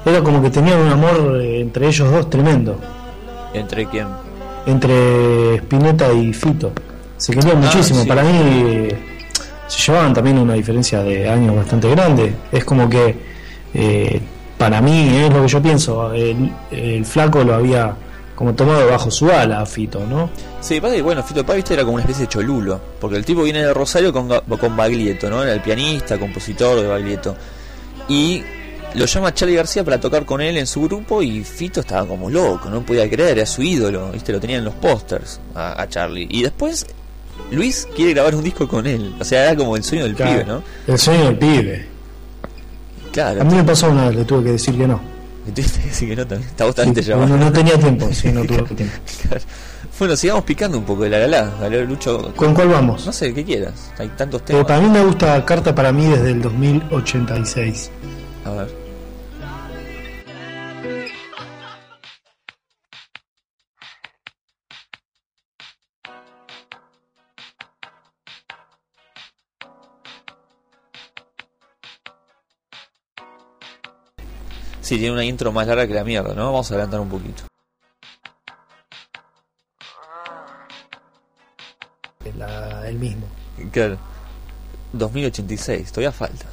Era 0.06 0.22
como 0.22 0.42
que 0.42 0.50
tenían 0.52 0.80
un 0.82 0.92
amor 0.92 1.42
entre 1.42 1.88
ellos 1.88 2.12
dos 2.12 2.30
tremendo. 2.30 2.78
¿Entre 3.54 3.86
quién? 3.88 4.06
Entre 4.66 5.56
Spinetta 5.56 6.12
y 6.14 6.34
Fito. 6.34 6.72
Se 7.18 7.34
querían 7.34 7.58
Ah, 7.58 7.66
muchísimo. 7.68 8.02
sí. 8.02 8.08
Para 8.08 8.24
mí 8.24 8.90
se 9.68 9.92
llevaban 9.92 10.14
también 10.14 10.38
una 10.38 10.54
diferencia 10.54 11.02
de 11.04 11.30
años 11.30 11.56
bastante 11.56 11.90
grande. 11.90 12.34
Es 12.52 12.64
como 12.66 12.90
que, 12.90 13.16
eh, 13.74 14.22
para 14.58 14.82
mí, 14.82 15.08
es 15.18 15.34
lo 15.34 15.42
que 15.44 15.48
yo 15.48 15.62
pienso, 15.62 16.14
el, 16.14 16.52
el 16.72 17.06
flaco 17.06 17.44
lo 17.44 17.56
había 17.56 17.94
como 18.36 18.54
tomado 18.54 18.90
bajo 18.90 19.10
su 19.10 19.30
ala 19.32 19.62
a 19.62 19.66
Fito, 19.66 20.02
¿no? 20.10 20.30
Sí, 20.60 20.82
pasa 20.82 20.96
que 20.96 21.02
bueno, 21.02 21.24
Fito 21.24 21.46
Páez 21.46 21.58
viste, 21.58 21.74
era 21.76 21.84
como 21.84 21.94
una 21.96 22.04
especie 22.04 22.24
de 22.26 22.30
cholulo, 22.30 22.82
porque 23.00 23.16
el 23.16 23.24
tipo 23.24 23.44
viene 23.44 23.60
de 23.64 23.74
Rosario 23.74 24.12
con, 24.12 24.28
con 24.28 24.76
Baglietto, 24.76 25.30
¿no? 25.30 25.42
Era 25.42 25.54
el 25.54 25.62
pianista, 25.62 26.18
compositor 26.18 26.82
de 26.82 26.88
Baglietto. 26.88 27.36
Y 28.10 28.44
lo 28.96 29.06
llama 29.06 29.34
Charlie 29.34 29.56
García 29.56 29.84
para 29.84 30.00
tocar 30.00 30.26
con 30.26 30.42
él 30.42 30.58
en 30.58 30.68
su 30.68 30.82
grupo 30.82 31.22
y 31.22 31.44
Fito 31.44 31.80
estaba 31.82 32.08
como 32.08 32.30
loco, 32.30 32.70
no 32.70 32.82
podía 32.86 33.10
creer, 33.10 33.38
era 33.38 33.46
su 33.46 33.62
ídolo, 33.62 34.12
¿viste? 34.12 34.32
Lo 34.32 34.40
tenía 34.40 34.58
en 34.58 34.66
los 34.66 34.74
pósters 34.76 35.40
a, 35.54 35.82
a 35.82 35.88
Charlie. 35.90 36.28
Y 36.30 36.44
después 36.44 36.86
Luis 37.52 37.88
quiere 37.96 38.14
grabar 38.14 38.36
un 38.36 38.44
disco 38.44 38.68
con 38.68 38.88
él, 38.88 39.14
o 39.20 39.24
sea, 39.24 39.44
era 39.44 39.56
como 39.56 39.76
el 39.76 39.84
sueño 39.84 40.04
del 40.06 40.16
Claro, 40.16 40.32
pibe, 40.34 40.46
¿no? 40.46 40.64
El 40.88 40.98
sueño 41.00 41.26
del 41.26 41.38
pibe. 41.38 41.88
Claro. 43.12 43.42
A 43.42 43.44
mí 43.46 43.54
me 43.56 43.64
pasó 43.64 43.90
una 43.90 44.08
vez, 44.08 44.16
le 44.18 44.26
tuve 44.26 44.44
que 44.46 44.52
decir 44.54 44.76
que 44.78 44.88
no. 44.88 45.00
Y 45.48 45.52
tuviste 45.52 45.80
que 45.80 45.88
decir 45.88 46.10
que 46.10 46.16
no 46.16 46.28
también. 46.28 46.50
Está 46.50 46.66
vos 46.66 46.76
también 46.76 46.96
te 46.96 47.04
Sí, 47.04 47.10
llamás. 47.10 47.30
no, 47.30 47.38
no 47.38 47.52
tenía 47.52 47.78
tiempo, 47.78 48.10
sí, 48.12 48.30
no 48.32 48.42
tuve 48.46 48.64
tiempo. 48.76 48.96
Claro. 49.28 49.44
Bueno, 49.98 50.16
sigamos 50.18 50.44
picando 50.44 50.78
un 50.78 50.84
poco 50.84 51.04
de 51.04 51.10
la. 51.28 51.46
Dale, 51.46 51.86
Lucho. 51.86 52.34
¿Con 52.36 52.54
cuál 52.54 52.68
vamos? 52.70 53.06
No 53.06 53.14
sé, 53.14 53.34
¿qué 53.34 53.46
quieras? 53.46 53.92
Hay 53.98 54.10
tantos 54.10 54.42
Eh, 54.42 54.46
temas. 54.48 54.66
para 54.66 54.82
mí 54.82 54.90
me 54.90 55.02
gusta 55.06 55.46
Carta 55.46 55.74
para 55.74 55.94
mí 55.94 56.06
desde 56.08 56.32
el 56.32 56.42
2086. 56.42 57.92
A 58.44 58.52
ver. 58.52 58.85
Sí, 74.86 74.98
tiene 75.00 75.14
una 75.14 75.26
intro 75.26 75.52
más 75.52 75.66
larga 75.66 75.88
que 75.88 75.96
la 75.96 76.04
mierda, 76.04 76.36
¿no? 76.36 76.46
Vamos 76.46 76.70
a 76.70 76.76
adelantar 76.76 77.00
un 77.00 77.10
poquito. 77.10 77.44
La- 82.38 82.88
el 82.88 82.98
mismo. 83.00 83.26
Claro. 83.72 83.98
2086, 84.94 85.92
todavía 85.92 86.12
falta. 86.12 86.46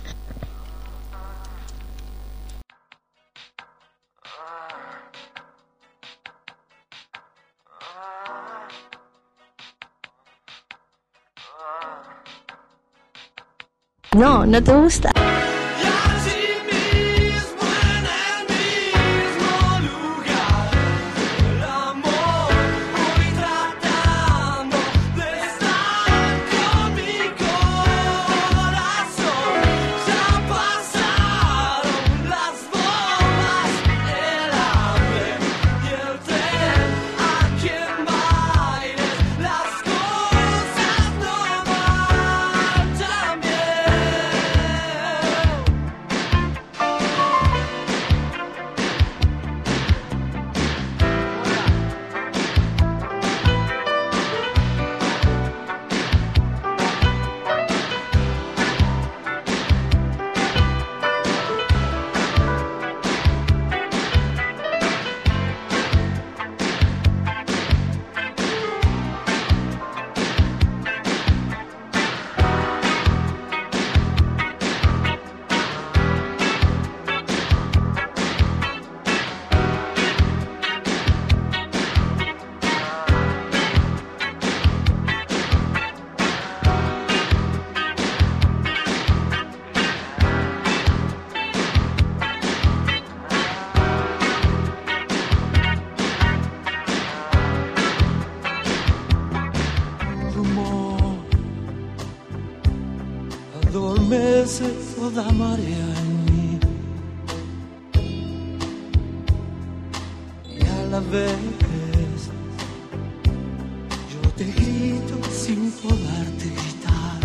No, 14.15 14.45
no 14.47 14.63
te 14.63 14.73
gusta. 14.75 15.11
Adormece 104.13 104.69
toda 104.97 105.33
marea 105.33 105.87
en 106.05 106.25
mí. 106.27 106.59
Y 110.49 110.67
a 110.67 110.83
la 110.91 111.01
vez 111.01 112.31
yo 114.13 114.31
te 114.37 114.45
grito 114.45 115.17
sin 115.31 115.71
poderte 115.73 116.47
gritar. 116.57 117.21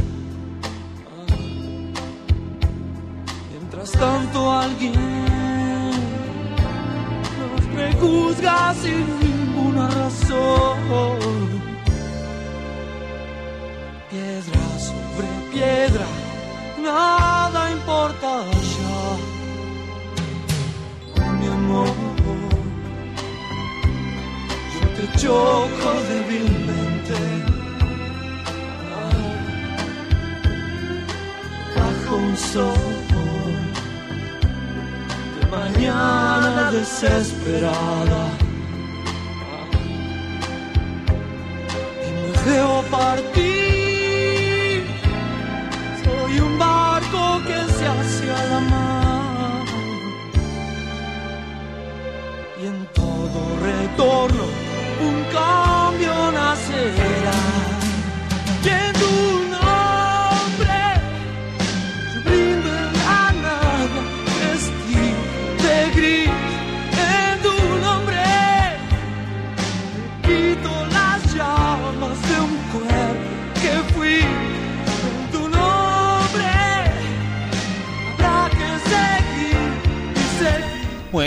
Mientras 3.51 3.91
tanto 3.91 4.51
alguien 4.51 4.93
nos 7.39 7.65
prejuzga 7.75 8.73
sin 8.81 9.05
ninguna 9.19 9.89
razón. 9.89 11.17
Piedra 14.09 14.79
sobre 14.79 15.27
piedra, 15.51 16.07
nada 16.91 17.71
importa 17.77 18.31
ya. 18.73 18.97
Mi 21.39 21.47
amor, 21.47 21.93
yo 24.73 24.85
te 24.95 25.05
choco 25.19 25.89
débilmente. 26.11 27.17
Ah, 28.97 29.23
Bajo 31.75 32.15
un 32.15 32.35
sol 32.37 32.93
de 35.35 35.43
mañana 35.57 36.71
desesperada. 36.71 38.23
Y 42.05 42.09
me 42.19 42.31
veo 42.51 42.73
partir. 42.91 43.56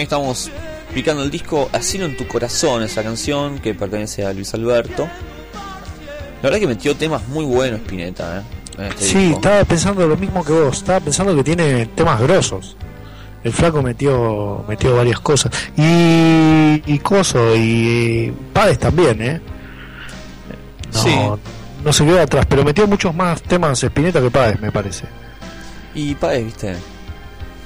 Ahí 0.00 0.04
estamos 0.04 0.50
picando 0.94 1.22
el 1.22 1.30
disco 1.30 1.68
Asilo 1.72 2.04
en 2.06 2.16
tu 2.16 2.26
corazón, 2.26 2.82
esa 2.82 3.02
canción 3.02 3.58
que 3.58 3.74
pertenece 3.74 4.24
a 4.24 4.32
Luis 4.32 4.52
Alberto. 4.54 5.04
La 6.42 6.48
verdad 6.48 6.58
que 6.58 6.66
metió 6.66 6.96
temas 6.96 7.26
muy 7.28 7.44
buenos 7.44 7.80
Spinetta, 7.80 8.38
¿eh? 8.38 8.42
En 8.78 8.84
este 8.86 9.04
Sí, 9.04 9.18
disco. 9.18 9.36
estaba 9.36 9.64
pensando 9.64 10.06
lo 10.06 10.16
mismo 10.16 10.42
que 10.44 10.52
vos. 10.52 10.78
Estaba 10.78 11.00
pensando 11.00 11.36
que 11.36 11.44
tiene 11.44 11.86
temas 11.86 12.20
grosos. 12.20 12.76
El 13.44 13.52
flaco 13.52 13.82
metió 13.82 14.64
metió 14.68 14.96
varias 14.96 15.20
cosas. 15.20 15.52
Y, 15.76 16.82
y 16.86 16.98
Coso, 17.02 17.54
y 17.56 18.32
Páez 18.52 18.78
también, 18.78 19.20
¿eh? 19.22 19.40
No, 20.92 21.02
Sí. 21.02 21.14
no 21.84 21.92
se 21.92 22.04
quedó 22.04 22.20
atrás, 22.20 22.46
pero 22.48 22.64
metió 22.64 22.86
muchos 22.86 23.14
más 23.14 23.42
temas 23.42 23.82
Spinetta 23.82 24.20
que 24.20 24.30
Páez, 24.30 24.60
me 24.60 24.72
parece. 24.72 25.04
Y 25.94 26.14
Páez, 26.14 26.44
viste. 26.44 26.76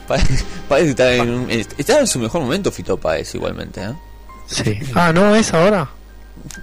Páez, 0.06 0.44
está, 0.88 1.14
en, 1.14 1.30
un- 1.30 1.50
está 1.50 2.00
en 2.00 2.06
su 2.06 2.18
mejor 2.18 2.42
momento, 2.42 2.70
Fito 2.70 2.96
Páez, 2.96 3.34
igualmente, 3.34 3.82
¿eh? 3.82 3.92
Sí. 4.46 4.78
Ah, 4.94 5.12
¿no 5.12 5.34
es 5.34 5.52
ahora? 5.54 5.88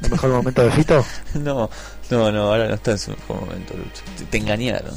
¿El 0.04 0.12
mejor 0.12 0.30
momento 0.32 0.64
de 0.64 0.72
Fito? 0.72 1.06
No, 1.34 1.70
no, 2.10 2.32
no, 2.32 2.42
ahora 2.44 2.68
no 2.68 2.76
está 2.76 2.92
en 2.92 3.00
su 3.00 3.12
mejor 3.12 3.42
momento, 3.42 3.74
Lucho. 3.76 4.02
Te, 4.18 4.26
te 4.26 4.38
engañaron. 4.38 4.94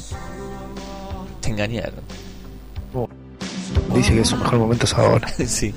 Te 1.41 1.49
engañaron. 1.49 2.01
Dice 3.93 4.13
que 4.13 4.25
su 4.25 4.35
mejor 4.37 4.59
momento 4.59 4.85
es 4.85 4.93
ahora. 4.93 5.27
sí. 5.47 5.73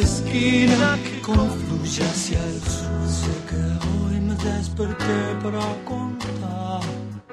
Esquina 0.00 0.98
que 1.02 1.20
confluye 1.20 2.02
hacia 2.04 2.38
el 2.38 2.60
sur. 2.62 3.08
Sé 3.08 3.32
que 3.48 3.60
hoy 3.86 4.20
me 4.20 4.34
desperté 4.34 5.20
para 5.42 5.64
contar, 5.84 6.80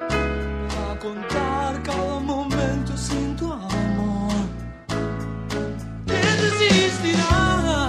para 0.08 0.98
contar 0.98 1.82
cada 1.82 2.20
momento 2.20 2.96
sin 2.96 3.36
tu 3.36 3.52
amor. 3.52 4.32
¿Quién 6.06 6.36
resistirá? 6.44 7.88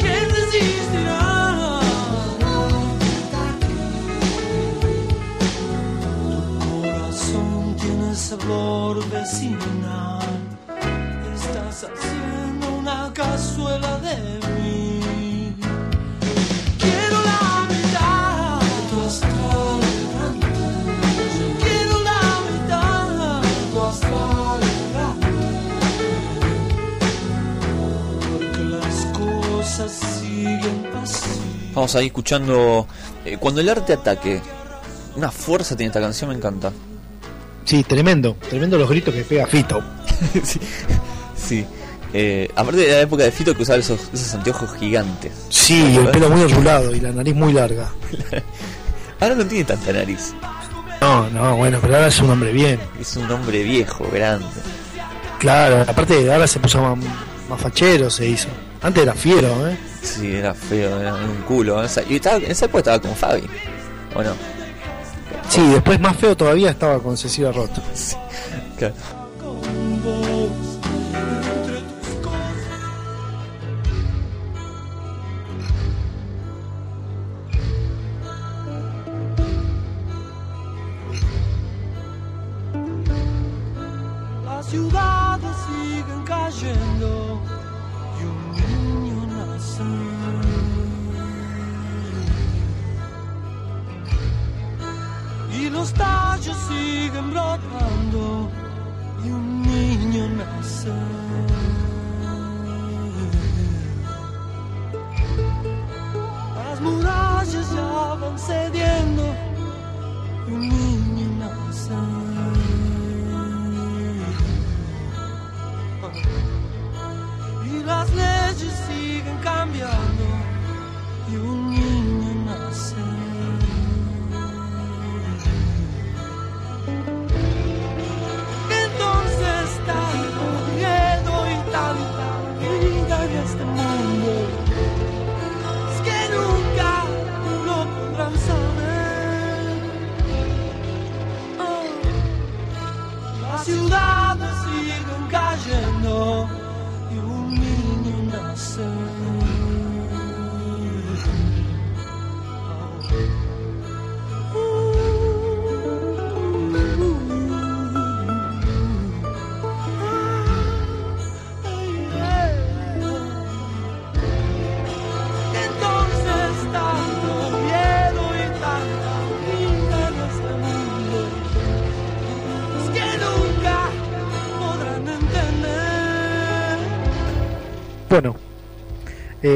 ¿Quién 0.00 0.26
resistirá? 0.38 1.80
corazón 6.82 7.76
tiene 7.76 8.14
sabor 8.14 8.96
vecinal. 9.10 10.15
Estás 11.76 11.90
haciendo 11.92 12.78
una 12.78 13.12
cazuela 13.12 13.98
de 13.98 14.16
mí. 14.62 15.54
Quiero 16.78 17.20
la 17.20 17.66
mitad 17.68 18.60
de 18.62 18.88
tu 18.90 19.00
astral. 19.02 19.80
Quiero 21.60 22.02
la 22.02 22.22
mitad 22.50 23.40
de 23.42 23.72
tu 23.74 23.82
astral. 23.82 24.60
Porque 28.32 28.62
las 28.64 28.96
cosas 29.18 29.92
siguen 29.92 30.86
así. 31.02 31.28
Vamos 31.74 31.94
ahí 31.94 32.06
escuchando. 32.06 32.86
eh, 33.26 33.36
cuando 33.38 33.60
el 33.60 33.68
arte 33.68 33.92
ataque. 33.92 34.40
Una 35.14 35.30
fuerza 35.30 35.76
tiene 35.76 35.88
esta 35.88 36.00
canción, 36.00 36.30
me 36.30 36.36
encanta. 36.36 36.72
Sí, 37.66 37.82
tremendo. 37.84 38.34
Tremendo 38.48 38.78
los 38.78 38.88
gritos 38.88 39.12
que 39.12 39.24
pega 39.24 39.46
Fito. 39.46 39.82
sí. 40.42 40.58
Sí. 41.46 41.66
Eh, 42.12 42.48
aparte 42.54 42.80
de 42.80 42.92
la 42.92 43.00
época 43.00 43.24
de 43.24 43.32
Fito 43.32 43.54
que 43.54 43.62
usaba 43.62 43.78
esos, 43.78 44.00
esos 44.12 44.34
anteojos 44.34 44.74
gigantes. 44.78 45.32
Sí, 45.48 45.92
y 45.92 45.96
el 45.96 46.08
pelo 46.08 46.30
muy 46.30 46.42
enrulado 46.42 46.94
y 46.94 47.00
la 47.00 47.10
nariz 47.10 47.34
muy 47.34 47.52
larga. 47.52 47.90
Ahora 49.20 49.34
no 49.34 49.46
tiene 49.46 49.64
tanta 49.64 49.92
nariz. 49.92 50.32
No, 51.00 51.28
no, 51.30 51.56
bueno, 51.56 51.78
pero 51.80 51.94
ahora 51.94 52.08
es 52.08 52.20
un 52.20 52.30
hombre 52.30 52.52
bien. 52.52 52.80
Es 52.98 53.16
un 53.16 53.30
hombre 53.30 53.62
viejo, 53.62 54.06
grande. 54.10 54.46
Claro, 55.38 55.82
aparte 55.86 56.32
ahora 56.32 56.46
se 56.46 56.58
puso 56.58 56.80
más, 56.80 56.98
más 57.48 57.60
fachero, 57.60 58.08
se 58.08 58.26
hizo. 58.26 58.48
Antes 58.82 59.02
era 59.02 59.14
fiero, 59.14 59.68
¿eh? 59.68 59.76
Sí, 60.02 60.34
era 60.34 60.54
feo, 60.54 61.00
era 61.00 61.14
un 61.14 61.42
culo. 61.42 61.82
Y 62.08 62.16
estaba, 62.16 62.36
en 62.36 62.50
esa 62.50 62.66
época 62.66 62.78
estaba 62.78 63.00
con 63.00 63.14
Fabi. 63.14 63.42
¿O 64.14 64.22
no? 64.22 64.32
Sí, 65.48 65.66
después 65.68 66.00
más 66.00 66.16
feo 66.16 66.36
todavía 66.36 66.70
estaba 66.70 66.98
con 66.98 67.16
Cecilia 67.16 67.52
Roto. 67.52 67.82
Claro. 68.78 68.94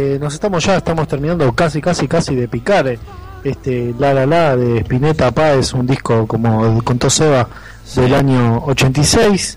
Eh, 0.00 0.18
nos 0.20 0.34
estamos 0.34 0.64
ya, 0.64 0.76
estamos 0.76 1.06
terminando 1.08 1.52
casi, 1.52 1.80
casi, 1.80 2.06
casi 2.08 2.34
de 2.34 2.48
picar. 2.48 2.86
eh, 2.88 2.98
Este 3.44 3.94
La 3.98 4.12
La 4.12 4.26
La 4.26 4.56
de 4.56 4.78
Spinetta 4.80 5.30
Páez, 5.30 5.72
un 5.72 5.86
disco, 5.86 6.26
como 6.26 6.82
contó 6.84 7.08
Seba, 7.08 7.48
del 7.96 8.14
año 8.14 8.62
86. 8.66 9.56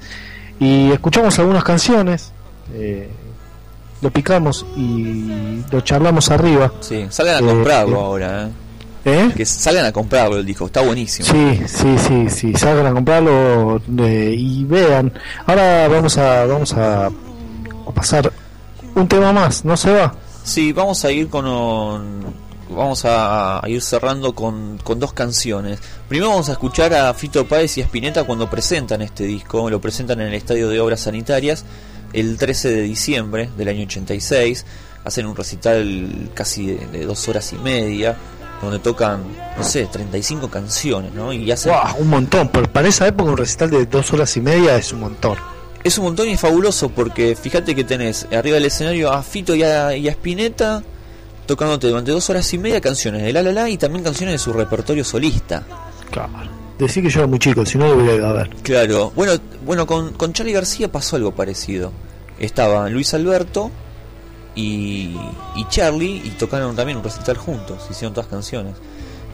Y 0.60 0.92
escuchamos 0.92 1.38
algunas 1.40 1.64
canciones, 1.64 2.32
eh, 2.74 3.10
lo 4.02 4.10
picamos 4.12 4.66
y 4.78 5.62
lo 5.72 5.82
charlamos 5.82 6.30
arriba. 6.32 6.72
Sí, 6.80 7.06
salgan 7.10 7.36
a 7.36 7.40
Eh, 7.40 7.50
comprarlo 7.54 7.96
eh, 7.98 8.00
ahora, 8.02 8.50
¿eh? 9.06 9.32
Que 9.36 9.46
salgan 9.46 9.86
a 9.86 9.92
comprarlo 9.92 10.38
el 10.38 10.46
disco, 10.46 10.66
está 10.68 10.82
buenísimo. 10.82 11.28
Sí, 11.28 11.62
sí, 11.68 11.96
sí, 11.98 12.30
sí, 12.30 12.54
salgan 12.56 12.86
a 12.88 12.94
comprarlo 12.94 13.82
y 13.98 14.64
vean. 14.64 15.12
Ahora 15.46 15.88
vamos 15.90 16.18
a 16.18 16.46
vamos 16.46 16.74
a 16.74 17.10
pasar 17.94 18.32
un 18.96 19.08
tema 19.10 19.34
más, 19.34 19.66
¿no 19.66 19.76
se 19.76 19.92
va? 19.92 20.14
Sí, 20.44 20.74
vamos 20.74 21.04
a 21.06 21.12
ir 21.12 21.30
con 21.30 21.48
un- 21.48 22.34
vamos 22.70 23.04
a, 23.06 23.62
ir 23.68 23.82
cerrando 23.82 24.34
con, 24.34 24.78
con 24.84 25.00
dos 25.00 25.14
canciones. 25.14 25.80
Primero 26.08 26.30
vamos 26.32 26.50
a 26.50 26.54
escuchar 26.54 26.94
a 26.94 27.14
Fito 27.14 27.46
Páez 27.48 27.78
y 27.78 27.82
a 27.82 27.86
Spinetta 27.86 28.24
cuando 28.24 28.50
presentan 28.50 29.02
este 29.02 29.24
disco, 29.26 29.70
lo 29.70 29.80
presentan 29.80 30.22
en 30.22 30.28
el 30.28 30.34
Estadio 30.34 30.70
de 30.70 30.80
Obras 30.80 31.02
Sanitarias 31.02 31.66
el 32.14 32.38
13 32.38 32.70
de 32.70 32.82
diciembre 32.82 33.50
del 33.58 33.68
año 33.70 33.84
86. 33.84 34.66
Hacen 35.06 35.26
un 35.26 35.36
recital 35.36 36.30
casi 36.34 36.68
de, 36.68 37.06
dos 37.06 37.28
horas 37.28 37.52
y 37.54 37.58
media, 37.58 38.16
donde 38.62 38.80
tocan, 38.80 39.22
no 39.58 39.64
sé, 39.64 39.86
35 39.88 40.50
canciones, 40.50 41.12
¿no? 41.14 41.34
Y 41.34 41.52
hacen, 41.52 41.74
¡Guau! 41.74 41.98
Un 42.00 42.10
montón, 42.10 42.48
pero 42.50 42.72
para 42.72 42.88
esa 42.88 43.08
época 43.08 43.32
un 43.32 43.38
recital 43.38 43.70
de 43.70 43.86
dos 43.86 44.14
horas 44.14 44.36
y 44.38 44.42
media 44.42 44.78
es 44.78 44.94
un 44.94 45.02
montón. 45.02 45.38
Es 45.84 45.98
un 45.98 46.06
montón 46.06 46.30
y 46.30 46.32
es 46.34 46.40
fabuloso 46.40 46.90
porque 46.90 47.36
fíjate 47.36 47.76
que 47.76 47.84
tenés 47.84 48.26
arriba 48.32 48.56
del 48.56 48.66
escenario 48.66 49.12
a 49.12 49.22
Fito 49.22 49.54
y 49.54 49.64
a, 49.64 49.96
y 49.96 50.08
a 50.08 50.12
Spinetta 50.12 50.82
tocándote 51.46 51.88
durante 51.90 52.12
dos 52.12 52.30
horas 52.30 52.54
y 52.54 52.58
media 52.58 52.80
canciones 52.80 53.22
de 53.24 53.34
La 53.34 53.44
La 53.44 53.52
La 53.52 53.70
y 53.70 53.78
también 53.78 54.04
canciones 54.04 54.34
de 54.36 54.40
su 54.40 54.54
repertorio 54.54 55.04
solista. 55.04 55.64
Claro. 56.10 56.32
Decir 56.80 57.04
que 57.04 57.10
yo 57.10 57.20
era 57.20 57.28
muy 57.28 57.38
chico, 57.40 57.66
si 57.66 57.78
no 57.78 57.88
lo 57.88 57.96
hubiera 57.96 58.16
ido 58.16 58.28
a 58.28 58.34
ver. 58.34 58.50
Claro, 58.64 59.12
bueno, 59.16 59.34
bueno 59.66 59.86
con, 59.86 60.14
con 60.14 60.32
Charlie 60.34 60.54
García 60.54 60.90
pasó 60.92 61.18
algo 61.18 61.34
parecido. 61.36 61.92
Estaba 62.40 62.90
Luis 62.90 63.14
Alberto 63.14 63.70
y, 64.56 65.16
y 65.56 65.68
Charlie 65.70 66.22
y 66.24 66.30
tocaron 66.32 66.76
también 66.76 66.98
un 66.98 67.04
recital 67.04 67.38
juntos, 67.38 67.86
hicieron 67.90 68.14
todas 68.14 68.30
canciones. 68.30 68.76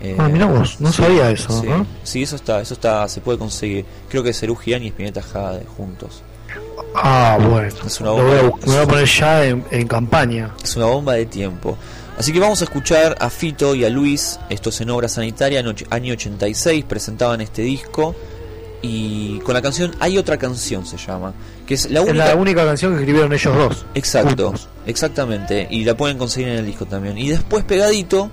Eh, 0.02 0.16
Ah, 0.18 0.30
mirá 0.30 0.46
vos, 0.48 0.80
no 0.80 0.92
sabía 0.92 1.30
eso, 1.30 1.62
Sí, 1.62 1.68
sí, 2.04 2.24
eso 2.24 2.38
está, 2.38 2.62
eso 2.62 2.74
está, 2.74 3.08
se 3.08 3.22
puede 3.22 3.38
conseguir. 3.38 3.86
Creo 4.10 4.24
que 4.24 4.34
Cerú 4.34 4.56
Girán 4.56 4.82
y 4.84 4.88
Spinetta 4.88 5.22
Jade 5.22 5.66
juntos. 5.78 6.24
Ah, 6.96 7.38
bueno. 7.40 7.68
Es 7.86 8.00
una 8.00 8.10
Lo 8.10 8.16
bomba. 8.18 8.30
voy 8.30 8.38
a 8.40 8.44
me 8.44 8.74
voy 8.74 8.84
a 8.84 8.88
poner 8.88 9.06
ya 9.08 9.46
en, 9.46 9.64
en 9.72 9.88
campaña. 9.88 10.54
Es 10.64 10.76
una 10.76 10.86
bomba 10.88 11.14
de 11.14 11.26
tiempo. 11.26 11.78
Así 12.18 12.34
que 12.34 12.40
vamos 12.40 12.60
a 12.62 12.66
escuchar 12.66 13.16
a 13.20 13.30
Fito 13.30 13.76
y 13.76 13.86
a 13.86 13.90
Luis, 13.90 14.40
estos 14.50 14.82
en 14.82 14.90
Obra 14.90 15.08
Sanitaria, 15.08 15.64
año 15.90 16.14
86, 16.14 16.84
presentaban 16.86 17.40
este 17.42 17.62
disco. 17.62 18.14
Y 18.82 19.40
con 19.40 19.54
la 19.54 19.62
canción 19.62 19.94
Hay 20.00 20.18
otra 20.18 20.38
canción 20.38 20.86
se 20.86 20.96
llama, 20.98 21.34
que 21.68 21.74
es 21.74 21.90
la 21.92 22.00
Es 22.00 22.10
única... 22.10 22.26
la 22.28 22.36
única 22.36 22.66
canción 22.66 22.94
que 22.94 23.00
escribieron 23.00 23.32
ellos 23.34 23.56
dos. 23.56 23.86
Exacto, 23.94 24.54
exactamente. 24.86 25.68
Y 25.70 25.84
la 25.84 25.96
pueden 25.96 26.18
conseguir 26.18 26.50
en 26.50 26.56
el 26.60 26.66
disco 26.66 26.86
también. 26.86 27.18
Y 27.18 27.30
después 27.30 27.64
pegadito, 27.66 28.32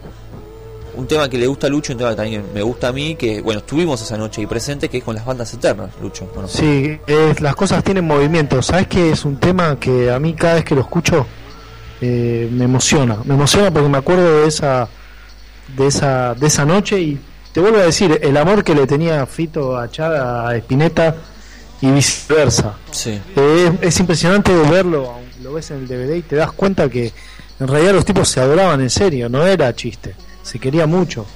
un 0.97 1.07
tema 1.07 1.29
que 1.29 1.39
le 1.39 1.47
gusta 1.47 1.67
a 1.67 1.71
Lucho, 1.71 1.93
un 1.93 1.99
tema 1.99 2.11
que 2.11 2.17
también 2.17 2.45
me 2.55 2.63
gusta 2.63 2.89
a 2.89 2.93
mí, 2.93 3.15
que 3.17 3.41
bueno, 3.43 3.61
estuvimos 3.61 4.01
esa 4.03 4.17
noche 4.17 4.41
ahí 4.41 4.47
presente, 4.47 4.89
que 4.89 4.99
es 4.99 5.05
con 5.05 5.15
las 5.15 5.25
bandas 5.25 5.53
eternas, 5.55 5.91
Lucho. 6.01 6.29
Bueno, 6.35 6.49
Sí, 6.49 6.99
es- 7.07 7.41
las 7.41 7.55
cosas 7.55 7.83
tienen 7.85 8.07
movimiento. 8.07 8.61
¿Sabes 8.63 8.87
que 8.89 9.11
es 9.11 9.25
un 9.25 9.37
tema 9.39 9.79
que 9.79 10.11
a 10.11 10.19
mí 10.19 10.35
cada 10.35 10.55
vez 10.55 10.65
que 10.65 10.75
lo 10.75 10.81
escucho 10.81 11.27
eh, 12.01 12.49
me 12.53 12.65
emociona? 12.65 13.19
Me 13.25 13.35
emociona 13.35 13.71
porque 13.71 13.89
me 13.89 13.99
acuerdo 13.99 14.43
de 14.43 14.49
esa, 14.49 14.89
de 15.77 15.87
esa, 15.87 16.35
de 16.35 16.47
esa 16.47 16.65
noche 16.65 17.01
y 17.01 17.19
te 17.53 17.61
vuelvo 17.61 17.79
a 17.79 17.83
decir 17.85 18.19
el 18.23 18.37
amor 18.37 18.63
que 18.65 18.75
le 18.75 18.87
tenía 18.87 19.25
Fito 19.27 19.77
a 19.79 19.91
Char, 19.91 20.15
a 20.15 20.57
Spinetta 20.57 21.15
y 21.81 21.91
viceversa. 21.91 22.75
Sí. 22.91 23.21
Eh, 23.37 23.73
es, 23.83 23.89
es 23.89 24.01
impresionante 24.01 24.53
verlo, 24.71 25.15
lo 25.43 25.53
ves 25.55 25.71
en 25.71 25.79
el 25.79 25.89
DVD 25.89 26.17
y 26.17 26.23
te 26.23 26.37
das 26.37 26.53
cuenta 26.53 26.89
que 26.89 27.13
en 27.59 27.69
realidad 27.69 27.93
los 27.95 28.05
tipos 28.05 28.29
se 28.29 28.41
adoraban 28.41 28.81
en 28.83 28.91
serio, 28.91 29.29
no 29.31 29.47
era 29.47 29.75
chiste, 29.75 30.15
se 30.47 30.59
quería 30.61 30.87
mucho. 30.87 31.27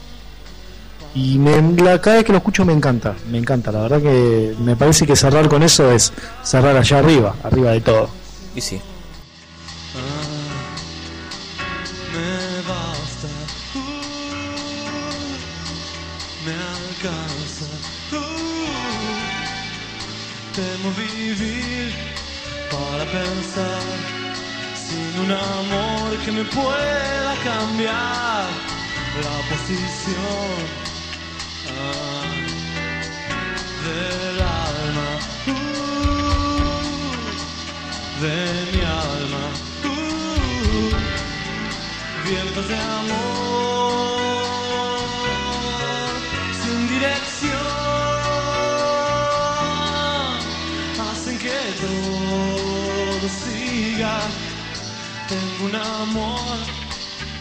Y 1.15 1.39
me, 1.39 1.61
la, 1.82 2.01
cada 2.01 2.16
vez 2.16 2.24
que 2.24 2.31
lo 2.31 2.39
escucho 2.39 2.65
me 2.65 2.73
encanta, 2.73 3.16
me 3.28 3.39
encanta, 3.39 3.73
la 3.73 3.81
verdad 3.82 4.01
que 4.01 4.55
me 4.61 4.77
parece 4.77 5.05
que 5.09 5.16
cerrar 5.16 5.49
con 5.49 5.65
eso 5.65 5.91
es 5.91 6.12
cerrar 6.45 6.77
allá 6.77 7.01
arriba, 7.01 7.35
arriba 7.43 7.73
de 7.73 7.81
todo. 7.81 8.09
Y 8.55 8.61
sí. 8.61 8.81
me 12.12 12.62
basta, 12.69 13.28
uh, 13.74 13.81
me 16.47 16.53
alcanza. 16.53 17.66
uh, 18.12 18.31
temo 20.55 20.93
vivir 20.93 21.93
para 22.70 23.05
pensar 23.05 23.82
sin 24.77 25.24
un 25.24 25.32
amor 25.32 26.19
que 26.24 26.31
me 26.31 26.45
pueda 26.45 27.35
cambiar 27.43 28.69
la 29.19 29.37
posición 29.51 30.55
ah, 31.77 32.32
del 33.85 34.39
alma, 34.41 35.09
uh, 35.47 35.53
de 38.23 38.37
mi 38.73 38.82
alma. 38.85 39.45
uh, 39.85 39.91
vientos 42.28 42.66
de 42.69 42.77
amor 42.77 43.41
sin 46.62 46.81
dirección 46.89 47.61
hacen 51.11 51.37
que 51.39 51.59
todo 51.81 53.28
siga. 53.28 54.15
Tengo 55.28 55.65
un 55.66 55.74
amor 55.77 56.59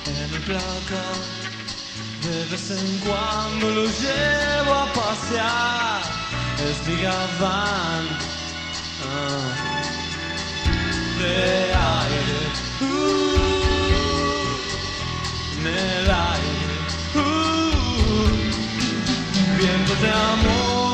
en 0.06 0.16
el 0.36 0.42
placar, 0.42 1.18
de 2.30 2.46
vez 2.46 2.70
en 2.72 2.98
cuando 3.00 3.70
lo 3.70 3.86
llevo 3.86 4.74
a 4.74 4.86
pasear. 4.94 6.02
Es 6.70 6.78
mi 6.88 6.96
ah, 9.04 9.52
de 11.20 11.36
aire. 12.04 12.42
Uh, 12.82 12.86
en 15.60 15.66
el 15.68 16.08
aire, 16.10 16.76
uh, 17.16 18.30
vientos 19.58 19.98
de 20.02 20.10
amor 20.10 20.89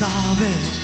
Hay 0.00 0.83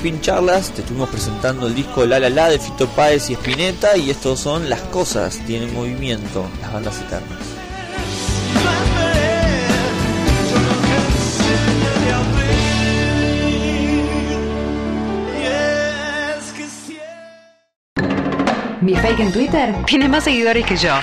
en 0.00 0.12
Pincharlas 0.14 0.70
te 0.72 0.80
estuvimos 0.80 1.08
presentando 1.08 1.66
el 1.66 1.74
disco 1.74 2.04
La 2.06 2.18
La 2.18 2.30
La 2.30 2.48
de 2.48 2.58
Fito 2.58 2.86
Páez 2.88 3.30
y 3.30 3.34
Spinetta 3.34 3.96
y 3.96 4.10
estos 4.10 4.40
son 4.40 4.68
Las 4.68 4.80
Cosas 4.82 5.38
Tienen 5.46 5.74
Movimiento, 5.74 6.48
las 6.60 6.72
bandas 6.72 7.00
eternas. 7.00 7.38
Mi 18.80 18.94
fake 18.94 19.20
en 19.20 19.32
Twitter 19.32 19.74
tiene 19.86 20.08
más 20.08 20.24
seguidores 20.24 20.64
que 20.64 20.76
yo. 20.76 20.94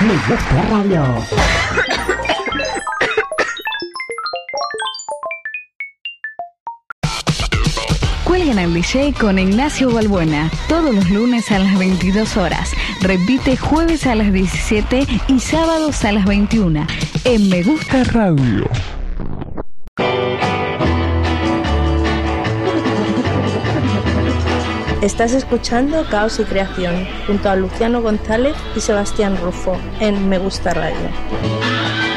Me 0.00 0.14
gusta 0.14 0.62
radio. 0.70 1.69
Con 9.20 9.38
Ignacio 9.38 9.90
Balbuena 9.92 10.50
todos 10.66 10.94
los 10.94 11.10
lunes 11.10 11.52
a 11.52 11.58
las 11.58 11.78
22 11.78 12.38
horas. 12.38 12.72
Repite 13.02 13.54
jueves 13.54 14.06
a 14.06 14.14
las 14.14 14.32
17 14.32 15.06
y 15.28 15.38
sábados 15.38 16.02
a 16.06 16.12
las 16.12 16.24
21 16.24 16.86
en 17.24 17.48
Me 17.50 17.62
Gusta 17.62 18.04
Radio. 18.04 18.66
Estás 25.02 25.34
escuchando 25.34 26.06
Caos 26.10 26.40
y 26.40 26.44
Creación 26.44 27.06
junto 27.26 27.50
a 27.50 27.56
Luciano 27.56 28.00
González 28.00 28.56
y 28.74 28.80
Sebastián 28.80 29.36
Rufo 29.42 29.76
en 30.00 30.26
Me 30.30 30.38
Gusta 30.38 30.72
Radio. 30.72 32.09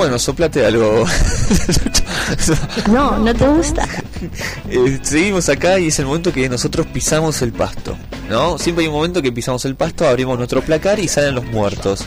Bueno, 0.00 0.18
soplate 0.18 0.64
algo. 0.64 1.04
No, 2.90 3.18
no 3.18 3.34
te 3.34 3.46
gusta. 3.46 3.86
Eh, 4.68 4.98
seguimos 5.02 5.48
acá 5.48 5.78
y 5.78 5.86
es 5.86 5.98
el 5.98 6.04
momento 6.04 6.30
que 6.30 6.46
nosotros 6.46 6.86
pisamos 6.86 7.40
el 7.40 7.52
pasto, 7.52 7.96
¿no? 8.28 8.58
Siempre 8.58 8.84
hay 8.84 8.88
un 8.88 8.94
momento 8.94 9.22
que 9.22 9.32
pisamos 9.32 9.64
el 9.64 9.76
pasto, 9.76 10.06
abrimos 10.06 10.36
nuestro 10.36 10.60
placar 10.60 11.00
y 11.00 11.08
salen 11.08 11.34
los 11.34 11.44
muertos. 11.46 12.04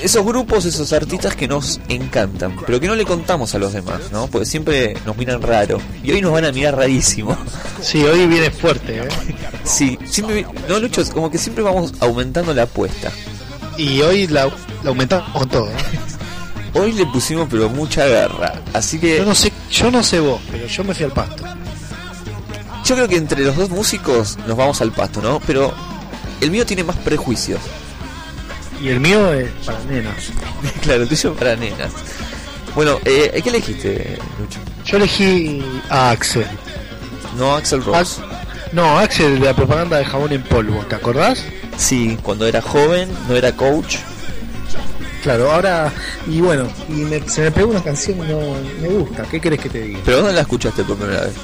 Esos 0.00 0.24
grupos, 0.24 0.64
esos 0.64 0.92
artistas 0.92 1.34
que 1.34 1.48
nos 1.48 1.80
encantan, 1.88 2.56
pero 2.64 2.78
que 2.78 2.86
no 2.86 2.94
le 2.94 3.04
contamos 3.04 3.52
a 3.54 3.58
los 3.58 3.72
demás, 3.72 4.12
¿no? 4.12 4.28
Porque 4.28 4.46
siempre 4.46 4.94
nos 5.04 5.16
miran 5.16 5.42
raro. 5.42 5.80
Y 6.04 6.12
hoy 6.12 6.22
nos 6.22 6.32
van 6.32 6.44
a 6.44 6.52
mirar 6.52 6.76
rarísimo. 6.76 7.36
Sí, 7.82 8.02
hoy 8.04 8.26
viene 8.26 8.50
fuerte, 8.50 8.98
¿eh? 8.98 9.08
Sí, 9.64 9.98
siempre, 10.04 10.46
no 10.68 10.78
Lucho, 10.78 11.00
es 11.00 11.10
como 11.10 11.30
que 11.30 11.38
siempre 11.38 11.64
vamos 11.64 11.94
aumentando 12.00 12.54
la 12.54 12.62
apuesta. 12.62 13.10
Y 13.76 14.00
hoy 14.02 14.28
la, 14.28 14.46
la 14.84 14.90
aumentamos 14.90 15.30
con 15.30 15.48
todo. 15.48 15.68
¿eh? 15.68 16.09
Hoy 16.74 16.92
le 16.92 17.06
pusimos 17.06 17.48
pero 17.50 17.68
mucha 17.68 18.06
garra, 18.06 18.54
así 18.72 18.98
que 18.98 19.18
Yo 19.18 19.24
no 19.24 19.34
sé, 19.34 19.52
yo 19.70 19.90
no 19.90 20.02
sé 20.02 20.20
vos, 20.20 20.40
pero 20.50 20.66
yo 20.66 20.84
me 20.84 20.94
fui 20.94 21.04
al 21.04 21.12
pasto. 21.12 21.44
yo 22.84 22.94
creo 22.94 23.08
que 23.08 23.16
entre 23.16 23.44
los 23.44 23.56
dos 23.56 23.70
músicos 23.70 24.38
nos 24.46 24.56
vamos 24.56 24.80
al 24.80 24.92
pasto, 24.92 25.20
¿no? 25.20 25.40
Pero 25.46 25.74
el 26.40 26.50
mío 26.50 26.64
tiene 26.64 26.84
más 26.84 26.96
prejuicios. 26.96 27.60
Y 28.80 28.88
el 28.88 29.00
mío 29.00 29.32
es 29.34 29.50
para 29.66 29.78
nenas. 29.84 30.30
claro, 30.82 31.02
el 31.02 31.08
tuyo 31.08 31.34
para 31.34 31.56
nenas. 31.56 31.92
Bueno, 32.74 32.98
eh, 33.04 33.40
¿qué 33.42 33.50
elegiste, 33.50 34.18
Lucho? 34.38 34.60
Yo 34.84 34.96
elegí 34.96 35.62
a 35.88 36.10
Axel. 36.10 36.46
No, 37.36 37.56
Axel 37.56 37.84
Rose. 37.84 38.20
No, 38.72 38.98
Axel 38.98 39.40
de 39.40 39.46
la 39.46 39.54
propaganda 39.54 39.98
de 39.98 40.04
jabón 40.04 40.32
en 40.32 40.42
polvo, 40.42 40.84
¿te 40.88 40.94
acordás? 40.94 41.44
Sí, 41.76 42.16
cuando 42.22 42.46
era 42.46 42.62
joven, 42.62 43.08
no 43.28 43.34
era 43.36 43.52
coach. 43.52 43.96
Claro, 45.22 45.52
ahora, 45.52 45.92
y 46.26 46.40
bueno, 46.40 46.66
y 46.88 46.92
me- 46.92 47.28
se 47.28 47.42
me 47.42 47.50
pegó 47.50 47.70
una 47.70 47.82
canción 47.82 48.18
y 48.18 48.32
no 48.32 48.40
me 48.80 48.88
gusta. 48.88 49.22
¿Qué 49.24 49.38
querés 49.40 49.60
que 49.60 49.68
te 49.68 49.82
diga? 49.82 50.00
¿Pero 50.04 50.18
dónde 50.18 50.32
la 50.32 50.40
escuchaste 50.40 50.82
por 50.84 50.96
primera 50.96 51.22
vez? 51.22 51.34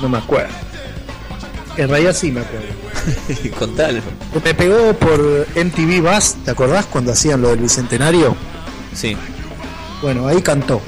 No 0.00 0.08
me 0.08 0.18
acuerdo. 0.18 0.52
En 1.76 1.88
realidad 1.88 2.12
sí 2.14 2.30
me 2.32 2.40
acuerdo. 2.40 2.66
Contalo. 3.58 4.00
Me 4.44 4.54
pegó 4.54 4.92
por 4.94 5.46
MTV 5.54 6.02
Bass, 6.02 6.36
¿te 6.44 6.50
acordás 6.50 6.86
cuando 6.86 7.12
hacían 7.12 7.40
lo 7.40 7.50
del 7.50 7.60
bicentenario? 7.60 8.34
Sí. 8.94 9.16
Bueno, 10.02 10.26
ahí 10.26 10.42
cantó. 10.42 10.80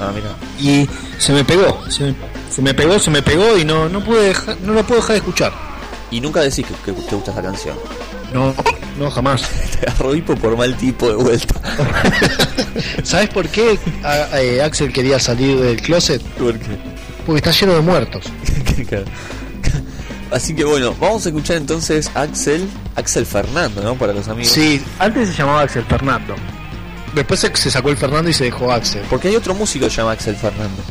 Ah, 0.00 0.12
mira. 0.14 0.30
Y 0.58 0.88
se 1.18 1.32
me 1.32 1.44
pegó, 1.44 1.82
se 1.90 2.04
me, 2.04 2.14
se 2.50 2.62
me 2.62 2.74
pegó, 2.74 2.98
se 2.98 3.10
me 3.10 3.22
pegó 3.22 3.56
y 3.58 3.64
no, 3.64 3.88
no 3.88 4.02
pude 4.04 4.28
dejar, 4.28 4.56
no 4.62 4.72
lo 4.74 4.82
puedo 4.84 5.00
dejar 5.00 5.14
de 5.14 5.18
escuchar. 5.18 5.52
Y 6.10 6.20
nunca 6.20 6.40
decís 6.40 6.66
que, 6.66 6.74
que 6.92 6.92
te 7.02 7.14
gusta 7.14 7.30
esta 7.30 7.42
canción. 7.42 7.76
No, 8.32 8.54
no 8.98 9.10
jamás. 9.10 9.42
Te 9.80 9.86
agarró 9.88 10.14
hipo 10.14 10.34
por 10.36 10.56
mal 10.56 10.76
tipo 10.76 11.08
de 11.08 11.14
vuelta. 11.14 11.54
¿Sabes 13.02 13.28
por 13.30 13.48
qué 13.48 13.78
a- 14.04 14.40
eh, 14.40 14.62
Axel 14.62 14.92
quería 14.92 15.18
salir 15.18 15.58
del 15.60 15.80
closet? 15.80 16.22
¿Por 16.22 16.58
qué? 16.58 16.78
Porque 17.26 17.38
está 17.38 17.50
lleno 17.50 17.74
de 17.74 17.80
muertos. 17.80 18.24
Así 20.30 20.54
que 20.54 20.64
bueno, 20.64 20.94
vamos 21.00 21.26
a 21.26 21.28
escuchar 21.30 21.56
entonces 21.56 22.08
Axel, 22.14 22.68
Axel 22.94 23.26
Fernando, 23.26 23.82
¿no? 23.82 23.96
Para 23.96 24.12
los 24.12 24.28
amigos. 24.28 24.52
Sí, 24.52 24.80
antes 25.00 25.28
se 25.30 25.34
llamaba 25.34 25.62
Axel 25.62 25.84
Fernando. 25.84 26.36
Después 27.14 27.40
se, 27.40 27.70
sacó 27.70 27.90
el 27.90 27.96
Fernando 27.96 28.30
y 28.30 28.32
se 28.32 28.44
dejó 28.44 28.70
Axel. 28.70 29.02
Porque 29.10 29.26
hay 29.28 29.36
otro 29.36 29.54
músico 29.54 29.86
que 29.86 29.90
se 29.90 29.96
llama 29.96 30.12
Axel 30.12 30.36
Fernando. 30.36 30.82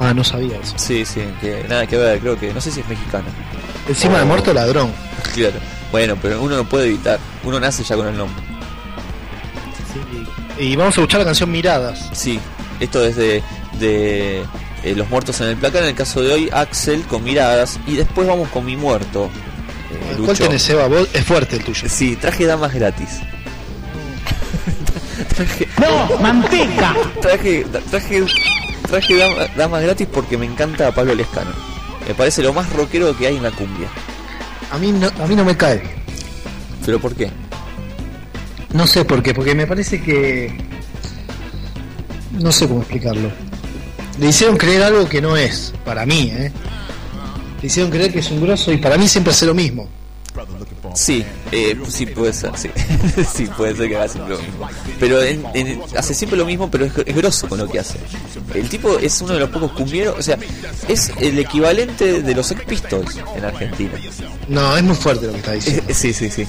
Ah, 0.00 0.12
no 0.12 0.24
sabía 0.24 0.58
eso. 0.58 0.74
Sí, 0.76 1.04
sí, 1.06 1.20
que 1.40 1.64
nada 1.68 1.86
que 1.86 1.96
ver, 1.96 2.18
creo 2.18 2.36
que, 2.38 2.52
no 2.52 2.60
sé 2.60 2.70
si 2.72 2.80
es 2.80 2.88
mexicano. 2.88 3.26
Encima 3.88 4.16
de 4.18 4.24
O- 4.24 4.26
muerto 4.26 4.52
ladrón. 4.52 4.90
Claro. 5.32 5.54
Bueno, 5.92 6.16
pero 6.20 6.42
uno 6.42 6.56
no 6.56 6.64
puede 6.68 6.86
evitar. 6.88 7.18
Uno 7.44 7.58
nace 7.60 7.82
ya 7.84 7.96
con 7.96 8.06
el 8.08 8.16
nombre. 8.16 8.42
Y 10.58 10.74
vamos 10.76 10.96
a 10.96 11.00
escuchar 11.00 11.20
la 11.20 11.26
canción 11.26 11.50
Miradas. 11.50 12.10
Sí, 12.12 12.40
esto 12.80 13.04
es 13.04 13.16
de, 13.16 13.42
de 13.78 14.40
eh, 14.82 14.94
Los 14.96 15.08
Muertos 15.10 15.40
en 15.40 15.48
el 15.48 15.56
Placar. 15.56 15.82
En 15.82 15.90
el 15.90 15.94
caso 15.94 16.22
de 16.22 16.32
hoy, 16.32 16.50
Axel 16.52 17.02
con 17.04 17.22
miradas. 17.24 17.78
Y 17.86 17.94
después 17.96 18.26
vamos 18.26 18.48
con 18.48 18.64
mi 18.64 18.76
muerto. 18.76 19.30
Eh, 19.92 20.14
¿Cuál 20.16 20.26
Lucho. 20.28 20.44
tenés, 20.44 20.68
Eva? 20.70 20.86
Vos- 20.88 21.08
Es 21.12 21.24
fuerte 21.24 21.56
el 21.56 21.64
tuyo. 21.64 21.88
Sí, 21.88 22.16
traje 22.16 22.46
damas 22.46 22.72
gratis. 22.74 23.20
traje, 25.36 25.68
¡No! 25.80 26.18
¡Manteca! 26.18 26.94
traje, 27.20 27.64
traje, 27.90 28.24
traje 28.88 29.16
dama- 29.18 29.46
damas 29.56 29.82
gratis 29.82 30.08
porque 30.12 30.36
me 30.38 30.46
encanta 30.46 30.92
Pablo 30.92 31.14
Lescano. 31.14 31.50
Me 32.08 32.14
parece 32.14 32.42
lo 32.42 32.52
más 32.52 32.70
rockero 32.72 33.16
que 33.16 33.26
hay 33.26 33.36
en 33.36 33.42
la 33.42 33.50
cumbia. 33.50 33.88
A 34.70 34.78
mí 34.78 34.92
no, 34.92 35.06
a 35.06 35.26
mí 35.26 35.34
no 35.34 35.44
me 35.44 35.56
cae. 35.56 35.82
¿Pero 36.84 37.00
por 37.00 37.14
qué? 37.14 37.30
No 38.72 38.86
sé 38.86 39.04
por 39.04 39.22
qué, 39.22 39.32
porque 39.34 39.54
me 39.54 39.66
parece 39.66 40.00
que. 40.02 40.52
No 42.32 42.52
sé 42.52 42.68
cómo 42.68 42.80
explicarlo. 42.80 43.30
Le 44.18 44.28
hicieron 44.28 44.56
creer 44.56 44.82
algo 44.82 45.08
que 45.08 45.20
no 45.20 45.36
es, 45.36 45.72
para 45.84 46.06
mí, 46.06 46.30
¿eh? 46.32 46.52
Le 47.60 47.66
hicieron 47.66 47.90
creer 47.90 48.12
que 48.12 48.20
es 48.20 48.30
un 48.30 48.40
grosso 48.40 48.72
y 48.72 48.78
para 48.78 48.96
mí 48.96 49.08
siempre 49.08 49.32
hace 49.32 49.46
lo 49.46 49.54
mismo. 49.54 49.88
Sí, 50.94 51.24
eh, 51.52 51.78
sí 51.88 52.06
puede 52.06 52.32
ser, 52.32 52.56
sí. 52.56 52.70
sí, 53.34 53.46
puede 53.56 53.76
ser 53.76 53.88
que 53.88 53.96
haga 53.96 54.08
siempre 54.08 54.34
lo 54.36 54.42
mismo. 54.42 54.68
Pero 55.00 55.22
en- 55.22 55.44
en- 55.54 55.82
hace 55.96 56.14
siempre 56.14 56.38
lo 56.38 56.46
mismo, 56.46 56.70
pero 56.70 56.84
es, 56.86 56.92
es 57.04 57.16
grosso 57.16 57.48
con 57.48 57.58
lo 57.58 57.68
que 57.68 57.80
hace. 57.80 57.98
El 58.54 58.68
tipo 58.68 58.98
es 58.98 59.20
uno 59.20 59.34
de 59.34 59.40
los 59.40 59.50
pocos 59.50 59.72
cumbieros, 59.72 60.16
o 60.18 60.22
sea, 60.22 60.38
es 60.88 61.12
el 61.20 61.38
equivalente 61.38 62.22
de 62.22 62.34
los 62.34 62.46
Sex 62.46 62.62
Pistols 62.64 63.16
en 63.36 63.44
Argentina. 63.44 63.92
No, 64.48 64.76
es 64.76 64.82
muy 64.82 64.96
fuerte 64.96 65.26
lo 65.26 65.32
que 65.32 65.38
está 65.38 65.52
diciendo. 65.52 65.82
Eh, 65.88 65.94
Sí, 65.94 66.12
sí, 66.12 66.30
sí. 66.30 66.46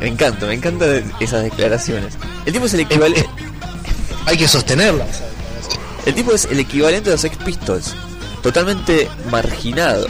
Me 0.00 0.08
encanta, 0.08 0.46
me 0.46 0.54
encantan 0.54 1.12
esas 1.20 1.42
declaraciones. 1.44 2.14
El 2.46 2.52
tipo 2.52 2.66
es 2.66 2.74
el 2.74 2.80
equivalente. 2.80 3.28
Hay 4.26 4.36
que 4.38 4.48
sostenerlas. 4.48 5.22
El 6.06 6.14
tipo 6.14 6.32
es 6.32 6.46
el 6.46 6.58
equivalente 6.60 7.10
de 7.10 7.14
los 7.14 7.20
Sex 7.20 7.36
Pistols. 7.38 7.94
Totalmente 8.42 9.08
marginado. 9.30 10.06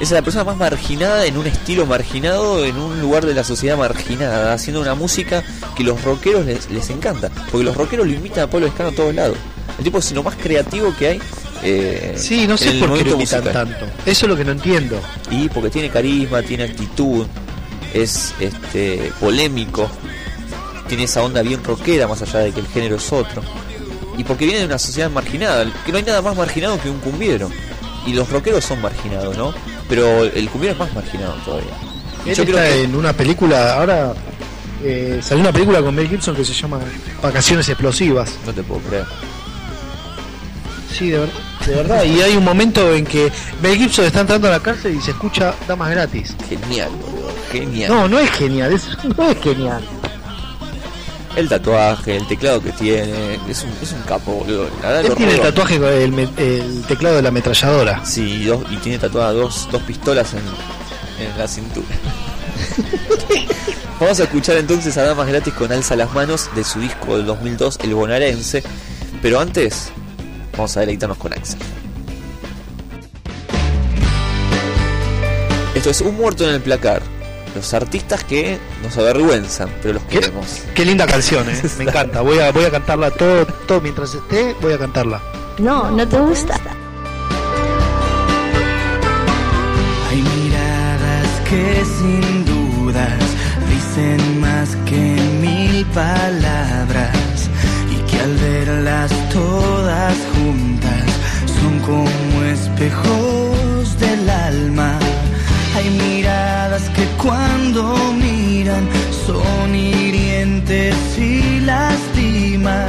Es 0.00 0.10
la 0.10 0.22
persona 0.22 0.44
más 0.44 0.56
marginada 0.56 1.24
en 1.24 1.36
un 1.38 1.46
estilo 1.46 1.86
marginado, 1.86 2.64
en 2.64 2.76
un 2.76 3.00
lugar 3.00 3.24
de 3.24 3.32
la 3.34 3.44
sociedad 3.44 3.78
marginada, 3.78 4.52
haciendo 4.52 4.80
una 4.80 4.94
música 4.94 5.42
que 5.76 5.84
los 5.84 6.02
rockeros 6.02 6.44
les, 6.44 6.68
les 6.70 6.90
encanta. 6.90 7.30
Porque 7.50 7.64
los 7.64 7.76
rockeros 7.76 8.06
lo 8.06 8.12
imitan 8.12 8.44
a 8.44 8.50
Pablo 8.50 8.66
Escano 8.66 8.90
a 8.90 8.92
todos 8.92 9.14
lados. 9.14 9.36
El 9.78 9.84
tipo 9.84 9.98
es 9.98 10.12
lo 10.12 10.22
más 10.22 10.34
creativo 10.36 10.94
que 10.98 11.08
hay. 11.08 11.20
eh, 11.62 12.14
Sí, 12.16 12.46
no 12.46 12.56
sé 12.56 12.72
por 12.74 12.98
qué 12.98 13.04
lo 13.04 13.14
imitan 13.14 13.44
tanto. 13.44 13.86
Eso 14.04 14.26
es 14.26 14.28
lo 14.28 14.36
que 14.36 14.44
no 14.44 14.52
entiendo. 14.52 15.00
Y 15.30 15.48
porque 15.48 15.70
tiene 15.70 15.88
carisma, 15.88 16.42
tiene 16.42 16.64
actitud, 16.64 17.26
es 17.94 18.34
este 18.40 19.12
polémico, 19.20 19.88
tiene 20.88 21.04
esa 21.04 21.22
onda 21.22 21.40
bien 21.42 21.62
rockera 21.62 22.06
más 22.08 22.20
allá 22.20 22.40
de 22.40 22.52
que 22.52 22.60
el 22.60 22.66
género 22.66 22.96
es 22.96 23.12
otro. 23.12 23.42
Y 24.18 24.24
porque 24.24 24.44
viene 24.44 24.60
de 24.60 24.66
una 24.66 24.78
sociedad 24.78 25.10
marginada, 25.10 25.64
que 25.86 25.92
no 25.92 25.98
hay 25.98 26.04
nada 26.04 26.20
más 26.20 26.36
marginado 26.36 26.80
que 26.80 26.90
un 26.90 26.98
cumbiero. 26.98 27.48
Y 28.06 28.12
los 28.12 28.28
rockeros 28.28 28.64
son 28.64 28.82
marginados, 28.82 29.36
¿no? 29.36 29.54
Pero 29.88 30.24
el 30.24 30.48
cumbiero 30.48 30.72
es 30.74 30.78
más 30.78 30.94
marginado 30.94 31.34
todavía. 31.44 31.70
Él 32.26 32.34
yo 32.34 32.44
creo 32.44 32.58
está 32.58 32.68
que 32.74 32.82
en 32.84 32.94
una 32.96 33.12
película, 33.12 33.74
ahora 33.78 34.14
eh, 34.82 35.20
salió 35.22 35.42
una 35.42 35.52
película 35.52 35.82
con 35.82 35.94
Mel 35.94 36.08
Gibson 36.08 36.34
que 36.34 36.44
se 36.44 36.54
llama 36.54 36.80
Vacaciones 37.22 37.68
Explosivas. 37.68 38.32
no 38.46 38.52
te 38.52 38.62
puedo 38.62 38.80
creer. 38.82 39.04
Sí, 40.90 41.10
de, 41.10 41.18
ver- 41.18 41.30
de 41.66 41.74
verdad. 41.74 42.04
Y 42.04 42.20
hay 42.22 42.36
un 42.36 42.44
momento 42.44 42.94
en 42.94 43.04
que 43.04 43.30
Mel 43.62 43.76
Gibson 43.76 44.04
está 44.06 44.20
entrando 44.20 44.48
a 44.48 44.52
la 44.52 44.60
cárcel 44.60 44.94
y 44.96 45.00
se 45.00 45.10
escucha 45.10 45.54
damas 45.66 45.90
gratis. 45.90 46.34
Genial, 46.48 46.90
boludo. 46.90 47.32
Genial. 47.50 47.90
No, 47.92 48.08
no 48.08 48.18
es 48.18 48.30
genial, 48.30 48.72
es, 48.72 48.88
no 49.16 49.28
es 49.30 49.38
genial. 49.40 49.82
El 51.36 51.48
tatuaje, 51.48 52.16
el 52.16 52.26
teclado 52.28 52.62
que 52.62 52.70
tiene, 52.72 53.34
es 53.48 53.62
un, 53.64 53.70
es 53.82 53.92
un 53.92 54.02
capo, 54.02 54.32
boludo. 54.32 54.68
La 54.82 55.00
Él 55.00 55.12
tiene 55.16 55.34
el 55.34 55.40
tatuaje 55.40 55.76
el, 55.76 56.84
teclado 56.86 57.16
de 57.16 57.22
la 57.22 57.28
ametralladora. 57.30 58.04
Sí, 58.04 58.42
y, 58.42 58.44
dos- 58.44 58.64
y 58.70 58.76
tiene 58.76 58.98
tatuadas 58.98 59.34
dos, 59.34 59.68
dos 59.72 59.82
pistolas 59.82 60.32
en, 60.34 60.40
en 61.26 61.36
la 61.38 61.48
cintura. 61.48 61.86
Vamos 64.00 64.20
a 64.20 64.24
escuchar 64.24 64.56
entonces 64.58 64.96
a 64.96 65.02
Damas 65.04 65.26
Gratis 65.28 65.54
con 65.54 65.72
Alza 65.72 65.96
las 65.96 66.12
Manos 66.12 66.50
de 66.54 66.62
su 66.64 66.80
disco 66.80 67.16
del 67.16 67.26
2002, 67.26 67.78
El 67.82 67.94
Bonaerense. 67.94 68.62
Pero 69.22 69.40
antes, 69.40 69.90
vamos 70.52 70.76
a 70.76 70.80
deleitarnos 70.80 71.16
con 71.16 71.32
Axel. 71.32 71.58
Esto 75.74 75.90
es 75.90 76.00
Un 76.00 76.16
Muerto 76.16 76.46
en 76.48 76.54
el 76.54 76.60
Placar. 76.60 77.02
Los 77.54 77.72
artistas 77.72 78.24
que 78.24 78.58
nos 78.82 78.96
avergüenzan, 78.98 79.70
pero 79.80 79.94
los 79.94 80.02
queremos. 80.04 80.62
Qué 80.74 80.84
linda 80.84 81.06
canción, 81.06 81.48
eh. 81.48 81.62
me 81.78 81.84
encanta. 81.88 82.20
Voy 82.20 82.38
a, 82.40 82.50
voy 82.50 82.64
a 82.64 82.70
cantarla 82.70 83.10
todo, 83.10 83.46
todo 83.46 83.80
mientras 83.80 84.14
esté, 84.14 84.56
voy 84.60 84.72
a 84.72 84.78
cantarla. 84.78 85.22
No, 85.58 85.90
no 85.90 86.06
te 86.06 86.18
gusta. 86.18 86.60
Hay 90.10 90.22
miradas 90.22 91.28
que 91.48 91.84
sin 91.84 92.44
dudas 92.44 93.20
dicen 93.68 94.40
más 94.40 94.76
que 94.86 95.16
mil 95.40 95.86
palabras 95.86 97.48
y 97.90 98.10
que 98.10 98.20
al 98.20 98.36
verlas 98.36 99.12
todas 99.32 100.14
juntas 100.34 101.04
son 101.60 101.78
como 101.80 102.42
espejos. 102.42 103.43
Hay 105.74 105.90
miradas 105.90 106.88
que 106.90 107.04
cuando 107.20 107.96
miran 108.12 108.88
son 109.26 109.74
hirientes 109.74 110.94
y 111.18 111.60
lastiman. 111.60 112.86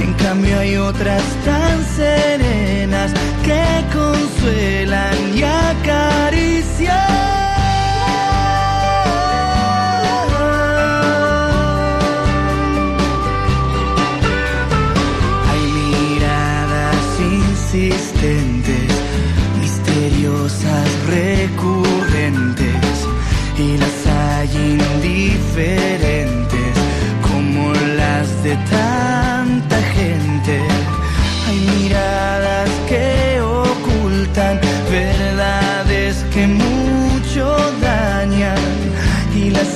En 0.00 0.14
cambio 0.14 0.58
hay 0.58 0.76
otras 0.76 1.22
tan 1.44 1.84
serenas 1.96 3.12
que 3.44 3.84
consuelan 3.92 5.36
y 5.36 5.42
acarician. 5.42 7.07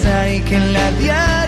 Y 0.02 0.06
las 0.06 0.14
hay 0.14 0.40
que 0.40 0.56
en 0.56 0.72
la 0.72 0.90
diaria 0.92 1.41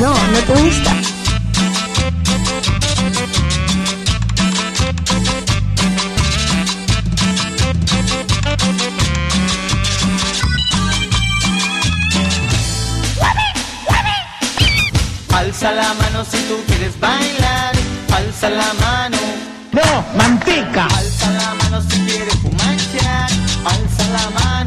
No, 0.00 0.14
no 0.14 0.38
te 0.46 0.54
gusta. 0.54 0.92
Alza 15.34 15.72
la 15.72 15.94
mano 15.94 16.24
si 16.24 16.36
tú 16.48 16.62
quieres 16.66 16.98
bailar, 17.00 17.74
alza 18.14 18.50
la 18.50 18.72
mano. 18.74 19.16
No, 19.72 20.04
manteca. 20.16 20.86
Alza 20.86 21.30
la 21.32 21.54
mano 21.54 21.82
si 21.82 21.98
quieres 22.04 22.34
fumanchar, 22.36 23.30
alza 23.64 24.04
la 24.12 24.30
mano. 24.40 24.65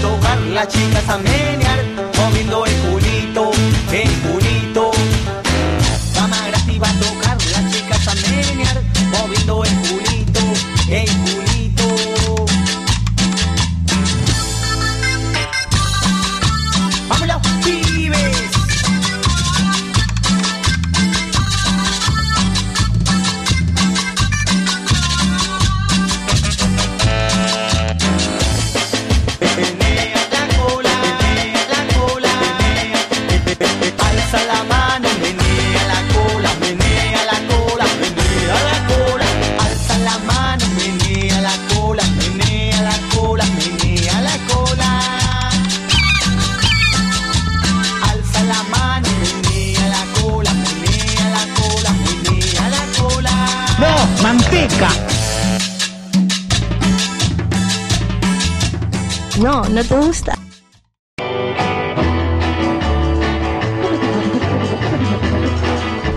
Tocar, 0.00 0.38
las 0.52 0.68
chicas 0.68 1.08
a 1.08 1.18
menear, 1.18 1.84
moviendo 2.18 2.64
el 2.66 2.79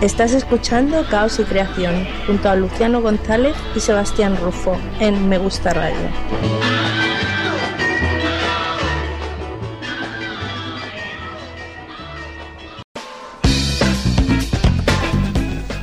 Estás 0.04 0.34
escuchando 0.34 1.08
Caos 1.10 1.40
y 1.40 1.46
Creación 1.46 2.06
junto 2.28 2.50
a 2.50 2.56
Luciano 2.56 3.02
González 3.02 3.56
y 3.74 3.80
Sebastián 3.80 4.36
Rufo 4.36 4.78
en 5.00 5.30
Me 5.30 5.38
Gusta 5.38 5.72
Radio. 5.74 5.96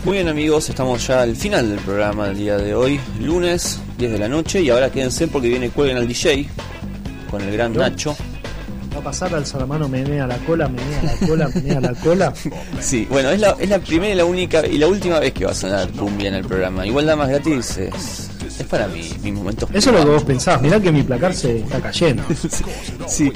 Muy 0.04 0.16
bien 0.16 0.28
amigos, 0.28 0.68
estamos 0.68 1.06
ya 1.06 1.22
al 1.22 1.34
final 1.34 1.70
del 1.70 1.78
programa 1.78 2.26
del 2.26 2.36
día 2.36 2.58
de 2.58 2.74
hoy, 2.74 3.00
lunes 3.22 3.80
10 3.96 4.12
de 4.12 4.18
la 4.18 4.28
noche 4.28 4.60
y 4.60 4.68
ahora 4.68 4.90
quédense 4.92 5.28
porque 5.28 5.48
viene 5.48 5.70
Cuelguen 5.70 5.96
al 5.96 6.06
DJ 6.06 6.46
con 7.30 7.40
el 7.40 7.50
gran 7.50 7.72
Nacho. 7.72 8.14
A 9.00 9.02
pasar 9.02 9.34
al 9.34 9.46
salamano, 9.46 9.88
menea 9.88 10.26
la 10.26 10.36
cola, 10.38 10.68
menea 10.68 11.02
la 11.02 11.26
cola, 11.26 11.48
menea 11.54 11.80
la 11.80 11.94
cola. 11.94 12.34
Sí, 12.80 13.06
bueno, 13.10 13.30
es 13.30 13.40
la, 13.40 13.56
es 13.58 13.68
la 13.68 13.78
primera 13.78 14.12
y 14.12 14.16
la 14.16 14.26
única 14.26 14.66
y 14.66 14.76
la 14.76 14.88
última 14.88 15.18
vez 15.18 15.32
que 15.32 15.46
va 15.46 15.52
a 15.52 15.54
sonar 15.54 15.88
cumbia 15.92 16.28
en 16.28 16.34
el 16.34 16.44
programa. 16.44 16.86
Igual 16.86 17.06
Damas 17.06 17.30
Gratis 17.30 17.78
es, 17.78 18.30
es 18.58 18.66
para 18.66 18.88
mí, 18.88 19.10
mis 19.22 19.32
momentos. 19.32 19.70
Eso 19.72 19.90
es 19.90 19.96
lo 19.96 20.04
que 20.04 20.10
vos 20.10 20.24
pensás. 20.24 20.60
Mirá 20.60 20.78
que 20.78 20.92
mi 20.92 21.02
placar 21.02 21.32
se 21.34 21.60
está 21.60 21.80
cayendo. 21.80 22.22
Sí, 23.08 23.32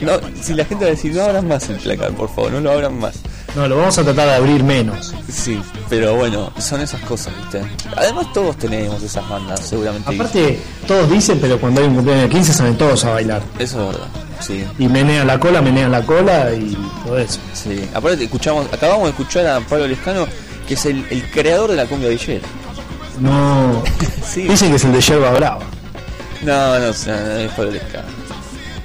no, 0.00 0.12
si 0.40 0.54
la 0.54 0.64
gente 0.64 0.84
va 0.84 0.90
a 0.90 0.94
decir, 0.94 1.14
no 1.14 1.22
abran 1.22 1.46
más 1.46 1.68
el 1.68 1.76
placar, 1.76 2.12
por 2.12 2.28
favor, 2.32 2.52
no 2.52 2.60
lo 2.60 2.70
abran 2.70 2.98
más. 2.98 3.16
No, 3.56 3.66
lo 3.66 3.76
vamos 3.76 3.98
a 3.98 4.04
tratar 4.04 4.28
de 4.28 4.34
abrir 4.36 4.62
menos. 4.62 5.14
Sí, 5.30 5.60
pero 5.88 6.14
bueno, 6.14 6.52
son 6.58 6.80
esas 6.80 7.00
cosas, 7.02 7.34
¿viste? 7.36 7.60
Además 7.96 8.32
todos 8.32 8.56
tenemos 8.56 9.02
esas 9.02 9.28
bandas, 9.28 9.60
seguramente. 9.60 10.14
Aparte, 10.14 10.58
todos 10.86 11.10
dicen, 11.10 11.38
pero 11.40 11.60
cuando 11.60 11.80
hay 11.80 11.88
un 11.88 11.96
cumpleaños 11.96 12.30
de 12.30 12.36
15 12.36 12.52
salen 12.52 12.78
todos 12.78 13.04
a 13.04 13.10
bailar. 13.10 13.42
Eso 13.58 13.80
es 13.80 13.86
verdad, 13.96 14.08
sí. 14.40 14.64
Y 14.78 14.88
menea 14.88 15.24
la 15.24 15.38
cola, 15.38 15.60
menea 15.62 15.88
la 15.88 16.02
cola 16.02 16.52
y 16.52 16.76
todo 17.04 17.18
eso. 17.18 17.40
Sí, 17.54 17.88
aparte 17.94 18.24
escuchamos, 18.24 18.66
acabamos 18.72 19.04
de 19.04 19.10
escuchar 19.10 19.46
a 19.46 19.60
Pablo 19.60 19.86
Lescano, 19.86 20.26
que 20.66 20.74
es 20.74 20.86
el, 20.86 21.06
el 21.10 21.22
creador 21.30 21.70
de 21.70 21.76
la 21.76 21.86
cumbia 21.86 22.08
villera. 22.08 22.46
No. 23.20 23.82
Sí. 24.28 24.42
Dicen 24.42 24.68
que 24.68 24.76
es 24.76 24.84
el 24.84 24.92
de 24.92 25.00
Yerba 25.00 25.30
Brava. 25.30 25.64
No, 26.42 26.74
no, 26.74 26.78
no 26.80 26.86
es 26.88 27.06
el 27.06 27.50
ska. 27.50 28.04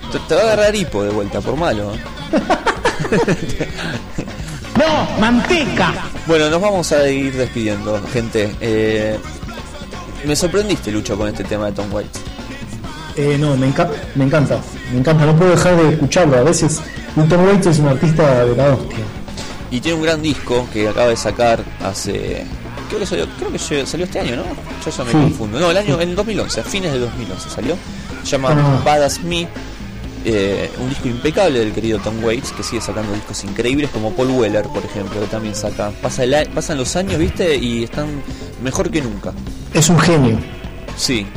Te, 0.09 0.19
te 0.27 0.35
va 0.35 0.39
a 0.39 0.43
agarrar 0.45 0.73
hipo 0.73 1.03
de 1.03 1.09
vuelta, 1.09 1.41
por 1.41 1.57
malo. 1.57 1.93
¿eh? 1.93 1.99
¡No! 4.79 5.19
¡Manteca! 5.19 5.93
Bueno, 6.25 6.49
nos 6.49 6.61
vamos 6.61 6.91
a 6.93 7.07
ir 7.09 7.35
despidiendo, 7.35 8.01
gente. 8.11 8.55
Eh, 8.61 9.19
me 10.25 10.35
sorprendiste, 10.35 10.91
Lucho, 10.93 11.17
con 11.17 11.27
este 11.27 11.43
tema 11.43 11.65
de 11.65 11.73
Tom 11.73 11.91
Waits. 11.93 12.21
Eh, 13.15 13.37
no, 13.39 13.55
me, 13.55 13.67
enca- 13.71 13.89
me 14.15 14.23
encanta, 14.25 14.59
me 14.91 14.99
encanta, 14.99 15.25
no 15.25 15.35
puedo 15.35 15.51
dejar 15.51 15.75
de 15.77 15.89
escucharlo. 15.93 16.37
A 16.37 16.43
veces 16.43 16.81
Tom 17.29 17.45
Waits 17.45 17.67
es 17.67 17.79
un 17.79 17.87
artista 17.89 18.43
de 18.45 18.55
la 18.55 18.69
hostia. 18.73 18.97
Y 19.69 19.79
tiene 19.79 19.97
un 19.97 20.03
gran 20.03 20.21
disco 20.21 20.67
que 20.73 20.87
acaba 20.89 21.07
de 21.07 21.15
sacar 21.15 21.63
hace. 21.83 22.43
Creo 22.87 22.99
que 22.99 23.05
salió, 23.05 23.27
creo 23.37 23.51
que 23.51 23.59
salió 23.59 24.05
este 24.05 24.19
año, 24.19 24.35
¿no? 24.35 24.43
Yo 24.85 24.91
ya 24.91 25.03
me 25.03 25.11
Sí. 25.11 25.17
confundo. 25.17 25.59
No, 25.59 25.71
el 25.71 25.77
año, 25.77 25.99
en 26.01 26.09
el 26.09 26.15
2011, 26.15 26.59
a 26.61 26.63
fines 26.63 26.91
de 26.93 26.99
2011 26.99 27.49
salió. 27.49 27.75
Se 28.23 28.31
llama 28.31 28.49
Ah. 28.51 28.81
Badass 28.83 29.21
Me. 29.23 29.47
eh, 30.25 30.71
un 30.79 30.87
disco 30.87 31.09
impecable 31.09 31.59
del 31.59 31.73
querido 31.73 31.99
Tom 31.99 32.23
Waits 32.23 32.53
que 32.53 32.63
sigue 32.63 32.81
sacando 32.81 33.11
discos 33.13 33.43
increíbles 33.43 33.89
como 33.89 34.11
Paul 34.13 34.29
Weller, 34.29 34.63
por 34.67 34.81
ejemplo, 34.85 35.19
que 35.19 35.27
también 35.27 35.53
saca. 35.53 35.91
Pasa 36.01 36.23
el 36.23 36.47
pasan 36.47 36.77
los 36.77 36.95
años, 36.95 37.17
¿viste? 37.19 37.57
Y 37.57 37.83
están 37.83 38.07
mejor 38.63 38.89
que 38.89 39.01
nunca. 39.01 39.33
Es 39.73 39.89
un 39.89 39.99
genio. 39.99 40.37
Sí. 40.95 41.27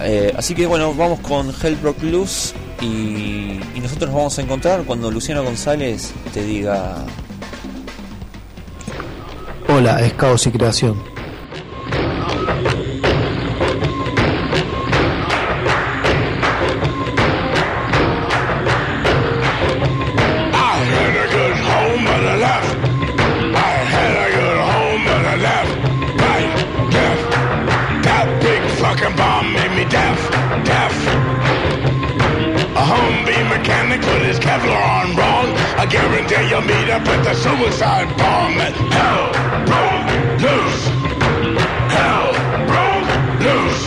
Eh, 0.00 0.32
así 0.36 0.54
que 0.54 0.66
bueno, 0.66 0.94
vamos 0.94 1.20
con 1.20 1.50
Hellbrook 1.50 2.02
Loose 2.02 2.54
y, 2.80 3.60
y 3.74 3.80
nosotros 3.82 4.10
nos 4.10 4.16
vamos 4.16 4.38
a 4.38 4.42
encontrar 4.42 4.84
cuando 4.84 5.10
Luciano 5.10 5.42
González 5.42 6.12
te 6.32 6.44
diga 6.44 7.04
Hola, 9.68 10.00
es 10.00 10.14
caos 10.14 10.46
y 10.46 10.50
creación. 10.50 11.17
Put 34.58 34.66
his 34.66 34.72
Kevlar 34.72 34.82
on 34.82 35.16
wrong. 35.16 35.46
I 35.78 35.86
guarantee 35.86 36.48
you'll 36.50 36.62
meet 36.62 36.90
up 36.90 37.02
with 37.02 37.24
the 37.24 37.34
suicide 37.34 38.08
bomb 38.18 38.58
hell 38.90 39.32
broke 39.66 40.42
loose. 40.42 40.84
Hell 41.94 42.32
broke 42.66 43.10
loose. 43.44 43.84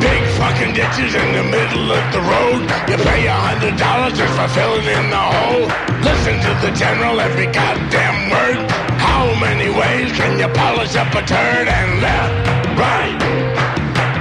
Big 0.00 0.22
fucking 0.38 0.74
ditches 0.74 1.14
in 1.14 1.32
the 1.32 1.44
middle 1.44 1.92
of 1.92 2.04
the 2.12 2.20
road. 2.20 2.62
You 2.88 2.96
pay 3.04 3.26
a 3.26 3.32
hundred 3.32 3.76
dollars 3.76 4.16
just 4.18 4.34
for 4.34 4.48
filling 4.48 4.86
in 4.86 5.10
the 5.10 5.16
hole. 5.16 5.66
Listen 6.02 6.38
to 6.40 6.52
the 6.64 6.72
general 6.76 7.20
every 7.20 7.46
goddamn 7.46 8.30
word. 8.30 8.70
How 8.98 9.34
many 9.40 9.68
ways 9.70 10.12
can 10.12 10.38
you 10.38 10.48
polish 10.48 10.94
up 10.96 11.12
a 11.14 11.22
turd? 11.26 11.68
And 11.68 12.00
left, 12.02 12.65
right, 12.76 13.16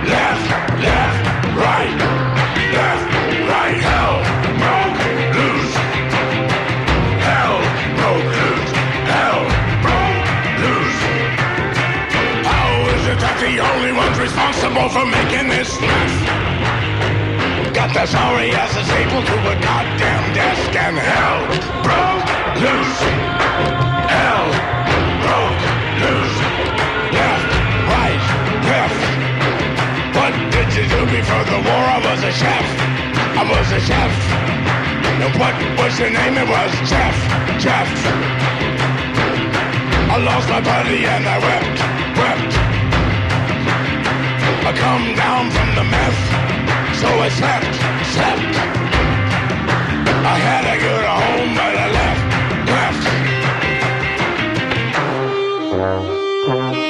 left, 0.07 0.47
left, 0.79 1.19
right, 1.55 1.95
left, 2.71 3.05
right. 3.51 3.79
Hell 3.83 4.15
broke 4.61 4.99
loose. 5.35 5.73
Hell 7.27 7.59
broke 7.99 8.31
loose. 8.39 8.71
Hell 9.11 9.43
broke 9.83 10.27
loose. 10.63 11.01
How 12.47 12.67
is 12.95 13.03
it 13.11 13.19
that 13.19 13.37
the 13.43 13.59
only 13.59 13.91
ones 13.91 14.17
responsible 14.19 14.87
for 14.89 15.05
making 15.05 15.49
this 15.49 15.79
mess? 15.81 16.13
Got 17.75 17.93
the 17.93 18.05
sorry 18.07 18.51
asses 18.51 18.89
able 18.89 19.21
to 19.21 19.37
a 19.51 19.55
goddamn 19.59 20.33
desk 20.33 20.71
and 20.75 20.97
hell 20.97 21.43
broke 21.83 22.25
loose. 22.63 22.99
Hell 24.07 24.47
broke 25.27 25.61
loose. 26.01 26.44
Before 31.25 31.45
the 31.45 31.57
war? 31.57 31.85
I 31.89 31.99
was 32.05 32.21
a 32.21 32.31
chef. 32.31 32.65
I 33.33 33.43
was 33.49 33.71
a 33.73 33.79
chef. 33.81 34.11
And 35.23 35.33
what 35.41 35.55
was 35.79 35.97
your 35.97 36.11
name? 36.11 36.37
It 36.37 36.47
was 36.47 36.71
Jeff. 36.85 37.17
Jeff. 37.57 37.89
I 40.13 40.17
lost 40.21 40.47
my 40.49 40.61
buddy 40.61 41.05
and 41.05 41.25
I 41.25 41.37
wept, 41.41 41.79
wept. 42.21 42.53
I 44.69 44.71
come 44.85 45.15
down 45.15 45.49
from 45.49 45.69
the 45.73 45.85
meth, 45.93 46.21
so 47.01 47.07
I 47.07 47.29
slept, 47.39 47.75
slept. 48.13 48.55
I 50.25 50.37
had 50.47 50.63
a 50.73 50.77
good 50.85 51.05
home, 51.05 51.55
but 51.57 51.73
I 51.75 51.87
left, 51.99 52.23
left. 56.77 56.84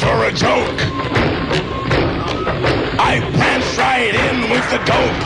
For 0.00 0.24
a 0.24 0.32
joke. 0.32 0.80
I 2.96 3.20
pranced 3.36 3.76
right 3.76 4.14
in 4.16 4.48
with 4.48 4.64
the 4.72 4.80
dope. 4.88 5.20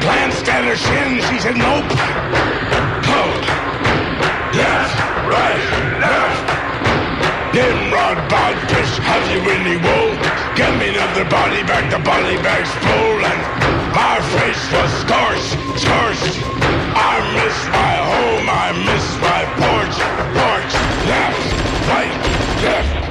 Glanced 0.00 0.48
at 0.48 0.64
her 0.64 0.76
shin, 0.76 1.20
she 1.28 1.36
said 1.36 1.56
nope. 1.60 1.84
Oh. 3.12 3.28
Left, 4.56 4.96
right, 5.28 5.64
left. 6.00 6.48
Nimrod, 7.52 8.18
Bodfish, 8.32 8.94
have 9.04 9.24
you 9.28 9.40
any 9.52 9.76
wool? 9.76 10.16
Get 10.56 10.72
me 10.80 10.88
another 10.88 11.28
body 11.28 11.60
bag, 11.68 11.92
the 11.92 12.00
body 12.00 12.40
bag's 12.40 12.72
full, 12.80 13.20
and 13.20 13.40
my 13.92 14.16
face 14.32 14.64
was 14.72 14.90
scorched, 15.04 15.52
scorched. 15.76 16.40
I 16.96 17.20
miss 17.36 17.58
my 17.68 17.94
home, 18.12 18.46
I 18.48 18.68
miss 18.88 19.06
my 19.20 19.42
porch, 19.60 19.96
porch. 20.40 20.72
Left, 21.04 21.44
right, 21.92 22.16
left. 22.64 23.07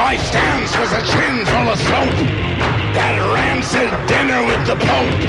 My 0.00 0.16
stance 0.16 0.72
was 0.78 0.90
a 0.92 1.02
chin 1.12 1.44
full 1.44 1.68
of 1.68 1.78
soap. 1.78 2.16
That 2.96 3.20
rancid 3.36 3.92
dinner 4.08 4.40
with 4.48 4.64
the 4.64 4.72
Pope. 4.80 5.20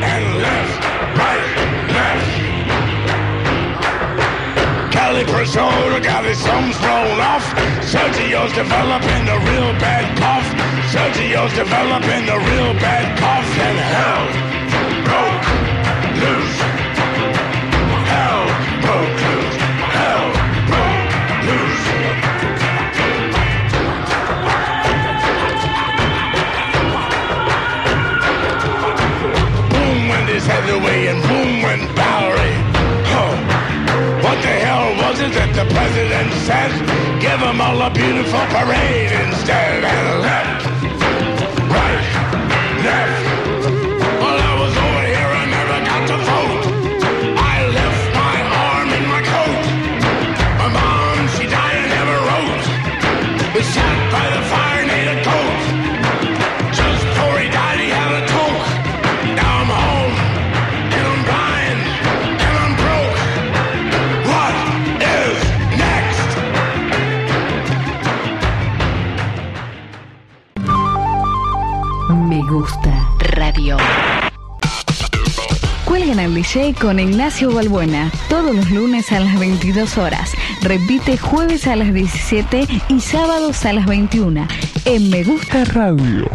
And 0.00 0.24
left, 0.40 0.80
right, 1.20 1.44
left. 1.92 2.24
Cali 4.90 5.24
got 6.00 6.24
his 6.24 6.40
thumbs 6.40 6.78
blown 6.80 7.20
off. 7.20 7.44
Sergio's 7.84 8.52
developing 8.56 9.28
a 9.28 9.38
real 9.44 9.76
bad 9.76 10.08
cough. 10.16 10.48
Sergio's 10.88 11.52
developing 11.52 12.24
a 12.32 12.38
real 12.48 12.72
bad 12.80 13.12
cough. 13.20 13.44
And 13.60 13.78
hell 13.92 14.57
Boom 30.48 30.56
head 30.56 30.80
away 30.80 31.08
and 31.08 31.20
boom 31.28 31.62
went 31.62 31.94
Bowery. 31.94 32.54
Huh. 33.12 33.36
What 34.24 34.40
the 34.40 34.54
hell 34.64 34.96
was 34.96 35.20
it 35.20 35.32
that 35.34 35.52
the 35.52 35.66
president 35.74 36.32
said? 36.48 36.72
Give 37.20 37.38
them 37.38 37.60
all 37.60 37.82
a 37.82 37.90
beautiful 37.90 38.40
parade 38.48 39.12
instead 39.12 39.84
and 39.84 40.22
left, 40.22 40.64
right, 41.68 42.04
left. 42.82 43.77
Radio. 73.68 73.76
Cuelgan 75.84 76.18
al 76.20 76.34
DJ 76.34 76.74
con 76.74 77.00
Ignacio 77.00 77.52
Balbuena 77.52 78.10
todos 78.28 78.54
los 78.54 78.70
lunes 78.70 79.10
a 79.12 79.20
las 79.20 79.38
22 79.38 79.98
horas. 79.98 80.32
Repite 80.62 81.16
jueves 81.16 81.66
a 81.66 81.76
las 81.76 81.92
17 81.92 82.66
y 82.88 83.00
sábados 83.00 83.64
a 83.64 83.72
las 83.72 83.86
21 83.86 84.46
en 84.84 85.10
Me 85.10 85.24
Gusta 85.24 85.64
Radio. 85.64 86.28